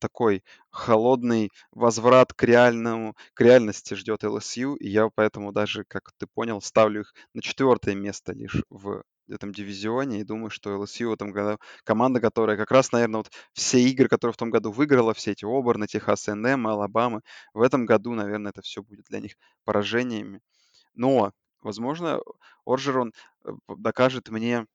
такой 0.00 0.44
холодный 0.70 1.50
возврат 1.72 2.32
к 2.32 2.42
реальному, 2.42 3.16
к 3.34 3.40
реальности 3.40 3.94
ждет 3.94 4.24
LSU, 4.24 4.76
и 4.78 4.88
я 4.88 5.08
поэтому 5.14 5.52
даже, 5.52 5.84
как 5.84 6.12
ты 6.18 6.26
понял, 6.26 6.60
ставлю 6.60 7.02
их 7.02 7.14
на 7.32 7.42
четвертое 7.42 7.94
место 7.94 8.32
лишь 8.32 8.62
в 8.70 9.02
этом 9.28 9.52
дивизионе, 9.52 10.20
и 10.20 10.24
думаю, 10.24 10.50
что 10.50 10.74
LSU 10.74 11.08
в 11.08 11.12
этом 11.12 11.32
году 11.32 11.58
команда, 11.84 12.20
которая 12.20 12.56
как 12.56 12.70
раз, 12.70 12.92
наверное, 12.92 13.18
вот 13.18 13.30
все 13.52 13.80
игры, 13.80 14.08
которые 14.08 14.34
в 14.34 14.36
том 14.36 14.50
году 14.50 14.70
выиграла, 14.70 15.14
все 15.14 15.32
эти 15.32 15.44
Оберны, 15.44 15.86
Техас 15.86 16.28
A&M, 16.28 16.66
Алабамы, 16.66 17.22
в 17.54 17.62
этом 17.62 17.86
году, 17.86 18.14
наверное, 18.14 18.50
это 18.50 18.62
все 18.62 18.82
будет 18.82 19.06
для 19.08 19.20
них 19.20 19.36
поражениями. 19.64 20.40
Но 20.94 21.32
Возможно, 21.64 22.20
Орджерон 22.66 23.12
э, 23.44 23.50
докажет 23.68 24.28
мне, 24.28 24.66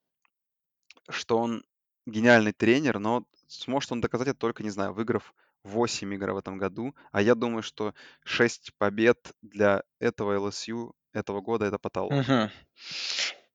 что 1.07 1.37
он 1.37 1.63
гениальный 2.05 2.51
тренер, 2.51 2.99
но 2.99 3.23
сможет 3.47 3.91
он 3.91 4.01
доказать 4.01 4.27
это 4.27 4.39
только, 4.39 4.63
не 4.63 4.71
знаю, 4.71 4.93
выиграв 4.93 5.33
8 5.63 6.13
игр 6.13 6.31
в 6.31 6.37
этом 6.37 6.57
году. 6.57 6.95
А 7.11 7.21
я 7.21 7.35
думаю, 7.35 7.61
что 7.61 7.93
6 8.23 8.73
побед 8.77 9.33
для 9.41 9.83
этого 9.99 10.35
LSU 10.35 10.91
этого 11.13 11.41
года 11.41 11.65
это 11.65 11.77
потолок. 11.77 12.11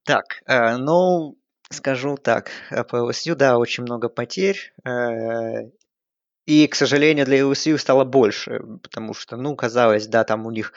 Так, 0.04 0.42
э, 0.46 0.76
ну, 0.76 1.36
скажу 1.70 2.16
так, 2.16 2.50
э, 2.70 2.84
по 2.84 2.96
LSU, 2.96 3.34
да, 3.34 3.58
очень 3.58 3.82
много 3.82 4.08
потерь. 4.08 4.72
И, 6.46 6.66
к 6.66 6.74
сожалению, 6.74 7.24
для 7.24 7.40
LSU 7.40 7.78
стало 7.78 8.04
больше, 8.04 8.60
потому 8.82 9.14
что, 9.14 9.36
ну, 9.36 9.56
казалось, 9.56 10.06
да, 10.06 10.24
там 10.24 10.44
у 10.46 10.50
них 10.50 10.74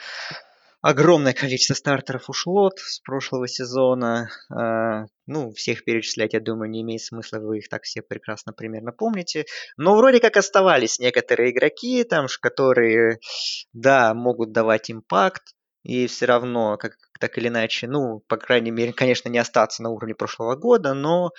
огромное 0.80 1.32
количество 1.32 1.74
стартеров 1.74 2.28
ушло 2.30 2.70
с 2.76 3.00
прошлого 3.00 3.48
сезона. 3.48 4.30
А, 4.50 5.06
ну, 5.26 5.50
всех 5.52 5.84
перечислять, 5.84 6.34
я 6.34 6.40
думаю, 6.40 6.70
не 6.70 6.82
имеет 6.82 7.02
смысла, 7.02 7.38
вы 7.38 7.58
их 7.58 7.68
так 7.68 7.82
все 7.82 8.02
прекрасно 8.02 8.52
примерно 8.52 8.92
помните. 8.92 9.46
Но 9.76 9.96
вроде 9.96 10.20
как 10.20 10.36
оставались 10.36 10.98
некоторые 10.98 11.50
игроки, 11.50 12.04
там, 12.04 12.26
которые, 12.40 13.18
да, 13.72 14.14
могут 14.14 14.52
давать 14.52 14.90
импакт, 14.90 15.54
и 15.82 16.06
все 16.06 16.26
равно, 16.26 16.76
как, 16.76 16.96
так 17.18 17.38
или 17.38 17.48
иначе, 17.48 17.88
ну, 17.88 18.20
по 18.28 18.36
крайней 18.36 18.70
мере, 18.70 18.92
конечно, 18.92 19.28
не 19.28 19.38
остаться 19.38 19.82
на 19.82 19.90
уровне 19.90 20.14
прошлого 20.14 20.54
года, 20.56 20.94
но, 20.94 21.30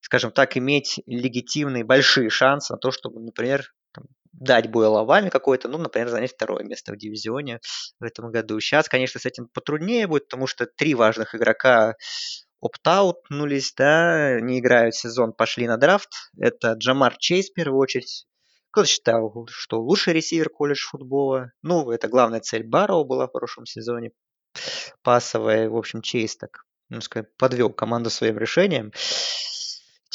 скажем 0.00 0.30
так, 0.30 0.56
иметь 0.56 1.00
легитимные 1.06 1.84
большие 1.84 2.28
шансы 2.28 2.72
на 2.72 2.78
то, 2.78 2.90
чтобы, 2.90 3.20
например, 3.20 3.72
дать 4.40 4.70
бой 4.70 4.86
Лаваме 4.86 5.30
какой-то, 5.30 5.68
ну, 5.68 5.78
например, 5.78 6.08
занять 6.08 6.32
второе 6.32 6.64
место 6.64 6.92
в 6.92 6.96
дивизионе 6.96 7.60
в 7.98 8.04
этом 8.04 8.30
году. 8.30 8.60
Сейчас, 8.60 8.88
конечно, 8.88 9.20
с 9.20 9.26
этим 9.26 9.48
потруднее 9.48 10.06
будет, 10.06 10.28
потому 10.28 10.46
что 10.46 10.66
три 10.66 10.94
важных 10.94 11.34
игрока 11.34 11.96
опт-аутнулись, 12.60 13.72
да, 13.76 14.40
не 14.40 14.58
играют 14.58 14.94
сезон, 14.94 15.32
пошли 15.32 15.66
на 15.66 15.76
драфт. 15.76 16.10
Это 16.38 16.72
Джамар 16.72 17.16
Чейз, 17.18 17.50
в 17.50 17.54
первую 17.54 17.80
очередь. 17.80 18.26
Кто-то 18.70 18.88
считал, 18.88 19.46
что 19.50 19.80
лучший 19.80 20.12
ресивер 20.12 20.50
колледж 20.50 20.86
футбола. 20.86 21.52
Ну, 21.62 21.90
это 21.90 22.08
главная 22.08 22.40
цель 22.40 22.64
Барроу 22.64 23.04
была 23.04 23.26
в 23.26 23.32
прошлом 23.32 23.64
сезоне. 23.64 24.10
Пасовая, 25.02 25.68
в 25.70 25.76
общем, 25.76 26.02
Чейз 26.02 26.36
так, 26.36 26.64
ну, 26.88 27.00
сказать, 27.00 27.34
подвел 27.36 27.70
команду 27.70 28.10
своим 28.10 28.38
решением. 28.38 28.92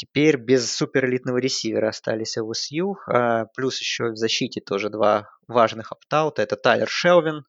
Теперь 0.02 0.36
без 0.36 0.72
суперэлитного 0.72 1.38
ресивера 1.38 1.90
остались 1.90 2.36
LSU. 2.36 2.94
А, 3.06 3.44
плюс 3.54 3.78
еще 3.78 4.10
в 4.10 4.16
защите 4.16 4.60
тоже 4.60 4.90
два 4.90 5.28
важных 5.46 5.92
оптаута. 5.92 6.42
Это 6.42 6.56
Тайлер 6.56 6.88
Шелвин, 6.88 7.44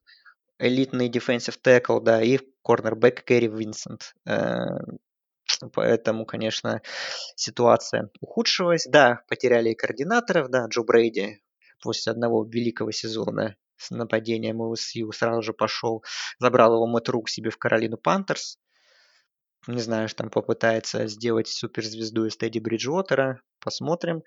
элитный 0.60 1.10
defensive 1.10 1.58
tackle, 1.60 2.00
да, 2.00 2.22
и 2.22 2.38
корнербэк 2.62 3.24
Кэрри 3.24 3.48
Винсент. 3.48 4.14
Э, 4.24 4.68
поэтому, 5.72 6.26
конечно, 6.26 6.80
ситуация 7.34 8.10
ухудшилась. 8.20 8.86
Да, 8.86 9.22
потеряли 9.28 9.70
и 9.70 9.74
координаторов, 9.74 10.48
да, 10.48 10.66
Джо 10.68 10.84
Брейди 10.84 11.42
после 11.82 12.12
одного 12.12 12.44
великого 12.44 12.92
сезона 12.92 13.56
с 13.78 13.90
нападением 13.90 14.62
LSU 14.62 15.10
сразу 15.10 15.42
же 15.42 15.54
пошел, 15.54 16.04
забрал 16.38 16.74
его 16.74 16.86
Мэтт 16.86 17.08
Рук 17.08 17.28
себе 17.28 17.50
в 17.50 17.58
Каролину 17.58 17.96
Пантерс 17.96 18.60
не 19.66 19.80
знаю, 19.80 20.08
что 20.08 20.18
там 20.18 20.30
попытается 20.30 21.06
сделать 21.06 21.48
суперзвезду 21.48 22.26
из 22.26 22.36
Тедди 22.36 22.58
Бриджуотера. 22.58 23.40
Посмотрим. 23.60 24.22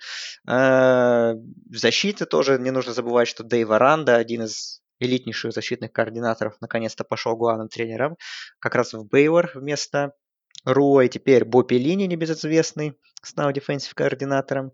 Э, 0.48 1.34
в 1.34 1.78
защите 1.78 2.26
тоже 2.26 2.58
не 2.60 2.72
нужно 2.72 2.94
забывать, 2.94 3.28
что 3.28 3.44
Дэйв 3.44 3.70
Аранда, 3.70 4.16
один 4.16 4.44
из 4.44 4.82
элитнейших 5.00 5.54
защитных 5.54 5.92
координаторов, 5.92 6.56
наконец-то 6.60 7.04
пошел 7.04 7.36
главным 7.36 7.70
тренером. 7.70 8.18
Как 8.60 8.76
раз 8.76 8.94
в 8.94 9.06
Бейвор 9.08 9.52
вместо 9.54 10.14
Руа. 10.66 11.06
И 11.06 11.10
теперь 11.10 11.46
Бопи 11.46 11.78
Лини, 11.78 12.06
небезызвестный, 12.06 12.98
стал 13.22 13.52
дефенсив 13.52 13.94
координатором. 13.94 14.72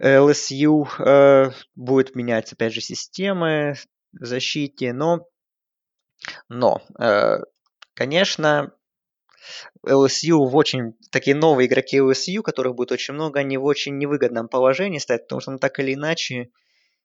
LSU 0.00 0.88
э, 0.98 1.52
будет 1.74 2.16
менять, 2.16 2.52
опять 2.52 2.72
же, 2.72 2.80
системы 2.80 3.74
в 4.12 4.24
защите, 4.24 4.92
но, 4.92 5.28
но 6.48 6.82
э, 6.98 7.38
конечно, 7.94 8.72
LSU 9.86 10.46
в 10.46 10.56
очень 10.56 10.94
такие 11.10 11.36
новые 11.36 11.66
игроки 11.66 11.98
LSU, 11.98 12.42
которых 12.42 12.74
будет 12.74 12.92
очень 12.92 13.14
много, 13.14 13.40
они 13.40 13.56
в 13.56 13.64
очень 13.64 13.98
невыгодном 13.98 14.48
положении 14.48 14.98
стоят, 14.98 15.24
потому 15.24 15.40
что 15.40 15.52
ну, 15.52 15.58
так 15.58 15.78
или 15.78 15.94
иначе 15.94 16.50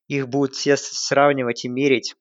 их 0.07 0.27
будут 0.27 0.55
все 0.55 0.75
сравнивать 0.77 1.65
и 1.65 1.69
мерить 1.69 2.15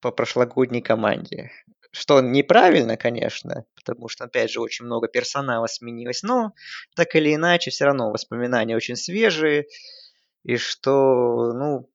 по 0.00 0.10
прошлогодней 0.10 0.82
команде. 0.82 1.50
Что 1.92 2.20
неправильно, 2.20 2.96
конечно, 2.96 3.64
потому 3.74 4.08
что, 4.08 4.24
опять 4.24 4.50
же, 4.50 4.60
очень 4.60 4.84
много 4.84 5.08
персонала 5.08 5.66
сменилось, 5.66 6.22
но 6.22 6.52
так 6.94 7.16
или 7.16 7.34
иначе, 7.34 7.70
все 7.70 7.86
равно 7.86 8.10
воспоминания 8.10 8.76
очень 8.76 8.94
свежие, 8.94 9.66
и 10.42 10.56
что 10.56 11.52
ну, 11.52 11.90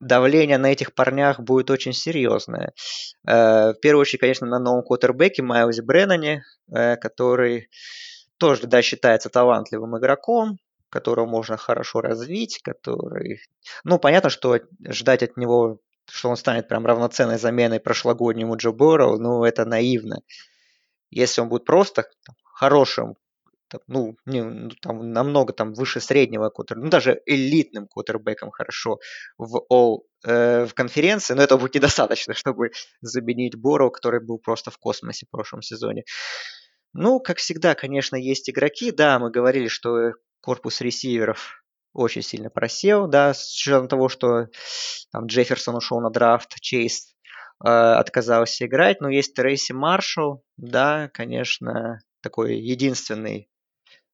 давление 0.00 0.58
на 0.58 0.72
этих 0.72 0.94
парнях 0.94 1.40
будет 1.40 1.70
очень 1.70 1.92
серьезное. 1.92 2.72
Э, 3.26 3.72
в 3.72 3.80
первую 3.80 4.02
очередь, 4.02 4.20
конечно, 4.20 4.46
на 4.46 4.58
новом 4.58 4.82
квотербеке 4.82 5.42
Майлзе 5.42 5.82
Бреннане, 5.82 6.44
э, 6.72 6.96
который 6.96 7.68
тоже, 8.38 8.66
да, 8.66 8.82
считается 8.82 9.28
талантливым 9.28 9.98
игроком, 9.98 10.58
которого 10.90 11.26
можно 11.26 11.56
хорошо 11.56 12.00
развить, 12.00 12.60
который... 12.62 13.40
Ну, 13.84 13.98
понятно, 13.98 14.30
что 14.30 14.58
ждать 14.88 15.22
от 15.22 15.36
него, 15.36 15.80
что 16.08 16.30
он 16.30 16.36
станет 16.36 16.68
прям 16.68 16.86
равноценной 16.86 17.38
заменой 17.38 17.80
прошлогоднему 17.80 18.56
Джо 18.56 18.72
Борроу, 18.72 19.18
ну, 19.18 19.44
это 19.44 19.66
наивно. 19.66 20.22
Если 21.10 21.40
он 21.40 21.48
будет 21.48 21.64
просто 21.64 22.08
хорошим 22.42 23.16
там, 23.68 23.80
ну, 23.86 24.16
не, 24.26 24.42
ну, 24.42 24.70
там 24.80 25.12
намного 25.12 25.52
там 25.52 25.74
выше 25.74 26.00
среднего 26.00 26.50
квотербека, 26.50 26.84
ну, 26.84 26.90
даже 26.90 27.22
элитным 27.26 27.86
квотербеком 27.86 28.50
хорошо 28.50 28.98
в 29.36 29.62
all, 29.70 30.00
э, 30.24 30.64
в 30.66 30.74
конференции, 30.74 31.34
но 31.34 31.42
этого 31.42 31.58
будет 31.60 31.74
недостаточно, 31.74 32.34
чтобы 32.34 32.70
заменить 33.00 33.56
Бору, 33.56 33.90
который 33.90 34.24
был 34.24 34.38
просто 34.38 34.70
в 34.70 34.78
космосе 34.78 35.26
в 35.26 35.30
прошлом 35.30 35.62
сезоне. 35.62 36.04
Ну, 36.94 37.20
как 37.20 37.38
всегда, 37.38 37.74
конечно, 37.74 38.16
есть 38.16 38.48
игроки, 38.48 38.90
да, 38.90 39.18
мы 39.18 39.30
говорили, 39.30 39.68
что 39.68 40.12
корпус 40.40 40.80
ресиверов 40.80 41.62
очень 41.92 42.22
сильно 42.22 42.50
просел, 42.50 43.06
да, 43.06 43.34
с 43.34 43.52
учетом 43.54 43.88
того, 43.88 44.08
что 44.08 44.46
там 45.12 45.26
Джефферсон 45.26 45.76
ушел 45.76 46.00
на 46.00 46.10
драфт, 46.10 46.54
Чейз 46.60 47.14
э, 47.64 47.68
отказался 47.68 48.66
играть, 48.66 49.00
но 49.00 49.08
есть 49.08 49.34
Трейси 49.34 49.72
Маршалл, 49.72 50.42
да, 50.56 51.10
конечно, 51.12 52.00
такой 52.22 52.56
единственный 52.56 53.48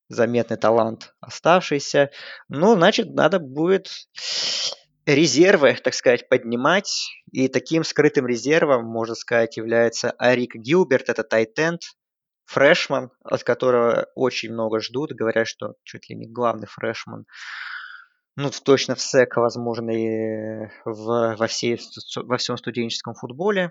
заметный 0.09 0.57
талант 0.57 1.15
оставшийся. 1.21 2.11
Ну, 2.49 2.75
значит, 2.75 3.15
надо 3.15 3.39
будет 3.39 3.89
резервы, 5.07 5.77
так 5.83 5.95
сказать, 5.95 6.29
поднимать. 6.29 7.11
И 7.33 7.49
таким 7.49 7.85
скрытым 7.85 8.27
резервом, 8.27 8.85
можно 8.85 9.15
сказать, 9.15 9.57
является 9.57 10.11
Арик 10.13 10.55
Гилберт, 10.55 11.09
это 11.09 11.23
тайтенд, 11.25 11.83
фрешман, 12.47 13.11
от 13.23 13.43
которого 13.45 14.09
очень 14.15 14.53
много 14.53 14.81
ждут. 14.81 15.13
Говорят, 15.13 15.49
что 15.49 15.75
чуть 15.83 16.09
ли 16.09 16.17
не 16.17 16.27
главный 16.27 16.67
фрешман. 16.67 17.27
Ну, 18.37 18.51
точно 18.65 18.97
в 18.97 19.01
СЭК, 19.01 19.37
возможно, 19.37 19.91
и 19.91 20.67
в, 20.85 21.37
во, 21.37 21.47
всей, 21.47 21.79
во 22.17 22.37
всем 22.37 22.57
студенческом 22.57 23.15
футболе. 23.15 23.71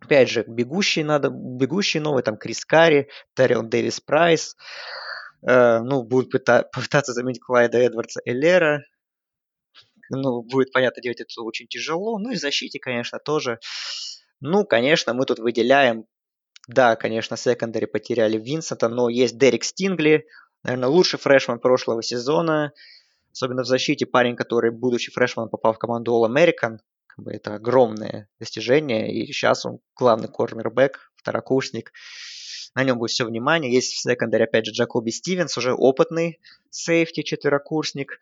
Опять 0.00 0.30
же, 0.30 0.44
бегущий 0.46 1.02
надо, 1.02 1.30
бегущий 1.30 1.98
новый, 1.98 2.22
там 2.22 2.36
Крис 2.36 2.64
Карри, 2.64 3.08
Террион 3.34 3.68
Дэвис 3.68 4.00
Прайс. 4.00 4.56
Э, 5.46 5.80
ну, 5.80 6.02
будут 6.02 6.34
пыта- 6.34 6.66
попытаться 6.72 7.12
заменить 7.12 7.40
Клайда 7.40 7.78
Эдвардса 7.78 8.20
Эллера. 8.24 8.82
Ну, 10.10 10.42
будет, 10.42 10.72
понятно, 10.72 11.02
делать 11.02 11.20
это 11.20 11.42
очень 11.42 11.66
тяжело. 11.66 12.18
Ну 12.18 12.30
и 12.30 12.36
в 12.36 12.40
защите, 12.40 12.78
конечно, 12.78 13.18
тоже. 13.18 13.58
Ну, 14.40 14.64
конечно, 14.64 15.12
мы 15.12 15.26
тут 15.26 15.38
выделяем 15.38 16.06
да, 16.68 16.96
конечно, 16.96 17.36
секондари 17.38 17.86
потеряли 17.86 18.36
Винсента, 18.36 18.88
но 18.90 19.08
есть 19.08 19.38
Дерек 19.38 19.64
Стингли, 19.64 20.26
наверное, 20.62 20.90
лучший 20.90 21.18
фрешман 21.18 21.60
прошлого 21.60 22.02
сезона, 22.02 22.72
особенно 23.32 23.62
в 23.62 23.66
защите 23.66 24.04
парень, 24.04 24.36
который, 24.36 24.70
будучи 24.70 25.10
фрешманом, 25.10 25.48
попал 25.48 25.72
в 25.72 25.78
команду 25.78 26.12
All 26.12 26.30
American, 26.30 26.80
как 27.06 27.24
бы 27.24 27.32
это 27.32 27.54
огромное 27.54 28.28
достижение, 28.38 29.10
и 29.10 29.26
сейчас 29.32 29.64
он 29.64 29.80
главный 29.96 30.28
корнербэк, 30.28 31.10
второкурсник 31.16 31.90
на 32.74 32.84
нем 32.84 32.98
будет 32.98 33.10
все 33.10 33.24
внимание. 33.24 33.72
Есть 33.72 33.94
в 33.94 34.00
секондаре, 34.00 34.44
опять 34.44 34.66
же, 34.66 34.72
Джакоби 34.72 35.10
Стивенс, 35.10 35.56
уже 35.56 35.74
опытный 35.74 36.38
сейфти, 36.70 37.22
четверокурсник. 37.22 38.20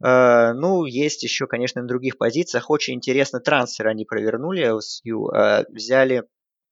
Э, 0.00 0.52
ну, 0.52 0.84
есть 0.84 1.24
еще, 1.24 1.48
конечно, 1.48 1.82
на 1.82 1.88
других 1.88 2.18
позициях. 2.18 2.70
Очень 2.70 2.94
интересный 2.94 3.40
трансфер 3.40 3.88
они 3.88 4.04
провернули. 4.04 4.64
LSU. 4.64 5.32
Э, 5.34 5.64
взяли 5.68 6.24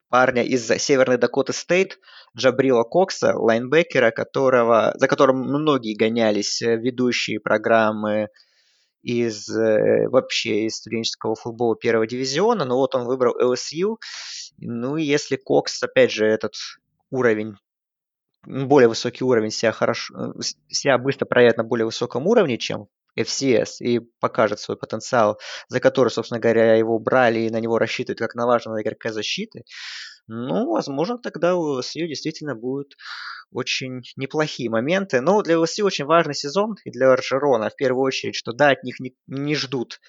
парня 0.09 0.43
из 0.43 0.67
Северной 0.67 1.19
Дакоты 1.19 1.53
Стейт, 1.53 1.99
Джабрила 2.37 2.85
Кокса, 2.85 3.35
лайнбекера, 3.37 4.11
которого, 4.11 4.93
за 4.97 5.09
которым 5.09 5.39
многие 5.39 5.95
гонялись 5.95 6.63
э, 6.63 6.77
ведущие 6.77 7.41
программы 7.41 8.29
из 9.03 9.49
э, 9.51 10.09
вообще 10.09 10.67
из 10.67 10.77
студенческого 10.77 11.35
футбола 11.35 11.77
первого 11.77 12.07
дивизиона, 12.07 12.65
но 12.65 12.77
вот 12.77 12.95
он 12.95 13.07
выбрал 13.07 13.37
LSU. 13.41 13.97
Ну 14.59 14.97
и 14.97 15.05
если 15.05 15.37
Кокс, 15.37 15.83
опять 15.83 16.13
же, 16.13 16.27
этот 16.27 16.55
уровень, 17.11 17.55
более 18.47 18.89
высокий 18.89 19.25
уровень 19.25 19.51
себя, 19.51 19.73
хорошо, 19.73 20.15
э, 20.15 20.41
себя 20.69 20.99
быстро 20.99 21.27
проявит 21.27 21.57
на 21.57 21.65
более 21.65 21.87
высоком 21.87 22.27
уровне, 22.27 22.59
чем 22.59 22.89
FCS 23.19 23.79
и 23.81 24.01
покажет 24.21 24.61
свой 24.61 24.77
потенциал, 24.77 25.39
за 25.69 25.81
который, 25.81 26.11
собственно 26.11 26.41
говоря, 26.41 26.75
его 26.75 26.99
брали 26.99 27.41
и 27.41 27.51
на 27.51 27.61
него 27.61 27.79
рассчитывают 27.79 28.19
как 28.19 28.35
на 28.35 28.47
важного 28.47 28.83
игрока 28.83 29.13
защиты, 29.13 29.65
ну, 30.29 30.73
возможно, 30.73 31.19
тогда 31.19 31.57
у 31.57 31.81
СЮ 31.83 32.07
действительно 32.07 32.55
будет 32.57 32.97
очень 33.53 34.03
неплохие 34.17 34.69
моменты. 34.71 35.21
Но 35.21 35.43
для 35.43 35.55
LSU 35.55 35.85
очень 35.85 36.05
важный 36.05 36.35
сезон 36.35 36.77
и 36.85 36.91
для 36.91 37.13
Оржерона 37.13 37.71
в 37.71 37.77
первую 37.77 38.05
очередь, 38.05 38.35
что 38.35 38.53
да, 38.53 38.71
от 38.71 38.83
них 38.83 38.99
не, 38.99 39.15
не 39.29 39.55
ждут 39.55 40.01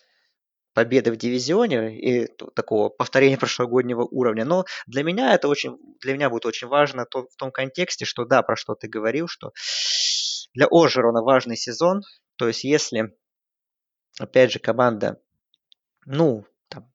победы 0.77 1.11
в 1.11 1.17
дивизионе 1.17 1.97
и 1.97 2.27
такого 2.53 2.89
повторения 2.89 3.37
прошлогоднего 3.39 4.03
уровня. 4.03 4.45
Но 4.45 4.65
для 4.85 5.01
меня 5.01 5.33
это 5.33 5.47
очень, 5.47 5.79
для 6.01 6.13
меня 6.13 6.29
будет 6.29 6.45
очень 6.45 6.67
важно 6.67 7.07
то, 7.07 7.23
в 7.23 7.35
том 7.35 7.51
контексте, 7.51 8.05
что 8.05 8.25
да, 8.25 8.43
про 8.43 8.55
что 8.55 8.75
ты 8.75 8.87
говорил, 8.87 9.27
что 9.27 9.53
для 10.53 10.67
Ожерона 10.69 11.23
важный 11.23 11.57
сезон. 11.57 12.03
То 12.35 12.47
есть 12.47 12.63
если, 12.63 13.17
опять 14.19 14.51
же, 14.51 14.59
команда, 14.59 15.19
ну, 16.05 16.45
там, 16.67 16.93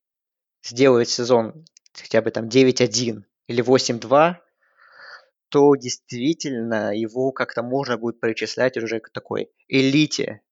сделает 0.63 1.09
сезон 1.09 1.65
хотя 1.93 2.23
бы 2.23 2.31
там 2.31 2.47
9-1 2.47 3.25
или 3.49 3.65
8-2, 3.65 4.37
то 5.49 5.75
действительно 5.75 6.97
его 6.97 7.33
как-то 7.33 7.65
можно 7.65 7.99
будет 7.99 8.21
причислять 8.21 8.77
уже 8.77 9.01
к 9.01 9.11
такой 9.11 9.51
элите 9.67 10.43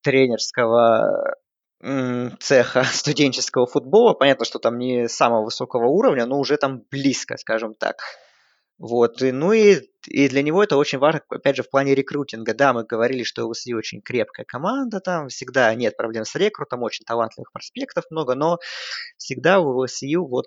тренерского 0.00 1.36
цеха 1.82 2.84
студенческого 2.92 3.66
футбола. 3.66 4.14
Понятно, 4.14 4.44
что 4.44 4.58
там 4.58 4.78
не 4.78 5.08
самого 5.08 5.44
высокого 5.44 5.86
уровня, 5.86 6.26
но 6.26 6.38
уже 6.38 6.56
там 6.56 6.82
близко, 6.90 7.36
скажем 7.36 7.74
так. 7.74 8.02
Вот, 8.78 9.20
и, 9.20 9.30
ну 9.30 9.52
и, 9.52 9.90
и 10.06 10.28
для 10.30 10.42
него 10.42 10.64
это 10.64 10.78
очень 10.78 10.98
важно, 10.98 11.20
опять 11.28 11.54
же, 11.54 11.62
в 11.62 11.68
плане 11.68 11.94
рекрутинга. 11.94 12.54
Да, 12.54 12.72
мы 12.72 12.84
говорили, 12.84 13.24
что 13.24 13.44
у 13.44 13.52
LSU 13.52 13.74
очень 13.76 14.00
крепкая 14.00 14.46
команда, 14.46 15.00
там 15.00 15.28
всегда 15.28 15.74
нет 15.74 15.98
проблем 15.98 16.24
с 16.24 16.34
рекрутом, 16.34 16.82
очень 16.82 17.04
талантливых 17.04 17.52
проспектов 17.52 18.06
много, 18.08 18.34
но 18.34 18.58
всегда 19.18 19.60
у 19.60 19.84
LSU 19.84 20.26
вот, 20.26 20.46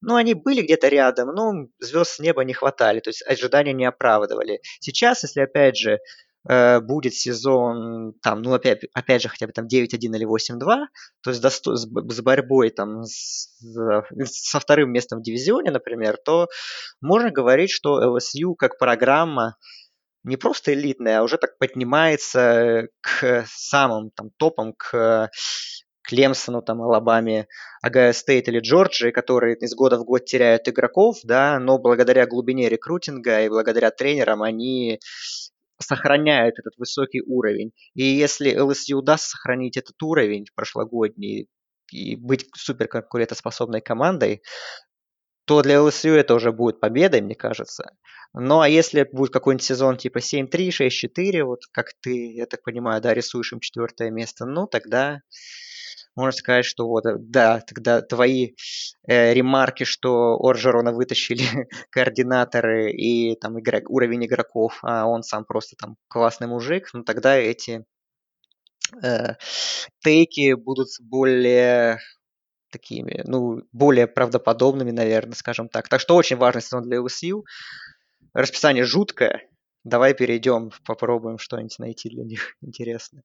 ну, 0.00 0.16
они 0.16 0.34
были 0.34 0.62
где-то 0.62 0.88
рядом, 0.88 1.28
но 1.28 1.68
звезд 1.78 2.10
с 2.10 2.18
неба 2.18 2.42
не 2.42 2.52
хватали, 2.52 2.98
то 2.98 3.10
есть 3.10 3.22
ожидания 3.24 3.72
не 3.72 3.84
оправдывали. 3.84 4.60
Сейчас, 4.80 5.22
если, 5.22 5.42
опять 5.42 5.76
же, 5.76 6.00
будет 6.48 7.14
сезон, 7.14 8.14
там, 8.22 8.42
ну, 8.42 8.54
опять, 8.54 8.84
опять 8.94 9.22
же, 9.22 9.28
хотя 9.28 9.46
бы 9.46 9.52
там 9.52 9.66
9-1 9.66 10.16
или 10.16 10.24
8-2, 10.24 10.86
то 11.22 11.30
есть 11.30 11.44
досто- 11.44 11.74
с, 11.74 11.86
с 11.86 12.20
борьбой 12.22 12.70
там 12.70 13.02
с, 13.04 13.58
со 14.24 14.60
вторым 14.60 14.92
местом 14.92 15.18
в 15.18 15.22
дивизионе, 15.22 15.70
например, 15.70 16.16
то 16.24 16.48
можно 17.00 17.30
говорить, 17.30 17.70
что 17.70 18.02
LSU 18.16 18.54
как 18.56 18.78
программа 18.78 19.56
не 20.24 20.36
просто 20.36 20.74
элитная, 20.74 21.20
а 21.20 21.22
уже 21.22 21.38
так 21.38 21.58
поднимается 21.58 22.88
к 23.00 23.44
самым 23.46 24.10
там 24.10 24.30
топам, 24.36 24.74
к 24.76 25.30
Клемсону, 26.02 26.62
там, 26.62 26.80
Алабаме, 26.80 27.48
Огайо 27.82 28.12
Стейт 28.12 28.48
или 28.48 28.60
Джорджии, 28.60 29.10
которые 29.10 29.56
из 29.56 29.74
года 29.74 29.98
в 29.98 30.04
год 30.04 30.24
теряют 30.24 30.66
игроков, 30.66 31.18
да, 31.22 31.58
но 31.58 31.78
благодаря 31.78 32.26
глубине 32.26 32.70
рекрутинга 32.70 33.42
и 33.42 33.48
благодаря 33.50 33.90
тренерам 33.90 34.42
они 34.42 35.00
сохраняют 35.78 36.58
этот 36.58 36.76
высокий 36.76 37.22
уровень. 37.22 37.72
И 37.94 38.02
если 38.02 38.54
LSU 38.54 38.94
удастся 38.94 39.30
сохранить 39.30 39.76
этот 39.76 40.02
уровень 40.02 40.46
прошлогодний 40.54 41.48
и 41.90 42.16
быть 42.16 42.46
супер 42.54 42.88
конкурентоспособной 42.88 43.80
командой, 43.80 44.42
то 45.46 45.62
для 45.62 45.76
LSU 45.76 46.10
это 46.10 46.34
уже 46.34 46.52
будет 46.52 46.78
победой, 46.78 47.22
мне 47.22 47.34
кажется. 47.34 47.96
Ну 48.34 48.60
а 48.60 48.68
если 48.68 49.08
будет 49.10 49.32
какой-нибудь 49.32 49.64
сезон 49.64 49.96
типа 49.96 50.18
7-3, 50.18 50.68
6-4, 50.68 51.42
вот 51.44 51.60
как 51.72 51.92
ты, 52.02 52.34
я 52.34 52.46
так 52.46 52.62
понимаю, 52.62 53.00
да, 53.00 53.14
рисуешь 53.14 53.52
им 53.52 53.60
четвертое 53.60 54.10
место, 54.10 54.44
ну 54.44 54.66
тогда 54.66 55.20
можно 56.18 56.32
сказать, 56.32 56.64
что 56.64 56.88
вот, 56.88 57.06
э, 57.06 57.16
да, 57.18 57.60
тогда 57.60 58.02
твои 58.02 58.54
э, 59.06 59.32
ремарки, 59.34 59.84
что 59.84 60.36
Оржерона 60.40 60.92
вытащили 60.92 61.42
координаторы 61.90 62.90
и 62.92 63.36
там 63.36 63.58
игрок, 63.60 63.88
уровень 63.88 64.26
игроков, 64.26 64.80
а 64.82 65.06
он 65.06 65.22
сам 65.22 65.44
просто 65.44 65.76
там 65.76 65.96
классный 66.08 66.48
мужик, 66.48 66.90
ну 66.92 67.04
тогда 67.04 67.36
эти 67.36 67.84
э, 69.02 69.34
тейки 70.02 70.54
будут 70.54 70.88
более 71.00 71.98
такими, 72.70 73.22
ну, 73.24 73.62
более 73.72 74.06
правдоподобными, 74.06 74.90
наверное, 74.90 75.34
скажем 75.34 75.68
так. 75.68 75.88
Так 75.88 76.00
что 76.00 76.16
очень 76.16 76.36
важный 76.36 76.62
сезон 76.62 76.82
для 76.82 76.98
LSU. 76.98 77.42
Расписание 78.34 78.84
жуткое. 78.84 79.48
Давай 79.84 80.14
перейдем, 80.14 80.70
попробуем 80.84 81.38
что-нибудь 81.38 81.78
найти 81.78 82.10
для 82.10 82.24
них 82.24 82.56
интересное. 82.60 83.22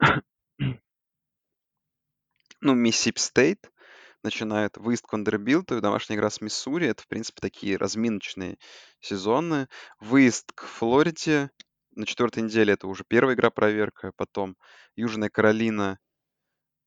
Ну, 2.64 2.74
Миссисипи 2.74 3.20
Стейт 3.20 3.70
начинает 4.22 4.78
выезд 4.78 5.04
к 5.06 5.12
Вандербилту, 5.12 5.82
домашняя 5.82 6.16
игра 6.16 6.30
с 6.30 6.40
Миссури. 6.40 6.86
Это, 6.86 7.02
в 7.02 7.08
принципе, 7.08 7.42
такие 7.42 7.76
разминочные 7.76 8.56
сезоны. 9.00 9.68
Выезд 10.00 10.50
к 10.54 10.64
Флориде 10.64 11.50
на 11.94 12.06
четвертой 12.06 12.42
неделе 12.42 12.72
это 12.72 12.88
уже 12.88 13.04
первая 13.06 13.36
игра 13.36 13.50
проверка, 13.50 14.12
потом 14.16 14.56
Южная 14.96 15.28
Каролина 15.28 15.98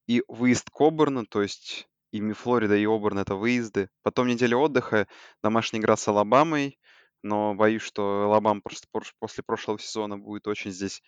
и 0.07 0.23
выезд 0.27 0.71
к 0.71 0.81
Оберну, 0.81 1.27
то 1.27 1.43
есть 1.43 1.87
и 2.11 2.31
Флорида, 2.31 2.75
и 2.75 2.87
Оберн 2.87 3.19
это 3.19 3.35
выезды. 3.35 3.89
Потом 4.01 4.25
неделя 4.25 4.57
отдыха, 4.57 5.07
домашняя 5.43 5.79
игра 5.79 5.95
с 5.95 6.07
Алабамой, 6.07 6.79
но 7.21 7.53
боюсь, 7.53 7.83
что 7.83 8.23
Алабама 8.23 8.61
просто 8.61 8.87
после 9.19 9.43
прошлого 9.43 9.77
сезона 9.77 10.17
будет 10.17 10.47
очень 10.47 10.71
здесь 10.71 11.03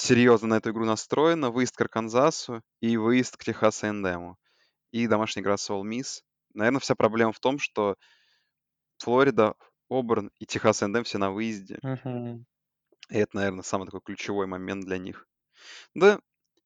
серьезно 0.00 0.48
на 0.48 0.54
эту 0.54 0.70
игру 0.70 0.84
настроена. 0.84 1.50
Выезд 1.50 1.76
к 1.76 1.80
Арканзасу 1.82 2.62
и 2.80 2.96
выезд 2.96 3.36
к 3.36 3.44
Техас 3.44 3.84
A&M. 3.84 4.36
И 4.92 5.06
домашняя 5.06 5.42
игра 5.42 5.56
с 5.56 5.70
All 5.70 5.82
Miss. 5.82 6.22
Наверное, 6.54 6.80
вся 6.80 6.94
проблема 6.94 7.32
в 7.32 7.40
том, 7.40 7.58
что 7.58 7.96
Флорида, 8.98 9.54
Оберн 9.88 10.30
и 10.38 10.46
Техас 10.46 10.82
A&M 10.82 11.04
все 11.04 11.18
на 11.18 11.30
выезде. 11.30 11.78
Uh-huh. 11.84 12.42
И 13.10 13.16
это, 13.16 13.36
наверное, 13.36 13.62
самый 13.62 13.86
такой 13.86 14.00
ключевой 14.00 14.46
момент 14.46 14.84
для 14.84 14.98
них. 14.98 15.26
Да, 15.94 16.20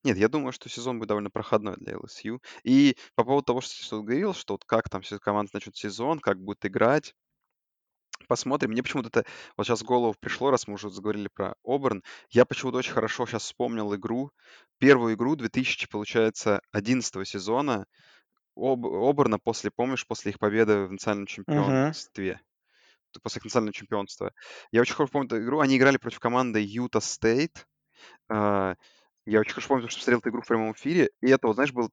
нет, 0.05 0.17
я 0.17 0.29
думаю, 0.29 0.53
что 0.53 0.69
сезон 0.69 0.99
будет 0.99 1.09
довольно 1.09 1.31
проходной 1.31 1.77
для 1.77 1.95
LSU. 1.95 2.41
И 2.63 2.97
по 3.15 3.25
поводу 3.25 3.47
того, 3.47 3.61
что 3.61 3.99
ты 3.99 4.05
говорил, 4.05 4.35
что 4.35 4.55
вот 4.55 4.65
как 4.65 4.89
там 4.89 5.03
все 5.03 5.19
команды 5.19 5.51
начнут 5.55 5.77
сезон, 5.77 6.21
как 6.21 6.39
будут 6.39 6.65
играть, 6.67 7.15
Посмотрим. 8.29 8.71
Мне 8.71 8.83
почему-то 8.83 9.09
это 9.09 9.25
вот 9.57 9.67
сейчас 9.67 9.83
в 9.83 9.85
голову 9.85 10.15
пришло, 10.19 10.51
раз 10.51 10.67
мы 10.67 10.75
уже 10.75 10.89
заговорили 10.91 11.29
про 11.29 11.55
Оберн. 11.65 12.03
Я 12.31 12.45
почему-то 12.45 12.79
очень 12.79 12.93
хорошо 12.93 13.27
сейчас 13.27 13.43
вспомнил 13.43 13.95
игру. 13.95 14.31
Первую 14.79 15.15
игру 15.15 15.37
2000, 15.37 15.89
получается, 15.89 16.61
11 16.73 17.29
сезона 17.29 17.87
Об, 18.57 18.87
Оберна 18.87 19.39
после, 19.39 19.71
помнишь, 19.71 20.07
после 20.07 20.33
их 20.33 20.39
победы 20.39 20.87
в 20.87 20.93
национальном 20.93 21.27
чемпионстве. 21.27 22.41
Uh-huh. 23.15 23.21
После 23.23 23.41
их 23.41 23.45
национального 23.45 23.75
чемпионства. 23.75 24.33
Я 24.73 24.81
очень 24.81 24.95
хорошо 24.95 25.13
помню 25.13 25.27
эту 25.27 25.43
игру. 25.43 25.61
Они 25.61 25.77
играли 25.77 25.99
против 25.99 26.19
команды 26.19 26.61
Юта 26.61 27.01
Стейт. 27.01 27.67
Я 28.29 28.77
очень 29.27 29.53
хорошо 29.53 29.69
помню, 29.69 29.89
что 29.89 30.01
смотрел 30.01 30.19
эту 30.19 30.31
игру 30.31 30.43
в 30.43 30.47
прямом 30.47 30.73
эфире. 30.73 31.11
И 31.21 31.31
это, 31.31 31.47
вот, 31.47 31.55
знаешь, 31.55 31.73
был 31.73 31.91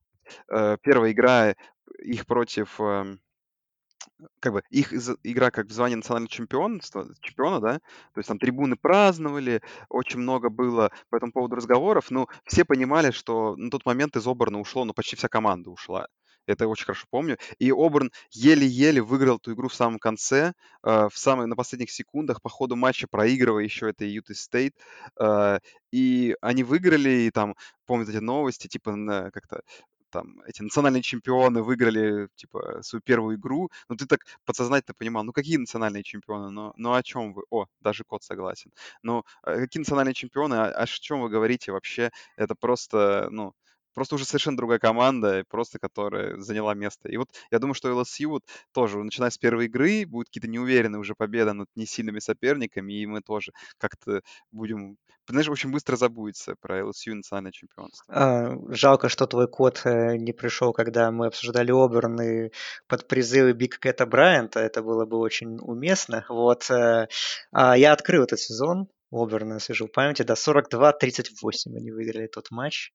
uh, 0.52 0.78
первая 0.82 1.12
игра 1.12 1.56
их 2.00 2.26
против... 2.26 2.80
Uh, 2.80 3.18
как 4.40 4.54
бы 4.54 4.64
их 4.70 4.94
игра 5.24 5.52
как 5.52 5.68
в 5.68 5.72
звании 5.72 5.96
национального 5.96 6.30
чемпионства, 6.30 7.08
чемпиона, 7.22 7.60
да, 7.60 7.74
то 7.76 8.18
есть 8.18 8.28
там 8.28 8.40
трибуны 8.40 8.76
праздновали, 8.76 9.62
очень 9.90 10.20
много 10.20 10.50
было 10.50 10.92
по 11.10 11.16
этому 11.16 11.32
поводу 11.32 11.56
разговоров, 11.56 12.12
но 12.12 12.28
все 12.46 12.66
понимали, 12.66 13.12
что 13.12 13.56
на 13.56 13.70
тот 13.70 13.86
момент 13.86 14.16
из 14.16 14.28
Оберна 14.28 14.60
ушло, 14.60 14.86
ну, 14.86 14.94
почти 14.94 15.16
вся 15.16 15.28
команда 15.28 15.70
ушла. 15.70 16.08
Это 16.48 16.64
я 16.64 16.70
очень 16.70 16.86
хорошо 16.86 17.06
помню. 17.10 17.38
И 17.60 17.72
Оберн 17.72 18.12
еле-еле 18.32 19.02
выиграл 19.02 19.38
эту 19.38 19.54
игру 19.54 19.68
в 19.70 19.76
самом 19.76 20.00
конце, 20.00 20.54
э, 20.84 21.08
в 21.10 21.18
самые, 21.18 21.48
на 21.48 21.56
последних 21.56 21.92
секундах, 21.92 22.42
по 22.42 22.50
ходу 22.50 22.76
матча 22.76 23.08
проигрывая 23.08 23.64
еще 23.64 23.90
это 23.90 24.06
Юта 24.06 24.34
Стейт. 24.34 24.76
Э, 25.20 25.60
и 25.92 26.36
они 26.42 26.64
выиграли, 26.64 27.10
и 27.10 27.32
там, 27.32 27.56
помню 27.86 28.08
эти 28.10 28.18
новости, 28.18 28.68
типа, 28.68 29.30
как-то 29.34 29.62
там 30.12 30.42
эти 30.46 30.62
национальные 30.62 31.02
чемпионы 31.02 31.64
выиграли, 31.64 32.28
типа, 32.36 32.82
свою 32.84 33.02
первую 33.02 33.38
игру, 33.38 33.70
ну, 33.90 33.96
ты 33.96 34.06
так 34.06 34.20
подсознательно 34.46 34.96
понимал, 34.98 35.24
ну, 35.24 35.34
какие 35.34 35.58
национальные 35.58 36.04
чемпионы, 36.04 36.50
ну, 36.52 36.74
ну 36.78 36.94
о 36.94 37.04
чем 37.04 37.34
вы? 37.34 37.44
О, 37.50 37.66
даже 37.82 38.04
кот 38.04 38.24
согласен. 38.24 38.72
Ну, 39.04 39.24
а 39.44 39.56
какие 39.58 39.80
национальные 39.82 40.14
чемпионы, 40.14 40.56
о, 40.56 40.84
о 40.84 40.86
чем 40.88 41.22
вы 41.22 41.30
говорите 41.30 41.72
вообще? 41.72 42.12
Это 42.38 42.56
просто, 42.56 43.28
ну, 43.32 43.54
просто 43.94 44.16
уже 44.16 44.26
совершенно 44.26 44.58
другая 44.58 44.80
команда, 44.80 45.44
просто 45.50 45.80
которая 45.80 46.38
заняла 46.38 46.74
место. 46.74 47.10
И 47.10 47.18
вот 47.18 47.30
я 47.52 47.60
думаю, 47.60 47.74
что 47.74 47.90
LSU 47.90 48.28
вот 48.28 48.44
тоже, 48.74 49.04
начиная 49.04 49.30
с 49.30 49.38
первой 49.38 49.66
игры, 49.66 50.06
будут 50.06 50.28
какие-то 50.28 50.48
неуверенные 50.48 51.00
уже 51.00 51.16
победы 51.16 51.54
над 51.54 51.70
несильными 51.76 52.20
соперниками, 52.20 52.94
и 52.94 53.06
мы 53.06 53.22
тоже 53.22 53.52
как-то 53.78 54.22
будем 54.52 54.98
знаешь, 55.28 55.50
очень 55.50 55.72
быстро 55.72 55.96
забудется 55.96 56.56
про 56.60 56.82
LSU 56.82 57.14
национальное 57.14 57.52
чемпионство. 57.52 58.04
А, 58.08 58.58
жалко, 58.70 59.10
что 59.10 59.28
твой 59.28 59.48
код 59.48 59.82
э, 59.86 60.18
не 60.18 60.34
пришел, 60.34 60.74
когда 60.74 61.12
мы 61.12 61.28
обсуждали 61.28 61.72
Оберн 61.72 62.22
и 62.22 62.52
под 62.88 63.08
призывы 63.08 63.54
Биг 63.54 63.80
Кэта 63.80 64.06
Брайанта. 64.06 64.60
Это 64.60 64.82
было 64.82 65.06
бы 65.06 65.18
очень 65.18 65.58
уместно. 65.62 66.26
Вот. 66.30 66.70
Э, 66.70 67.08
а 67.52 67.78
я 67.78 67.94
открыл 67.94 68.24
этот 68.24 68.40
сезон. 68.40 68.88
Оберна, 69.12 69.60
свежу 69.60 69.88
в 69.88 69.92
памяти. 69.92 70.24
Да, 70.24 70.36
42-38 70.36 71.76
они 71.76 71.92
выиграли 71.92 72.28
тот 72.28 72.50
матч. 72.50 72.94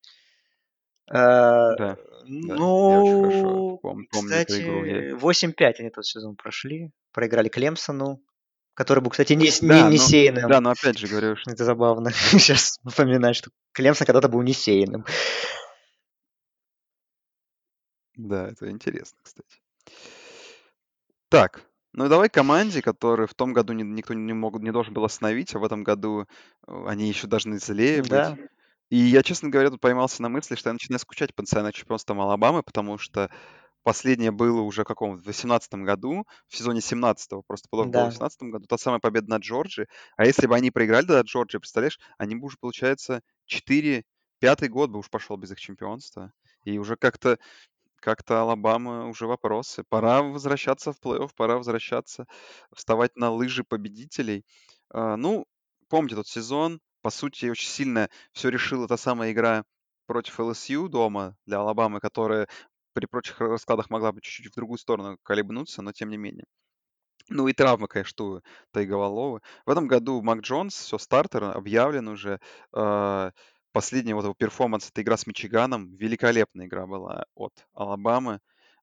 Да, 1.09 1.75
да, 1.77 1.97
ну, 2.25 2.91
я 2.91 3.01
очень 3.01 3.17
хорошо 3.19 3.79
помню, 3.81 4.07
кстати, 4.11 5.13
8-5 5.15 5.81
они 5.81 5.91
тот 5.91 6.05
сезон 6.07 6.37
прошли. 6.37 6.91
Проиграли 7.13 7.49
Клемсону, 7.49 8.21
который 8.75 9.03
был, 9.03 9.11
кстати, 9.11 9.33
не, 9.35 9.51
Да, 9.63 9.75
не, 9.75 9.83
но, 9.83 9.91
не 9.91 9.99
сеянным. 9.99 10.51
да, 10.51 10.61
но 10.61 10.71
опять 10.71 10.99
же 10.99 11.07
говорю, 11.07 11.37
что 11.37 11.51
Это 11.51 11.65
забавно 11.65 12.11
сейчас 12.31 12.79
вспоминать, 12.85 13.37
что 13.37 13.51
Клемсон 13.73 14.07
когда-то 14.07 14.29
был 14.29 14.43
не 14.43 14.53
сеянным. 14.53 15.05
да, 18.17 18.49
это 18.49 18.71
интересно, 18.71 19.19
кстати. 19.23 19.61
Так, 21.29 21.63
ну 21.93 22.07
и 22.07 22.09
давай 22.09 22.29
команде, 22.29 22.83
которую 22.83 23.29
в 23.29 23.35
том 23.35 23.53
году 23.53 23.73
ни- 23.73 23.83
никто 23.83 24.15
не, 24.15 24.33
мог, 24.33 24.61
не 24.61 24.71
должен 24.73 24.95
был 24.95 25.05
остановить, 25.05 25.55
а 25.55 25.59
в 25.59 25.65
этом 25.65 25.83
году 25.83 26.27
э, 26.67 26.85
они 26.87 27.09
еще 27.09 27.27
должны 27.27 27.59
злее 27.59 28.03
быть. 28.03 28.11
Да, 28.11 28.37
И 28.91 28.97
я, 28.97 29.23
честно 29.23 29.49
говоря, 29.49 29.71
тут 29.71 29.81
поймался 29.81 30.23
на 30.23 30.29
мысли, 30.29 30.55
что 30.55 30.69
я 30.71 30.73
начинаю 30.75 31.01
скучать 31.01 31.35
по 31.35 31.43
национальному 31.43 31.73
чемпионству 31.73 32.21
Алабамы, 32.21 32.63
потому 32.63 32.99
что 32.99 33.31
последнее 33.83 34.31
было 34.31 34.61
уже 34.63 34.83
в 34.83 34.87
каком? 34.87 35.13
В 35.13 35.23
2018 35.23 35.75
году, 35.75 36.25
в 36.49 36.57
сезоне 36.57 36.81
17-го, 36.81 37.43
просто 37.43 37.69
плей-офф 37.73 37.85
был 37.87 37.91
в 37.91 37.93
да. 37.93 38.03
2018 38.11 38.43
году, 38.45 38.67
та 38.67 38.79
самая 38.79 39.01
победа 39.01 39.31
над 39.31 39.43
Джорджией. 39.43 39.89
А 40.17 40.25
если 40.25 40.47
бы 40.47 40.55
они 40.55 40.71
проиграли 40.71 41.07
до 41.07 41.21
Джорджии, 41.21 41.59
представляешь, 41.59 41.99
они 42.19 42.37
бы 42.37 42.47
уже, 42.47 42.57
получается, 42.61 43.23
4, 43.47 44.05
пятый 44.39 44.69
год 44.69 44.91
бы 44.91 44.99
уж 45.01 45.11
пошел 45.11 45.37
без 45.37 45.51
их 45.53 45.61
чемпионства. 45.61 46.33
И 46.65 46.79
уже 46.79 46.97
как-то 46.97 47.39
как-то 48.01 48.43
Алабама 48.43 49.09
уже 49.09 49.27
вопросы. 49.27 49.83
Пора 49.89 50.23
возвращаться 50.23 50.93
в 50.93 51.01
плей-офф, 51.01 51.31
пора 51.37 51.57
возвращаться, 51.57 52.27
вставать 52.75 53.17
на 53.17 53.31
лыжи 53.31 53.65
победителей. 53.65 54.45
А, 54.91 55.17
Ну, 55.17 55.47
помните 55.89 56.17
тот 56.17 56.29
сезон, 56.29 56.81
по 57.07 57.11
сути, 57.11 57.47
очень 57.47 57.69
сильно 57.69 58.11
все 58.33 58.49
решила 58.49 58.89
та 58.89 58.97
самая 58.97 59.31
игра 59.31 59.63
против 60.07 60.41
ЛСЮ 60.41 60.89
дома 60.89 61.37
для 61.47 61.61
Алабамы, 61.61 62.01
которая 62.01 62.49
при 62.95 63.07
прочих 63.07 63.41
раскладах 63.41 63.91
могла 63.91 64.11
бы 64.11 64.21
чуть-чуть 64.21 64.51
в 64.51 64.57
другую 64.57 64.77
сторону 64.79 65.17
колебнуться, 65.23 65.83
но 65.83 65.93
тем 65.93 66.11
не 66.11 66.17
менее. 66.17 66.47
Ну 67.29 67.47
и 67.47 67.53
травмы, 67.53 67.87
конечно, 67.87 68.43
Тайговоловы. 68.73 69.41
В 69.67 69.71
этом 69.71 69.87
году 69.87 70.21
Мак 70.21 70.41
Джонс, 70.41 70.75
все, 70.75 70.99
стартер 70.99 71.45
объявлен 71.45 72.09
уже. 72.09 72.41
А, 72.73 73.31
Последний 73.71 74.13
вот 74.13 74.25
его 74.25 74.35
перформанс, 74.35 74.89
это 74.91 75.01
игра 75.01 75.17
с 75.17 75.29
Мичиганом. 75.29 75.95
Великолепная 75.95 76.67
игра 76.67 76.89
была 76.89 77.27
от 77.37 77.53
Алабамы. 77.73 78.41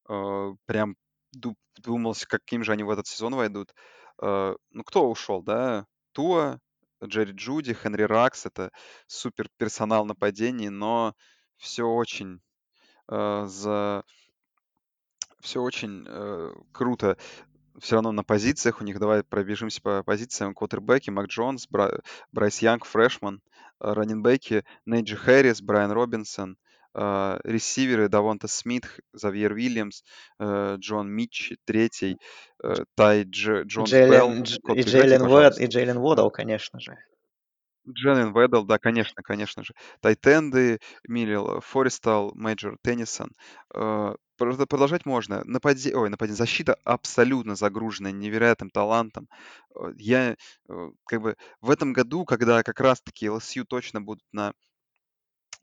А, 0.08 0.54
Прям 0.66 0.96
ду- 1.34 1.58
думалось, 1.78 2.26
каким 2.26 2.64
же 2.64 2.72
они 2.72 2.84
в 2.84 2.90
этот 2.90 3.06
сезон 3.06 3.36
войдут. 3.36 3.74
А, 4.18 4.56
Ну, 4.72 4.84
кто 4.86 5.10
ушел, 5.12 5.42
да? 5.44 5.88
Туа, 6.14 6.62
Джерри 7.06 7.34
Джуди, 7.34 7.74
Хенри 7.74 8.04
Раггс. 8.04 8.46
Это 8.46 8.72
супер 9.08 9.48
персонал 9.58 10.06
нападения, 10.06 10.70
но 10.70 11.16
все 11.58 11.84
очень 11.84 12.42
э, 13.10 13.46
за 13.48 14.04
все 15.40 15.62
очень 15.62 16.06
э, 16.08 16.54
круто 16.72 17.18
все 17.80 17.96
равно 17.96 18.12
на 18.12 18.24
позициях 18.24 18.82
у 18.82 18.84
них. 18.84 19.00
Давай 19.00 19.24
пробежимся 19.24 19.82
по 19.82 20.04
позициям. 20.04 20.54
Квотербеки, 20.54 21.10
Мак 21.10 21.28
Джонс, 21.28 21.68
Бра- 21.68 22.00
Брайс 22.32 22.60
Янг, 22.60 22.86
фрешман, 22.86 23.42
э, 23.80 23.92
раннинбеки, 23.92 24.64
Нейджи 24.86 25.16
Хэррис, 25.16 25.62
Брайан 25.62 25.92
Робинсон, 25.92 26.58
э, 26.94 27.40
ресиверы 27.44 28.10
Давонта 28.10 28.48
Смит, 28.48 28.86
Завьер 29.14 29.54
Уильямс, 29.54 30.04
э, 30.40 30.76
Джон 30.80 31.10
Митч, 31.10 31.54
третий, 31.66 32.18
э, 32.64 32.76
Тай 32.96 33.24
Дж- 33.24 33.64
Джонс 33.64 33.92
Белл. 33.92 34.30
Джейлен, 34.30 34.44
Дж- 34.44 34.56
и 34.56 34.62
прекрати, 34.62 34.90
Джейлен 34.90 35.28
Вед, 35.28 35.60
и. 35.60 35.66
Джейлен 35.66 35.96
Да. 35.96 36.02
Водал, 36.02 36.32
конечно 36.32 36.80
же. 36.80 36.98
Дженнин 37.86 38.34
Веддл, 38.34 38.64
да, 38.64 38.78
конечно, 38.80 39.22
конечно 39.24 39.64
же. 39.64 39.74
Тайтенды, 40.00 40.80
Миллил, 41.06 41.60
Фористал, 41.60 42.32
Мейджор, 42.34 42.78
Теннисон. 42.82 43.32
Э, 43.74 44.16
прод- 44.40 44.66
Продолжать 44.68 45.06
можно. 45.06 45.44
Напади... 45.44 45.94
Ой, 45.94 46.10
напади... 46.10 46.32
Защита 46.32 46.78
абсолютно 46.86 47.56
загруженная 47.56 48.14
невероятным 48.14 48.70
талантом. 48.70 49.28
Э, 49.76 49.92
Я 49.98 50.38
как 51.06 51.22
бы 51.22 51.36
в 51.60 51.70
этом 51.70 51.92
году, 51.92 52.24
когда 52.24 52.64
как 52.64 52.80
раз-таки 52.80 53.26
LSU 53.28 53.66
точно 53.66 54.02
будут 54.02 54.24
на 54.32 54.54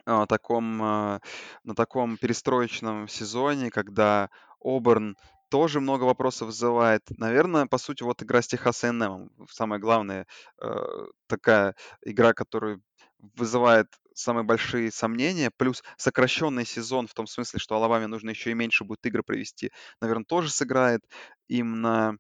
а, 0.07 0.27
таком, 0.27 0.83
а, 0.83 1.21
на 1.65 1.75
таком 1.75 2.17
перестроечном 2.17 3.09
сезоне, 3.09 3.71
когда 3.71 4.31
Оберн 4.63 5.17
тоже 5.51 5.81
много 5.81 6.05
вопросов 6.05 6.47
вызывает. 6.47 7.03
Наверное, 7.19 7.67
по 7.67 7.79
сути, 7.79 8.03
вот 8.03 8.23
игра 8.23 8.41
с 8.41 8.47
Техас 8.47 8.85
A&M. 8.85 9.31
Самая 9.51 9.81
главная 9.81 10.27
э, 10.63 10.67
такая 11.27 11.75
игра, 12.03 12.33
которая 12.33 12.81
вызывает 13.37 13.89
самые 14.15 14.45
большие 14.45 14.91
сомнения, 14.93 15.51
плюс 15.57 15.83
сокращенный 15.97 16.65
сезон 16.65 17.07
в 17.07 17.15
том 17.15 17.27
смысле, 17.27 17.59
что 17.59 17.75
Алабаме 17.77 18.07
нужно 18.07 18.31
еще 18.31 18.51
и 18.51 18.55
меньше 18.55 18.85
будет 18.85 19.05
игр 19.07 19.23
провести, 19.23 19.73
наверное, 20.01 20.25
тоже 20.25 20.51
сыграет 20.51 21.03
им 21.49 21.81
на 21.81 22.17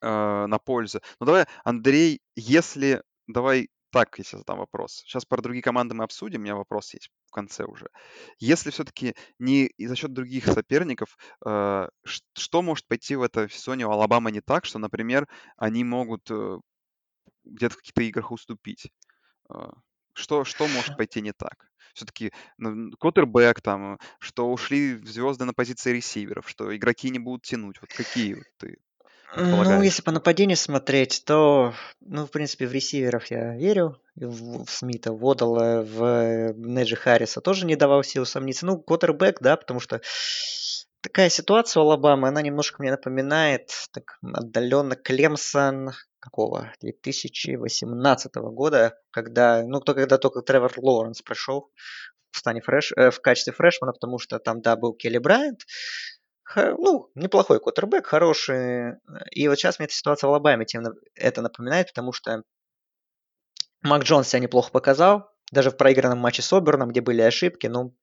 э, 0.00 0.46
на 0.46 0.58
пользу. 0.58 1.00
Ну 1.20 1.26
давай, 1.26 1.46
Андрей, 1.64 2.20
если... 2.36 3.02
Давай 3.28 3.68
так, 3.92 4.18
если 4.18 4.38
задам 4.38 4.58
вопрос. 4.58 5.02
Сейчас 5.06 5.24
про 5.24 5.42
другие 5.42 5.62
команды 5.62 5.94
мы 5.94 6.04
обсудим, 6.04 6.40
у 6.40 6.44
меня 6.44 6.56
вопрос 6.56 6.94
есть 6.94 7.10
в 7.28 7.30
конце 7.30 7.64
уже. 7.64 7.88
Если 8.38 8.70
все-таки 8.70 9.14
не 9.38 9.70
за 9.78 9.96
счет 9.96 10.12
других 10.12 10.46
соперников, 10.46 11.16
э, 11.46 11.88
что 12.04 12.62
может 12.62 12.88
пойти 12.88 13.16
в 13.16 13.22
этом 13.22 13.48
сезоне 13.50 13.86
у 13.86 13.90
Алабамы 13.90 14.32
не 14.32 14.40
так, 14.40 14.64
что, 14.64 14.78
например, 14.78 15.28
они 15.56 15.84
могут 15.84 16.30
э, 16.30 16.58
где-то 17.44 17.74
в 17.74 17.78
каких-то 17.78 18.02
играх 18.02 18.32
уступить? 18.32 18.90
Э, 19.54 19.70
Что, 20.14 20.44
что 20.44 20.68
может 20.68 20.96
пойти 20.96 21.22
не 21.22 21.32
так? 21.32 21.70
Все-таки 21.94 22.32
квотербек 23.00 23.60
там, 23.62 23.98
что 24.20 24.50
ушли 24.52 24.96
звезды 25.06 25.44
на 25.44 25.54
позиции 25.54 25.92
ресиверов, 25.92 26.48
что 26.48 26.74
игроки 26.76 27.10
не 27.10 27.18
будут 27.18 27.42
тянуть. 27.44 27.80
Вот 27.80 27.92
какие 27.92 28.34
вот 28.34 28.46
ты 28.58 28.78
Ну, 29.36 29.82
если 29.82 30.02
по 30.02 30.10
нападению 30.10 30.56
смотреть, 30.56 31.22
то, 31.24 31.74
ну, 32.00 32.26
в 32.26 32.30
принципе, 32.30 32.66
в 32.66 32.72
ресиверов 32.72 33.26
я 33.30 33.56
верю. 33.56 33.98
В, 34.14 34.64
в 34.64 34.70
Смита, 34.70 35.12
Водала, 35.12 35.82
в 35.82 36.52
Неджи 36.54 36.96
Харриса 36.96 37.40
тоже 37.40 37.64
не 37.64 37.76
давал 37.76 38.02
сил 38.02 38.22
усомниться. 38.22 38.66
Ну, 38.66 38.78
квотербек, 38.78 39.40
да, 39.40 39.56
потому 39.56 39.80
что 39.80 40.02
такая 41.00 41.30
ситуация 41.30 41.82
у 41.82 41.86
Алабамы, 41.86 42.28
она 42.28 42.42
немножко 42.42 42.82
мне 42.82 42.90
напоминает 42.90 43.70
так 43.92 44.18
отдаленно 44.22 44.96
Клемсон 44.96 45.92
какого? 46.22 46.72
2018 46.80 48.34
года, 48.36 48.96
когда, 49.10 49.64
ну, 49.66 49.80
то, 49.80 49.92
когда 49.92 50.18
только 50.18 50.40
Тревор 50.40 50.72
Лоуренс 50.76 51.20
прошел 51.20 51.70
в, 52.30 52.38
стане 52.38 52.60
фреш, 52.60 52.92
э, 52.96 53.10
в 53.10 53.20
качестве 53.20 53.52
фрешмана, 53.52 53.92
потому 53.92 54.18
что 54.18 54.38
там, 54.38 54.62
да, 54.62 54.76
был 54.76 54.94
Келли 54.94 55.18
Брайант, 55.18 55.62
ну, 56.56 57.10
неплохой 57.14 57.60
квотербек, 57.60 58.06
хороший. 58.06 58.96
И 59.30 59.48
вот 59.48 59.56
сейчас 59.56 59.78
мне 59.78 59.86
эта 59.86 59.94
ситуация 59.94 60.28
в 60.28 60.30
Алабаме 60.30 60.64
тем 60.64 60.84
это 61.14 61.42
напоминает, 61.42 61.88
потому 61.88 62.12
что 62.12 62.42
Мак 63.82 64.04
Джонс 64.04 64.28
себя 64.28 64.40
неплохо 64.40 64.70
показал, 64.70 65.32
даже 65.52 65.70
в 65.70 65.76
проигранном 65.76 66.18
матче 66.18 66.40
с 66.40 66.52
Оберном, 66.52 66.88
где 66.88 67.02
были 67.02 67.20
ошибки, 67.20 67.66
ну, 67.66 67.94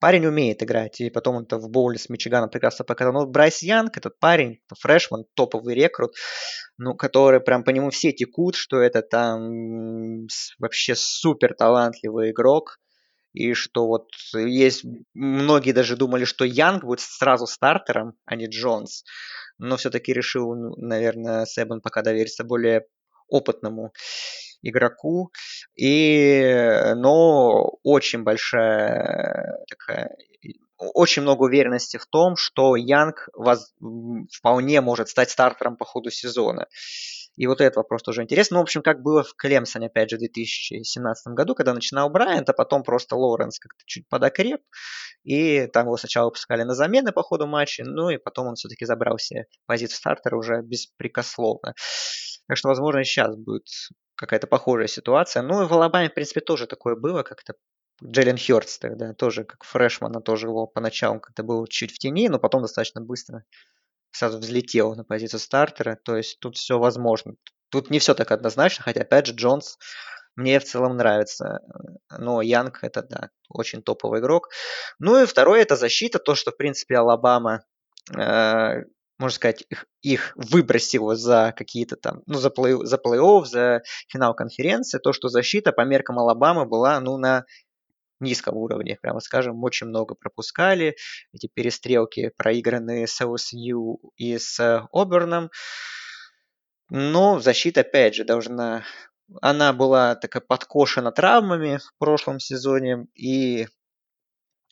парень 0.00 0.26
умеет 0.26 0.62
играть, 0.62 1.00
и 1.00 1.08
потом 1.08 1.36
он-то 1.36 1.58
в 1.58 1.70
боуле 1.70 1.98
с 1.98 2.08
Мичиганом 2.08 2.50
прекрасно 2.50 2.84
показал. 2.84 3.12
Но 3.12 3.26
Брайс 3.26 3.62
Янг, 3.62 3.96
этот 3.96 4.18
парень, 4.18 4.60
фрешман, 4.76 5.24
топовый 5.34 5.74
рекрут, 5.74 6.14
ну, 6.78 6.94
который 6.94 7.40
прям 7.40 7.62
по 7.62 7.70
нему 7.70 7.90
все 7.90 8.12
текут, 8.12 8.56
что 8.56 8.80
это 8.80 9.02
там 9.02 10.26
вообще 10.58 10.94
супер 10.96 11.54
талантливый 11.54 12.32
игрок, 12.32 12.78
и 13.36 13.52
что 13.52 13.86
вот 13.86 14.08
есть, 14.34 14.84
многие 15.12 15.72
даже 15.72 15.96
думали, 15.96 16.24
что 16.24 16.46
Янг 16.46 16.84
будет 16.84 17.00
сразу 17.00 17.46
стартером, 17.46 18.14
а 18.24 18.34
не 18.34 18.46
Джонс, 18.46 19.04
но 19.58 19.76
все-таки 19.76 20.14
решил, 20.14 20.54
ну, 20.54 20.74
наверное, 20.78 21.44
Себан 21.44 21.82
пока 21.82 22.00
довериться 22.00 22.44
более 22.44 22.86
опытному 23.28 23.92
игроку. 24.62 25.32
И, 25.76 26.94
но 26.96 27.78
очень 27.82 28.22
большая 28.22 29.58
такая 29.68 30.16
очень 30.78 31.22
много 31.22 31.44
уверенности 31.44 31.96
в 31.96 32.06
том, 32.06 32.36
что 32.36 32.76
Янг 32.76 33.28
воз- 33.34 33.74
вполне 34.30 34.80
может 34.80 35.08
стать 35.08 35.30
стартером 35.30 35.76
по 35.76 35.84
ходу 35.84 36.10
сезона. 36.10 36.68
И 37.36 37.46
вот 37.46 37.60
этот 37.60 37.76
вопрос 37.76 38.02
тоже 38.02 38.22
интересный. 38.22 38.56
Ну, 38.56 38.60
в 38.60 38.62
общем, 38.62 38.82
как 38.82 39.02
было 39.02 39.22
в 39.22 39.34
Клемсоне, 39.34 39.86
опять 39.86 40.10
же, 40.10 40.16
в 40.16 40.20
2017 40.20 41.34
году, 41.34 41.54
когда 41.54 41.74
начинал 41.74 42.08
Брайант, 42.10 42.48
а 42.48 42.52
потом 42.52 42.82
просто 42.82 43.16
Лоуренс 43.16 43.58
как-то 43.58 43.82
чуть 43.86 44.08
подокреп. 44.08 44.62
И 45.24 45.66
там 45.66 45.86
его 45.86 45.96
сначала 45.96 46.26
выпускали 46.26 46.62
на 46.62 46.74
замены 46.74 47.12
по 47.12 47.22
ходу 47.22 47.46
матча, 47.46 47.84
ну 47.84 48.10
и 48.10 48.16
потом 48.16 48.46
он 48.46 48.54
все-таки 48.54 48.86
забрал 48.86 49.18
себе 49.18 49.46
позицию 49.66 49.96
стартера 49.96 50.36
уже 50.36 50.62
беспрекословно. 50.62 51.74
Так 52.48 52.56
что, 52.56 52.68
возможно, 52.68 53.04
сейчас 53.04 53.36
будет 53.36 53.66
какая-то 54.14 54.46
похожая 54.46 54.86
ситуация. 54.86 55.42
Ну 55.42 55.62
и 55.62 55.66
в 55.66 55.72
Алабаме, 55.72 56.08
в 56.08 56.14
принципе, 56.14 56.40
тоже 56.40 56.66
такое 56.66 56.96
было 56.96 57.22
как-то. 57.22 57.54
Джеллен 58.04 58.36
Хёртс 58.36 58.78
тогда 58.78 59.14
тоже, 59.14 59.44
как 59.44 59.64
фрешмана, 59.64 60.20
тоже 60.20 60.48
его 60.48 60.66
поначалу 60.66 61.18
как-то 61.18 61.42
был 61.42 61.66
чуть 61.66 61.92
в 61.92 61.98
тени, 61.98 62.28
но 62.28 62.38
потом 62.38 62.62
достаточно 62.62 63.00
быстро 63.00 63.44
сразу 64.16 64.38
взлетел 64.38 64.94
на 64.94 65.04
позицию 65.04 65.40
стартера. 65.40 65.98
То 66.04 66.16
есть 66.16 66.38
тут 66.40 66.56
все 66.56 66.78
возможно. 66.78 67.34
Тут 67.70 67.90
не 67.90 67.98
все 67.98 68.14
так 68.14 68.30
однозначно, 68.30 68.84
хотя, 68.84 69.02
опять 69.02 69.26
же, 69.26 69.34
Джонс 69.34 69.78
мне 70.36 70.60
в 70.60 70.64
целом 70.64 70.96
нравится. 70.96 71.60
Но 72.10 72.42
Янг 72.42 72.80
это, 72.82 73.02
да, 73.02 73.30
очень 73.48 73.82
топовый 73.82 74.20
игрок. 74.20 74.50
Ну 74.98 75.22
и 75.22 75.26
второе, 75.26 75.62
это 75.62 75.76
защита. 75.76 76.18
То, 76.18 76.34
что, 76.34 76.50
в 76.50 76.56
принципе, 76.56 76.96
Алабама 76.96 77.64
э, 78.14 78.82
можно 79.18 79.34
сказать, 79.34 79.64
их, 79.70 79.86
их 80.02 80.32
выбросило 80.36 81.16
за 81.16 81.54
какие-то 81.56 81.96
там, 81.96 82.22
ну, 82.26 82.38
за 82.38 82.48
плей- 82.50 82.84
за 82.84 82.96
плей-офф, 82.96 83.44
за 83.46 83.82
финал 84.08 84.34
конференции, 84.34 84.98
то, 84.98 85.12
что 85.12 85.28
защита 85.28 85.72
по 85.72 85.82
меркам 85.82 86.18
Алабамы 86.18 86.66
была, 86.66 87.00
ну, 87.00 87.16
на 87.16 87.44
низком 88.20 88.56
уровне, 88.56 88.98
прямо 89.00 89.20
скажем, 89.20 89.62
очень 89.62 89.88
много 89.88 90.14
пропускали. 90.14 90.96
Эти 91.32 91.48
перестрелки 91.52 92.32
проигранные 92.36 93.06
с 93.06 93.20
LSU 93.20 93.96
и 94.16 94.38
с 94.38 94.88
Оберном. 94.92 95.50
Но 96.90 97.40
защита, 97.40 97.80
опять 97.80 98.14
же, 98.14 98.24
должна... 98.24 98.84
Она 99.42 99.72
была 99.72 100.14
такая 100.14 100.40
подкошена 100.40 101.10
травмами 101.10 101.78
в 101.78 101.98
прошлом 101.98 102.38
сезоне, 102.38 103.06
и 103.14 103.66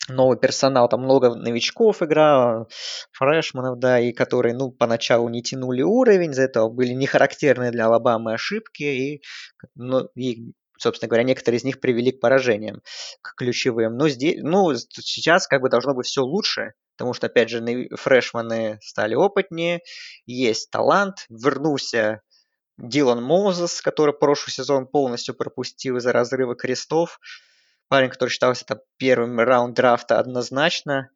новый 0.09 0.39
персонал, 0.39 0.89
там 0.89 1.03
много 1.03 1.35
новичков 1.35 2.03
играло, 2.03 2.69
фрешманов, 3.13 3.79
да, 3.79 3.99
и 3.99 4.13
которые, 4.13 4.55
ну, 4.55 4.71
поначалу 4.71 5.29
не 5.29 5.43
тянули 5.43 5.83
уровень, 5.83 6.33
из-за 6.33 6.43
этого 6.43 6.69
были 6.69 6.93
не 6.93 7.07
характерные 7.07 7.71
для 7.71 7.87
Алабамы 7.87 8.35
ошибки, 8.35 8.83
и, 8.83 9.23
ну, 9.75 10.09
и 10.15 10.53
собственно 10.79 11.09
говоря, 11.09 11.25
некоторые 11.25 11.59
из 11.59 11.65
них 11.65 11.81
привели 11.81 12.13
к 12.13 12.21
поражениям, 12.21 12.83
к 13.23 13.35
ключевым. 13.37 13.97
Но 13.97 14.09
здесь, 14.09 14.39
ну, 14.43 14.75
сейчас 14.75 15.47
как 15.47 15.61
бы 15.61 15.69
должно 15.69 15.95
быть 15.95 16.07
все 16.07 16.23
лучше, 16.23 16.73
потому 16.97 17.15
что, 17.15 17.27
опять 17.27 17.51
же, 17.51 17.89
фрешманы 17.97 18.79
стали 18.83 19.15
опытнее, 19.15 19.81
есть 20.27 20.71
талант, 20.71 21.27
вернулся 21.29 22.23
Дилан 22.77 23.23
Мозес, 23.23 23.81
который 23.81 24.15
прошлый 24.15 24.53
сезон 24.53 24.87
полностью 24.87 25.35
пропустил 25.35 25.97
из-за 25.97 26.13
разрыва 26.13 26.57
крестов, 26.57 27.21
парень, 27.89 28.11
который 28.11 28.31
считался 28.31 28.65
там 28.65 28.79
первым 28.97 29.39
раунд 29.39 29.77
драфта 29.77 30.19
однозначно, 30.19 31.11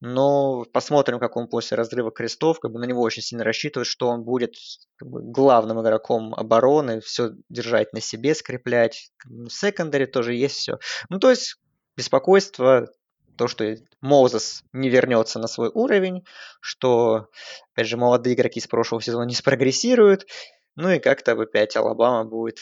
но 0.00 0.64
посмотрим, 0.72 1.18
как 1.18 1.36
он 1.36 1.48
после 1.48 1.76
разрыва 1.76 2.10
крестов, 2.10 2.60
как 2.60 2.72
бы 2.72 2.78
на 2.78 2.84
него 2.84 3.02
очень 3.02 3.22
сильно 3.22 3.44
рассчитывают, 3.44 3.88
что 3.88 4.08
он 4.08 4.22
будет 4.22 4.54
как 4.96 5.08
бы, 5.08 5.22
главным 5.22 5.80
игроком 5.82 6.34
обороны, 6.34 7.00
все 7.00 7.32
держать 7.48 7.92
на 7.92 8.00
себе, 8.00 8.34
скреплять. 8.34 9.10
В 9.24 9.48
секондаре 9.50 10.06
тоже 10.06 10.34
есть 10.34 10.56
все. 10.56 10.78
Ну, 11.08 11.18
то 11.18 11.30
есть 11.30 11.56
беспокойство, 11.96 12.88
то, 13.36 13.48
что 13.48 13.76
Мозес 14.00 14.62
не 14.72 14.88
вернется 14.88 15.38
на 15.38 15.46
свой 15.46 15.70
уровень, 15.72 16.24
что, 16.60 17.28
опять 17.72 17.86
же, 17.86 17.96
молодые 17.96 18.34
игроки 18.34 18.60
с 18.60 18.66
прошлого 18.66 19.02
сезона 19.02 19.24
не 19.24 19.34
спрогрессируют, 19.34 20.26
ну 20.78 20.90
и 20.90 21.00
как-то 21.00 21.32
опять 21.32 21.76
Алабама 21.76 22.24
будет 22.24 22.60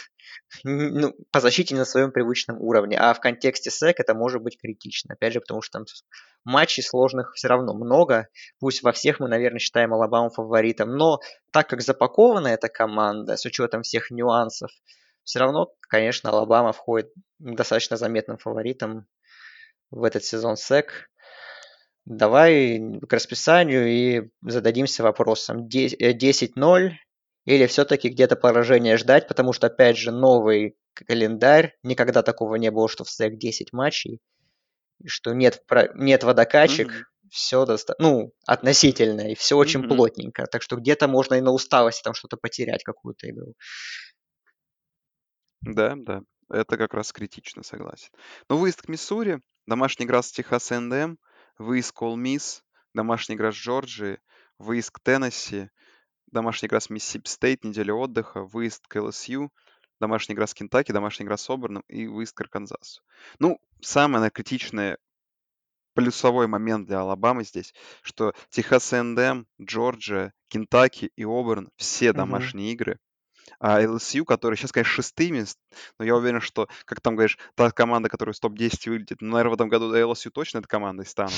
ну, 0.65 1.15
по 1.33 1.41
защите 1.41 1.75
на 1.77 1.85
своем 1.85 2.13
привычном 2.13 2.59
уровне. 2.59 2.97
А 2.99 3.13
в 3.13 3.21
контексте 3.21 3.71
СЭК 3.71 4.01
это 4.01 4.15
может 4.15 4.41
быть 4.43 4.59
критично. 4.59 5.13
Опять 5.13 5.35
же, 5.35 5.41
потому 5.41 5.61
что 5.61 5.81
там 5.81 5.85
матчей 6.43 6.83
сложных 6.83 7.35
все 7.35 7.49
равно 7.49 7.75
много. 7.75 8.29
Пусть 8.59 8.83
во 8.83 8.93
всех 8.93 9.21
мы, 9.21 9.29
наверное, 9.29 9.59
считаем 9.59 9.93
Алабаму 9.93 10.31
фаворитом. 10.31 10.97
Но 10.97 11.21
так 11.51 11.69
как 11.69 11.83
запакована 11.83 12.49
эта 12.49 12.71
команда, 12.71 13.37
с 13.37 13.45
учетом 13.45 13.83
всех 13.83 14.11
нюансов, 14.11 14.71
все 15.23 15.41
равно, 15.41 15.75
конечно, 15.83 16.31
Алабама 16.31 16.73
входит 16.73 17.13
достаточно 17.39 17.99
заметным 17.99 18.39
фаворитом 18.39 19.07
в 19.91 20.03
этот 20.05 20.25
сезон 20.25 20.57
СЭК. 20.57 21.11
Давай 22.07 22.81
к 23.07 23.13
расписанию 23.13 23.87
и 23.89 24.31
зададимся 24.41 25.03
вопросом. 25.03 25.69
10-0 25.69 26.93
или 27.47 27.66
все-таки 27.66 28.09
где-то 28.09 28.36
поражение 28.36 28.98
ждать, 28.98 29.28
потому 29.28 29.52
что, 29.52 29.68
опять 29.68 29.97
же, 29.97 30.10
новый 30.10 30.77
календарь, 30.94 31.77
никогда 31.82 32.23
такого 32.23 32.56
не 32.56 32.70
было, 32.70 32.89
что 32.89 33.05
в 33.05 33.10
СЭК 33.10 33.39
10 33.39 33.73
матчей, 33.73 34.20
что 35.06 35.32
нет, 35.32 35.62
нет 35.94 36.24
водокачек, 36.24 36.89
mm-hmm. 36.89 37.28
все 37.31 37.64
доста... 37.64 37.94
ну, 37.98 38.32
относительно, 38.47 39.31
и 39.31 39.36
все 39.36 39.56
очень 39.56 39.85
mm-hmm. 39.85 39.89
плотненько. 39.89 40.47
Так 40.47 40.62
что 40.62 40.77
где-то 40.77 41.06
можно 41.06 41.35
и 41.35 41.40
на 41.40 41.52
усталости 41.52 42.02
там 42.02 42.14
что-то 42.14 42.36
потерять, 42.36 42.82
какую-то 42.82 43.31
игру. 43.31 43.55
Да, 45.60 45.94
да, 45.97 46.23
это 46.51 46.77
как 46.77 46.94
раз 46.94 47.12
критично, 47.12 47.62
согласен. 47.62 48.10
Но 48.48 48.59
выезд 48.59 48.82
к 48.82 48.89
Миссури, 48.89 49.40
домашняя 49.66 50.06
игра 50.06 50.20
с 50.20 50.32
Техас 50.32 50.70
НДМ, 50.70 51.14
выезд 51.59 51.93
к 51.93 52.02
Miss, 52.02 52.62
домашняя 52.93 53.36
игра 53.36 53.52
с 53.52 53.55
Джорджией, 53.55 54.18
выезд 54.59 54.90
к 54.90 55.01
Теннесси, 55.01 55.68
домашняя 56.27 56.69
игра 56.69 56.81
с 56.81 56.90
Миссисипи 56.90 57.28
Стейт, 57.28 57.65
неделя 57.65 57.94
отдыха, 57.94 58.43
выезд 58.43 58.86
к 58.86 59.01
LSU, 59.01 59.51
домашняя 60.01 60.35
игра 60.35 60.47
с 60.47 60.55
Кентаки, 60.55 60.93
домашняя 60.93 61.27
игра 61.27 61.36
с 61.36 61.48
Оберном 61.51 61.82
и 61.89 62.07
выезд 62.07 62.35
к 62.35 62.40
Арканзасу. 62.40 63.03
Ну, 63.39 63.61
самое, 63.81 64.20
наверное, 64.20 64.31
критичное 64.31 64.98
плюсовой 65.94 66.47
момент 66.47 66.86
для 66.86 67.01
Алабамы 67.01 67.44
здесь, 67.44 67.74
что 68.03 68.35
Техас 68.51 68.93
Эндем, 68.93 69.47
Джорджия, 69.61 70.35
Кентаки 70.48 71.11
и 71.16 71.24
Оберн 71.24 71.70
все 71.77 72.12
домашние 72.12 72.69
uh-huh. 72.69 72.74
игры. 72.74 72.98
А 73.59 73.82
LSU, 73.82 74.24
который 74.24 74.57
сейчас, 74.57 74.73
конечно, 74.73 74.93
шестыми, 74.93 75.47
но 75.98 76.05
я 76.05 76.15
уверен, 76.16 76.40
что, 76.40 76.69
как 76.85 77.01
там 77.01 77.15
говоришь, 77.15 77.39
та 77.55 77.70
команда, 77.70 78.09
которая 78.09 78.35
с 78.35 78.40
топ-10 78.40 78.90
вылетит, 78.90 79.23
ну, 79.23 79.32
наверное, 79.32 79.53
в 79.53 79.55
этом 79.55 79.69
году 79.69 79.94
LSU 79.94 80.31
точно 80.31 80.59
этой 80.59 80.69
командой 80.69 81.07
станут 81.07 81.32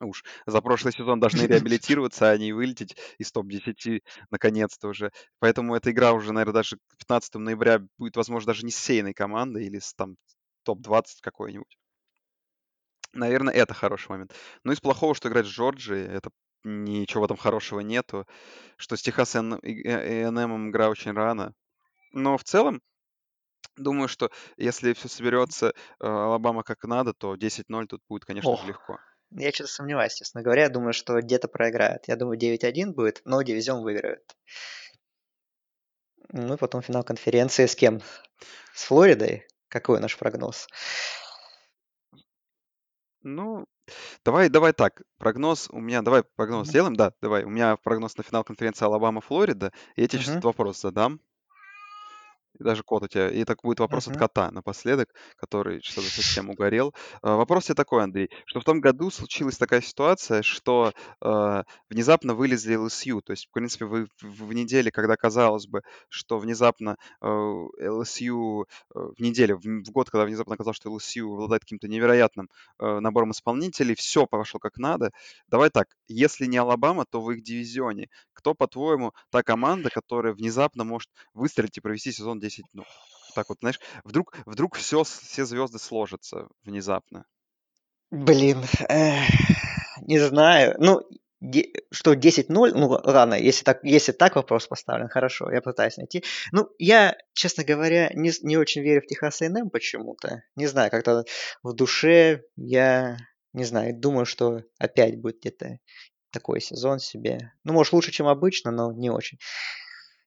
уж 0.00 0.24
за 0.46 0.60
прошлый 0.60 0.92
сезон 0.92 1.20
должны 1.20 1.42
реабилитироваться, 1.46 2.30
а 2.30 2.38
не 2.38 2.52
вылететь 2.52 2.96
из 3.18 3.30
топ-10 3.32 4.02
наконец-то 4.30 4.88
уже. 4.88 5.12
Поэтому 5.38 5.74
эта 5.74 5.90
игра 5.90 6.12
уже, 6.12 6.32
наверное, 6.32 6.54
даже 6.54 6.78
15 6.98 7.34
ноября 7.36 7.80
будет, 7.98 8.16
возможно, 8.16 8.48
даже 8.48 8.64
не 8.64 8.72
с 8.72 8.76
сейной 8.76 9.14
командой 9.14 9.66
или 9.66 9.78
с 9.78 9.94
там 9.94 10.16
топ-20 10.64 11.04
какой-нибудь. 11.22 11.78
Наверное, 13.12 13.54
это 13.54 13.74
хороший 13.74 14.10
момент. 14.10 14.34
Ну, 14.64 14.72
из 14.72 14.80
плохого, 14.80 15.14
что 15.14 15.28
играть 15.28 15.46
с 15.46 15.50
Джорджией, 15.50 16.06
это 16.06 16.30
ничего 16.62 17.22
в 17.22 17.24
этом 17.24 17.36
хорошего 17.36 17.80
нету. 17.80 18.26
Что 18.76 18.96
с 18.96 19.02
Техас 19.02 19.34
и 19.34 19.38
НМ 19.38 20.70
игра 20.70 20.88
очень 20.88 21.12
рано. 21.12 21.52
Но 22.12 22.38
в 22.38 22.44
целом, 22.44 22.80
думаю, 23.76 24.08
что 24.08 24.30
если 24.56 24.92
все 24.92 25.08
соберется 25.08 25.68
э, 25.68 25.72
Алабама 26.06 26.62
как 26.62 26.84
надо, 26.84 27.12
то 27.14 27.34
10-0 27.34 27.86
тут 27.86 28.02
будет, 28.08 28.24
конечно 28.24 28.56
же, 28.56 28.66
легко. 28.66 28.98
Я 29.32 29.52
что-то 29.52 29.70
сомневаюсь, 29.70 30.14
честно 30.14 30.42
говоря. 30.42 30.64
Я 30.64 30.68
думаю, 30.68 30.92
что 30.92 31.20
где-то 31.20 31.48
проиграет. 31.48 32.08
Я 32.08 32.16
думаю, 32.16 32.38
9-1 32.38 32.92
будет, 32.92 33.22
но 33.24 33.42
дивизион 33.42 33.82
выиграет. 33.82 34.24
Ну 36.32 36.54
и 36.54 36.56
потом 36.56 36.82
финал 36.82 37.04
конференции 37.04 37.66
с 37.66 37.74
кем? 37.74 38.00
С 38.74 38.84
Флоридой? 38.84 39.46
Какой 39.68 40.00
наш 40.00 40.16
прогноз? 40.18 40.66
Ну, 43.22 43.66
давай, 44.24 44.48
давай 44.48 44.72
так. 44.72 45.02
Прогноз 45.18 45.68
у 45.70 45.78
меня, 45.78 46.02
давай 46.02 46.24
прогноз 46.36 46.66
mm-hmm. 46.66 46.70
сделаем, 46.70 46.96
да, 46.96 47.12
давай. 47.20 47.44
У 47.44 47.50
меня 47.50 47.76
прогноз 47.76 48.16
на 48.16 48.24
финал 48.24 48.44
конференции 48.44 48.84
Алабама-Флорида. 48.84 49.72
Я 49.96 50.08
тебе 50.08 50.22
mm-hmm. 50.22 50.24
сейчас 50.24 50.44
вопрос 50.44 50.80
задам 50.80 51.20
и 52.60 52.64
даже 52.64 52.82
кот 52.82 53.02
у 53.02 53.08
тебя. 53.08 53.30
И 53.30 53.44
так 53.44 53.62
будет 53.62 53.80
вопрос 53.80 54.06
от 54.08 54.16
кота 54.16 54.50
напоследок, 54.50 55.08
который 55.36 55.80
что-то 55.82 56.08
совсем 56.08 56.50
угорел. 56.50 56.94
А, 57.22 57.36
вопрос 57.36 57.64
тебе 57.64 57.74
такой, 57.74 58.02
Андрей, 58.02 58.30
что 58.44 58.60
в 58.60 58.64
том 58.64 58.80
году 58.80 59.10
случилась 59.10 59.56
такая 59.56 59.80
ситуация, 59.80 60.42
что 60.42 60.92
э, 61.20 61.62
внезапно 61.88 62.34
вылезли 62.34 62.76
LSU. 62.76 63.22
То 63.22 63.32
есть, 63.32 63.46
в 63.46 63.50
принципе, 63.50 63.86
вы 63.86 64.06
в, 64.20 64.46
в 64.46 64.52
неделе, 64.52 64.90
когда 64.90 65.16
казалось 65.16 65.66
бы, 65.66 65.82
что 66.08 66.38
внезапно 66.38 66.96
э, 67.20 67.26
LSU 67.26 68.64
э, 68.64 68.64
в 68.94 69.20
неделе, 69.20 69.56
в, 69.56 69.62
в 69.62 69.90
год, 69.90 70.10
когда 70.10 70.26
внезапно 70.26 70.56
казалось, 70.56 70.76
что 70.76 70.94
LSU 70.94 71.32
обладает 71.32 71.62
каким-то 71.62 71.88
невероятным 71.88 72.50
э, 72.78 72.98
набором 73.00 73.30
исполнителей, 73.30 73.94
все 73.94 74.26
пошло 74.26 74.60
как 74.60 74.76
надо. 74.76 75.10
Давай 75.48 75.70
так, 75.70 75.88
если 76.08 76.44
не 76.46 76.58
Алабама, 76.58 77.06
то 77.06 77.22
в 77.22 77.30
их 77.30 77.42
дивизионе. 77.42 78.08
Кто, 78.34 78.54
по-твоему, 78.54 79.12
та 79.30 79.42
команда, 79.42 79.88
которая 79.90 80.34
внезапно 80.34 80.84
может 80.84 81.08
выстрелить 81.34 81.78
и 81.78 81.80
провести 81.80 82.12
сезон 82.12 82.38
10 82.38 82.49
ну, 82.72 82.84
так 83.34 83.48
вот, 83.48 83.58
знаешь, 83.60 83.80
вдруг, 84.04 84.36
вдруг 84.46 84.76
все, 84.76 85.04
все 85.04 85.44
звезды 85.44 85.78
сложатся 85.78 86.48
внезапно. 86.64 87.24
Блин, 88.10 88.64
эх, 88.88 89.28
не 90.02 90.18
знаю. 90.18 90.74
Ну, 90.78 91.00
де, 91.40 91.72
что 91.90 92.14
10-0, 92.14 92.72
ну 92.74 92.88
ладно, 92.88 93.34
если 93.34 93.64
так, 93.64 93.82
если 93.82 94.12
так 94.12 94.36
вопрос 94.36 94.66
поставлен, 94.66 95.08
хорошо, 95.08 95.50
я 95.50 95.62
пытаюсь 95.62 95.96
найти. 95.96 96.24
Ну, 96.52 96.68
я, 96.78 97.16
честно 97.32 97.64
говоря, 97.64 98.10
не, 98.14 98.30
не 98.42 98.56
очень 98.56 98.82
верю 98.82 99.02
в 99.02 99.06
Техас 99.06 99.40
A&M 99.42 99.70
почему-то. 99.70 100.42
Не 100.56 100.66
знаю, 100.66 100.90
как-то 100.90 101.24
в 101.62 101.72
душе 101.72 102.42
я, 102.56 103.16
не 103.52 103.64
знаю, 103.64 103.94
думаю, 103.96 104.26
что 104.26 104.62
опять 104.78 105.20
будет 105.20 105.38
где-то 105.40 105.78
такой 106.30 106.60
сезон 106.60 106.98
себе. 106.98 107.52
Ну, 107.64 107.72
может, 107.72 107.92
лучше, 107.92 108.12
чем 108.12 108.26
обычно, 108.26 108.70
но 108.70 108.92
не 108.92 109.10
очень. 109.10 109.38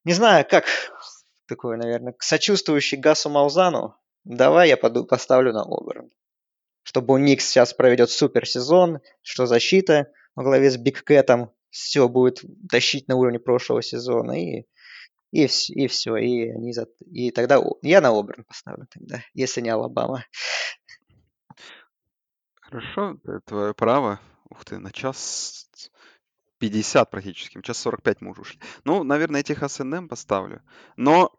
Не 0.03 0.13
знаю, 0.13 0.45
как 0.49 0.65
такой, 1.53 1.77
наверное, 1.77 2.15
сочувствующий 2.19 2.97
Гасу 2.97 3.29
Маузану, 3.29 3.95
давай 4.23 4.69
я 4.69 4.77
поду, 4.77 5.05
поставлю 5.05 5.53
на 5.53 5.63
Оберн. 5.63 6.09
У 6.95 7.17
Никс 7.17 7.45
сейчас 7.45 7.73
проведет 7.73 8.09
супер 8.09 8.47
сезон, 8.47 8.99
что 9.21 9.45
защита 9.45 10.11
во 10.35 10.43
главе 10.43 10.71
с 10.71 10.77
Биг 10.77 11.03
Кэтом 11.03 11.51
все 11.69 12.09
будет 12.09 12.41
тащить 12.69 13.07
на 13.07 13.15
уровне 13.15 13.39
прошлого 13.39 13.81
сезона 13.81 14.33
и 14.33 14.65
и, 15.31 15.45
и 15.45 15.87
все, 15.87 16.15
и 16.17 16.49
они 16.49 16.73
за, 16.73 16.87
и 17.11 17.31
тогда 17.31 17.59
я 17.81 18.01
на 18.01 18.09
Оберн 18.09 18.43
поставлю 18.43 18.85
тогда, 18.91 19.23
если 19.33 19.61
не 19.61 19.69
Алабама. 19.69 20.25
Хорошо, 22.61 23.17
твое 23.45 23.73
право. 23.73 24.19
Ух 24.49 24.63
ты, 24.63 24.77
на 24.77 24.91
час 24.91 25.67
50 26.59 27.09
практически. 27.09 27.57
Сейчас 27.57 27.79
45 27.79 28.21
мы 28.21 28.31
уже 28.31 28.41
ушли. 28.41 28.59
Ну, 28.85 29.03
наверное, 29.03 29.43
Техас 29.43 29.81
A&M 29.81 30.07
поставлю. 30.07 30.61
Но 30.95 31.37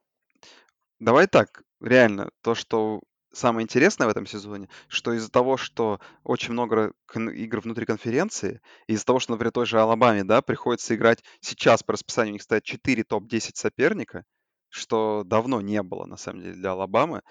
давай 1.04 1.26
так, 1.26 1.62
реально, 1.80 2.30
то, 2.42 2.54
что 2.54 3.00
самое 3.32 3.64
интересное 3.64 4.06
в 4.06 4.10
этом 4.10 4.26
сезоне, 4.26 4.68
что 4.88 5.12
из-за 5.12 5.30
того, 5.30 5.56
что 5.56 6.00
очень 6.22 6.52
много 6.52 6.92
игр 7.14 7.60
внутри 7.60 7.84
конференции, 7.86 8.60
из-за 8.86 9.04
того, 9.04 9.20
что, 9.20 9.32
например, 9.32 9.52
той 9.52 9.66
же 9.66 9.80
Алабаме, 9.80 10.24
да, 10.24 10.40
приходится 10.42 10.94
играть 10.94 11.22
сейчас 11.40 11.82
по 11.82 11.92
расписанию, 11.92 12.32
у 12.32 12.34
них 12.34 12.42
стоят 12.42 12.64
4 12.64 13.04
топ-10 13.04 13.50
соперника, 13.54 14.24
что 14.70 15.22
давно 15.24 15.60
не 15.60 15.82
было, 15.82 16.06
на 16.06 16.16
самом 16.16 16.40
деле, 16.42 16.54
для 16.54 16.72
Алабамы. 16.72 17.22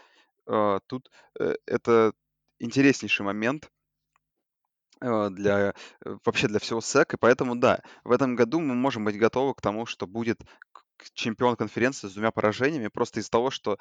А, 0.48 0.80
тут 0.88 1.10
э, 1.40 1.56
это 1.66 2.14
интереснейший 2.60 3.26
момент 3.26 3.70
э, 5.02 5.30
для 5.32 5.74
э, 6.06 6.18
вообще 6.26 6.48
для 6.48 6.60
всего 6.60 6.82
СЭК, 6.82 7.16
и 7.16 7.18
поэтому 7.18 7.56
да, 7.56 7.82
в 8.04 8.12
этом 8.12 8.36
году 8.36 8.60
мы 8.60 8.76
можем 8.76 9.06
быть 9.06 9.18
готовы 9.18 9.54
к 9.56 9.62
тому, 9.62 9.86
что 9.86 10.06
будет 10.06 10.42
чемпион 11.14 11.56
конференции 11.56 12.08
с 12.08 12.14
двумя 12.14 12.32
поражениями, 12.32 12.88
просто 12.88 13.20
из-за 13.20 13.30
того, 13.30 13.50
что 13.50 13.78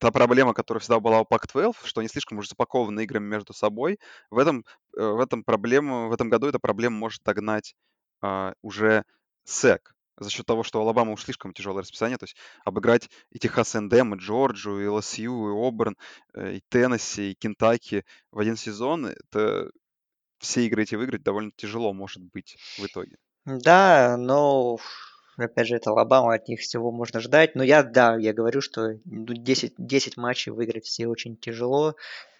та 0.00 0.10
проблема, 0.10 0.54
которая 0.54 0.80
всегда 0.80 1.00
была 1.00 1.20
у 1.20 1.24
Pac-12, 1.24 1.74
что 1.84 2.00
они 2.00 2.08
слишком 2.08 2.38
уже 2.38 2.48
запакованы 2.48 3.04
играми 3.04 3.26
между 3.26 3.52
собой, 3.52 3.98
в 4.30 4.38
этом, 4.38 4.64
в 4.92 5.20
этом 5.20 5.44
проблему, 5.44 6.08
в 6.08 6.12
этом 6.12 6.28
году 6.28 6.46
эта 6.46 6.58
проблема 6.58 6.96
может 6.96 7.22
догнать 7.22 7.74
а, 8.20 8.54
уже 8.62 9.04
СЭК 9.44 9.94
за 10.18 10.30
счет 10.30 10.46
того, 10.46 10.62
что 10.62 10.78
у 10.78 10.82
Алабама 10.82 11.12
уж 11.12 11.24
слишком 11.24 11.52
тяжелое 11.52 11.82
расписание, 11.82 12.18
то 12.18 12.24
есть 12.24 12.36
обыграть 12.64 13.10
и 13.30 13.38
Техас 13.38 13.74
Эндем, 13.74 14.14
и 14.14 14.18
Джорджию, 14.18 14.84
и 14.84 14.86
ЛСЮ, 14.86 15.48
и 15.48 15.68
Оберн, 15.68 15.96
э, 16.34 16.54
и 16.54 16.62
Теннесси, 16.68 17.32
и 17.32 17.34
Кентаки 17.34 18.04
в 18.30 18.38
один 18.38 18.56
сезон, 18.56 19.06
это 19.06 19.70
все 20.38 20.66
игры 20.66 20.82
эти 20.82 20.94
выиграть 20.94 21.22
довольно 21.22 21.50
тяжело 21.56 21.92
может 21.92 22.22
быть 22.22 22.56
в 22.78 22.86
итоге. 22.86 23.16
Да, 23.44 24.16
но 24.16 24.78
опять 25.36 25.66
же, 25.66 25.76
это 25.76 25.90
Алабама, 25.90 26.34
от 26.34 26.48
них 26.48 26.60
всего 26.60 26.90
можно 26.90 27.20
ждать. 27.20 27.54
Но 27.54 27.62
я, 27.62 27.82
да, 27.82 28.16
я 28.16 28.32
говорю, 28.32 28.60
что 28.60 28.98
10, 29.04 29.74
10 29.78 30.16
матчей 30.16 30.52
выиграть 30.52 30.84
все 30.84 31.06
очень 31.06 31.36
тяжело. 31.36 31.94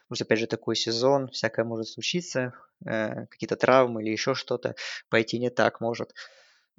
Потому 0.09 0.17
что, 0.17 0.25
опять 0.25 0.39
же, 0.41 0.47
такой 0.47 0.77
сезон, 0.77 1.29
всякое 1.29 1.65
может 1.65 1.89
случиться, 1.89 2.53
э, 2.85 3.27
какие-то 3.27 3.57
травмы 3.57 4.03
или 4.03 4.11
еще 4.11 4.35
что-то 4.35 4.75
пойти 5.09 5.39
не 5.39 5.49
так 5.49 5.81
может. 5.81 6.13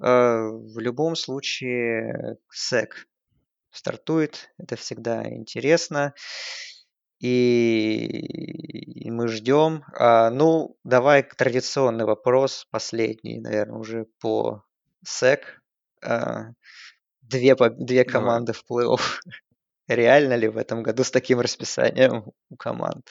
Э, 0.00 0.50
в 0.50 0.78
любом 0.78 1.16
случае, 1.16 2.38
СЭК 2.48 3.06
стартует, 3.72 4.50
это 4.58 4.76
всегда 4.76 5.28
интересно. 5.28 6.14
И, 7.20 9.10
мы 9.10 9.28
ждем. 9.28 9.84
А, 9.94 10.30
ну, 10.30 10.76
давай 10.84 11.22
традиционный 11.22 12.04
вопрос, 12.04 12.66
последний, 12.70 13.40
наверное, 13.40 13.78
уже 13.78 14.06
по 14.20 14.64
СЭК. 15.04 15.62
А, 16.04 16.52
две, 17.22 17.56
две 17.56 18.04
команды 18.04 18.52
Давай. 18.52 18.60
в 18.60 18.98
плей-офф. 18.98 19.20
Реально 19.88 20.34
ли 20.34 20.48
в 20.48 20.56
этом 20.56 20.82
году 20.82 21.04
с 21.04 21.10
таким 21.10 21.40
расписанием 21.40 22.32
у 22.50 22.56
команд? 22.56 23.08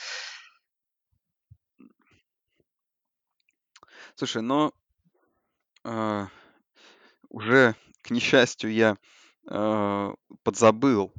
Слушай, 4.16 4.42
ну, 4.42 4.72
э, 5.84 6.28
уже, 7.30 7.76
к 8.02 8.12
несчастью, 8.12 8.72
я 8.72 8.98
э, 9.50 10.14
подзабыл 10.44 11.14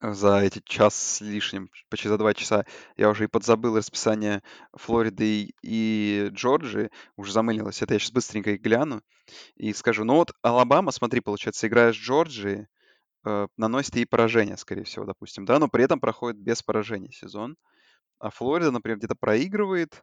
за 0.00 0.40
эти 0.40 0.62
час 0.64 0.94
с 0.94 1.20
лишним, 1.20 1.70
почти 1.88 2.08
за 2.08 2.16
два 2.18 2.32
часа, 2.34 2.64
я 2.96 3.10
уже 3.10 3.24
и 3.24 3.28
подзабыл 3.28 3.76
расписание 3.76 4.42
Флориды 4.72 5.42
и, 5.42 5.54
и 5.62 6.28
Джорджии, 6.30 6.90
уже 7.16 7.32
замылилось. 7.32 7.82
Это 7.82 7.94
я 7.94 8.00
сейчас 8.00 8.12
быстренько 8.12 8.52
их 8.52 8.62
гляну 8.62 9.02
и 9.56 9.72
скажу. 9.72 10.04
Ну 10.04 10.14
вот 10.14 10.32
Алабама, 10.42 10.90
смотри, 10.90 11.20
получается, 11.20 11.66
играя 11.66 11.92
с 11.92 11.96
Джорджией, 11.96 12.66
э, 13.26 13.46
наносит 13.56 13.96
ей 13.96 14.06
поражение, 14.06 14.56
скорее 14.56 14.84
всего, 14.84 15.04
допустим, 15.04 15.44
да, 15.44 15.58
но 15.58 15.68
при 15.68 15.84
этом 15.84 16.00
проходит 16.00 16.40
без 16.40 16.62
поражений 16.62 17.12
сезон. 17.12 17.56
А 18.18 18.30
Флорида, 18.30 18.70
например, 18.70 18.98
где-то 18.98 19.14
проигрывает, 19.14 20.02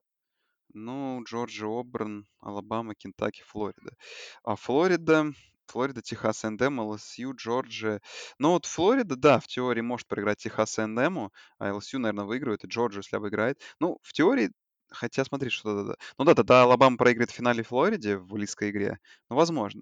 ну, 0.74 1.24
Джорджия, 1.24 1.68
Оберн, 1.68 2.28
Алабама, 2.40 2.94
Кентаки, 2.94 3.42
Флорида. 3.48 3.96
А 4.44 4.56
Флорида, 4.56 5.34
Флорида, 5.68 6.02
Техас 6.02 6.44
A&M, 6.44 6.80
LSU, 6.80 7.34
Джорджия. 7.36 8.02
Ну 8.40 8.52
вот 8.52 8.66
Флорида, 8.66 9.16
да, 9.16 9.40
в 9.40 9.48
теории 9.48 9.82
может 9.82 10.08
проиграть 10.08 10.40
Техас 10.40 10.78
A&M, 10.80 11.30
а 11.60 11.70
LSU, 11.70 11.98
наверное, 12.00 12.26
выигрывает, 12.26 12.64
и 12.64 12.68
Джорджия, 12.68 13.02
если 13.02 13.16
обыграет. 13.18 13.62
Ну, 13.80 14.00
в 14.02 14.14
теории, 14.14 14.52
хотя 14.90 15.26
смотри, 15.26 15.50
что 15.50 15.76
да, 15.76 15.84
да. 15.90 15.96
Ну 16.18 16.26
да, 16.26 16.36
тогда 16.36 16.64
Алабама 16.64 16.98
проиграет 16.98 17.32
в 17.32 17.36
финале 17.36 17.64
Флориде 17.64 18.18
в 18.18 18.28
близкой 18.28 18.72
игре. 18.72 19.00
Ну, 19.30 19.36
возможно. 19.36 19.82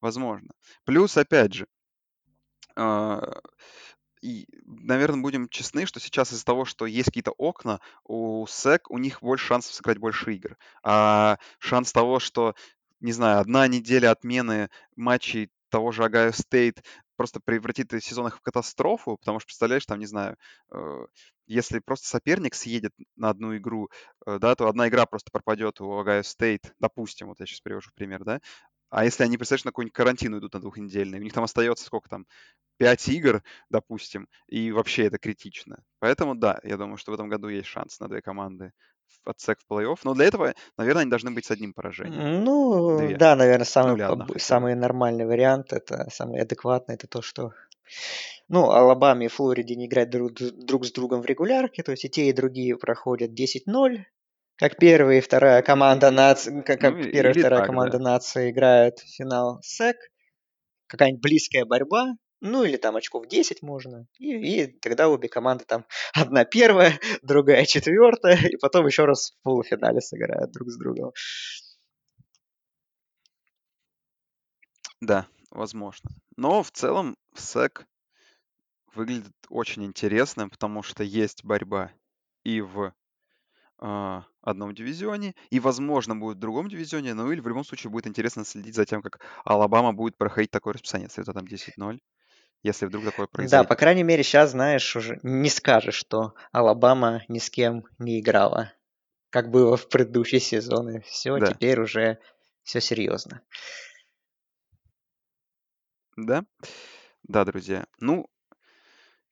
Возможно. 0.00 0.50
Плюс, 0.84 1.16
опять 1.16 1.54
же, 1.54 1.66
а, 2.76 3.40
и, 4.22 4.46
наверное, 4.64 5.22
будем 5.22 5.48
честны, 5.48 5.86
что 5.86 5.98
сейчас 5.98 6.32
из-за 6.32 6.44
того, 6.44 6.64
что 6.64 6.86
есть 6.86 7.06
какие-то 7.06 7.32
окна, 7.32 7.80
у 8.04 8.46
SEC, 8.46 8.90
у 8.90 8.98
них 8.98 9.22
больше 9.22 9.46
шансов 9.46 9.74
сыграть 9.74 9.98
больше 9.98 10.34
игр. 10.34 10.56
А 10.82 11.38
шанс 11.58 11.92
того, 11.92 12.18
что, 12.20 12.54
не 13.00 13.12
знаю, 13.12 13.40
одна 13.40 13.66
неделя 13.68 14.10
отмены 14.10 14.68
матчей 14.96 15.50
того 15.70 15.92
же 15.92 16.04
Огайо 16.04 16.32
Стейт 16.32 16.82
просто 17.16 17.40
превратит 17.40 17.92
сезон 18.02 18.28
их 18.28 18.38
в 18.38 18.40
катастрофу, 18.40 19.16
потому 19.18 19.40
что, 19.40 19.46
представляешь, 19.48 19.86
там, 19.86 19.98
не 19.98 20.06
знаю, 20.06 20.36
э, 20.72 21.06
если 21.46 21.80
просто 21.80 22.08
соперник 22.08 22.54
съедет 22.54 22.92
на 23.16 23.30
одну 23.30 23.56
игру, 23.56 23.90
э, 24.26 24.38
да, 24.38 24.54
то 24.54 24.68
одна 24.68 24.88
игра 24.88 25.04
просто 25.06 25.30
пропадет 25.30 25.80
у 25.80 25.98
Огайо 25.98 26.22
Стейт, 26.22 26.74
допустим, 26.80 27.28
вот 27.28 27.40
я 27.40 27.46
сейчас 27.46 27.60
привожу 27.60 27.90
пример, 27.94 28.24
да, 28.24 28.40
а 28.90 29.04
если 29.04 29.24
они, 29.24 29.36
представляешь, 29.36 29.64
на 29.64 29.70
какой-нибудь 29.70 29.94
карантин 29.94 30.38
идут 30.38 30.54
на 30.54 30.60
двухнедельный, 30.60 31.18
у 31.18 31.22
них 31.22 31.32
там 31.32 31.44
остается 31.44 31.84
сколько 31.84 32.08
там, 32.08 32.26
5 32.78 33.08
игр, 33.08 33.42
допустим, 33.68 34.28
и 34.48 34.72
вообще 34.72 35.06
это 35.06 35.18
критично. 35.18 35.82
Поэтому 35.98 36.34
да, 36.34 36.60
я 36.64 36.76
думаю, 36.76 36.96
что 36.96 37.12
в 37.12 37.14
этом 37.14 37.28
году 37.28 37.48
есть 37.48 37.68
шанс 37.68 38.00
на 38.00 38.08
две 38.08 38.22
команды 38.22 38.72
от 39.24 39.38
SEC 39.38 39.56
в 39.66 39.72
плей-офф. 39.72 39.98
Но 40.04 40.14
для 40.14 40.26
этого, 40.26 40.54
наверное, 40.76 41.02
они 41.02 41.10
должны 41.10 41.30
быть 41.30 41.44
с 41.44 41.50
одним 41.50 41.72
поражением. 41.74 42.44
Ну, 42.44 42.98
Две. 42.98 43.16
да, 43.16 43.36
наверное, 43.36 43.64
самый, 43.64 43.96
ну, 43.96 44.26
самый 44.38 44.74
нормальный 44.74 45.26
вариант, 45.26 45.72
это 45.72 46.08
самый 46.10 46.40
адекватный, 46.40 46.94
это 46.94 47.06
то, 47.06 47.22
что 47.22 47.52
ну, 48.48 48.70
Алабаме 48.70 49.26
и 49.26 49.28
Флориде 49.28 49.76
не 49.76 49.86
играть 49.86 50.10
друг, 50.10 50.32
друг 50.32 50.86
с 50.86 50.92
другом 50.92 51.22
в 51.22 51.26
регулярке, 51.26 51.82
то 51.82 51.92
есть 51.92 52.04
и 52.04 52.08
те, 52.08 52.28
и 52.28 52.32
другие 52.32 52.76
проходят 52.76 53.30
10-0, 53.30 54.04
как 54.60 54.76
первая 54.76 55.18
и 55.18 55.20
вторая 55.22 55.62
команда 55.62 56.10
нации, 56.10 56.60
как, 56.60 56.80
как 56.80 56.94
ну, 56.94 57.10
первая 57.10 57.32
и 57.32 57.38
вторая 57.38 57.60
так, 57.60 57.66
команда 57.66 57.96
да. 57.96 58.04
нации 58.04 58.50
играют 58.50 58.98
в 58.98 59.16
финал 59.16 59.58
СЭК, 59.62 59.96
какая-нибудь 60.86 61.22
близкая 61.22 61.64
борьба, 61.64 62.12
ну 62.42 62.64
или 62.64 62.76
там 62.76 62.94
очков 62.96 63.26
10 63.26 63.62
можно. 63.62 64.06
И, 64.18 64.64
и 64.64 64.66
тогда 64.66 65.08
обе 65.08 65.30
команды 65.30 65.64
там 65.66 65.86
одна 66.12 66.44
первая, 66.44 66.92
другая 67.22 67.64
четвертая, 67.64 68.36
и 68.36 68.58
потом 68.58 68.86
еще 68.86 69.06
раз 69.06 69.30
в 69.30 69.42
полуфинале 69.42 70.02
сыграют 70.02 70.52
друг 70.52 70.68
с 70.68 70.76
другом. 70.76 71.12
Да, 75.00 75.26
возможно. 75.50 76.10
Но 76.36 76.62
в 76.62 76.70
целом 76.70 77.16
СЭК 77.34 77.86
выглядит 78.94 79.32
очень 79.48 79.86
интересным, 79.86 80.50
потому 80.50 80.82
что 80.82 81.02
есть 81.02 81.44
борьба 81.46 81.92
и 82.44 82.60
в 82.60 82.92
э, 83.80 84.20
одном 84.42 84.74
дивизионе, 84.74 85.34
и, 85.50 85.60
возможно, 85.60 86.16
будет 86.16 86.36
в 86.38 86.40
другом 86.40 86.68
дивизионе, 86.68 87.14
ну 87.14 87.30
или 87.32 87.40
в 87.40 87.48
любом 87.48 87.64
случае 87.64 87.90
будет 87.90 88.06
интересно 88.06 88.44
следить 88.44 88.74
за 88.74 88.86
тем, 88.86 89.02
как 89.02 89.20
Алабама 89.44 89.92
будет 89.92 90.16
проходить 90.16 90.50
такое 90.50 90.74
расписание 90.74 91.08
с 91.08 91.14
там 91.24 91.46
10-0 91.46 92.00
если 92.62 92.86
вдруг 92.86 93.04
такое 93.06 93.26
Да, 93.38 93.64
по 93.64 93.74
крайней 93.74 94.02
мере, 94.02 94.22
сейчас, 94.22 94.50
знаешь, 94.50 94.94
уже 94.96 95.18
не 95.22 95.48
скажешь, 95.48 95.94
что 95.94 96.34
Алабама 96.52 97.22
ни 97.28 97.38
с 97.38 97.50
кем 97.50 97.84
не 97.98 98.20
играла, 98.20 98.72
как 99.30 99.50
было 99.50 99.76
в 99.76 99.88
предыдущие 99.88 100.40
сезоны. 100.40 101.02
Все, 101.02 101.38
Да. 101.38 101.50
теперь 101.50 101.80
уже 101.80 102.18
все 102.64 102.80
серьезно. 102.80 103.42
Да, 106.16 106.44
да, 107.24 107.44
друзья. 107.44 107.86
Ну, 108.00 108.26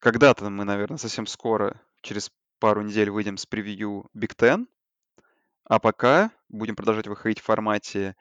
когда-то 0.00 0.48
мы, 0.50 0.64
наверное, 0.64 0.98
совсем 0.98 1.26
скоро, 1.26 1.80
через 2.02 2.30
пару 2.58 2.82
недель, 2.82 3.10
выйдем 3.10 3.36
с 3.36 3.46
превью 3.46 4.08
Big 4.16 4.34
Ten. 4.36 4.66
А 5.64 5.78
пока 5.78 6.30
будем 6.48 6.76
продолжать 6.76 7.06
выходить 7.06 7.40
в 7.40 7.44
формате 7.44 8.16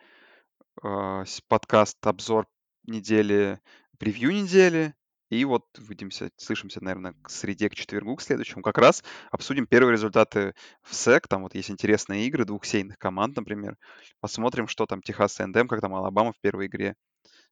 э, 0.83 1.23
подкаст-обзор 1.47 2.47
недели, 2.85 3.59
превью 3.97 4.31
недели. 4.31 4.93
И 5.29 5.43
вот 5.43 5.65
увидимся, 5.77 6.31
слышимся, 6.37 6.81
наверное, 6.81 7.13
к 7.21 7.29
среде, 7.29 7.69
к 7.69 7.75
четвергу, 7.75 8.15
к 8.15 8.21
следующему. 8.21 8.61
Как 8.61 8.77
раз 8.77 9.03
обсудим 9.29 9.67
первые 9.67 9.93
результаты 9.93 10.53
в 10.83 10.95
СЭК. 10.95 11.27
Там 11.27 11.43
вот 11.43 11.53
есть 11.53 11.69
интересные 11.69 12.25
игры 12.27 12.45
двух 12.45 12.63
сейных 12.63 12.97
команд, 12.97 13.35
например. 13.35 13.77
Посмотрим, 14.21 14.67
что 14.67 14.85
там 14.85 15.01
Техас 15.01 15.41
Эндем, 15.41 15.67
как 15.67 15.81
там 15.81 15.93
Алабама 15.95 16.31
в 16.31 16.39
первой 16.39 16.67
игре 16.67 16.95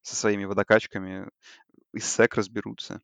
со 0.01 0.15
своими 0.15 0.45
водокачками 0.45 1.29
из 1.93 2.05
СЭК 2.05 2.35
разберутся. 2.35 3.01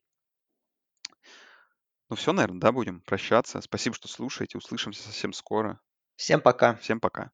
Ну 2.12 2.16
все, 2.16 2.34
наверное, 2.34 2.60
да, 2.60 2.72
будем 2.72 3.00
прощаться. 3.00 3.62
Спасибо, 3.62 3.96
что 3.96 4.06
слушаете. 4.06 4.58
Услышимся 4.58 5.02
совсем 5.02 5.32
скоро. 5.32 5.80
Всем 6.14 6.42
пока. 6.42 6.74
Всем 6.74 7.00
пока. 7.00 7.30